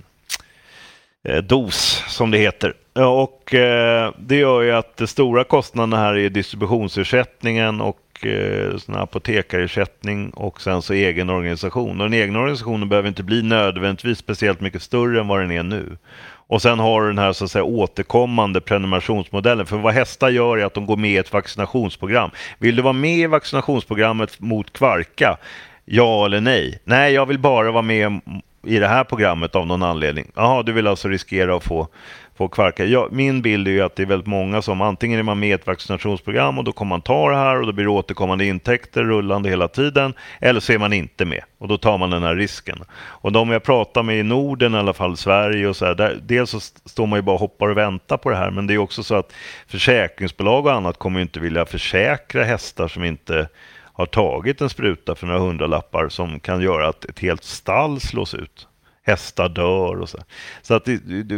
eh, 1.25 1.35
eh, 1.35 1.43
dos 1.43 2.05
som 2.09 2.31
det 2.31 2.39
heter. 2.39 2.75
Och 2.95 3.43
det 4.19 4.37
gör 4.37 4.63
ju 4.63 4.73
att 4.73 4.97
de 4.97 5.07
stora 5.07 5.45
kostnaderna 5.45 5.97
här 5.97 6.15
är 6.15 6.31
distributionsersättningen 6.31 7.81
och 7.81 8.27
eh, 8.27 8.77
sån 8.77 8.95
apotekarersättning 8.95 10.31
och 10.31 10.61
sen 10.61 10.83
så 10.83 10.93
egen 10.93 11.31
organisation. 11.31 12.01
Och 12.01 12.11
den 12.11 12.21
egna 12.21 12.39
organisationen 12.39 12.89
behöver 12.89 13.09
inte 13.09 13.23
bli 13.23 13.43
nödvändigtvis 13.43 14.19
speciellt 14.19 14.61
mycket 14.61 14.83
större 14.83 15.21
än 15.21 15.29
vad 15.29 15.41
den 15.41 15.51
är 15.51 15.63
nu. 15.63 15.97
Och 16.49 16.63
sen 16.63 16.79
har 16.79 17.03
du 17.03 17.07
den 17.07 17.19
här 17.19 17.33
så 17.33 17.45
att 17.45 17.51
säga, 17.51 17.65
återkommande 17.65 18.61
prenumerationsmodellen. 18.61 19.67
För 19.67 19.77
vad 19.77 19.95
hästar 19.95 20.29
gör 20.29 20.59
är 20.59 20.65
att 20.65 20.75
de 20.75 20.87
går 20.87 20.97
med 20.97 21.11
i 21.11 21.17
ett 21.17 21.33
vaccinationsprogram. 21.33 22.31
Vill 22.59 22.77
du 22.77 22.83
vara 22.83 22.93
med 22.93 23.19
i 23.19 23.27
vaccinationsprogrammet 23.27 24.41
mot 24.41 24.73
kvarka? 24.73 25.37
Ja 25.85 26.27
eller 26.27 26.41
nej? 26.41 26.81
Nej, 26.85 27.13
jag 27.13 27.27
vill 27.27 27.39
bara 27.39 27.71
vara 27.71 27.83
med 27.83 28.21
i 28.67 28.79
det 28.79 28.89
här 28.89 29.05
programmet 29.05 29.55
av 29.55 29.67
någon 29.67 29.83
anledning. 29.83 30.31
Jaha, 30.35 30.63
du 30.63 30.73
vill 30.73 30.87
alltså 30.87 31.09
riskera 31.09 31.57
att 31.57 31.65
få 31.65 31.89
på 32.37 32.49
kvarka. 32.49 32.85
Ja, 32.85 33.09
min 33.11 33.43
bild 33.43 33.69
är 33.69 33.73
ju 33.73 33.81
att 33.81 33.97
det 33.97 34.03
är 34.03 34.07
väldigt 34.07 34.27
många 34.27 34.63
som 34.63 34.81
antingen 34.81 35.19
är 35.19 35.23
man 35.23 35.39
med 35.39 35.49
i 35.49 35.53
ett 35.53 35.67
vaccinationsprogram 35.67 36.59
och 36.59 36.65
då 36.65 36.73
kommer 36.73 36.89
man 36.89 37.01
ta 37.01 37.31
det 37.31 37.37
här 37.37 37.61
och 37.61 37.67
då 37.67 37.73
blir 37.73 37.85
det 37.85 37.91
återkommande 37.91 38.45
intäkter 38.45 39.05
rullande 39.05 39.49
hela 39.49 39.69
tiden. 39.69 40.15
Eller 40.41 40.61
så 40.61 40.73
är 40.73 40.79
man 40.79 40.93
inte 40.93 41.25
med 41.25 41.43
och 41.59 41.69
då 41.69 41.79
tar 41.79 41.99
man 41.99 42.11
den 42.11 42.23
här 42.23 42.35
risken. 42.35 42.79
Och 42.95 43.33
de 43.33 43.51
jag 43.51 43.63
pratar 43.63 44.03
med 44.03 44.19
i 44.19 44.23
Norden 44.23 44.75
i 44.75 44.79
alla 44.79 44.93
fall, 44.93 45.17
Sverige 45.17 45.69
och 45.69 45.77
så 45.77 45.85
här, 45.87 45.95
där, 45.95 46.19
dels 46.23 46.51
så 46.51 46.61
står 46.61 47.07
man 47.07 47.19
ju 47.19 47.23
bara 47.23 47.35
och 47.35 47.41
hoppar 47.41 47.69
och 47.69 47.77
väntar 47.77 48.17
på 48.17 48.31
det 48.31 48.37
här 48.37 48.51
men 48.51 48.67
det 48.67 48.75
är 48.75 48.79
också 48.79 49.03
så 49.03 49.15
att 49.15 49.33
försäkringsbolag 49.67 50.67
och 50.67 50.73
annat 50.73 50.99
kommer 50.99 51.19
ju 51.19 51.23
inte 51.23 51.41
vilja 51.41 51.67
försäkra 51.67 52.45
hästar 52.45 52.89
som 52.89 53.05
inte 53.05 53.49
har 53.93 54.07
tagit 54.07 54.61
en 54.61 54.71
spruta 54.71 55.15
för 55.15 55.27
några 55.27 55.41
hundralappar 55.41 56.09
som 56.09 56.41
kan 56.41 56.61
göra 56.61 56.89
att 56.89 57.05
ett 57.05 57.19
helt 57.19 57.45
stall 57.45 58.01
slås 58.01 58.35
ut 58.35 58.69
hästar 59.07 59.49
dör 59.49 60.01
och 60.01 60.09
så. 60.09 60.19
Så 60.63 60.75
att 60.75 60.89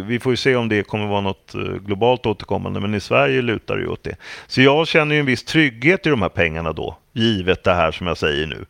vi 0.06 0.20
får 0.20 0.32
ju 0.32 0.36
se 0.36 0.56
om 0.56 0.68
det 0.68 0.82
kommer 0.82 1.06
vara 1.06 1.20
något 1.20 1.54
eh, 1.54 1.60
globalt 1.60 2.26
återkommande, 2.26 2.80
men 2.80 2.94
i 2.94 3.00
Sverige 3.00 3.42
lutar 3.42 3.76
det 3.76 3.82
ju 3.82 3.88
åt 3.88 4.04
det. 4.04 4.16
Så 4.46 4.62
jag 4.62 4.88
känner 4.88 5.14
ju 5.14 5.20
en 5.20 5.26
viss 5.26 5.44
trygghet 5.44 6.06
i 6.06 6.10
de 6.10 6.22
här 6.22 6.28
pengarna 6.28 6.72
då, 6.72 6.96
givet 7.12 7.64
det 7.64 7.74
här 7.74 7.92
som 7.92 8.06
jag 8.06 8.18
säger 8.18 8.46
nu. 8.46 8.64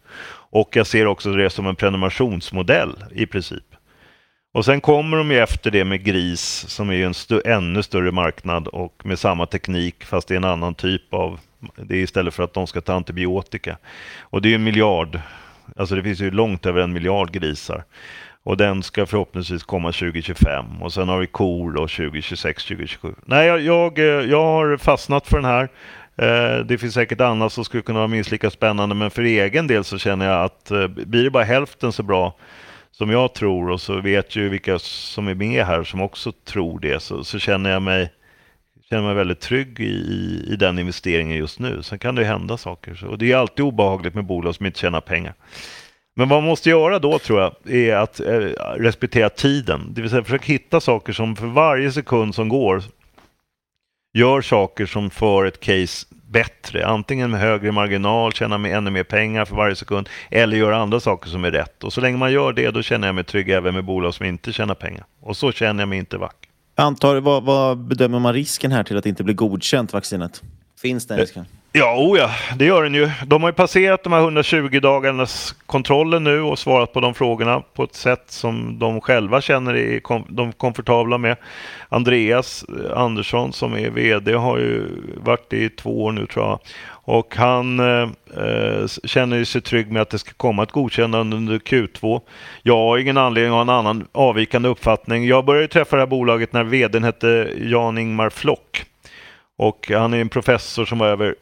Och 0.50 0.76
jag 0.76 0.86
ser 0.86 1.06
också 1.06 1.32
det 1.32 1.50
som 1.50 1.66
en 1.66 1.76
prenumerationsmodell 1.76 3.04
i 3.10 3.26
princip. 3.26 3.64
Och 4.54 4.64
sen 4.64 4.80
kommer 4.80 5.16
de 5.16 5.30
ju 5.30 5.38
efter 5.38 5.70
det 5.70 5.84
med 5.84 6.04
gris 6.04 6.64
som 6.68 6.90
är 6.90 6.94
ju 6.94 7.04
en 7.04 7.10
st 7.10 7.40
ännu 7.44 7.82
större 7.82 8.12
marknad 8.12 8.68
och 8.68 9.02
med 9.04 9.18
samma 9.18 9.46
teknik 9.46 10.04
fast 10.04 10.28
det 10.28 10.34
är 10.34 10.36
en 10.36 10.44
annan 10.44 10.74
typ 10.74 11.14
av, 11.14 11.40
det 11.76 11.94
är 11.94 12.02
istället 12.02 12.34
för 12.34 12.42
att 12.42 12.54
de 12.54 12.66
ska 12.66 12.80
ta 12.80 12.94
antibiotika. 12.94 13.78
Och 14.20 14.42
det 14.42 14.48
är 14.48 14.50
ju 14.50 14.54
en 14.54 14.64
miljard, 14.64 15.20
alltså 15.76 15.94
det 15.94 16.02
finns 16.02 16.20
ju 16.20 16.30
långt 16.30 16.66
över 16.66 16.80
en 16.80 16.92
miljard 16.92 17.30
grisar. 17.30 17.84
Och 18.42 18.56
den 18.56 18.82
ska 18.82 19.06
förhoppningsvis 19.06 19.62
komma 19.62 19.92
2025 19.92 20.82
och 20.82 20.92
sen 20.92 21.08
har 21.08 21.18
vi 21.18 21.26
kor 21.26 21.72
2026, 21.72 22.64
2027. 22.64 23.14
Nej, 23.24 23.46
jag, 23.46 23.60
jag, 23.60 23.98
eh, 23.98 24.04
jag 24.04 24.42
har 24.42 24.76
fastnat 24.76 25.26
för 25.26 25.36
den 25.36 25.44
här. 25.44 25.68
Eh, 26.16 26.64
det 26.64 26.78
finns 26.78 26.94
säkert 26.94 27.20
annat 27.20 27.52
som 27.52 27.64
skulle 27.64 27.82
kunna 27.82 27.98
vara 27.98 28.08
minst 28.08 28.30
lika 28.30 28.50
spännande 28.50 28.94
men 28.94 29.10
för 29.10 29.22
egen 29.22 29.66
del 29.66 29.84
så 29.84 29.98
känner 29.98 30.26
jag 30.26 30.44
att 30.44 30.70
eh, 30.70 30.86
blir 30.86 31.24
det 31.24 31.30
bara 31.30 31.44
hälften 31.44 31.92
så 31.92 32.02
bra 32.02 32.36
som 32.90 33.10
jag 33.10 33.34
tror 33.34 33.70
och 33.70 33.80
så 33.80 34.00
vet 34.00 34.36
ju 34.36 34.48
vilka 34.48 34.78
som 34.78 35.28
är 35.28 35.34
med 35.34 35.66
här 35.66 35.84
som 35.84 36.00
också 36.00 36.32
tror 36.32 36.80
det 36.80 37.02
så, 37.02 37.24
så 37.24 37.38
känner 37.38 37.70
jag 37.70 37.82
mig 37.82 38.12
känner 38.90 39.02
mig 39.02 39.14
väldigt 39.14 39.40
trygg 39.40 39.80
i, 39.80 40.44
i 40.48 40.56
den 40.56 40.78
investeringen 40.78 41.36
just 41.36 41.58
nu. 41.58 41.82
Sen 41.82 41.98
kan 41.98 42.14
det 42.14 42.22
ju 42.22 42.28
hända 42.28 42.56
saker 42.56 43.06
och 43.06 43.18
det 43.18 43.32
är 43.32 43.36
alltid 43.36 43.64
obehagligt 43.64 44.14
med 44.14 44.24
bolag 44.24 44.54
som 44.54 44.66
inte 44.66 44.78
tjänar 44.78 45.00
pengar. 45.00 45.34
Men 46.18 46.28
vad 46.28 46.42
man 46.42 46.48
måste 46.48 46.70
göra 46.70 46.98
då 46.98 47.18
tror 47.18 47.40
jag 47.40 47.74
är 47.74 47.96
att 47.96 48.20
eh, 48.20 48.30
respektera 48.76 49.30
tiden. 49.30 49.94
Det 49.94 50.00
vill 50.00 50.10
säga 50.10 50.24
försöka 50.24 50.52
hitta 50.52 50.80
saker 50.80 51.12
som 51.12 51.36
för 51.36 51.46
varje 51.46 51.92
sekund 51.92 52.34
som 52.34 52.48
går 52.48 52.82
gör 54.14 54.40
saker 54.40 54.86
som 54.86 55.10
för 55.10 55.44
ett 55.44 55.60
case 55.60 56.06
bättre. 56.10 56.86
Antingen 56.86 57.30
med 57.30 57.40
högre 57.40 57.72
marginal, 57.72 58.32
tjäna 58.32 58.58
med 58.58 58.76
ännu 58.76 58.90
mer 58.90 59.04
pengar 59.04 59.44
för 59.44 59.56
varje 59.56 59.76
sekund 59.76 60.08
eller 60.30 60.56
göra 60.56 60.76
andra 60.76 61.00
saker 61.00 61.30
som 61.30 61.44
är 61.44 61.50
rätt. 61.50 61.84
Och 61.84 61.92
så 61.92 62.00
länge 62.00 62.16
man 62.16 62.32
gör 62.32 62.52
det 62.52 62.70
då 62.70 62.82
känner 62.82 63.08
jag 63.08 63.14
mig 63.14 63.24
trygg 63.24 63.48
även 63.48 63.74
med 63.74 63.84
bolag 63.84 64.14
som 64.14 64.26
inte 64.26 64.52
tjänar 64.52 64.74
pengar. 64.74 65.04
Och 65.20 65.36
så 65.36 65.52
känner 65.52 65.82
jag 65.82 65.88
mig 65.88 65.98
inte 65.98 66.16
vack. 66.16 66.48
antar, 66.74 67.20
vad, 67.20 67.42
vad 67.42 67.78
bedömer 67.78 68.18
man 68.18 68.32
risken 68.32 68.72
här 68.72 68.84
till 68.84 68.96
att 68.96 69.06
inte 69.06 69.24
blir 69.24 69.34
godkänt 69.34 69.92
vaccinet? 69.92 70.42
Finns 70.82 71.06
den 71.06 71.18
risken? 71.18 71.44
Ja, 71.78 71.96
oh 71.98 72.18
ja, 72.18 72.30
det 72.56 72.64
gör 72.64 72.82
den 72.82 72.94
ju. 72.94 73.10
De 73.26 73.42
har 73.42 73.50
ju 73.50 73.54
passerat 73.54 74.02
de 74.02 74.12
här 74.12 74.20
120 74.20 74.80
dagarnas 74.80 75.54
kontrollen 75.66 76.24
nu 76.24 76.40
och 76.40 76.58
svarat 76.58 76.92
på 76.92 77.00
de 77.00 77.14
frågorna 77.14 77.60
på 77.74 77.84
ett 77.84 77.94
sätt 77.94 78.24
som 78.26 78.78
de 78.78 79.00
själva 79.00 79.40
känner 79.40 79.76
är 79.76 80.00
kom, 80.00 80.24
de 80.28 80.52
komfortabla 80.52 81.18
med. 81.18 81.36
Andreas 81.88 82.64
eh, 82.64 82.98
Andersson 82.98 83.52
som 83.52 83.74
är 83.74 83.90
VD 83.90 84.32
har 84.32 84.58
ju 84.58 84.86
varit 85.16 85.52
i 85.52 85.68
två 85.68 86.04
år 86.04 86.12
nu 86.12 86.26
tror 86.26 86.44
jag. 86.44 86.58
Och 86.90 87.36
han 87.36 87.80
eh, 87.80 88.08
eh 88.36 88.86
känner 89.04 89.44
sig 89.44 89.60
trygg 89.60 89.92
med 89.92 90.02
att 90.02 90.10
det 90.10 90.18
ska 90.18 90.32
komma 90.36 90.62
ett 90.62 90.72
godkännande 90.72 91.36
under 91.36 91.58
Q2. 91.58 92.20
Jag 92.62 92.76
har 92.76 92.98
ingen 92.98 93.16
anledning 93.16 93.52
att 93.52 93.56
ha 93.56 93.62
en 93.62 93.86
annan 93.86 94.06
avvikande 94.12 94.68
uppfattning. 94.68 95.26
Jag 95.26 95.44
började 95.44 95.68
träffa 95.68 95.96
det 95.96 96.02
här 96.02 96.06
bolaget 96.06 96.52
när 96.52 96.64
vdn 96.64 97.04
hette 97.04 97.50
Jan-Ingmar 97.58 98.30
Flock. 98.30 98.84
Och 99.58 99.90
han 99.94 100.14
är 100.14 100.20
en 100.20 100.28
professor 100.28 100.84
som 100.84 100.98
var 100.98 101.06
över 101.06 101.34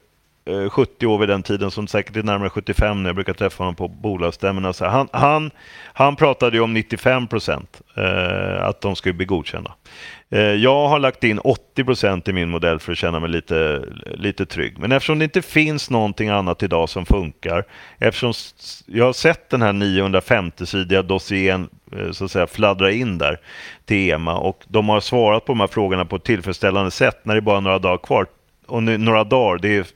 Eh, 0.51 0.68
70 0.70 1.07
år 1.07 1.18
vid 1.18 1.28
den 1.28 1.42
tiden 1.42 1.70
som 1.70 1.86
säkert 1.86 2.16
är 2.16 2.22
närmare 2.22 2.51
75 2.51 3.03
när 3.03 3.09
jag 3.09 3.14
brukar 3.14 3.32
träffa 3.32 3.62
honom 3.62 3.74
på 3.74 3.88
bolagsstämmorna. 3.88 4.72
han, 4.80 5.09
han, 5.12 5.51
han 5.92 6.16
pratade 6.16 6.57
ju 6.57 6.62
om 6.62 6.74
95 6.74 7.26
procent 7.26 7.80
eh, 7.97 8.64
att 8.64 8.80
de 8.80 8.97
skulle 8.97 9.14
bli 9.14 9.26
godkända. 9.26 9.74
Eh, 10.30 10.40
jag 10.40 10.88
har 10.88 10.99
lagt 10.99 11.24
in 11.24 11.38
80 11.38 11.84
procent 11.84 12.28
i 12.28 12.32
min 12.32 12.51
modell 12.51 12.78
för 12.78 12.92
att 12.92 12.99
känna 12.99 13.20
mig 13.20 13.30
lite, 13.30 13.84
lite 14.14 14.47
trygg. 14.47 14.78
Men 14.78 14.92
eftersom 14.92 15.18
det 15.18 15.24
inte 15.24 15.42
finns 15.42 15.90
någonting 15.90 16.28
annat 16.28 16.62
idag 16.62 16.88
som 16.88 17.07
funkar, 17.07 17.64
eftersom 17.99 18.32
jag 18.86 19.05
har 19.05 19.12
sett 19.12 19.51
den 19.51 19.62
här 19.62 19.72
950-sidiga 19.72 21.03
dossiern 21.03 21.68
eh, 21.92 22.11
så 22.11 22.24
att 22.24 22.30
säga 22.30 22.47
fladdra 22.47 22.92
in 22.92 23.18
där 23.18 23.40
till 23.84 24.11
EMA 24.11 24.38
och 24.38 24.64
de 24.68 24.88
har 24.88 25.01
svarat 25.01 25.44
på 25.44 25.53
de 25.53 25.61
här 25.61 25.66
frågorna 25.66 26.05
på 26.05 26.16
ett 26.16 26.24
tillfredsställande 26.24 26.90
sätt 26.90 27.20
när 27.22 27.34
det 27.34 27.38
är 27.38 27.42
bara 27.42 27.61
några 27.61 27.78
dagar 27.78 27.99
kvar. 27.99 28.26
Och 28.66 28.82
nu, 28.82 28.99
några 28.99 29.24
dagar, 29.24 29.59
det 29.59 29.76
är 29.76 29.86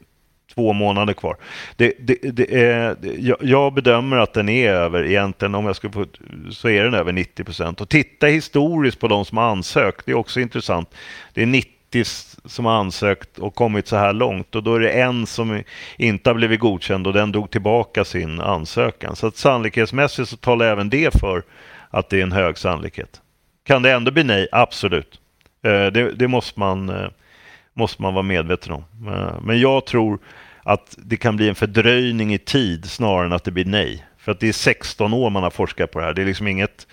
två 0.55 0.73
månader 0.73 1.13
kvar. 1.13 1.37
Det, 1.77 1.93
det, 1.99 2.19
det 2.23 2.63
är, 2.65 2.97
jag, 3.41 3.75
bedömer 3.75 4.17
att 4.17 4.33
den 4.33 4.49
är 4.49 4.73
över, 4.73 5.05
egentligen 5.05 5.55
om 5.55 5.67
jag 5.67 5.77
skulle 5.77 5.93
få, 5.93 6.07
så 6.51 6.69
är 6.69 6.85
den 6.85 6.95
över 6.95 7.13
90 7.13 7.45
procent. 7.45 7.81
Och 7.81 7.89
titta 7.89 8.27
historiskt 8.27 8.99
på 8.99 9.09
de 9.09 9.25
som 9.25 9.39
har 9.39 9.45
ansökt, 9.45 10.07
det 10.07 10.13
är 10.13 10.17
också 10.17 10.41
intressant. 10.41 10.95
Det 11.35 11.43
är 11.43 11.47
90 11.47 12.05
som 12.45 12.65
har 12.65 12.73
ansökt 12.73 13.39
och 13.39 13.55
kommit 13.55 13.89
så 13.89 13.97
här 13.97 14.13
långt 14.13 14.55
och 14.55 14.63
då 14.63 14.75
är 14.75 14.81
det 14.81 14.91
en 14.91 15.27
som 15.27 15.63
inte 15.97 16.31
har 16.31 16.35
blivit 16.35 16.61
godkänd 16.61 17.07
och 17.07 17.13
den 17.13 17.33
drog 17.33 17.51
tillbaka 17.51 18.05
sin 18.05 18.41
ansökan. 18.41 19.17
Så 19.17 19.27
att 19.27 19.37
sannolikhetsmässigt 19.37 20.29
så 20.29 20.37
talar 20.37 20.67
även 20.67 20.91
det 20.91 21.21
för 21.21 21.43
att 21.91 22.09
det 22.09 22.19
är 22.19 22.23
en 22.23 22.33
hög 22.33 22.59
sannolikhet. 22.59 23.21
Kan 23.65 23.83
det 23.83 23.93
ändå 23.93 24.11
bli 24.11 24.25
nej? 24.25 24.49
Absolut. 24.53 25.21
Eh, 25.63 25.87
det, 25.87 26.13
det 26.13 26.29
måste 26.29 26.61
man 26.61 26.89
eh, 26.89 27.09
måste 27.75 28.03
man 28.03 28.15
vara 28.15 28.23
medveten 28.23 28.73
om. 28.73 28.85
Eh, 29.07 29.41
men 29.43 29.61
jag 29.61 29.87
tror 29.87 30.19
att 30.63 30.95
det 30.99 31.17
kan 31.17 31.37
bli 31.37 31.49
en 31.49 31.55
fördröjning 31.55 32.35
i 32.35 32.39
tid 32.39 32.91
snarare 32.91 33.27
än 33.27 33.33
att 33.33 33.45
det 33.45 33.51
blir 33.51 33.65
nej. 33.65 34.05
För 34.19 34.33
att 34.33 34.41
det 34.41 34.49
är 34.49 34.53
16 34.53 35.15
år 35.15 35.31
man 35.31 35.43
har 35.43 35.51
forskat 35.51 35.91
på 35.91 35.99
det 35.99 36.05
här. 36.05 36.15
Det 36.15 36.23
är 36.23 36.27
liksom 36.27 36.49
inget 36.49 36.87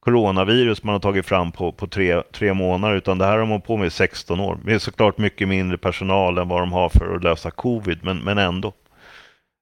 coronavirus 0.00 0.82
man 0.82 0.92
har 0.92 1.00
tagit 1.00 1.26
fram 1.26 1.52
på, 1.52 1.72
på 1.72 1.86
tre, 1.86 2.22
tre 2.22 2.54
månader 2.54 2.96
utan 2.96 3.18
det 3.18 3.24
här 3.24 3.38
har 3.38 3.46
man 3.46 3.60
på 3.60 3.76
med 3.76 3.86
i 3.86 3.90
16 3.90 4.40
år. 4.40 4.58
Det 4.64 4.72
är 4.72 4.78
såklart 4.78 5.18
mycket 5.18 5.48
mindre 5.48 5.78
personal 5.78 6.38
än 6.38 6.48
vad 6.48 6.62
de 6.62 6.72
har 6.72 6.88
för 6.88 7.16
att 7.16 7.24
lösa 7.24 7.50
covid 7.50 7.98
men, 8.02 8.18
men 8.18 8.38
ändå. 8.38 8.72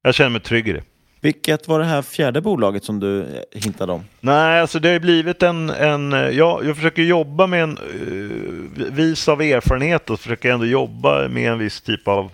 Jag 0.02 0.14
känner 0.14 0.30
mig 0.30 0.40
trygg 0.40 0.68
i 0.68 0.72
det. 0.72 0.82
Vilket 1.20 1.68
var 1.68 1.78
det 1.78 1.84
här 1.84 2.02
fjärde 2.02 2.40
bolaget 2.40 2.84
som 2.84 3.00
du 3.00 3.20
eh, 3.20 3.26
hintade 3.52 3.92
om? 3.92 4.04
Nej, 4.20 4.60
alltså 4.60 4.78
det 4.78 4.92
har 4.92 4.98
blivit 4.98 5.42
en... 5.42 5.70
en 5.70 6.12
eh, 6.12 6.18
ja, 6.18 6.60
jag 6.64 6.76
försöker 6.76 7.02
jobba 7.02 7.46
med 7.46 7.62
en... 7.62 7.78
Uh, 7.78 8.92
vis 8.92 9.28
av 9.28 9.42
erfarenhet 9.42 10.10
och 10.10 10.20
försöker 10.20 10.52
ändå 10.52 10.66
jobba 10.66 11.28
med 11.28 11.52
en 11.52 11.58
viss 11.58 11.80
typ 11.80 12.08
av, 12.08 12.30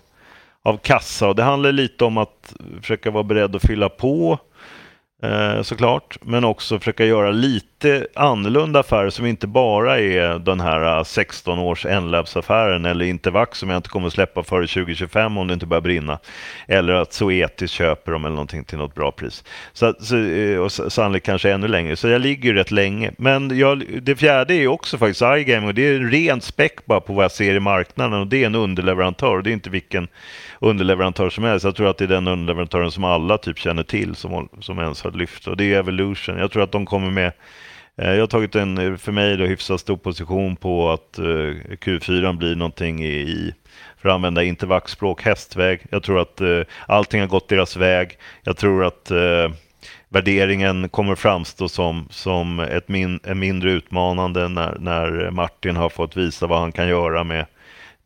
av 0.63 0.77
kassa. 0.77 1.29
Och 1.29 1.37
det 1.37 1.43
handlar 1.43 1.73
lite 1.73 2.05
om 2.05 2.19
att 2.19 2.55
försöka 2.81 3.11
vara 3.11 3.25
beredd 3.25 3.57
att 3.57 3.67
fylla 3.67 3.89
på 3.89 4.39
eh, 5.23 5.63
såklart. 5.63 6.19
Men 6.23 6.45
också 6.45 6.79
försöka 6.79 7.05
göra 7.05 7.31
lite 7.31 8.07
annorlunda 8.15 8.81
affärer 8.81 9.11
som 9.11 9.27
inte 9.27 9.47
bara 9.47 10.01
är 10.01 10.39
den 10.39 10.61
här 10.61 10.99
eh, 10.99 11.05
16 11.05 11.59
års 11.59 11.87
Enlabs-affären 11.87 12.85
eller 12.85 13.05
Intervax 13.05 13.59
som 13.59 13.71
jag 13.71 13.79
inte 13.79 13.89
kommer 13.89 14.07
att 14.07 14.13
släppa 14.13 14.43
före 14.43 14.67
2025 14.67 15.39
om 15.39 15.47
det 15.47 15.55
inte 15.55 15.67
börjar 15.67 15.81
brinna. 15.81 16.19
Eller 16.69 16.93
att 16.93 17.13
Zoetis 17.13 17.71
köper 17.71 18.13
dem 18.13 18.25
eller 18.25 18.35
någonting 18.35 18.65
till 18.65 18.79
något 18.79 18.95
bra 18.95 19.13
pris. 19.13 19.45
Så, 19.73 19.95
så, 20.01 20.17
eh, 20.17 20.59
och 20.59 20.73
sannolikt 20.73 21.27
kanske 21.27 21.53
ännu 21.53 21.69
längre. 21.69 21.97
Så 21.97 22.09
jag 22.09 22.21
ligger 22.21 22.55
rätt 22.55 22.71
länge. 22.71 23.13
Men 23.19 23.59
jag, 23.59 23.85
det 24.03 24.17
fjärde 24.17 24.55
är 24.55 24.67
också 24.67 24.99
faktiskt 24.99 25.23
iGaming 25.23 25.69
och 25.69 25.75
det 25.75 25.89
är 25.89 25.99
rent 25.99 26.45
späck 26.45 26.87
bara 26.87 27.01
på 27.01 27.13
vad 27.13 27.25
jag 27.25 27.33
ser 27.33 27.55
i 27.55 27.61
marknaden 27.61 28.21
och 28.21 28.27
det 28.27 28.43
är 28.43 28.47
en 28.47 28.55
underleverantör 28.55 29.37
och 29.37 29.43
det 29.43 29.51
är 29.51 29.53
inte 29.53 29.71
vilken 29.71 30.09
underleverantör 30.61 31.31
som 31.31 31.45
helst. 31.45 31.65
Jag 31.65 31.77
tror 31.77 31.91
att 31.91 31.99
det 31.99 32.05
är 32.05 32.09
den 32.09 32.29
underleverantören 32.29 32.91
som 32.91 33.05
alla 33.05 33.39
typ 33.39 33.59
känner 33.59 33.83
till 33.83 34.15
som, 34.15 34.49
som 34.61 34.79
ens 34.79 35.03
har 35.03 35.11
lyft 35.11 35.47
och 35.47 35.57
det 35.57 35.75
är 35.75 35.79
Evolution. 35.79 36.39
Jag 36.39 36.51
tror 36.51 36.63
att 36.63 36.73
de 36.73 36.87
kommer 36.87 37.11
med 37.11 37.33
eh, 37.97 38.13
jag 38.13 38.21
har 38.21 38.27
tagit 38.27 38.55
en, 38.55 38.99
för 38.99 39.13
mig, 39.13 39.37
då, 39.37 39.45
hyfsat 39.45 39.81
stor 39.81 39.97
position 39.97 40.57
på 40.57 40.91
att 40.91 41.19
eh, 41.19 41.23
Q4 41.23 42.37
blir 42.37 42.57
någonting 42.57 43.05
i, 43.05 43.55
för 43.99 44.09
att 44.09 44.15
använda 44.15 44.43
intervaxspråk, 44.43 45.23
hästväg. 45.23 45.81
Jag 45.91 46.03
tror 46.03 46.21
att 46.21 46.41
eh, 46.41 46.61
allting 46.87 47.21
har 47.21 47.29
gått 47.29 47.49
deras 47.49 47.77
väg. 47.77 48.19
Jag 48.43 48.57
tror 48.57 48.85
att 48.85 49.11
värderingen 50.09 50.89
kommer 50.89 51.15
framstå 51.15 51.69
som, 51.69 52.09
som 52.11 52.61
ett 52.61 52.89
min, 52.89 53.21
en 53.25 53.39
mindre 53.39 53.73
utmanande 53.73 54.49
när, 54.49 54.77
när 54.79 55.31
Martin 55.31 55.77
har 55.77 55.89
fått 55.89 56.17
visa 56.17 56.47
vad 56.47 56.59
han 56.59 56.73
kan 56.73 56.89
göra 56.89 57.25
med 57.25 57.47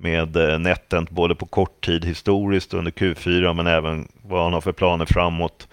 med 0.00 0.36
eh, 0.36 0.58
NetEnt 0.58 1.10
både 1.10 1.34
på 1.34 1.46
kort 1.46 1.84
tid 1.84 2.04
historiskt 2.04 2.74
under 2.74 2.90
Q4 2.90 3.54
men 3.54 3.66
även 3.66 4.08
vad 4.22 4.42
han 4.42 4.52
har 4.52 4.60
för 4.60 4.72
planer 4.72 5.06
framåt. 5.06 5.68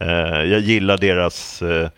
Eh, 0.00 0.42
jag 0.42 0.60
gillar 0.60 0.98
deras, 0.98 1.62
eh, 1.62 1.88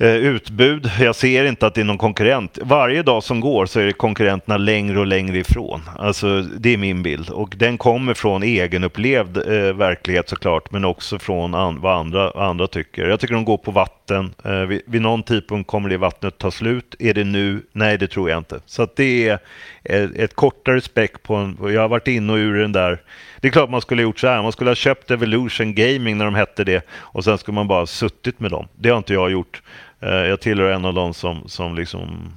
utbud. 0.00 0.90
Jag 1.00 1.16
ser 1.16 1.44
inte 1.44 1.66
att 1.66 1.74
det 1.74 1.80
är 1.80 1.84
någon 1.84 1.98
konkurrent. 1.98 2.58
Varje 2.62 3.02
dag 3.02 3.22
som 3.22 3.40
går 3.40 3.66
så 3.66 3.80
är 3.80 3.86
det 3.86 3.92
konkurrenterna 3.92 4.56
längre 4.56 5.00
och 5.00 5.06
längre 5.06 5.38
ifrån. 5.38 5.80
Alltså, 5.98 6.42
det 6.42 6.74
är 6.74 6.76
min 6.76 7.02
bild. 7.02 7.30
Och 7.30 7.54
den 7.56 7.78
kommer 7.78 8.14
från 8.14 8.42
egenupplevd 8.42 9.36
eh, 9.36 9.74
verklighet 9.74 10.28
såklart, 10.28 10.70
men 10.70 10.84
också 10.84 11.18
från 11.18 11.54
an 11.54 11.80
vad 11.80 11.96
andra, 11.96 12.30
andra 12.30 12.66
tycker. 12.66 13.08
Jag 13.08 13.20
tycker 13.20 13.34
de 13.34 13.44
går 13.44 13.56
på 13.56 13.70
vatten. 13.70 13.99
Eh, 14.14 14.52
vid, 14.52 14.82
vid 14.86 15.02
någon 15.02 15.22
tidpunkt 15.22 15.70
kommer 15.70 15.88
det 15.88 15.96
vattnet 15.96 16.38
ta 16.38 16.50
slut. 16.50 16.94
Är 16.98 17.14
det 17.14 17.24
nu? 17.24 17.62
Nej, 17.72 17.98
det 17.98 18.06
tror 18.06 18.30
jag 18.30 18.38
inte. 18.38 18.60
Så 18.66 18.82
att 18.82 18.96
det 18.96 19.28
är 19.28 19.38
ett, 19.84 20.16
ett 20.16 20.34
kortare 20.34 20.80
späck 20.80 21.22
på 21.22 21.34
en... 21.34 21.56
Jag 21.60 21.80
har 21.80 21.88
varit 21.88 22.08
inne 22.08 22.32
och 22.32 22.36
ur 22.36 22.54
den 22.54 22.72
där 22.72 23.02
det 23.40 23.48
är 23.48 23.52
klart 23.52 23.70
man 23.70 23.80
skulle 23.80 24.02
ha 24.02 24.04
gjort 24.04 24.18
så 24.18 24.26
här. 24.26 24.42
Man 24.42 24.52
skulle 24.52 24.70
ha 24.70 24.74
köpt 24.74 25.10
Evolution 25.10 25.74
Gaming 25.74 26.18
när 26.18 26.24
de 26.24 26.34
hette 26.34 26.64
det 26.64 26.86
och 26.90 27.24
sen 27.24 27.38
skulle 27.38 27.54
man 27.54 27.68
bara 27.68 27.80
ha 27.80 27.86
suttit 27.86 28.40
med 28.40 28.50
dem. 28.50 28.68
Det 28.74 28.88
har 28.88 28.98
inte 28.98 29.14
jag 29.14 29.30
gjort. 29.30 29.62
Eh, 30.00 30.10
jag 30.10 30.40
tillhör 30.40 30.72
en 30.72 30.84
av 30.84 30.94
dem 30.94 31.14
som, 31.14 31.48
som 31.48 31.74
liksom 31.74 32.32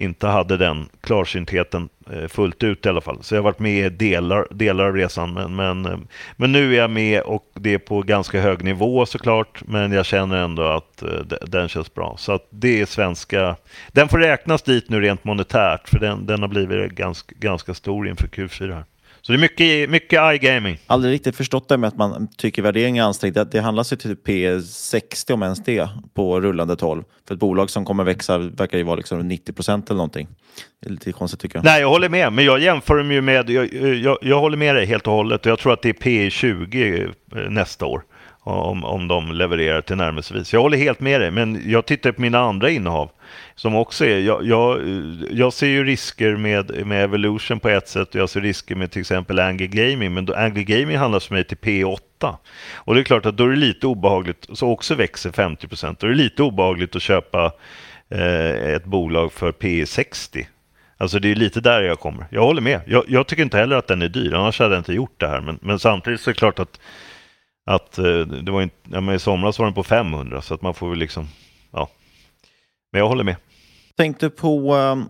inte 0.00 0.26
hade 0.26 0.56
den 0.56 0.88
klarsyntheten 1.00 1.88
eh, 2.12 2.28
fullt 2.28 2.62
ut 2.62 2.86
i 2.86 2.88
alla 2.88 3.00
fall. 3.00 3.18
Så 3.22 3.34
jag 3.34 3.38
har 3.38 3.44
varit 3.44 3.58
med 3.58 3.86
i 3.86 3.88
delar, 3.88 4.46
delar 4.50 4.84
av 4.84 4.94
resan. 4.94 5.32
Men, 5.32 5.56
men, 5.56 5.86
eh, 5.86 5.98
men 6.36 6.52
nu 6.52 6.74
är 6.74 6.78
jag 6.78 6.90
med 6.90 7.22
och 7.22 7.44
det 7.54 7.74
är 7.74 7.78
på 7.78 8.02
ganska 8.02 8.40
hög 8.40 8.64
nivå 8.64 9.06
såklart. 9.06 9.62
Men 9.66 9.92
jag 9.92 10.06
känner 10.06 10.36
ändå 10.36 10.62
att 10.62 11.02
eh, 11.02 11.38
den 11.46 11.68
känns 11.68 11.94
bra. 11.94 12.14
Så 12.18 12.32
att 12.32 12.46
det 12.50 12.80
är 12.80 12.86
svenska. 12.86 13.56
Den 13.92 14.08
får 14.08 14.18
räknas 14.18 14.62
dit 14.62 14.90
nu 14.90 15.00
rent 15.00 15.24
monetärt 15.24 15.88
för 15.88 15.98
den, 15.98 16.26
den 16.26 16.40
har 16.42 16.48
blivit 16.48 16.92
ganska, 16.92 17.34
ganska 17.38 17.74
stor 17.74 18.08
inför 18.08 18.26
Q4. 18.26 18.74
Här. 18.74 18.84
Så 19.28 19.32
det 19.32 19.36
är 19.36 19.40
mycket, 19.40 19.90
mycket 19.90 20.20
iGaming. 20.34 20.78
Aldrig 20.86 21.12
riktigt 21.12 21.36
förstått 21.36 21.68
det 21.68 21.76
med 21.76 21.88
att 21.88 21.96
man 21.96 22.28
tycker 22.36 22.62
värderingen 22.62 23.04
är 23.04 23.06
ansträngd. 23.06 23.34
Det, 23.34 23.44
det 23.44 23.60
handlar 23.60 23.82
sig 23.82 23.98
till 23.98 24.16
P60 24.16 25.32
om 25.32 25.42
ens 25.42 25.64
det 25.64 25.88
på 26.14 26.40
rullande 26.40 26.76
12. 26.76 27.02
För 27.28 27.34
ett 27.34 27.40
bolag 27.40 27.70
som 27.70 27.84
kommer 27.84 28.04
växa 28.04 28.38
verkar 28.38 28.78
ju 28.78 28.84
vara 28.84 28.96
liksom 28.96 29.28
90 29.28 29.52
procent 29.52 29.90
eller 29.90 29.96
någonting. 29.96 30.28
Det 30.82 30.88
är 30.88 30.90
lite 30.90 31.12
konstigt 31.12 31.40
tycker 31.40 31.56
jag. 31.56 31.64
Nej, 31.64 31.80
jag 31.80 31.88
håller 31.88 32.08
med. 32.08 32.32
Men 32.32 32.44
jag 32.44 32.60
jämför 32.60 32.96
dem 32.96 33.12
ju 33.12 33.20
med, 33.20 33.50
jag, 33.50 33.74
jag, 33.74 34.18
jag 34.22 34.40
håller 34.40 34.56
med 34.56 34.74
dig 34.74 34.86
helt 34.86 35.06
och 35.06 35.12
hållet. 35.12 35.46
Jag 35.46 35.58
tror 35.58 35.72
att 35.72 35.82
det 35.82 35.88
är 35.88 35.92
P20 35.92 37.14
eh, 37.36 37.50
nästa 37.50 37.86
år 37.86 38.02
om, 38.40 38.84
om 38.84 39.08
de 39.08 39.32
levererar 39.32 39.80
till 39.80 39.96
närmelsevis. 39.96 40.52
Jag 40.52 40.60
håller 40.60 40.78
helt 40.78 41.00
med 41.00 41.20
dig, 41.20 41.30
men 41.30 41.62
jag 41.70 41.86
tittar 41.86 42.12
på 42.12 42.20
mina 42.20 42.38
andra 42.38 42.70
innehav 42.70 43.10
som 43.54 43.76
också 43.76 44.04
är, 44.04 44.18
jag, 44.18 44.46
jag, 44.46 44.80
jag 45.30 45.52
ser 45.52 45.66
ju 45.66 45.84
risker 45.84 46.36
med, 46.36 46.86
med 46.86 47.04
Evolution 47.04 47.60
på 47.60 47.68
ett 47.68 47.88
sätt 47.88 48.08
och 48.08 48.20
jag 48.20 48.28
ser 48.28 48.40
risker 48.40 48.74
med 48.74 48.90
till 48.90 49.00
exempel 49.00 49.38
Angry 49.38 49.66
Gaming, 49.66 50.14
men 50.14 50.24
då, 50.24 50.34
Angry 50.34 50.64
Gaming 50.64 50.96
handlas 50.96 51.26
för 51.26 51.34
mig 51.34 51.44
till 51.44 51.56
P8. 51.56 52.36
Och 52.74 52.94
det 52.94 53.00
är 53.00 53.04
klart 53.04 53.26
att 53.26 53.36
då 53.36 53.44
är 53.44 53.48
det 53.48 53.56
lite 53.56 53.86
obehagligt, 53.86 54.46
så 54.52 54.68
också 54.68 54.94
växer 54.94 55.32
50 55.32 55.68
procent, 55.68 56.00
då 56.00 56.06
är 56.06 56.10
det 56.10 56.16
lite 56.16 56.42
obehagligt 56.42 56.96
att 56.96 57.02
köpa 57.02 57.52
eh, 58.10 58.74
ett 58.74 58.84
bolag 58.84 59.32
för 59.32 59.52
P60. 59.52 60.46
Alltså 61.00 61.18
det 61.18 61.30
är 61.30 61.34
lite 61.34 61.60
där 61.60 61.82
jag 61.82 62.00
kommer. 62.00 62.26
Jag 62.30 62.42
håller 62.42 62.62
med. 62.62 62.80
Jag, 62.86 63.04
jag, 63.08 63.26
tycker 63.26 63.42
inte 63.42 63.56
heller 63.56 63.76
att 63.76 63.86
den 63.86 64.02
är 64.02 64.08
dyr, 64.08 64.34
annars 64.34 64.58
hade 64.58 64.74
jag 64.74 64.80
inte 64.80 64.92
gjort 64.92 65.20
det 65.20 65.28
här. 65.28 65.40
Men, 65.40 65.58
men 65.62 65.78
samtidigt 65.78 66.20
så 66.20 66.30
är 66.30 66.34
det 66.34 66.38
klart 66.38 66.58
att 66.58 66.80
att 67.68 67.98
eh, 67.98 68.04
det 68.20 68.52
var 68.52 68.62
inte, 68.62 68.76
ja, 68.90 69.00
men 69.00 69.14
i 69.14 69.18
somras 69.18 69.58
var 69.58 69.66
den 69.66 69.74
på 69.74 69.82
500 69.82 70.42
så 70.42 70.54
att 70.54 70.62
man 70.62 70.74
får 70.74 70.90
väl 70.90 70.98
liksom, 70.98 71.28
ja. 71.70 71.88
Men 72.92 72.98
jag 72.98 73.08
håller 73.08 73.24
med. 73.24 73.36
Tänkte 73.96 74.30
på, 74.30 74.74
ehm, 74.74 75.04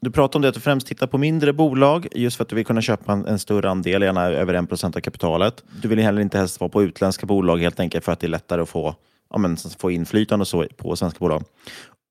du 0.00 0.10
pratade 0.10 0.38
om 0.38 0.42
det 0.42 0.48
att 0.48 0.54
du 0.54 0.60
främst 0.60 0.86
tittar 0.86 1.06
på 1.06 1.18
mindre 1.18 1.52
bolag 1.52 2.06
just 2.12 2.36
för 2.36 2.44
att 2.44 2.48
du 2.48 2.56
vill 2.56 2.66
kunna 2.66 2.82
köpa 2.82 3.12
en, 3.12 3.26
en 3.26 3.38
större 3.38 3.70
andel, 3.70 4.02
gärna 4.02 4.24
över 4.24 4.54
1 4.54 4.68
% 4.68 4.96
av 4.96 5.00
kapitalet. 5.00 5.64
Du 5.82 5.88
vill 5.88 5.98
heller 5.98 6.22
inte 6.22 6.38
helst 6.38 6.60
vara 6.60 6.68
på 6.68 6.82
utländska 6.82 7.26
bolag 7.26 7.58
helt 7.58 7.80
enkelt 7.80 8.04
för 8.04 8.12
att 8.12 8.20
det 8.20 8.26
är 8.26 8.28
lättare 8.28 8.62
att 8.62 8.68
få, 8.68 8.94
ja, 9.30 9.38
men, 9.38 9.56
få 9.78 9.90
inflytande 9.90 10.42
och 10.42 10.48
så 10.48 10.66
på 10.76 10.96
svenska 10.96 11.18
bolag. 11.18 11.44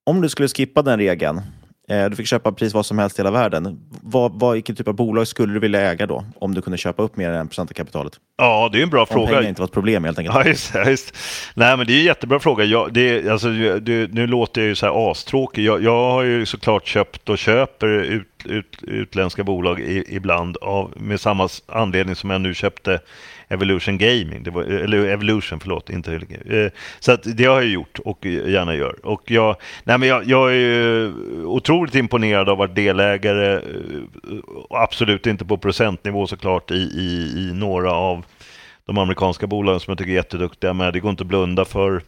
Om 0.03 0.21
du 0.21 0.29
skulle 0.29 0.47
skippa 0.47 0.81
den 0.81 0.99
regeln, 0.99 1.41
du 1.87 2.15
fick 2.15 2.27
köpa 2.27 2.51
precis 2.51 2.73
vad 2.73 2.85
som 2.85 2.99
helst 2.99 3.19
i 3.19 3.21
hela 3.21 3.31
världen. 3.31 3.79
Vad, 4.01 4.39
vad, 4.39 4.53
vilken 4.53 4.75
typ 4.75 4.87
av 4.87 4.93
bolag 4.93 5.27
skulle 5.27 5.53
du 5.53 5.59
vilja 5.59 5.91
äga 5.91 6.05
då? 6.05 6.25
Om 6.39 6.53
du 6.53 6.61
kunde 6.61 6.77
köpa 6.77 7.03
upp 7.03 7.17
mer 7.17 7.29
än 7.29 7.35
en 7.35 7.47
procent 7.47 7.71
av 7.71 7.73
kapitalet? 7.73 8.13
Ja, 8.37 8.69
det 8.71 8.79
är 8.79 8.83
en 8.83 8.89
bra 8.89 9.01
om 9.01 9.07
fråga. 9.07 9.21
Om 9.21 9.27
pengar 9.27 9.49
inte 9.49 9.61
var 9.61 9.65
ett 9.65 9.73
problem 9.73 10.03
helt 10.03 10.19
enkelt. 10.19 10.35
Ja, 10.35 10.45
just, 10.45 10.75
just. 10.87 11.15
Nej, 11.53 11.77
men 11.77 11.87
det 11.87 11.93
är 11.93 11.99
en 11.99 12.05
jättebra 12.05 12.39
fråga. 12.39 12.63
Jag, 12.63 12.93
det, 12.93 13.29
alltså, 13.29 13.47
det, 13.79 14.13
nu 14.13 14.27
låter 14.27 14.61
jag 14.61 14.67
ju 14.67 14.75
så 14.75 14.85
här 14.85 15.11
astråkig. 15.11 15.63
Jag, 15.63 15.83
jag 15.83 16.11
har 16.11 16.23
ju 16.23 16.45
såklart 16.45 16.87
köpt 16.87 17.29
och 17.29 17.37
köper 17.37 17.87
ut, 17.87 18.27
ut, 18.47 18.83
utländska 18.83 19.43
bolag 19.43 19.79
i, 19.79 20.15
ibland 20.15 20.57
av, 20.57 20.93
med 20.95 21.19
samma 21.19 21.49
anledning 21.67 22.15
som 22.15 22.29
jag 22.29 22.41
nu 22.41 22.53
köpte 22.53 22.99
Evolution 23.47 23.97
Gaming, 23.97 24.43
det 24.43 24.51
var, 24.51 24.63
eller 24.63 25.05
Evolution, 25.05 25.59
förlåt, 25.59 25.89
inte 25.89 26.13
eh, 26.49 26.71
Så 26.99 27.11
att 27.11 27.37
det 27.37 27.45
har 27.45 27.61
jag 27.61 27.69
gjort 27.69 27.99
och 27.99 28.25
gärna 28.25 28.75
gör. 28.75 29.05
Och 29.05 29.31
jag, 29.31 29.55
nej 29.83 29.97
men 29.97 30.09
jag, 30.09 30.25
jag 30.25 30.55
är 30.55 31.11
otroligt 31.45 31.95
imponerad 31.95 32.49
av 32.49 32.53
att 32.53 32.57
vara 32.57 32.67
delägare, 32.67 33.53
eh, 33.55 33.61
absolut 34.69 35.27
inte 35.27 35.45
på 35.45 35.57
procentnivå 35.57 36.27
såklart, 36.27 36.71
i, 36.71 36.75
i, 36.75 37.33
i 37.37 37.53
några 37.53 37.91
av 37.91 38.25
de 38.85 38.97
amerikanska 38.97 39.47
bolagen 39.47 39.79
som 39.79 39.91
jag 39.91 39.97
tycker 39.97 40.11
är 40.11 40.15
jätteduktiga, 40.15 40.73
men 40.73 40.93
det 40.93 40.99
går 40.99 41.11
inte 41.11 41.23
att 41.23 41.27
blunda 41.27 41.65
för 41.65 42.01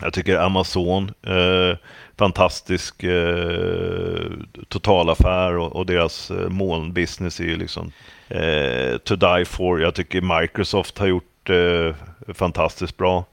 jag 0.00 0.12
tycker 0.12 0.38
Amazon, 0.38 1.10
eh, 1.22 1.76
fantastisk 2.18 3.02
eh, 3.04 4.30
totalaffär 4.68 5.56
och, 5.56 5.76
och 5.76 5.86
deras 5.86 6.30
eh, 6.30 6.48
molnbusiness 6.48 7.40
är 7.40 7.44
ju 7.44 7.56
liksom 7.56 7.92
eh, 8.28 8.98
to 8.98 9.16
die 9.16 9.44
for. 9.44 9.80
Jag 9.80 9.94
tycker 9.94 10.40
Microsoft 10.40 10.98
har 10.98 11.06
gjort 11.06 11.50
eh, 11.50 11.94
fantastiskt 12.34 12.96
bra. 12.96 13.24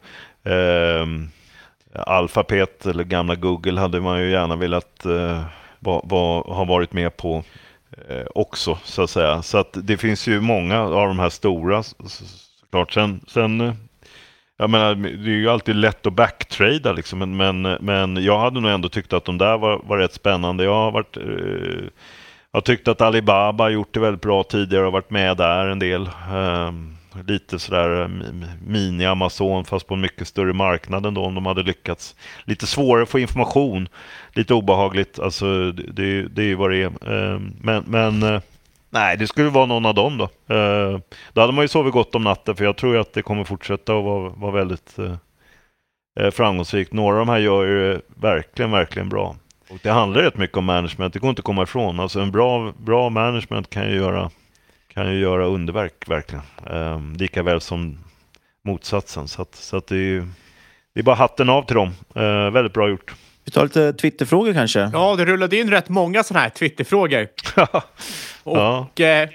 Eh, 0.44 1.06
Alphabet, 1.96 2.86
eller 2.86 3.04
gamla 3.04 3.36
Google, 3.36 3.80
hade 3.80 4.02
man 4.02 4.20
ju 4.22 4.32
gärna 4.32 4.56
velat 4.56 5.06
eh, 5.06 5.44
va, 5.80 6.02
va, 6.04 6.42
ha 6.42 6.64
varit 6.64 6.94
med 6.94 7.18
på 7.18 7.44
eh, 8.10 8.26
också, 8.36 8.78
så 8.84 9.02
att 9.02 9.10
säga. 9.10 9.42
Så 9.42 9.58
att 9.58 9.78
det 9.84 9.98
finns 9.98 10.28
ju 10.28 10.42
många 10.42 10.82
av 10.82 11.08
de 11.08 11.20
här 11.20 11.30
stora, 11.30 11.84
såklart. 11.84 12.94
Sen, 12.94 13.22
sen 13.28 13.62
eh, 13.62 13.74
jag 14.64 14.70
menar, 14.70 14.96
det 14.96 15.30
är 15.30 15.36
ju 15.36 15.50
alltid 15.50 15.76
lätt 15.76 16.06
att 16.08 16.14
backtrada 16.14 16.94
liksom, 16.94 17.20
men, 17.20 17.38
men, 17.38 17.78
men 17.82 18.24
jag 18.24 18.40
hade 18.40 18.60
nog 18.60 18.72
ändå 18.72 18.90
tyckt 18.90 19.14
att 19.14 19.26
de 19.26 19.38
där 19.38 19.58
var, 19.58 19.82
var 19.84 19.98
rätt 19.98 20.14
spännande. 20.14 20.64
Jag 20.64 20.74
har 20.74 20.92
varit 20.92 21.18
eh, 21.18 21.90
jag 22.52 22.64
tyckte 22.64 22.92
att 22.92 23.02
Alibaba 23.02 23.64
har 23.64 23.70
gjort 23.70 23.94
det 23.94 24.00
väldigt 24.00 24.22
bra 24.22 24.44
tidigare 24.44 24.86
och 24.86 24.94
varit 24.94 25.10
med 25.10 25.38
där 25.38 25.68
en 25.68 25.80
del. 25.80 26.10
Um, 26.34 26.98
lite 27.28 27.60
sådär 27.60 28.02
eh, 28.02 28.08
mini-Amazon 28.68 29.66
fast 29.66 29.88
på 29.88 29.94
en 29.94 30.02
mycket 30.02 30.28
större 30.28 30.54
marknad 30.54 31.06
ändå 31.06 31.24
om 31.24 31.36
de 31.36 31.46
hade 31.46 31.64
lyckats. 31.64 32.16
Lite 32.44 32.68
svårare 32.68 33.04
att 33.04 33.10
få 33.10 33.20
information, 33.20 33.88
lite 34.34 34.54
obehagligt, 34.54 35.20
alltså 35.20 35.72
det, 35.72 36.28
det 36.28 36.42
är 36.42 36.48
ju 36.48 36.56
vad 36.56 36.72
det 36.72 36.84
är. 36.84 37.14
Um, 37.14 37.54
men, 37.62 37.84
men 37.88 38.24
uh, 38.24 38.42
nej, 38.94 39.18
det 39.18 39.28
skulle 39.28 39.50
vara 39.50 39.66
någon 39.66 39.86
av 39.86 39.94
dem 39.94 40.18
då. 40.18 40.24
Eh, 40.56 41.00
då 41.34 41.42
hade 41.42 41.54
man 41.54 41.64
ju 41.64 41.68
sovit 41.68 41.94
gott 41.94 42.16
om 42.16 42.24
natten 42.24 42.56
för 42.56 42.64
jag 42.66 42.78
tror 42.78 42.98
att 42.98 43.14
det 43.14 43.22
kommer 43.22 43.44
fortsätta 43.44 43.98
att 43.98 44.04
vara, 44.04 44.30
vara 44.30 44.52
väldigt 44.52 45.00
eh, 45.00 45.16
eh, 46.20 46.32
framgångsrikt. 46.32 46.94
Några 46.94 47.20
av 47.20 47.26
de 47.26 47.32
här 47.32 47.40
gör 47.40 47.66
ju 47.66 48.02
verkligen, 48.22 48.72
verkligen 48.72 49.10
bra. 49.10 49.36
Och 49.70 49.80
det 49.84 49.90
handlar 49.90 50.22
rätt 50.22 50.38
mycket 50.38 50.58
om 50.58 50.66
management, 50.66 51.14
det 51.14 51.20
går 51.20 51.30
inte 51.30 51.40
att 51.40 51.46
komma 51.46 51.64
ifrån. 51.64 52.00
Alltså 52.00 52.20
en 52.20 52.32
bra, 52.32 52.74
bra 52.78 53.10
management 53.10 53.70
kan 53.70 53.90
ju 53.90 53.96
göra, 53.96 54.30
kan 54.88 55.12
ju 55.12 55.20
göra 55.20 55.46
underverk 55.46 56.10
verkligen. 56.10 56.44
Um, 56.66 57.14
lika 57.14 57.44
väl 57.44 57.62
som 57.62 57.98
motsatsen. 58.66 59.28
Så, 59.28 59.42
att, 59.42 59.56
så 59.56 59.78
att 59.78 59.88
det, 59.88 59.98
är, 59.98 60.28
det 60.94 61.00
är 61.00 61.04
bara 61.04 61.16
hatten 61.16 61.50
av 61.50 61.64
till 61.64 61.76
dem. 61.76 61.92
Väldigt 62.54 62.74
bra 62.74 62.90
gjort. 62.90 63.14
Vi 63.46 63.52
tar 63.52 63.64
lite 63.64 63.94
Twitterfrågor 63.94 64.54
kanske? 64.54 64.90
Ja, 64.94 65.16
det 65.16 65.26
rullade 65.26 65.58
in 65.58 65.70
rätt 65.70 65.90
många 65.90 66.24
sådana 66.24 66.44
här 66.44 66.50
Twitterfrågor. 66.50 67.28
Och 68.44 68.58
ja. 68.96 69.06
eh, 69.06 69.30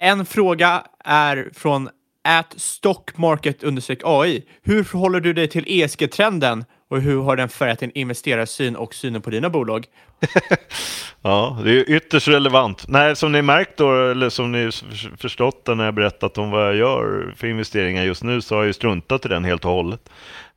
en 0.00 0.26
fråga 0.26 0.82
är 1.04 1.50
från 1.54 1.88
at 2.24 2.54
stockmarket 2.56 3.64
AI. 4.04 4.42
Hur 4.62 4.84
förhåller 4.84 5.20
du 5.20 5.32
dig 5.32 5.48
till 5.48 5.64
ESG-trenden 5.68 6.64
och 6.90 7.00
hur 7.00 7.22
har 7.22 7.36
den 7.36 7.48
färgat 7.48 7.78
din 7.78 7.90
investerarsyn 7.94 8.76
och 8.76 8.94
synen 8.94 9.22
på 9.22 9.30
dina 9.30 9.50
bolag? 9.50 9.86
ja, 11.22 11.58
det 11.64 11.70
är 11.70 11.90
ytterst 11.90 12.28
relevant. 12.28 12.84
Nej, 12.88 13.16
som 13.16 13.32
ni 13.32 13.42
märkt 13.42 13.76
då, 13.76 14.10
eller 14.10 14.28
som 14.28 14.52
ni 14.52 14.70
förstått 15.16 15.66
när 15.66 15.84
jag 15.84 15.94
berättat 15.94 16.38
om 16.38 16.50
vad 16.50 16.68
jag 16.68 16.76
gör 16.76 17.34
för 17.36 17.46
investeringar 17.46 18.04
just 18.04 18.22
nu, 18.22 18.40
så 18.40 18.56
har 18.56 18.64
jag 18.64 18.74
struntat 18.74 19.26
i 19.26 19.28
den 19.28 19.44
helt 19.44 19.64
och 19.64 19.70
hållet. 19.70 20.10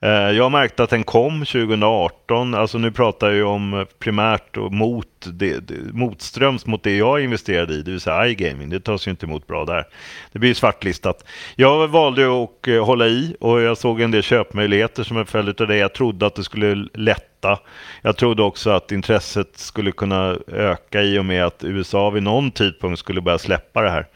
Eh, 0.04 0.32
jag 0.32 0.52
märkte 0.52 0.84
att 0.84 0.90
den 0.90 1.04
kom 1.04 1.40
2018, 1.40 2.56
alltså 2.56 2.78
nu 2.78 2.92
pratar 2.92 3.28
jag 3.28 3.36
ju 3.36 3.44
om 3.44 3.74
eh, 3.74 3.86
primärt 4.00 4.58
och 4.58 4.72
mot 4.72 5.08
det, 5.26 5.60
det, 5.68 5.94
motströms 5.94 6.66
mot 6.66 6.84
det 6.84 6.98
jag 6.98 7.24
investerade 7.24 7.74
i, 7.74 7.82
det 7.82 7.92
vill 7.92 8.00
säga 8.00 8.28
iGaming. 8.28 8.70
Det 8.70 8.80
tas 8.80 9.08
ju 9.08 9.12
inte 9.12 9.26
emot 9.26 9.48
bra 9.48 9.66
där. 9.66 9.88
Det 10.32 10.40
blir 10.40 10.54
svartlistat. 10.54 11.26
Jag 11.56 11.88
valde 11.88 12.44
att 12.44 12.68
eh, 12.68 12.86
hålla 12.86 13.08
i 13.08 13.36
och 13.40 13.62
jag 13.62 13.78
såg 13.78 14.02
en 14.02 14.12
del 14.12 14.24
köpmöjligheter 14.24 15.04
som 15.04 15.18
en 15.18 15.26
följd 15.26 15.62
av 15.62 15.68
det. 15.68 15.78
Jag 15.78 15.94
trodde 15.94 16.26
att 16.26 16.36
det 16.36 16.44
skulle 16.44 16.88
lätta. 16.94 17.60
Jag 18.02 18.18
trodde 18.18 18.44
också 18.44 18.70
att 18.70 18.92
intresset 18.92 19.58
skulle 19.58 19.92
kunna 19.92 20.38
öka 20.48 21.02
i 21.02 21.20
och 21.20 21.26
med 21.26 21.46
att 21.46 21.64
USA 21.64 22.10
vid 22.10 22.24
någon 22.24 22.52
tidpunkt 22.52 23.00
skulle 23.00 23.22
börja 23.22 23.38
släppa 23.38 23.82
det 23.82 23.90
här. 23.90 24.08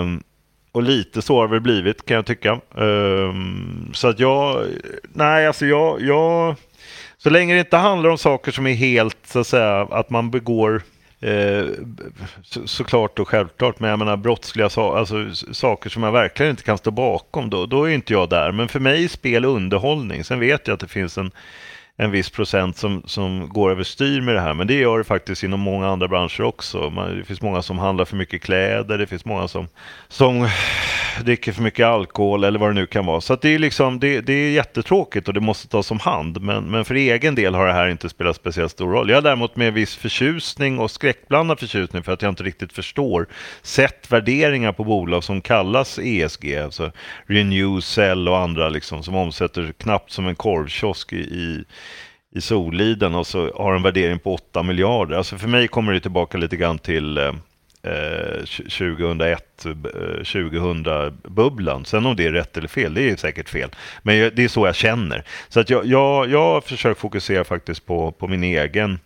Um, 0.00 0.22
och 0.74 0.82
lite 0.82 1.22
så 1.22 1.40
har 1.40 1.48
det 1.48 1.60
blivit 1.60 2.06
kan 2.06 2.14
jag 2.14 2.26
tycka. 2.26 2.60
Um, 2.74 3.90
så 3.92 4.08
att 4.08 4.20
jag, 4.20 4.66
nej 5.12 5.46
alltså 5.46 5.66
jag, 5.66 6.02
jag 6.02 6.56
Så 7.18 7.30
länge 7.30 7.54
det 7.54 7.60
inte 7.60 7.76
handlar 7.76 8.10
om 8.10 8.18
saker 8.18 8.52
som 8.52 8.66
är 8.66 8.74
helt, 8.74 9.18
så 9.26 9.38
att 9.38 9.46
säga, 9.46 9.80
att 9.80 10.10
man 10.10 10.30
begår 10.30 10.82
Eh, 11.20 11.66
så, 12.42 12.66
såklart 12.66 13.18
och 13.18 13.28
självklart, 13.28 13.80
men 13.80 13.90
jag 13.90 13.98
menar 13.98 14.16
brottsliga 14.16 14.68
so 14.68 14.92
alltså, 14.92 15.34
saker 15.52 15.90
som 15.90 16.02
jag 16.02 16.12
verkligen 16.12 16.50
inte 16.50 16.62
kan 16.62 16.78
stå 16.78 16.90
bakom, 16.90 17.50
då, 17.50 17.66
då 17.66 17.84
är 17.84 17.94
inte 17.94 18.12
jag 18.12 18.28
där. 18.28 18.52
Men 18.52 18.68
för 18.68 18.80
mig 18.80 19.04
är 19.04 19.08
spel 19.08 19.44
underhållning. 19.44 20.24
Sen 20.24 20.40
vet 20.40 20.66
jag 20.66 20.74
att 20.74 20.80
det 20.80 20.88
finns 20.88 21.18
en 21.18 21.30
en 21.96 22.10
viss 22.10 22.30
procent 22.30 22.76
som, 22.76 23.02
som 23.06 23.48
går 23.48 23.70
överstyr 23.70 24.20
med 24.20 24.34
det 24.34 24.40
här. 24.40 24.54
Men 24.54 24.66
det 24.66 24.74
gör 24.74 24.98
det 24.98 25.04
faktiskt 25.04 25.42
inom 25.42 25.60
många 25.60 25.88
andra 25.88 26.08
branscher 26.08 26.42
också. 26.42 26.90
Man, 26.90 27.18
det 27.18 27.24
finns 27.24 27.42
många 27.42 27.62
som 27.62 27.78
handlar 27.78 28.04
för 28.04 28.16
mycket 28.16 28.42
kläder, 28.42 28.98
det 28.98 29.06
finns 29.06 29.24
många 29.24 29.48
som, 29.48 29.68
som 30.08 30.48
dricker 31.22 31.52
för 31.52 31.62
mycket 31.62 31.86
alkohol 31.86 32.44
eller 32.44 32.58
vad 32.58 32.70
det 32.70 32.74
nu 32.74 32.86
kan 32.86 33.06
vara. 33.06 33.20
Så 33.20 33.36
det, 33.36 33.48
är 33.48 33.58
liksom, 33.58 34.00
det, 34.00 34.20
det, 34.20 34.32
är 34.32 34.50
jättetråkigt 34.50 35.28
och 35.28 35.34
det 35.34 35.40
måste 35.40 35.68
tas 35.68 35.90
om 35.90 36.00
hand. 36.00 36.40
Men, 36.40 36.64
men 36.64 36.84
för 36.84 36.94
egen 36.94 37.34
del 37.34 37.54
har 37.54 37.66
det 37.66 37.72
här 37.72 37.88
inte 37.88 38.08
spelat 38.08 38.36
speciellt 38.36 38.72
stor 38.72 38.92
roll. 38.92 39.10
Jag 39.10 39.16
har 39.16 39.22
däremot 39.22 39.56
med 39.56 39.72
viss 39.72 39.96
förtjusning 39.96 40.78
och 40.78 40.90
skräckblandad 40.90 41.58
förtjusning 41.58 42.02
för 42.02 42.12
att 42.12 42.22
jag 42.22 42.28
inte 42.28 42.42
riktigt 42.42 42.72
förstår 42.72 43.26
sett 43.62 44.12
värderingar 44.12 44.72
på 44.72 44.84
bolag 44.84 45.24
som 45.24 45.40
kallas 45.40 45.98
ESG, 45.98 46.56
alltså 46.56 46.92
Renew, 47.26 47.80
Cell 47.80 48.28
och 48.28 48.38
andra 48.38 48.68
liksom, 48.68 49.02
som 49.02 49.14
omsätter 49.14 49.72
knappt 49.78 50.12
som 50.12 50.26
en 50.26 50.36
korvkiosk 50.36 51.12
i, 51.12 51.16
i 51.16 51.64
i 52.34 52.40
Soliden 52.40 53.14
och 53.14 53.26
så 53.26 53.50
har 53.54 53.74
en 53.74 53.82
värdering 53.82 54.18
på 54.18 54.34
8 54.34 54.62
miljarder. 54.62 55.16
Alltså 55.16 55.38
för 55.38 55.48
mig 55.48 55.68
kommer 55.68 55.92
det 55.92 56.00
tillbaka 56.00 56.38
lite 56.38 56.56
grann 56.56 56.78
till 56.78 57.18
eh, 57.18 57.32
2001, 58.44 59.64
2000-bubblan. 59.64 61.76
Eh, 61.76 61.80
eh 61.80 61.84
Sen 61.84 62.06
om 62.06 62.16
det 62.16 62.26
är 62.26 62.32
rätt 62.32 62.56
eller 62.56 62.68
fel, 62.68 62.94
det 62.94 63.10
är 63.10 63.16
säkert 63.16 63.48
fel. 63.48 63.70
Men 64.02 64.30
det 64.34 64.44
är 64.44 64.48
så 64.48 64.66
jag 64.66 64.74
känner. 64.74 65.24
Så 65.48 65.60
att 65.60 65.70
jag, 65.70 65.86
jag, 65.86 66.30
jag 66.30 66.64
försöker 66.64 67.00
fokusera 67.00 67.44
faktiskt 67.44 67.86
på, 67.86 68.12
på 68.12 68.28
min 68.28 68.44
egen 68.44 68.98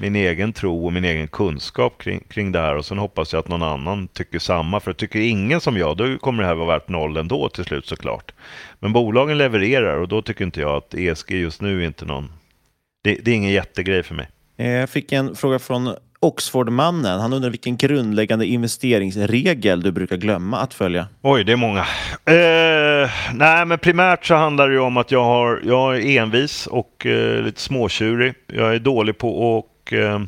min 0.00 0.16
egen 0.16 0.52
tro 0.52 0.86
och 0.86 0.92
min 0.92 1.04
egen 1.04 1.28
kunskap 1.28 1.98
kring, 1.98 2.20
kring 2.28 2.52
det 2.52 2.58
här 2.58 2.76
och 2.76 2.84
sen 2.84 2.98
hoppas 2.98 3.32
jag 3.32 3.40
att 3.40 3.48
någon 3.48 3.62
annan 3.62 4.08
tycker 4.08 4.38
samma. 4.38 4.80
För 4.80 4.92
tycker 4.92 5.20
ingen 5.20 5.60
som 5.60 5.76
jag, 5.76 5.96
då 5.96 6.18
kommer 6.18 6.42
det 6.42 6.48
här 6.48 6.54
vara 6.54 6.68
värt 6.68 6.88
noll 6.88 7.16
ändå 7.16 7.48
till 7.48 7.64
slut 7.64 7.86
såklart. 7.86 8.32
Men 8.78 8.92
bolagen 8.92 9.38
levererar 9.38 9.96
och 9.96 10.08
då 10.08 10.22
tycker 10.22 10.44
inte 10.44 10.60
jag 10.60 10.76
att 10.76 10.94
ESG 10.94 11.30
just 11.30 11.60
nu 11.60 11.82
är 11.82 11.86
inte 11.86 12.04
någon 12.04 12.32
det, 13.02 13.14
det 13.14 13.30
är 13.30 13.34
ingen 13.34 13.50
jättegrej 13.50 14.02
för 14.02 14.14
mig. 14.14 14.28
Eh, 14.56 14.70
jag 14.70 14.90
fick 14.90 15.12
en 15.12 15.36
fråga 15.36 15.58
från 15.58 15.94
Oxfordmannen. 16.20 17.20
Han 17.20 17.32
undrar 17.32 17.50
vilken 17.50 17.76
grundläggande 17.76 18.46
investeringsregel 18.46 19.82
du 19.82 19.92
brukar 19.92 20.16
glömma 20.16 20.58
att 20.58 20.74
följa? 20.74 21.06
Oj, 21.22 21.44
det 21.44 21.52
är 21.52 21.56
många. 21.56 21.80
Eh, 22.24 23.10
nej, 23.34 23.66
men 23.66 23.78
primärt 23.78 24.26
så 24.26 24.34
handlar 24.34 24.68
det 24.68 24.78
om 24.78 24.96
att 24.96 25.10
jag, 25.10 25.24
har, 25.24 25.60
jag 25.64 25.96
är 25.96 26.20
envis 26.20 26.66
och 26.66 27.06
eh, 27.06 27.42
lite 27.42 27.60
småtjurig. 27.60 28.34
Jag 28.46 28.74
är 28.74 28.78
dålig 28.78 29.18
på 29.18 29.58
att 29.58 29.92
eh, 29.92 30.20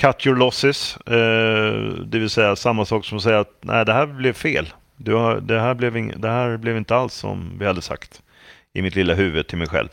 cut 0.00 0.26
your 0.26 0.36
losses, 0.36 0.96
eh, 0.96 1.72
det 2.04 2.18
vill 2.18 2.30
säga 2.30 2.56
samma 2.56 2.84
sak 2.84 3.04
som 3.04 3.18
att 3.18 3.24
säga 3.24 3.40
att 3.40 3.58
nej, 3.60 3.84
det 3.84 3.92
här 3.92 4.06
blev 4.06 4.32
fel. 4.32 4.68
Har, 5.06 5.40
det, 5.40 5.60
här 5.60 5.74
blev 5.74 5.96
ing, 5.96 6.12
det 6.16 6.28
här 6.28 6.56
blev 6.56 6.76
inte 6.76 6.96
alls 6.96 7.14
som 7.14 7.58
vi 7.58 7.66
hade 7.66 7.82
sagt 7.82 8.22
i 8.74 8.82
mitt 8.82 8.96
lilla 8.96 9.14
huvud 9.14 9.46
till 9.46 9.58
mig 9.58 9.68
själv. 9.68 9.88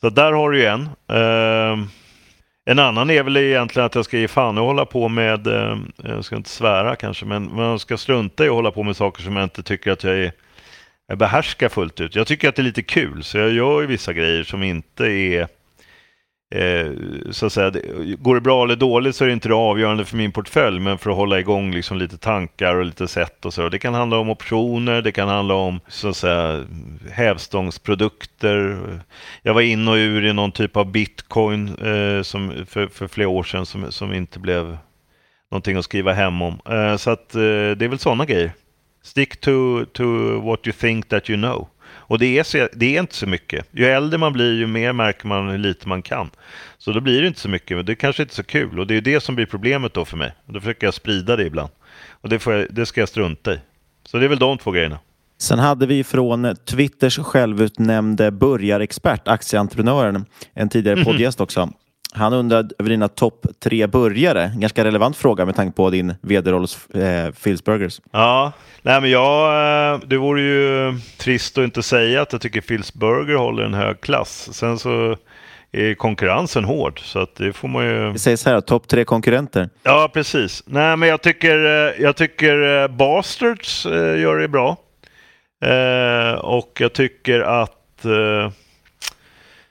Så 0.00 0.10
där 0.10 0.32
har 0.32 0.50
du 0.50 0.58
ju 0.58 0.66
en. 0.66 0.82
Eh, 1.08 1.86
en 2.64 2.78
annan 2.78 3.10
är 3.10 3.22
väl 3.22 3.36
egentligen 3.36 3.86
att 3.86 3.94
jag 3.94 4.04
ska 4.04 4.18
ge 4.18 4.28
fan 4.28 4.58
och 4.58 4.64
hålla 4.64 4.84
på 4.84 5.08
med, 5.08 5.46
eh, 5.46 5.78
jag 5.96 6.24
ska 6.24 6.36
inte 6.36 6.50
svära 6.50 6.96
kanske, 6.96 7.26
men 7.26 7.56
man 7.56 7.78
ska 7.78 7.96
strunta 7.96 8.44
i 8.44 8.48
att 8.48 8.54
hålla 8.54 8.70
på 8.70 8.82
med 8.82 8.96
saker 8.96 9.22
som 9.22 9.36
jag 9.36 9.42
inte 9.42 9.62
tycker 9.62 9.92
att 9.92 10.04
jag 10.04 10.14
är 10.14 10.32
jag 11.08 11.18
behärskar 11.18 11.68
fullt 11.68 12.00
ut. 12.00 12.14
Jag 12.14 12.26
tycker 12.26 12.48
att 12.48 12.56
det 12.56 12.62
är 12.62 12.64
lite 12.64 12.82
kul, 12.82 13.24
så 13.24 13.38
jag 13.38 13.52
gör 13.52 13.80
ju 13.80 13.86
vissa 13.86 14.12
grejer 14.12 14.44
som 14.44 14.62
inte 14.62 15.04
är 15.04 15.48
Eh, 16.50 16.92
så 17.30 17.46
att 17.46 17.52
säga, 17.52 17.72
går 18.18 18.34
det 18.34 18.40
bra 18.40 18.64
eller 18.64 18.76
dåligt 18.76 19.16
så 19.16 19.24
är 19.24 19.28
det 19.28 19.32
inte 19.34 19.48
det 19.48 19.54
avgörande 19.54 20.04
för 20.04 20.16
min 20.16 20.32
portfölj, 20.32 20.80
men 20.80 20.98
för 20.98 21.10
att 21.10 21.16
hålla 21.16 21.40
igång 21.40 21.70
liksom 21.74 21.98
lite 21.98 22.18
tankar 22.18 22.74
och 22.74 22.84
lite 22.84 23.08
sätt 23.08 23.44
och 23.44 23.54
så. 23.54 23.68
Det 23.68 23.78
kan 23.78 23.94
handla 23.94 24.18
om 24.18 24.30
optioner, 24.30 25.02
det 25.02 25.12
kan 25.12 25.28
handla 25.28 25.54
om 25.54 25.80
så 25.88 26.08
att 26.08 26.16
säga, 26.16 26.64
hävstångsprodukter. 27.10 28.78
Jag 29.42 29.54
var 29.54 29.60
in 29.60 29.88
och 29.88 29.94
ur 29.94 30.24
i 30.24 30.32
någon 30.32 30.52
typ 30.52 30.76
av 30.76 30.92
bitcoin 30.92 31.68
eh, 31.68 32.22
som, 32.22 32.66
för, 32.68 32.86
för 32.86 33.08
flera 33.08 33.28
år 33.28 33.42
sedan 33.42 33.66
som, 33.66 33.92
som 33.92 34.14
inte 34.14 34.38
blev 34.38 34.78
någonting 35.50 35.76
att 35.76 35.84
skriva 35.84 36.12
hem 36.12 36.42
om. 36.42 36.60
Eh, 36.70 36.96
så 36.96 37.10
att 37.10 37.34
eh, 37.34 37.40
det 37.40 37.82
är 37.82 37.88
väl 37.88 37.98
sådana 37.98 38.24
grejer. 38.24 38.52
Stick 39.02 39.40
to, 39.40 39.84
to 39.92 40.04
what 40.40 40.66
you 40.66 40.72
think 40.72 41.08
that 41.08 41.30
you 41.30 41.36
know. 41.36 41.68
Och 41.90 42.18
det 42.18 42.38
är, 42.38 42.42
så, 42.42 42.68
det 42.72 42.96
är 42.96 43.00
inte 43.00 43.14
så 43.14 43.26
mycket. 43.26 43.66
Ju 43.70 43.84
äldre 43.84 44.18
man 44.18 44.32
blir, 44.32 44.54
ju 44.54 44.66
mer 44.66 44.92
märker 44.92 45.26
man 45.26 45.48
hur 45.48 45.58
lite 45.58 45.88
man 45.88 46.02
kan. 46.02 46.30
Så 46.78 46.92
då 46.92 47.00
blir 47.00 47.22
det 47.22 47.28
inte 47.28 47.40
så 47.40 47.48
mycket, 47.48 47.76
men 47.76 47.86
det 47.86 47.92
är 47.92 47.94
kanske 47.94 48.22
inte 48.22 48.34
så 48.34 48.42
kul. 48.42 48.78
Och 48.78 48.86
det 48.86 48.96
är 48.96 49.00
det 49.00 49.20
som 49.20 49.34
blir 49.34 49.46
problemet 49.46 49.94
då 49.94 50.04
för 50.04 50.16
mig. 50.16 50.32
Och 50.46 50.52
då 50.52 50.60
försöker 50.60 50.86
jag 50.86 50.94
sprida 50.94 51.36
det 51.36 51.44
ibland. 51.44 51.70
Och 52.10 52.28
det, 52.28 52.46
jag, 52.46 52.66
det 52.70 52.86
ska 52.86 53.00
jag 53.00 53.08
strunta 53.08 53.54
i. 53.54 53.58
Så 54.04 54.18
det 54.18 54.24
är 54.24 54.28
väl 54.28 54.38
de 54.38 54.58
två 54.58 54.70
grejerna. 54.70 54.98
Sen 55.40 55.58
hade 55.58 55.86
vi 55.86 56.04
från 56.04 56.56
Twitters 56.64 57.18
självutnämnde 57.18 58.30
börjarexpert, 58.30 59.28
aktieentreprenören, 59.28 60.24
en 60.54 60.68
tidigare 60.68 61.04
poddgäst 61.04 61.40
också. 61.40 61.72
Han 62.12 62.32
undrade 62.32 62.74
över 62.78 62.90
dina 62.90 63.08
topp 63.08 63.46
tre 63.62 63.86
burgare. 63.86 64.52
Ganska 64.56 64.84
relevant 64.84 65.16
fråga 65.16 65.44
med 65.44 65.56
tanke 65.56 65.76
på 65.76 65.90
din 65.90 66.14
vd-roll 66.22 66.60
hos 66.60 66.90
eh, 66.90 66.98
Phil's 67.30 67.64
Burgers. 67.64 68.00
Ja, 68.10 68.52
nej 68.82 69.00
men 69.00 69.10
jag, 69.10 69.48
eh, 69.94 70.00
det 70.06 70.16
vore 70.16 70.40
ju 70.40 70.94
trist 71.18 71.58
att 71.58 71.64
inte 71.64 71.82
säga 71.82 72.22
att 72.22 72.32
jag 72.32 72.40
tycker 72.42 72.60
Phil's 72.60 72.98
Burger 72.98 73.34
håller 73.34 73.62
en 73.64 73.74
hög 73.74 74.00
klass. 74.00 74.48
Sen 74.52 74.78
så 74.78 75.16
är 75.72 75.94
konkurrensen 75.94 76.64
hård, 76.64 77.00
så 77.00 77.18
att 77.18 77.36
det 77.36 77.52
får 77.52 77.68
man 77.68 77.84
ju... 77.84 78.12
Det 78.12 78.18
sägs 78.18 78.46
här, 78.46 78.60
topp 78.60 78.88
tre 78.88 79.04
konkurrenter. 79.04 79.68
Ja, 79.82 80.10
precis. 80.14 80.62
Nej, 80.66 80.96
men 80.96 81.08
jag 81.08 81.22
tycker, 81.22 81.64
eh, 81.64 82.02
jag 82.02 82.16
tycker 82.16 82.82
eh, 82.82 82.88
Bastards 82.88 83.86
gör 84.16 84.38
det 84.38 84.48
bra. 84.48 84.76
och 86.42 86.72
jag 86.80 86.92
tycker 86.92 87.40
att 87.40 87.74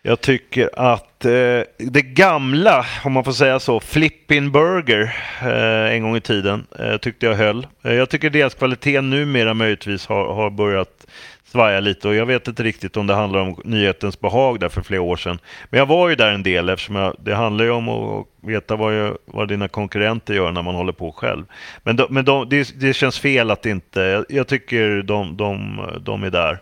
jag 0.07 0.21
tycker 0.21 0.69
att 0.73 1.25
eh, 1.25 1.61
det 1.77 2.01
gamla, 2.01 2.85
om 3.03 3.13
man 3.13 3.23
får 3.23 3.31
säga 3.31 3.59
så, 3.59 3.79
Flippin 3.79 4.51
Burger 4.51 5.15
eh, 5.41 5.95
en 5.95 6.01
gång 6.03 6.15
i 6.15 6.21
tiden 6.21 6.67
eh, 6.79 6.97
tyckte 6.97 7.25
jag 7.25 7.35
höll. 7.35 7.67
Eh, 7.83 7.93
jag 7.93 8.09
tycker 8.09 8.29
deras 8.29 8.53
kvalitet 8.53 9.01
numera 9.01 9.53
möjligtvis 9.53 10.07
har, 10.07 10.33
har 10.33 10.49
börjat 10.49 11.07
svaja 11.43 11.79
lite 11.79 12.07
och 12.07 12.15
jag 12.15 12.25
vet 12.25 12.47
inte 12.47 12.63
riktigt 12.63 12.97
om 12.97 13.07
det 13.07 13.13
handlar 13.13 13.39
om 13.39 13.61
nyhetens 13.63 14.19
behag 14.19 14.59
där 14.59 14.69
för 14.69 14.81
flera 14.81 15.01
år 15.01 15.15
sedan. 15.15 15.39
Men 15.69 15.77
jag 15.77 15.85
var 15.85 16.09
ju 16.09 16.15
där 16.15 16.31
en 16.31 16.43
del 16.43 16.69
eftersom 16.69 16.95
jag, 16.95 17.15
det 17.19 17.35
handlar 17.35 17.65
ju 17.65 17.71
om 17.71 17.89
att 17.89 18.25
veta 18.41 18.75
vad, 18.75 18.95
jag, 18.95 19.17
vad 19.25 19.47
dina 19.47 19.67
konkurrenter 19.67 20.33
gör 20.33 20.51
när 20.51 20.61
man 20.61 20.75
håller 20.75 20.93
på 20.93 21.11
själv. 21.11 21.45
Men, 21.83 21.95
de, 21.95 22.07
men 22.09 22.25
de, 22.25 22.49
det, 22.49 22.79
det, 22.79 22.93
känns 22.93 23.19
fel 23.19 23.51
att 23.51 23.65
inte, 23.65 24.01
jag, 24.01 24.25
jag 24.29 24.47
tycker 24.47 25.01
de, 25.01 25.37
de, 25.37 25.81
de 26.01 26.23
är 26.23 26.31
där. 26.31 26.59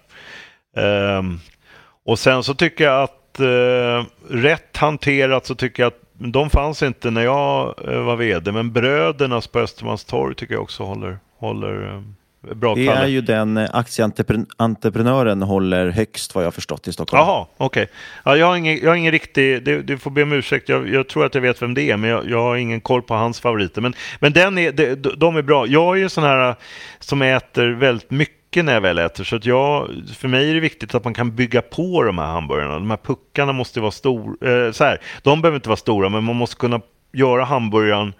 Um, 1.17 1.39
och 2.05 2.19
sen 2.19 2.43
så 2.43 2.53
tycker 2.53 2.83
jag 2.83 3.03
att 3.03 3.21
eh, 3.39 4.05
rätt 4.29 4.77
hanterat 4.77 5.45
så 5.45 5.55
tycker 5.55 5.83
jag 5.83 5.87
att 5.87 6.01
de 6.17 6.49
fanns 6.49 6.83
inte 6.83 7.11
när 7.11 7.23
jag 7.23 7.75
eh, 7.87 7.99
var 7.99 8.15
vd, 8.15 8.51
men 8.51 8.71
brödernas 8.71 9.47
på 9.47 9.59
Östermalmstorg 9.59 10.35
tycker 10.35 10.53
jag 10.53 10.63
också 10.63 10.83
håller, 10.83 11.17
håller 11.37 11.93
eh, 11.93 12.01
bra 12.53 12.75
Det 12.75 12.87
är 12.87 13.07
ju 13.07 13.21
den 13.21 13.57
eh, 13.57 13.69
aktieentreprenören 13.73 15.41
håller 15.41 15.89
högst 15.89 16.35
vad 16.35 16.45
jag 16.45 16.53
förstått 16.53 16.87
i 16.87 16.93
Stockholm. 16.93 17.19
Jaha, 17.19 17.45
okej. 17.57 17.83
Okay. 17.83 17.93
Ja, 18.23 18.37
jag, 18.37 18.47
har 18.47 18.55
ingen, 18.55 18.77
jag 18.77 18.89
har 18.89 18.95
ingen 18.95 19.11
riktig, 19.11 19.63
du, 19.65 19.83
du 19.83 19.97
får 19.97 20.11
be 20.11 20.23
om 20.23 20.31
ursäkt, 20.31 20.69
jag, 20.69 20.89
jag, 20.89 21.07
tror 21.09 21.25
att 21.25 21.35
jag 21.35 21.41
vet 21.41 21.61
vem 21.61 21.73
det 21.73 21.91
är, 21.91 21.97
men 21.97 22.09
jag, 22.09 22.29
jag, 22.29 22.41
har 22.41 22.55
ingen 22.55 22.81
koll 22.81 23.01
på 23.01 23.13
hans 23.13 23.39
favoriter. 23.39 23.81
Men, 23.81 23.93
men 24.19 24.33
den 24.33 24.57
är, 24.57 24.71
de, 24.71 24.95
de 25.17 25.35
är 25.37 25.41
bra. 25.41 25.67
Jag 25.67 25.95
är 25.95 25.99
ju 25.99 26.09
sån 26.09 26.23
här 26.23 26.55
som 26.99 27.21
äter 27.21 27.67
väldigt 27.67 28.11
mycket 28.11 28.44
mycket 28.55 28.65
när 28.65 28.73
jag 28.73 28.81
väl 28.81 28.97
äter. 28.97 29.23
Så 29.23 29.35
att 29.35 29.45
jag, 29.45 29.89
för 30.17 30.27
mig 30.27 30.49
är 30.49 30.53
det 30.53 30.59
viktigt 30.59 30.95
att 30.95 31.03
man 31.03 31.13
kan 31.13 31.35
bygga 31.35 31.61
på 31.61 32.03
de 32.03 32.17
här 32.17 32.25
hamburgarna. 32.25 32.73
De 32.73 32.89
här 32.89 32.97
puckarna 32.97 33.53
måste 33.53 33.79
vara 33.79 33.91
stora. 33.91 34.65
Eh, 34.65 34.71
så 34.71 34.83
här, 34.83 35.01
de 35.23 35.41
behöver 35.41 35.55
inte 35.55 35.69
vara 35.69 35.77
stora, 35.77 36.09
men 36.09 36.23
man 36.23 36.35
måste 36.35 36.55
kunna 36.55 36.81
göra 37.13 37.43
hamburgaren 37.45 38.13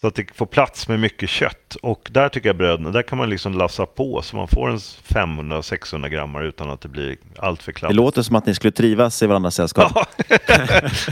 så 0.00 0.06
att 0.06 0.14
det 0.14 0.34
får 0.34 0.46
plats 0.46 0.88
med 0.88 1.00
mycket 1.00 1.30
kött. 1.30 1.76
Och 1.82 2.08
där 2.10 2.28
tycker 2.28 2.48
jag 2.48 2.56
bröden, 2.56 2.92
där 2.92 3.02
kan 3.02 3.18
man 3.18 3.30
liksom 3.30 3.58
lassa 3.58 3.86
på 3.86 4.22
så 4.22 4.36
man 4.36 4.48
får 4.48 4.70
en 4.70 4.78
500-600 4.78 6.08
grammar 6.08 6.44
utan 6.44 6.70
att 6.70 6.80
det 6.80 6.88
blir 6.88 7.16
allt 7.38 7.62
för 7.62 7.72
kladdigt. 7.72 7.96
Det 7.96 8.02
låter 8.02 8.22
som 8.22 8.36
att 8.36 8.46
ni 8.46 8.54
skulle 8.54 8.72
trivas 8.72 9.22
i 9.22 9.26
varandras 9.26 9.54
sällskap. 9.54 9.92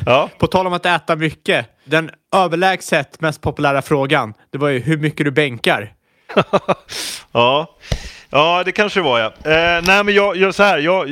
ja. 0.07 0.31
På 0.39 0.47
tal 0.47 0.67
om 0.67 0.73
att 0.73 0.87
äta 0.87 1.17
mycket. 1.17 1.67
Den 1.85 2.11
överlägset 2.35 3.21
mest 3.21 3.41
populära 3.41 3.83
frågan, 3.83 4.35
det 4.51 4.59
var 4.59 4.69
ju 4.69 4.79
hur 4.79 4.99
mycket 4.99 5.25
du 5.25 5.31
bänkar. 5.31 5.93
ja, 7.33 7.77
Ja, 8.31 8.63
det 8.65 8.73
kanske 8.73 9.01
det 9.01 9.05
var 9.05 9.19
ja. 9.19 9.27
Eh, 9.27 9.83
nej, 9.85 10.05
men 10.05 10.15
jag, 10.15 10.37
jag, 10.37 10.55
så 10.55 10.63
här, 10.63 10.79
jag, 10.79 11.07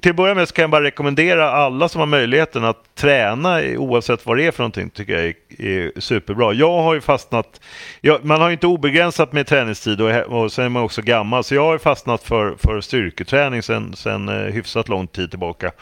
till 0.00 0.10
att 0.10 0.16
börja 0.16 0.34
med 0.34 0.48
så 0.48 0.54
kan 0.54 0.62
jag 0.62 0.70
bara 0.70 0.84
rekommendera 0.84 1.50
alla 1.50 1.88
som 1.88 1.98
har 1.98 2.06
möjligheten 2.06 2.64
att 2.64 2.94
träna 2.94 3.60
oavsett 3.76 4.26
vad 4.26 4.36
det 4.36 4.46
är 4.46 4.50
för 4.50 4.62
någonting, 4.62 4.90
tycker 4.90 5.12
jag 5.12 5.24
är, 5.26 5.34
är 5.58 6.00
superbra. 6.00 6.52
Jag 6.52 6.82
har 6.82 6.94
ju 6.94 7.00
fastnat, 7.00 7.60
jag, 8.00 8.24
man 8.24 8.40
har 8.40 8.48
ju 8.48 8.52
inte 8.52 8.66
obegränsat 8.66 9.32
med 9.32 9.46
träningstid 9.46 10.00
och, 10.00 10.10
och 10.10 10.52
sen 10.52 10.64
är 10.64 10.68
man 10.68 10.82
också 10.82 11.02
gammal, 11.02 11.44
så 11.44 11.54
jag 11.54 11.64
har 11.64 11.72
ju 11.72 11.78
fastnat 11.78 12.22
för, 12.22 12.56
för 12.58 12.80
styrketräning 12.80 13.62
sen, 13.62 13.96
sen 13.96 14.28
eh, 14.28 14.34
hyfsat 14.34 14.88
lång 14.88 15.06
tid 15.06 15.30
tillbaka. 15.30 15.72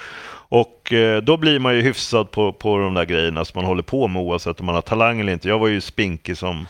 Och 0.49 0.93
eh, 0.93 1.23
då 1.23 1.37
blir 1.37 1.59
man 1.59 1.75
ju 1.75 1.83
hyfsad 1.83 2.31
på, 2.31 2.53
på 2.53 2.79
de 2.79 2.95
där 2.95 3.05
grejerna 3.05 3.45
som 3.45 3.59
man 3.59 3.65
håller 3.65 3.83
på 3.83 4.09
med 4.09 4.23
oavsett 4.23 4.61
om 4.61 4.67
man 4.67 4.75
har 4.75 4.83
talang 4.83 5.21
eller 5.21 5.33
inte. 5.33 5.49
Jag 5.49 5.59
var 5.59 5.69
ju 5.69 5.81
spinkig 5.81 6.39
som, 6.39 6.67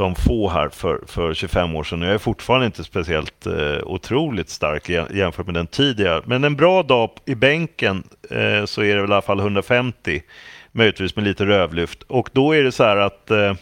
som 0.00 0.14
få 0.14 0.48
här 0.48 0.68
för, 0.68 1.00
för 1.06 1.34
25 1.34 1.76
år 1.76 1.84
sedan 1.84 2.02
jag 2.02 2.14
är 2.14 2.18
fortfarande 2.18 2.66
inte 2.66 2.84
speciellt 2.84 3.46
eh, 3.46 3.78
otroligt 3.82 4.48
stark 4.48 4.88
jämfört 4.88 5.46
med 5.46 5.54
den 5.54 5.66
tidigare. 5.66 6.22
Men 6.24 6.44
en 6.44 6.56
bra 6.56 6.82
dag 6.82 7.10
i 7.24 7.34
bänken 7.34 8.02
eh, 8.30 8.64
så 8.64 8.82
är 8.82 8.94
det 8.94 9.00
väl 9.00 9.10
i 9.10 9.12
alla 9.12 9.22
fall 9.22 9.38
150, 9.40 10.22
möjligtvis 10.72 11.16
med 11.16 11.24
lite 11.24 11.46
rövlyft. 11.46 12.02
Och 12.02 12.30
då 12.32 12.52
är 12.52 12.62
det 12.62 12.72
så 12.72 12.84
här 12.84 12.96
att 12.96 13.30
eh, 13.30 13.54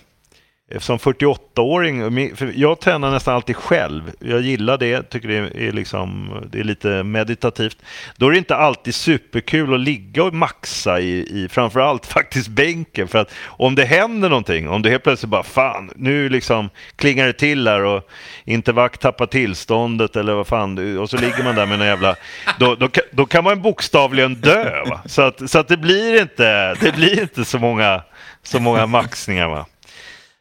som 0.78 0.99
48-åring, 0.99 2.36
jag 2.55 2.81
tränar 2.81 3.11
nästan 3.11 3.35
alltid 3.35 3.57
själv. 3.57 4.12
Jag 4.20 4.40
gillar 4.40 4.78
det, 4.78 5.03
tycker 5.03 5.28
det 5.28 5.69
är, 5.69 5.73
liksom, 5.73 6.31
det 6.51 6.61
är 6.61 6.65
lite 6.65 7.03
meditativt. 7.03 7.77
Då 8.16 8.27
är 8.27 8.32
det 8.32 8.39
inte 8.39 8.57
alltid 8.57 8.95
superkul 8.95 9.74
att 9.74 9.81
ligga 9.81 10.24
och 10.24 10.35
maxa 10.35 11.01
i, 11.01 11.45
i 11.45 11.49
framförallt 11.51 12.07
faktiskt 12.12 12.49
bänken. 12.49 13.09
För 13.09 13.19
att 13.19 13.35
om 13.47 13.74
det 13.74 13.85
händer 13.85 14.28
någonting, 14.28 14.69
om 14.69 14.82
det 14.82 14.90
helt 14.90 15.03
plötsligt 15.03 15.31
bara 15.31 15.43
fan, 15.43 15.90
nu 15.97 16.28
liksom 16.28 16.70
klingar 16.97 17.27
det 17.27 17.32
till 17.32 17.69
här 17.69 17.82
och 17.82 18.09
inte 18.45 18.73
vakt 18.73 19.01
tappar 19.01 19.27
tillståndet 19.27 20.16
eller 20.16 20.35
vad 20.35 20.47
fan, 20.47 20.99
och 20.99 21.11
så 21.11 21.16
ligger 21.16 21.45
man 21.45 21.55
där 21.55 21.66
med 21.66 21.81
en 21.81 21.86
jävla... 21.86 22.16
Då, 22.59 22.74
då, 22.74 22.89
då 23.11 23.27
kan 23.27 23.45
man 23.45 23.62
bokstavligen 23.62 24.35
dö. 24.35 24.85
Va? 24.85 25.01
Så, 25.07 25.23
att, 25.23 25.51
så 25.51 25.59
att 25.59 25.69
det 25.69 25.77
blir 25.77 26.23
inte, 26.23 26.74
det 26.74 26.97
blir 26.97 27.20
inte 27.20 27.45
så 27.45 27.59
många, 27.59 28.03
så 28.43 28.61
många 28.61 28.86
maxningar. 28.86 29.49
Va? 29.49 29.66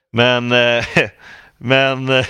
Men, 0.12 0.52
eh, 0.52 0.86
men, 1.58 2.10
eh, 2.10 2.26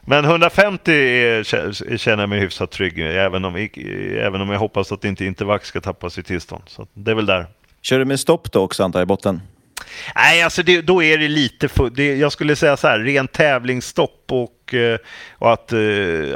men 0.00 0.24
150 0.24 0.92
är, 0.92 1.96
känner 1.96 2.22
jag 2.22 2.28
mig 2.28 2.40
hyfsat 2.40 2.70
trygg 2.70 2.98
även 2.98 3.44
om, 3.44 3.68
även 4.20 4.40
om 4.40 4.50
jag 4.50 4.58
hoppas 4.58 4.92
att 4.92 5.04
inte 5.04 5.24
Intervax 5.24 5.68
ska 5.68 5.80
tappa 5.80 6.10
sitt 6.10 6.26
tillstånd. 6.26 6.62
Så 6.66 6.86
det 6.94 7.10
är 7.10 7.14
väl 7.14 7.26
där. 7.26 7.46
Kör 7.82 7.98
du 7.98 8.04
med 8.04 8.20
stopp 8.20 8.52
då 8.52 8.60
också 8.60 8.84
antar 8.84 9.00
jag 9.00 9.06
i 9.06 9.06
botten? 9.06 9.40
Nej, 10.14 10.42
alltså 10.42 10.62
det, 10.62 10.82
då 10.82 11.02
är 11.02 11.18
det 11.18 11.28
lite 11.28 11.68
för, 11.68 11.90
det, 11.90 12.16
Jag 12.16 12.32
skulle 12.32 12.56
säga 12.56 12.76
så 12.76 12.88
här, 12.88 12.98
ren 12.98 13.28
tävlingsstopp 13.28 14.24
och, 14.30 14.74
eh, 14.74 14.98
och 15.32 15.52
att, 15.52 15.72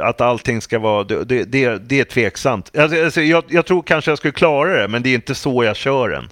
att 0.01 0.21
allting 0.21 0.61
ska 0.61 0.79
vara... 0.79 1.03
Det, 1.03 1.43
det, 1.43 1.77
det 1.77 1.99
är 1.99 2.03
tveksamt. 2.03 2.77
Alltså, 2.77 3.03
alltså, 3.03 3.21
jag, 3.21 3.43
jag 3.47 3.65
tror 3.65 3.81
kanske 3.81 4.11
jag 4.11 4.17
skulle 4.17 4.31
klara 4.31 4.81
det, 4.81 4.87
men 4.87 5.03
det 5.03 5.09
är 5.09 5.15
inte 5.15 5.35
så 5.35 5.63
jag 5.63 5.75
kör 5.75 6.09
den. 6.09 6.29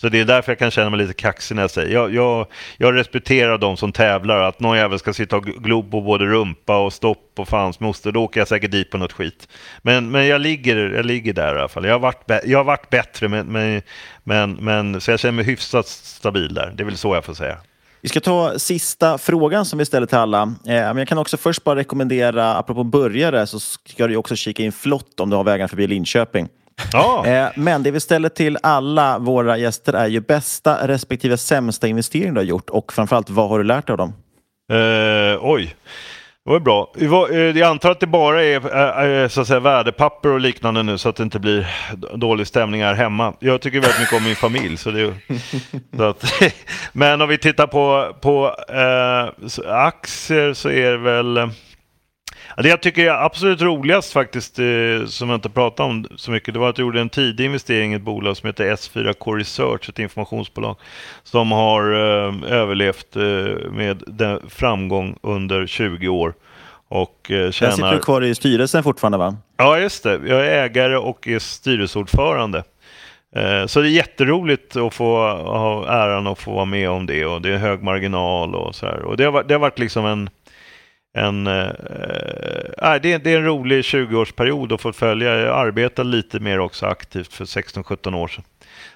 Så 0.00 0.08
det 0.08 0.20
är 0.20 0.24
därför 0.24 0.52
jag 0.52 0.58
kan 0.58 0.70
känna 0.70 0.90
mig 0.90 0.98
lite 0.98 1.12
kaxig 1.12 1.54
när 1.54 1.62
jag 1.62 1.70
säger 1.70 1.94
jag, 1.94 2.14
jag, 2.14 2.46
jag 2.76 2.94
respekterar 2.94 3.58
de 3.58 3.76
som 3.76 3.92
tävlar. 3.92 4.40
Att 4.40 4.60
någon 4.60 4.76
jävel 4.76 4.98
ska 4.98 5.12
sitta 5.12 5.36
och 5.36 5.44
glo 5.44 5.82
på 5.82 6.00
både 6.00 6.24
rumpa 6.26 6.78
och 6.78 6.92
stopp 6.92 7.32
och 7.36 7.48
fans 7.48 7.80
moster, 7.80 8.12
då 8.12 8.24
åker 8.24 8.40
jag 8.40 8.48
säkert 8.48 8.70
dit 8.70 8.90
på 8.90 8.98
något 8.98 9.12
skit. 9.12 9.48
Men, 9.82 10.10
men 10.10 10.26
jag, 10.26 10.40
ligger, 10.40 10.76
jag 10.76 11.06
ligger 11.06 11.32
där 11.32 11.54
i 11.54 11.58
alla 11.58 11.68
fall. 11.68 11.84
Jag 11.84 11.94
har 11.94 11.98
varit, 11.98 12.30
jag 12.44 12.58
har 12.58 12.64
varit 12.64 12.90
bättre, 12.90 13.28
men, 13.28 13.46
men, 13.46 13.82
men, 14.24 14.52
men, 14.52 15.00
så 15.00 15.10
jag 15.10 15.20
känner 15.20 15.32
mig 15.32 15.44
hyfsat 15.44 15.86
stabil 15.86 16.54
där. 16.54 16.72
Det 16.76 16.82
är 16.82 16.84
väl 16.84 16.96
så 16.96 17.14
jag 17.14 17.24
får 17.24 17.34
säga. 17.34 17.56
Vi 18.00 18.08
ska 18.08 18.20
ta 18.20 18.58
sista 18.58 19.18
frågan 19.18 19.64
som 19.64 19.78
vi 19.78 19.84
ställer 19.84 20.06
till 20.06 20.18
alla. 20.18 20.42
Eh, 20.42 20.52
men 20.64 20.96
jag 20.96 21.08
kan 21.08 21.18
också 21.18 21.36
först 21.36 21.64
bara 21.64 21.76
rekommendera, 21.76 22.54
apropå 22.54 22.84
börjare, 22.84 23.46
så 23.46 23.60
ska 23.60 24.06
du 24.06 24.16
också 24.16 24.36
kika 24.36 24.62
in 24.62 24.72
Flott 24.72 25.20
om 25.20 25.30
du 25.30 25.36
har 25.36 25.44
vägen 25.44 25.68
förbi 25.68 25.86
Linköping. 25.86 26.48
Ja. 26.92 27.26
Eh, 27.28 27.48
men 27.54 27.82
det 27.82 27.90
vi 27.90 28.00
ställer 28.00 28.28
till 28.28 28.58
alla 28.62 29.18
våra 29.18 29.58
gäster 29.58 29.92
är 29.92 30.06
ju 30.06 30.20
bästa 30.20 30.88
respektive 30.88 31.36
sämsta 31.36 31.88
investering 31.88 32.34
du 32.34 32.40
har 32.40 32.44
gjort 32.44 32.70
och 32.70 32.92
framförallt 32.92 33.30
vad 33.30 33.48
har 33.48 33.58
du 33.58 33.64
lärt 33.64 33.86
dig 33.86 33.92
av 33.92 33.98
dem? 33.98 34.12
Eh, 34.72 35.38
oj, 35.40 35.76
det 36.44 36.50
var 36.50 36.60
bra. 36.60 36.92
Eh, 37.30 37.38
jag 37.38 37.62
antar 37.62 37.90
att 37.90 38.00
det 38.00 38.06
bara 38.06 38.44
är 38.44 39.28
så 39.28 39.40
att 39.40 39.46
säga, 39.46 39.60
värdepapper 39.60 40.28
och 40.28 40.40
liknande 40.40 40.82
nu 40.82 40.98
så 40.98 41.08
att 41.08 41.16
det 41.16 41.22
inte 41.22 41.38
blir 41.38 41.66
dålig 42.16 42.46
stämning 42.46 42.82
här 42.82 42.94
hemma. 42.94 43.34
Jag 43.38 43.60
tycker 43.60 43.80
väldigt 43.80 44.00
mycket 44.00 44.16
om 44.16 44.24
min 44.24 44.36
familj. 44.36 44.76
Så 44.76 44.90
det, 44.90 45.14
så 45.96 46.02
att, 46.02 46.32
men 46.92 47.20
om 47.20 47.28
vi 47.28 47.38
tittar 47.38 47.66
på, 47.66 48.14
på 48.20 48.54
eh, 48.68 49.74
aktier 49.74 50.52
så 50.54 50.70
är 50.70 50.90
det 50.90 50.98
väl 50.98 51.50
det 52.56 52.68
jag 52.68 52.80
tycker 52.80 53.06
är 53.06 53.24
absolut 53.24 53.62
roligast 53.62 54.12
faktiskt, 54.12 54.58
eh, 54.58 55.06
som 55.06 55.30
jag 55.30 55.36
inte 55.36 55.48
pratat 55.48 55.80
om 55.80 56.06
så 56.16 56.30
mycket, 56.30 56.54
det 56.54 56.60
var 56.60 56.70
att 56.70 56.78
jag 56.78 56.84
gjorde 56.84 57.00
en 57.00 57.08
tidig 57.08 57.44
investering 57.44 57.92
i 57.92 57.96
ett 57.96 58.02
bolag 58.02 58.36
som 58.36 58.46
heter 58.46 58.64
S4K 58.64 59.36
Research, 59.36 59.88
ett 59.88 59.98
informationsbolag, 59.98 60.76
som 61.22 61.52
har 61.52 61.92
eh, 61.92 62.52
överlevt 62.52 63.16
eh, 63.16 63.22
med 63.70 64.02
framgång 64.48 65.18
under 65.22 65.66
20 65.66 66.08
år. 66.08 66.34
Och 66.88 67.30
eh, 67.30 67.50
tjänar... 67.50 67.72
sitter 67.72 67.92
du 67.92 67.98
kvar 67.98 68.22
i 68.22 68.34
styrelsen 68.34 68.82
fortfarande 68.82 69.18
va? 69.18 69.36
Ja, 69.56 69.78
just 69.78 70.02
det. 70.02 70.20
Jag 70.26 70.46
är 70.46 70.64
ägare 70.64 70.96
och 70.96 71.28
är 71.28 71.38
styrelseordförande. 71.38 72.62
Så 73.66 73.80
det 73.80 73.88
är 73.88 73.90
jätteroligt 73.90 74.76
att 74.76 74.94
få 74.94 75.16
ha 75.30 75.88
äran 75.88 76.26
att 76.26 76.38
få 76.38 76.52
vara 76.52 76.64
med 76.64 76.90
om 76.90 77.06
det 77.06 77.26
och 77.26 77.42
det 77.42 77.50
är 77.50 77.56
hög 77.56 77.82
marginal 77.82 78.54
och 78.54 78.74
så 78.74 78.86
här. 78.86 79.02
Och 79.02 79.16
det 79.16 79.24
har, 79.24 79.42
det 79.42 79.54
har 79.54 79.58
varit 79.58 79.78
liksom 79.78 80.06
en 80.06 80.30
en, 81.16 81.46
eh, 81.46 81.62
äh, 82.78 83.00
det, 83.02 83.12
är, 83.12 83.18
det 83.18 83.32
är 83.32 83.36
en 83.36 83.44
rolig 83.44 83.82
20-årsperiod 83.82 84.74
att 84.74 84.80
få 84.80 84.92
följa. 84.92 85.38
Jag 85.38 85.58
arbetade 85.58 86.08
lite 86.08 86.40
mer 86.40 86.58
också 86.58 86.86
aktivt 86.86 87.32
för 87.32 87.44
16-17 87.44 88.14
år 88.14 88.28
sedan. 88.28 88.44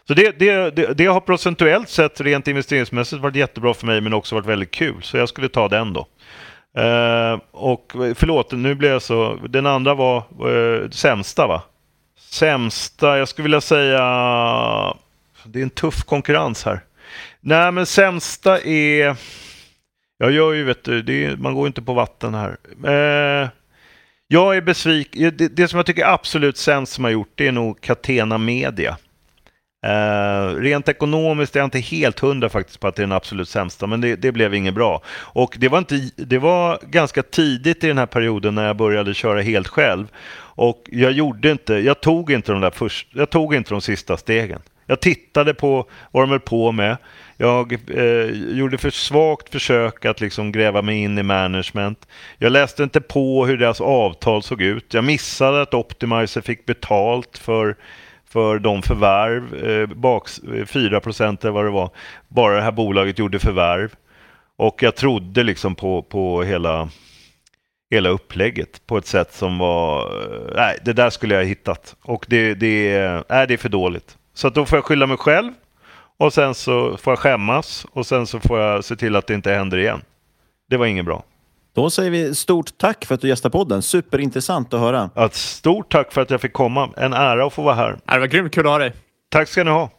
Så 0.09 0.15
det, 0.15 0.39
det, 0.39 0.77
det, 0.77 0.95
det, 0.95 1.07
har 1.07 1.21
procentuellt 1.21 1.89
sett 1.89 2.21
rent 2.21 2.49
investeringsmässigt 2.49 3.23
varit 3.23 3.37
jättebra 3.37 3.75
för 3.75 3.87
mig 3.87 4.01
men 4.01 4.15
också 4.15 4.35
varit 4.35 4.47
väldigt 4.47 4.71
kul. 4.71 5.03
Så 5.03 5.17
jag 5.17 5.29
skulle 5.29 5.49
ta 5.49 5.69
den 5.69 5.93
då. 5.93 6.07
Uh, 6.79 7.41
och 7.51 7.93
förlåt, 8.15 8.53
nu 8.53 8.75
blev 8.75 8.93
jag 8.93 9.03
så... 9.03 9.39
Den 9.49 9.67
andra 9.67 9.95
var 9.95 10.47
uh, 10.49 10.91
sämsta 10.91 11.47
va? 11.47 11.63
Sämsta, 12.19 13.19
jag 13.19 13.29
skulle 13.29 13.43
vilja 13.43 13.61
säga... 13.61 14.01
Det 15.45 15.59
är 15.59 15.63
en 15.63 15.71
tuff 15.71 16.03
konkurrens 16.03 16.65
här. 16.65 16.81
Nej 17.41 17.73
men 17.73 17.87
sämsta 17.87 18.61
är... 18.61 19.17
Jag 20.23 20.33
gör 20.33 20.53
ju, 20.53 20.65
vet 20.65 20.85
du, 20.85 21.25
är, 21.25 21.37
man 21.37 21.55
går 21.55 21.67
inte 21.67 21.83
på 21.83 21.95
vatten 21.95 22.35
här. 22.35 22.57
Eh, 22.85 23.49
jag 24.29 24.57
är 24.57 24.61
besviken. 24.61 25.25
Eh, 25.25 25.33
det, 25.33 25.49
det, 25.49 25.69
som 25.69 25.77
jag 25.77 25.87
tycker 25.87 26.03
är 26.03 26.15
absolut 26.15 26.57
sämst 26.57 26.93
som 26.93 27.05
har 27.05 27.11
gjort 27.11 27.33
det 27.35 27.47
är 27.47 27.53
nog 27.53 27.81
Catena 27.81 28.39
Media. 28.39 28.97
Eh, 29.87 30.55
rent 30.55 30.89
ekonomiskt 30.89 31.57
är 31.57 31.61
jag 31.61 31.67
inte 31.67 31.79
helt 31.79 32.21
hundra 32.21 32.49
faktiskt 32.49 32.81
på 32.81 32.89
att 32.89 32.95
det 32.95 33.03
är 33.03 33.07
den 33.07 33.17
absolut 33.17 33.49
sämsta, 33.49 33.87
men 33.87 34.01
det, 34.01 34.17
det, 34.17 34.33
blev 34.33 34.55
inget 34.55 34.75
bra. 34.75 35.03
Och 35.09 35.57
det 35.59 35.69
var, 35.69 35.79
inte, 35.79 36.11
det 36.17 36.39
var 36.39 36.79
ganska 36.83 37.23
tidigt 37.23 37.85
i 37.85 37.89
den 37.89 37.99
här 37.99 38.07
perioden 38.07 38.55
när 38.55 38.67
jag 38.67 38.77
började 38.77 39.15
köra 39.15 39.41
helt 39.41 39.69
själv. 39.69 40.07
Och 40.55 40.83
jag 40.93 41.13
gjorde 41.13 41.51
inte, 41.51 41.75
jag 41.75 42.01
tog 42.01 42.33
inte 42.33 42.53
de 42.53 42.61
där 42.61 42.71
först, 42.71 43.09
jag 43.11 43.31
tog 43.31 43.55
inte 43.55 43.71
de 43.71 43.81
sista 43.81 44.17
stegen. 44.17 44.61
Jag 44.87 45.01
tittade 45.01 45.55
på 45.55 45.89
vad 46.11 46.23
de 46.23 46.31
höll 46.31 46.41
på 46.41 46.73
med. 46.73 46.97
Jag 47.37 47.73
eh, 47.73 48.57
gjorde 48.57 48.79
för 48.79 48.91
svagt 48.91 49.49
försök 49.49 50.05
att 50.05 50.21
liksom 50.21 50.53
gräva 50.53 50.83
mig 50.83 51.03
in 51.03 51.19
i 51.19 51.23
management. 51.23 52.07
Jag 52.39 52.53
läste 52.53 52.83
inte 52.83 53.01
på 53.01 53.47
hur 53.47 53.57
deras 53.57 53.81
avtal 53.81 54.43
såg 54.43 54.63
ut. 54.63 54.95
Jag 54.95 55.05
missade 55.05 55.63
att 55.63 55.75
Optimizer 55.75 56.41
fick 56.41 56.67
betalt 56.67 57.39
för, 57.39 57.77
för 58.29 58.59
de 58.59 58.83
förvärv, 58.83 59.65
eh, 59.65 59.87
bak, 59.87 60.29
4 60.67 60.97
eh, 60.97 61.01
procent 61.01 61.45
eller 61.45 61.53
vad 61.53 61.65
det 61.65 61.71
var, 61.71 61.91
bara 62.29 62.57
det 62.57 62.63
här 62.63 62.73
bolaget 62.73 63.19
gjorde 63.19 63.39
förvärv. 63.39 63.95
Och 64.57 64.83
jag 64.83 64.97
trodde 64.97 65.43
liksom 65.43 65.75
på, 65.75 66.03
på 66.03 66.43
hela, 66.43 66.89
hela 67.91 68.09
upplägget 68.09 68.87
på 68.87 68.99
ett 68.99 69.07
sätt 69.07 69.33
som 69.33 69.59
var... 69.59 70.01
Eh, 70.01 70.55
nej, 70.57 70.79
det 70.85 70.93
där 70.93 71.11
skulle 71.11 71.35
jag 71.35 71.43
ha 71.43 71.49
hittat. 71.49 71.97
Och 72.03 72.27
det, 72.29 72.55
det, 72.55 72.95
eh, 72.95 73.23
nej, 73.29 73.47
det 73.47 73.55
är 73.55 73.59
för 73.59 73.69
dåligt. 73.69 74.19
Så 74.35 74.49
att 74.49 74.55
då 74.55 74.67
får 74.67 74.77
jag 74.77 74.85
skylla 74.85 75.07
mig 75.07 75.17
själv 75.17 75.53
och 76.19 76.33
sen 76.33 76.55
så 76.55 76.97
får 76.97 77.11
jag 77.11 77.19
skämmas 77.19 77.87
och 77.93 78.07
sen 78.07 78.27
så 78.27 78.41
får 78.41 78.61
jag 78.61 78.85
se 78.85 78.97
till 78.97 79.17
att 79.17 79.27
det 79.27 79.35
inte 79.35 79.53
händer 79.53 79.79
igen. 79.79 80.03
Det 80.71 80.77
var 80.77 80.87
inget 80.87 81.05
bra. 81.05 81.25
Då 81.75 81.91
säger 81.91 82.11
vi 82.11 82.35
stort 82.35 82.79
tack 82.79 83.05
för 83.05 83.15
att 83.15 83.21
du 83.21 83.29
gästade 83.29 83.53
podden. 83.53 83.83
Superintressant 83.83 84.75
att 84.75 84.81
höra. 84.81 85.11
Ett 85.17 85.35
stort 85.35 85.93
tack 85.93 86.13
för 86.13 86.21
att 86.21 86.31
jag 86.31 86.41
fick 86.41 86.53
komma. 86.53 86.91
En 86.97 87.13
ära 87.13 87.47
att 87.47 87.53
få 87.53 87.63
vara 87.63 87.75
här. 87.75 87.99
Det 88.05 88.19
var 88.19 88.27
grymt 88.27 88.55
kul 88.55 88.67
att 88.67 88.73
ha 88.73 88.79
dig. 88.79 88.93
Tack 89.29 89.49
ska 89.49 89.65
ni 89.65 89.71
ha. 89.71 89.91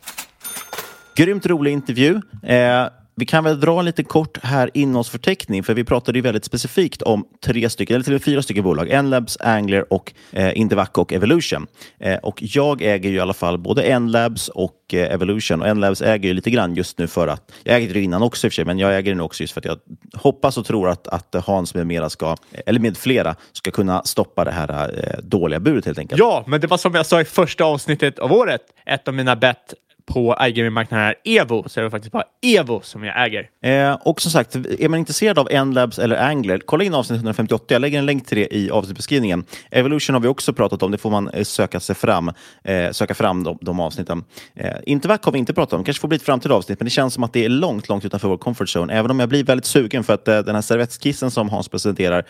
Grymt 1.15 1.45
rolig 1.45 1.71
intervju. 1.71 2.21
Eh, 2.43 2.87
vi 3.15 3.25
kan 3.25 3.43
väl 3.43 3.59
dra 3.59 3.79
en 3.79 3.85
lite 3.85 4.03
kort 4.03 4.37
här 4.43 4.69
innehållsförteckning, 4.73 5.63
för 5.63 5.73
vi 5.73 5.83
pratade 5.83 6.17
ju 6.17 6.21
väldigt 6.21 6.45
specifikt 6.45 7.01
om 7.01 7.25
tre 7.45 7.69
stycken, 7.69 7.95
eller 7.95 8.03
till 8.03 8.13
och 8.13 8.15
med 8.15 8.23
fyra 8.23 8.41
stycken 8.41 8.63
bolag. 8.63 8.89
Enlabs, 8.89 9.37
Angler 9.41 9.93
och 9.93 10.13
eh, 10.31 10.57
Indivac 10.57 10.89
och 10.93 11.13
Evolution. 11.13 11.67
Eh, 11.99 12.15
och 12.15 12.37
jag 12.41 12.81
äger 12.81 13.09
ju 13.09 13.15
i 13.15 13.19
alla 13.19 13.33
fall 13.33 13.57
både 13.57 13.83
Enlabs 13.83 14.47
och 14.49 14.93
eh, 14.93 15.13
Evolution. 15.13 15.61
Och 15.61 15.67
Enlabs 15.67 16.01
äger 16.01 16.27
ju 16.27 16.33
lite 16.33 16.49
grann 16.49 16.75
just 16.75 16.97
nu 16.97 17.07
för 17.07 17.27
att, 17.27 17.51
jag 17.63 17.75
ägde 17.75 17.93
det 17.93 18.01
innan 18.01 18.23
också 18.23 18.47
i 18.47 18.49
och 18.49 18.51
för 18.51 18.55
sig, 18.55 18.65
men 18.65 18.79
jag 18.79 18.97
äger 18.97 19.11
det 19.11 19.17
nu 19.17 19.23
också 19.23 19.43
just 19.43 19.53
för 19.53 19.61
att 19.61 19.65
jag 19.65 19.79
hoppas 20.13 20.57
och 20.57 20.65
tror 20.65 20.89
att, 20.89 21.07
att 21.07 21.35
Hans 21.45 21.75
med 21.75 21.87
mera 21.87 22.09
ska, 22.09 22.35
eller 22.65 22.79
med 22.79 22.97
flera, 22.97 23.35
ska 23.51 23.71
kunna 23.71 24.03
stoppa 24.03 24.43
det 24.43 24.51
här 24.51 24.69
eh, 24.97 25.23
dåliga 25.23 25.59
budet 25.59 25.85
helt 25.85 25.99
enkelt. 25.99 26.19
Ja, 26.19 26.43
men 26.47 26.61
det 26.61 26.67
var 26.67 26.77
som 26.77 26.95
jag 26.95 27.05
sa 27.05 27.21
i 27.21 27.25
första 27.25 27.63
avsnittet 27.63 28.19
av 28.19 28.33
året, 28.33 28.61
ett 28.85 29.07
av 29.07 29.13
mina 29.13 29.35
bett 29.35 29.73
på 30.05 30.37
iGaming-marknaden 30.41 31.05
är 31.05 31.15
Evo, 31.41 31.69
så 31.69 31.79
är 31.79 31.83
det 31.83 31.91
faktiskt 31.91 32.11
bara 32.11 32.23
Evo 32.41 32.81
som 32.81 33.03
jag 33.03 33.25
äger. 33.25 33.49
Eh, 33.63 33.93
och 33.93 34.21
som 34.21 34.31
sagt, 34.31 34.55
är 34.55 34.89
man 34.89 34.99
intresserad 34.99 35.39
av 35.39 35.47
Endlabs 35.51 35.99
eller 35.99 36.15
Angler, 36.15 36.59
kolla 36.65 36.83
in 36.83 36.93
avsnitt 36.93 37.17
158. 37.17 37.65
Jag 37.67 37.79
lägger 37.81 37.99
en 37.99 38.05
länk 38.05 38.25
till 38.25 38.37
det 38.37 38.55
i 38.55 38.71
avsnittsbeskrivningen. 38.71 39.45
Evolution 39.71 40.13
har 40.13 40.21
vi 40.21 40.27
också 40.27 40.53
pratat 40.53 40.83
om. 40.83 40.91
Det 40.91 40.97
får 40.97 41.09
man 41.09 41.29
eh, 41.29 41.43
söka 41.43 41.79
sig 41.79 41.95
fram, 41.95 42.31
eh, 42.63 42.91
söka 42.91 43.13
fram 43.13 43.43
de, 43.43 43.57
de 43.61 43.79
avsnitten. 43.79 44.23
Eh, 44.55 44.71
Intervac 44.85 45.21
kommer 45.21 45.33
vi 45.33 45.39
inte 45.39 45.53
prata 45.53 45.75
om. 45.75 45.83
kanske 45.83 46.01
får 46.01 46.07
bli 46.07 46.15
ett 46.15 46.23
framtida 46.23 46.55
avsnitt, 46.55 46.79
men 46.79 46.85
det 46.85 46.91
känns 46.91 47.13
som 47.13 47.23
att 47.23 47.33
det 47.33 47.45
är 47.45 47.49
långt, 47.49 47.89
långt 47.89 48.05
utanför 48.05 48.27
vår 48.27 48.37
comfort 48.37 48.67
zone. 48.75 48.93
Även 48.93 49.11
om 49.11 49.19
jag 49.19 49.29
blir 49.29 49.43
väldigt 49.43 49.65
sugen 49.65 50.03
för 50.03 50.13
att 50.13 50.27
eh, 50.27 50.39
den 50.39 50.55
här 50.55 50.61
servettskissen 50.61 51.31
som 51.31 51.49
Hans 51.49 51.67
presenterar 51.67 52.19
eh, 52.19 52.23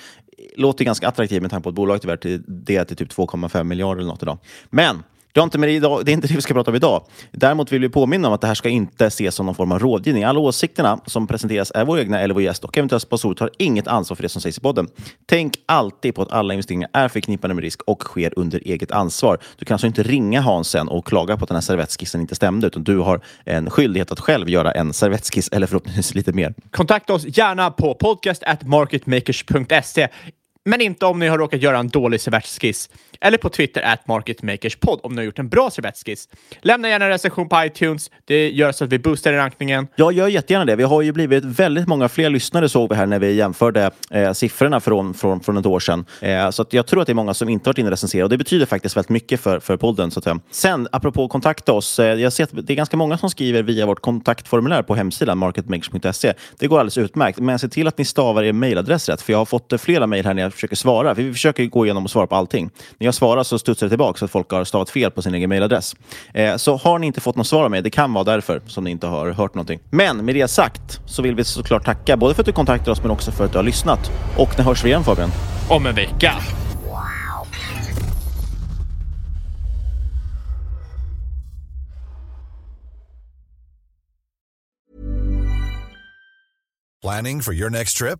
låter 0.56 0.86
ganska 0.86 1.08
attraktiv 1.08 1.42
med 1.42 1.52
tanke 1.52 1.64
på 1.64 1.70
att 1.70 1.76
bolaget 1.76 2.04
är 2.04 2.08
värt 2.08 2.42
det 2.48 2.86
till 2.86 2.98
typ 2.98 3.12
2,5 3.12 3.64
miljarder 3.64 4.02
eller 4.02 4.12
något 4.12 4.24
idag. 4.24 4.38
Men 4.70 5.04
det, 5.34 5.40
har 5.40 5.44
inte 5.44 5.58
med 5.58 5.70
det, 5.70 5.74
idag, 5.74 6.06
det 6.06 6.12
är 6.12 6.14
inte 6.14 6.28
det 6.28 6.36
vi 6.36 6.42
ska 6.42 6.54
prata 6.54 6.72
om 6.72 6.76
idag. 6.76 7.06
Däremot 7.32 7.72
vill 7.72 7.82
vi 7.82 7.90
påminna 7.90 8.28
om 8.28 8.34
att 8.34 8.42
det 8.42 8.48
här 8.48 8.56
ska 8.56 8.70
inte 8.70 9.06
ses 9.06 9.36
som 9.36 9.46
någon 9.46 9.56
form 9.56 9.72
av 9.72 9.80
rådgivning. 9.80 10.24
Alla 10.24 10.40
åsikterna 10.40 11.00
som 11.06 11.28
presenteras 11.28 11.72
är 11.76 11.86
våra 11.86 12.02
egna 12.02 12.20
eller 12.20 12.34
vår 12.34 12.44
gäst 12.44 12.64
och 12.64 12.78
eventuella 12.78 13.00
sponsorer 13.00 13.36
tar 13.36 13.50
inget 13.58 13.88
ansvar 13.88 14.16
för 14.16 14.24
det 14.24 14.30
som 14.30 14.42
sägs 14.42 14.58
i 14.58 14.62
podden. 14.62 14.88
Tänk 15.26 15.54
alltid 15.66 16.16
på 16.16 16.22
att 16.22 16.32
alla 16.32 16.54
investeringar 16.54 16.90
är 16.94 17.08
förknippade 17.08 17.54
med 17.54 17.64
risk 17.64 17.82
och 17.82 18.04
sker 18.04 18.34
under 18.36 18.62
eget 18.66 18.92
ansvar. 18.92 19.38
Du 19.58 19.66
kan 19.66 19.76
alltså 19.76 19.88
inte 19.88 20.04
ringa 20.04 20.42
Hans 20.42 20.70
sen 20.70 20.88
och 20.88 21.08
klaga 21.08 21.38
på 21.38 21.44
att 21.44 21.50
den 21.50 21.56
här 21.56 21.62
servettskissen 21.62 22.22
inte 22.22 22.36
stämde, 22.36 22.68
utan 22.68 22.84
du 22.84 22.98
har 22.98 23.22
en 23.46 23.70
skyldighet 23.70 24.12
att 24.12 24.20
själv 24.20 24.50
göra 24.50 24.72
en 24.72 24.94
servettskiss 24.94 25.50
eller 25.52 25.68
förhoppningsvis 25.68 26.16
lite 26.16 26.34
mer. 26.34 26.54
Kontakta 26.72 27.14
oss 27.14 27.38
gärna 27.38 27.72
på 27.72 27.94
podcast@marketmakers.se 27.94 30.08
men 30.66 30.82
inte 30.82 31.06
om 31.06 31.20
ni 31.20 31.28
har 31.28 31.38
råkat 31.38 31.62
göra 31.62 31.78
en 31.78 31.90
dålig 31.90 32.22
servettskiss. 32.22 32.90
Eller 33.22 33.38
på 33.38 33.50
Twitter, 33.50 33.82
at 33.82 34.08
marketmakerspod, 34.08 35.00
om 35.04 35.16
ni 35.16 35.22
har 35.22 35.26
gjort 35.26 35.40
en 35.40 35.50
bra 35.50 35.70
servettskiss. 35.70 36.30
Lämna 36.62 36.90
gärna 36.90 37.06
en 37.06 37.12
recension 37.12 37.50
på 37.50 37.66
iTunes. 37.66 38.12
Det 38.26 38.52
gör 38.52 38.72
så 38.72 38.84
att 38.84 38.92
vi 38.92 39.00
boostar 39.00 39.34
i 39.34 39.38
rankningen. 39.38 39.88
Ja, 39.96 40.12
gör 40.12 40.28
jättegärna 40.28 40.66
det. 40.66 40.76
Vi 40.76 40.84
har 40.84 41.02
ju 41.02 41.12
blivit 41.12 41.44
väldigt 41.44 41.88
många 41.88 42.10
fler 42.10 42.30
lyssnare 42.30 42.70
såg 42.70 42.90
vi 42.90 42.96
här 42.96 43.06
när 43.06 43.20
vi 43.20 43.34
jämförde 43.34 43.92
eh, 44.12 44.32
siffrorna 44.32 44.80
från, 44.80 45.14
från, 45.14 45.40
från 45.40 45.58
ett 45.58 45.66
år 45.66 45.80
sedan. 45.80 46.06
Eh, 46.22 46.50
så 46.50 46.62
att 46.62 46.74
jag 46.74 46.88
tror 46.88 47.02
att 47.02 47.08
det 47.08 47.14
är 47.14 47.16
många 47.16 47.34
som 47.34 47.50
inte 47.50 47.70
har 47.70 47.74
varit 47.74 47.78
inne 47.78 47.88
och 47.88 47.92
recenserat 47.92 48.24
och 48.24 48.30
det 48.30 48.38
betyder 48.38 48.66
faktiskt 48.66 48.98
väldigt 48.98 49.10
mycket 49.10 49.40
för, 49.40 49.60
för 49.60 49.78
podden. 49.78 50.12
Så 50.12 50.20
att, 50.20 50.28
eh. 50.28 50.36
Sen, 50.52 50.88
apropå 50.92 51.28
kontakta 51.28 51.74
oss. 51.74 52.00
Eh, 52.00 52.06
jag 52.06 52.34
ser 52.34 52.44
att 52.44 52.50
det 52.54 52.74
är 52.74 52.76
ganska 52.76 52.98
många 52.98 53.18
som 53.18 53.30
skriver 53.30 53.64
via 53.64 53.86
vårt 53.86 54.00
kontaktformulär 54.00 54.82
på 54.84 54.96
hemsidan 54.96 55.38
marketmakers.se. 55.38 56.34
Det 56.60 56.68
går 56.68 56.80
alldeles 56.80 56.98
utmärkt, 56.98 57.40
men 57.40 57.60
se 57.60 57.68
till 57.68 57.88
att 57.88 57.98
ni 57.98 58.06
stavar 58.06 58.44
er 58.44 58.54
mejladress 58.54 59.10
rätt, 59.10 59.22
för 59.22 59.34
jag 59.34 59.38
har 59.38 59.46
fått 59.46 59.74
eh, 59.74 59.78
flera 59.78 60.08
mejl 60.08 60.26
här 60.26 60.34
när 60.34 60.42
jag 60.42 60.53
försöker 60.54 60.76
svara. 60.76 61.16
För 61.16 61.22
vi 61.22 61.34
försöker 61.34 61.66
gå 61.66 61.86
igenom 61.86 62.04
och 62.04 62.12
svara 62.12 62.28
på 62.28 62.36
allting. 62.36 62.70
När 62.98 63.06
jag 63.06 63.14
svarar 63.14 63.44
så 63.44 63.60
studsar 63.60 63.86
det 63.86 63.90
tillbaka 63.90 64.20
så 64.20 64.26
att 64.26 64.32
folk 64.32 64.52
har 64.52 64.64
stavat 64.64 64.90
fel 64.90 65.12
på 65.12 65.22
sin 65.22 65.36
egen 65.36 65.50
mejladress. 65.50 65.96
Eh, 66.34 66.56
så 66.56 66.78
har 66.78 67.00
ni 67.00 67.08
inte 67.08 67.22
fått 67.22 67.36
något 67.36 67.48
svar 67.48 67.64
av 67.64 67.72
mig, 67.72 67.82
det 67.82 67.90
kan 67.90 68.14
vara 68.14 68.24
därför 68.24 68.62
som 68.68 68.84
ni 68.84 68.92
inte 68.92 69.08
har 69.08 69.32
hört 69.32 69.54
någonting. 69.54 69.80
Men 69.90 70.26
med 70.26 70.36
det 70.36 70.48
sagt 70.48 71.02
så 71.06 71.22
vill 71.22 71.36
vi 71.36 71.44
såklart 71.44 71.86
tacka 71.86 72.18
både 72.18 72.34
för 72.34 72.42
att 72.42 72.46
du 72.46 72.52
kontaktar 72.52 72.92
oss 72.92 73.02
men 73.02 73.12
också 73.12 73.32
för 73.32 73.46
att 73.46 73.52
du 73.52 73.58
har 73.58 73.64
lyssnat. 73.64 74.12
Och 74.38 74.58
när 74.58 74.66
hörs 74.66 74.84
vi 74.84 74.90
igen 74.90 75.04
Fabian? 75.04 75.32
Om 75.70 75.86
en 75.86 75.96
vecka. 75.96 76.34
Planning 87.04 87.42
for 87.42 87.54
your 87.54 87.70
next 87.70 87.98
trip? 87.98 88.20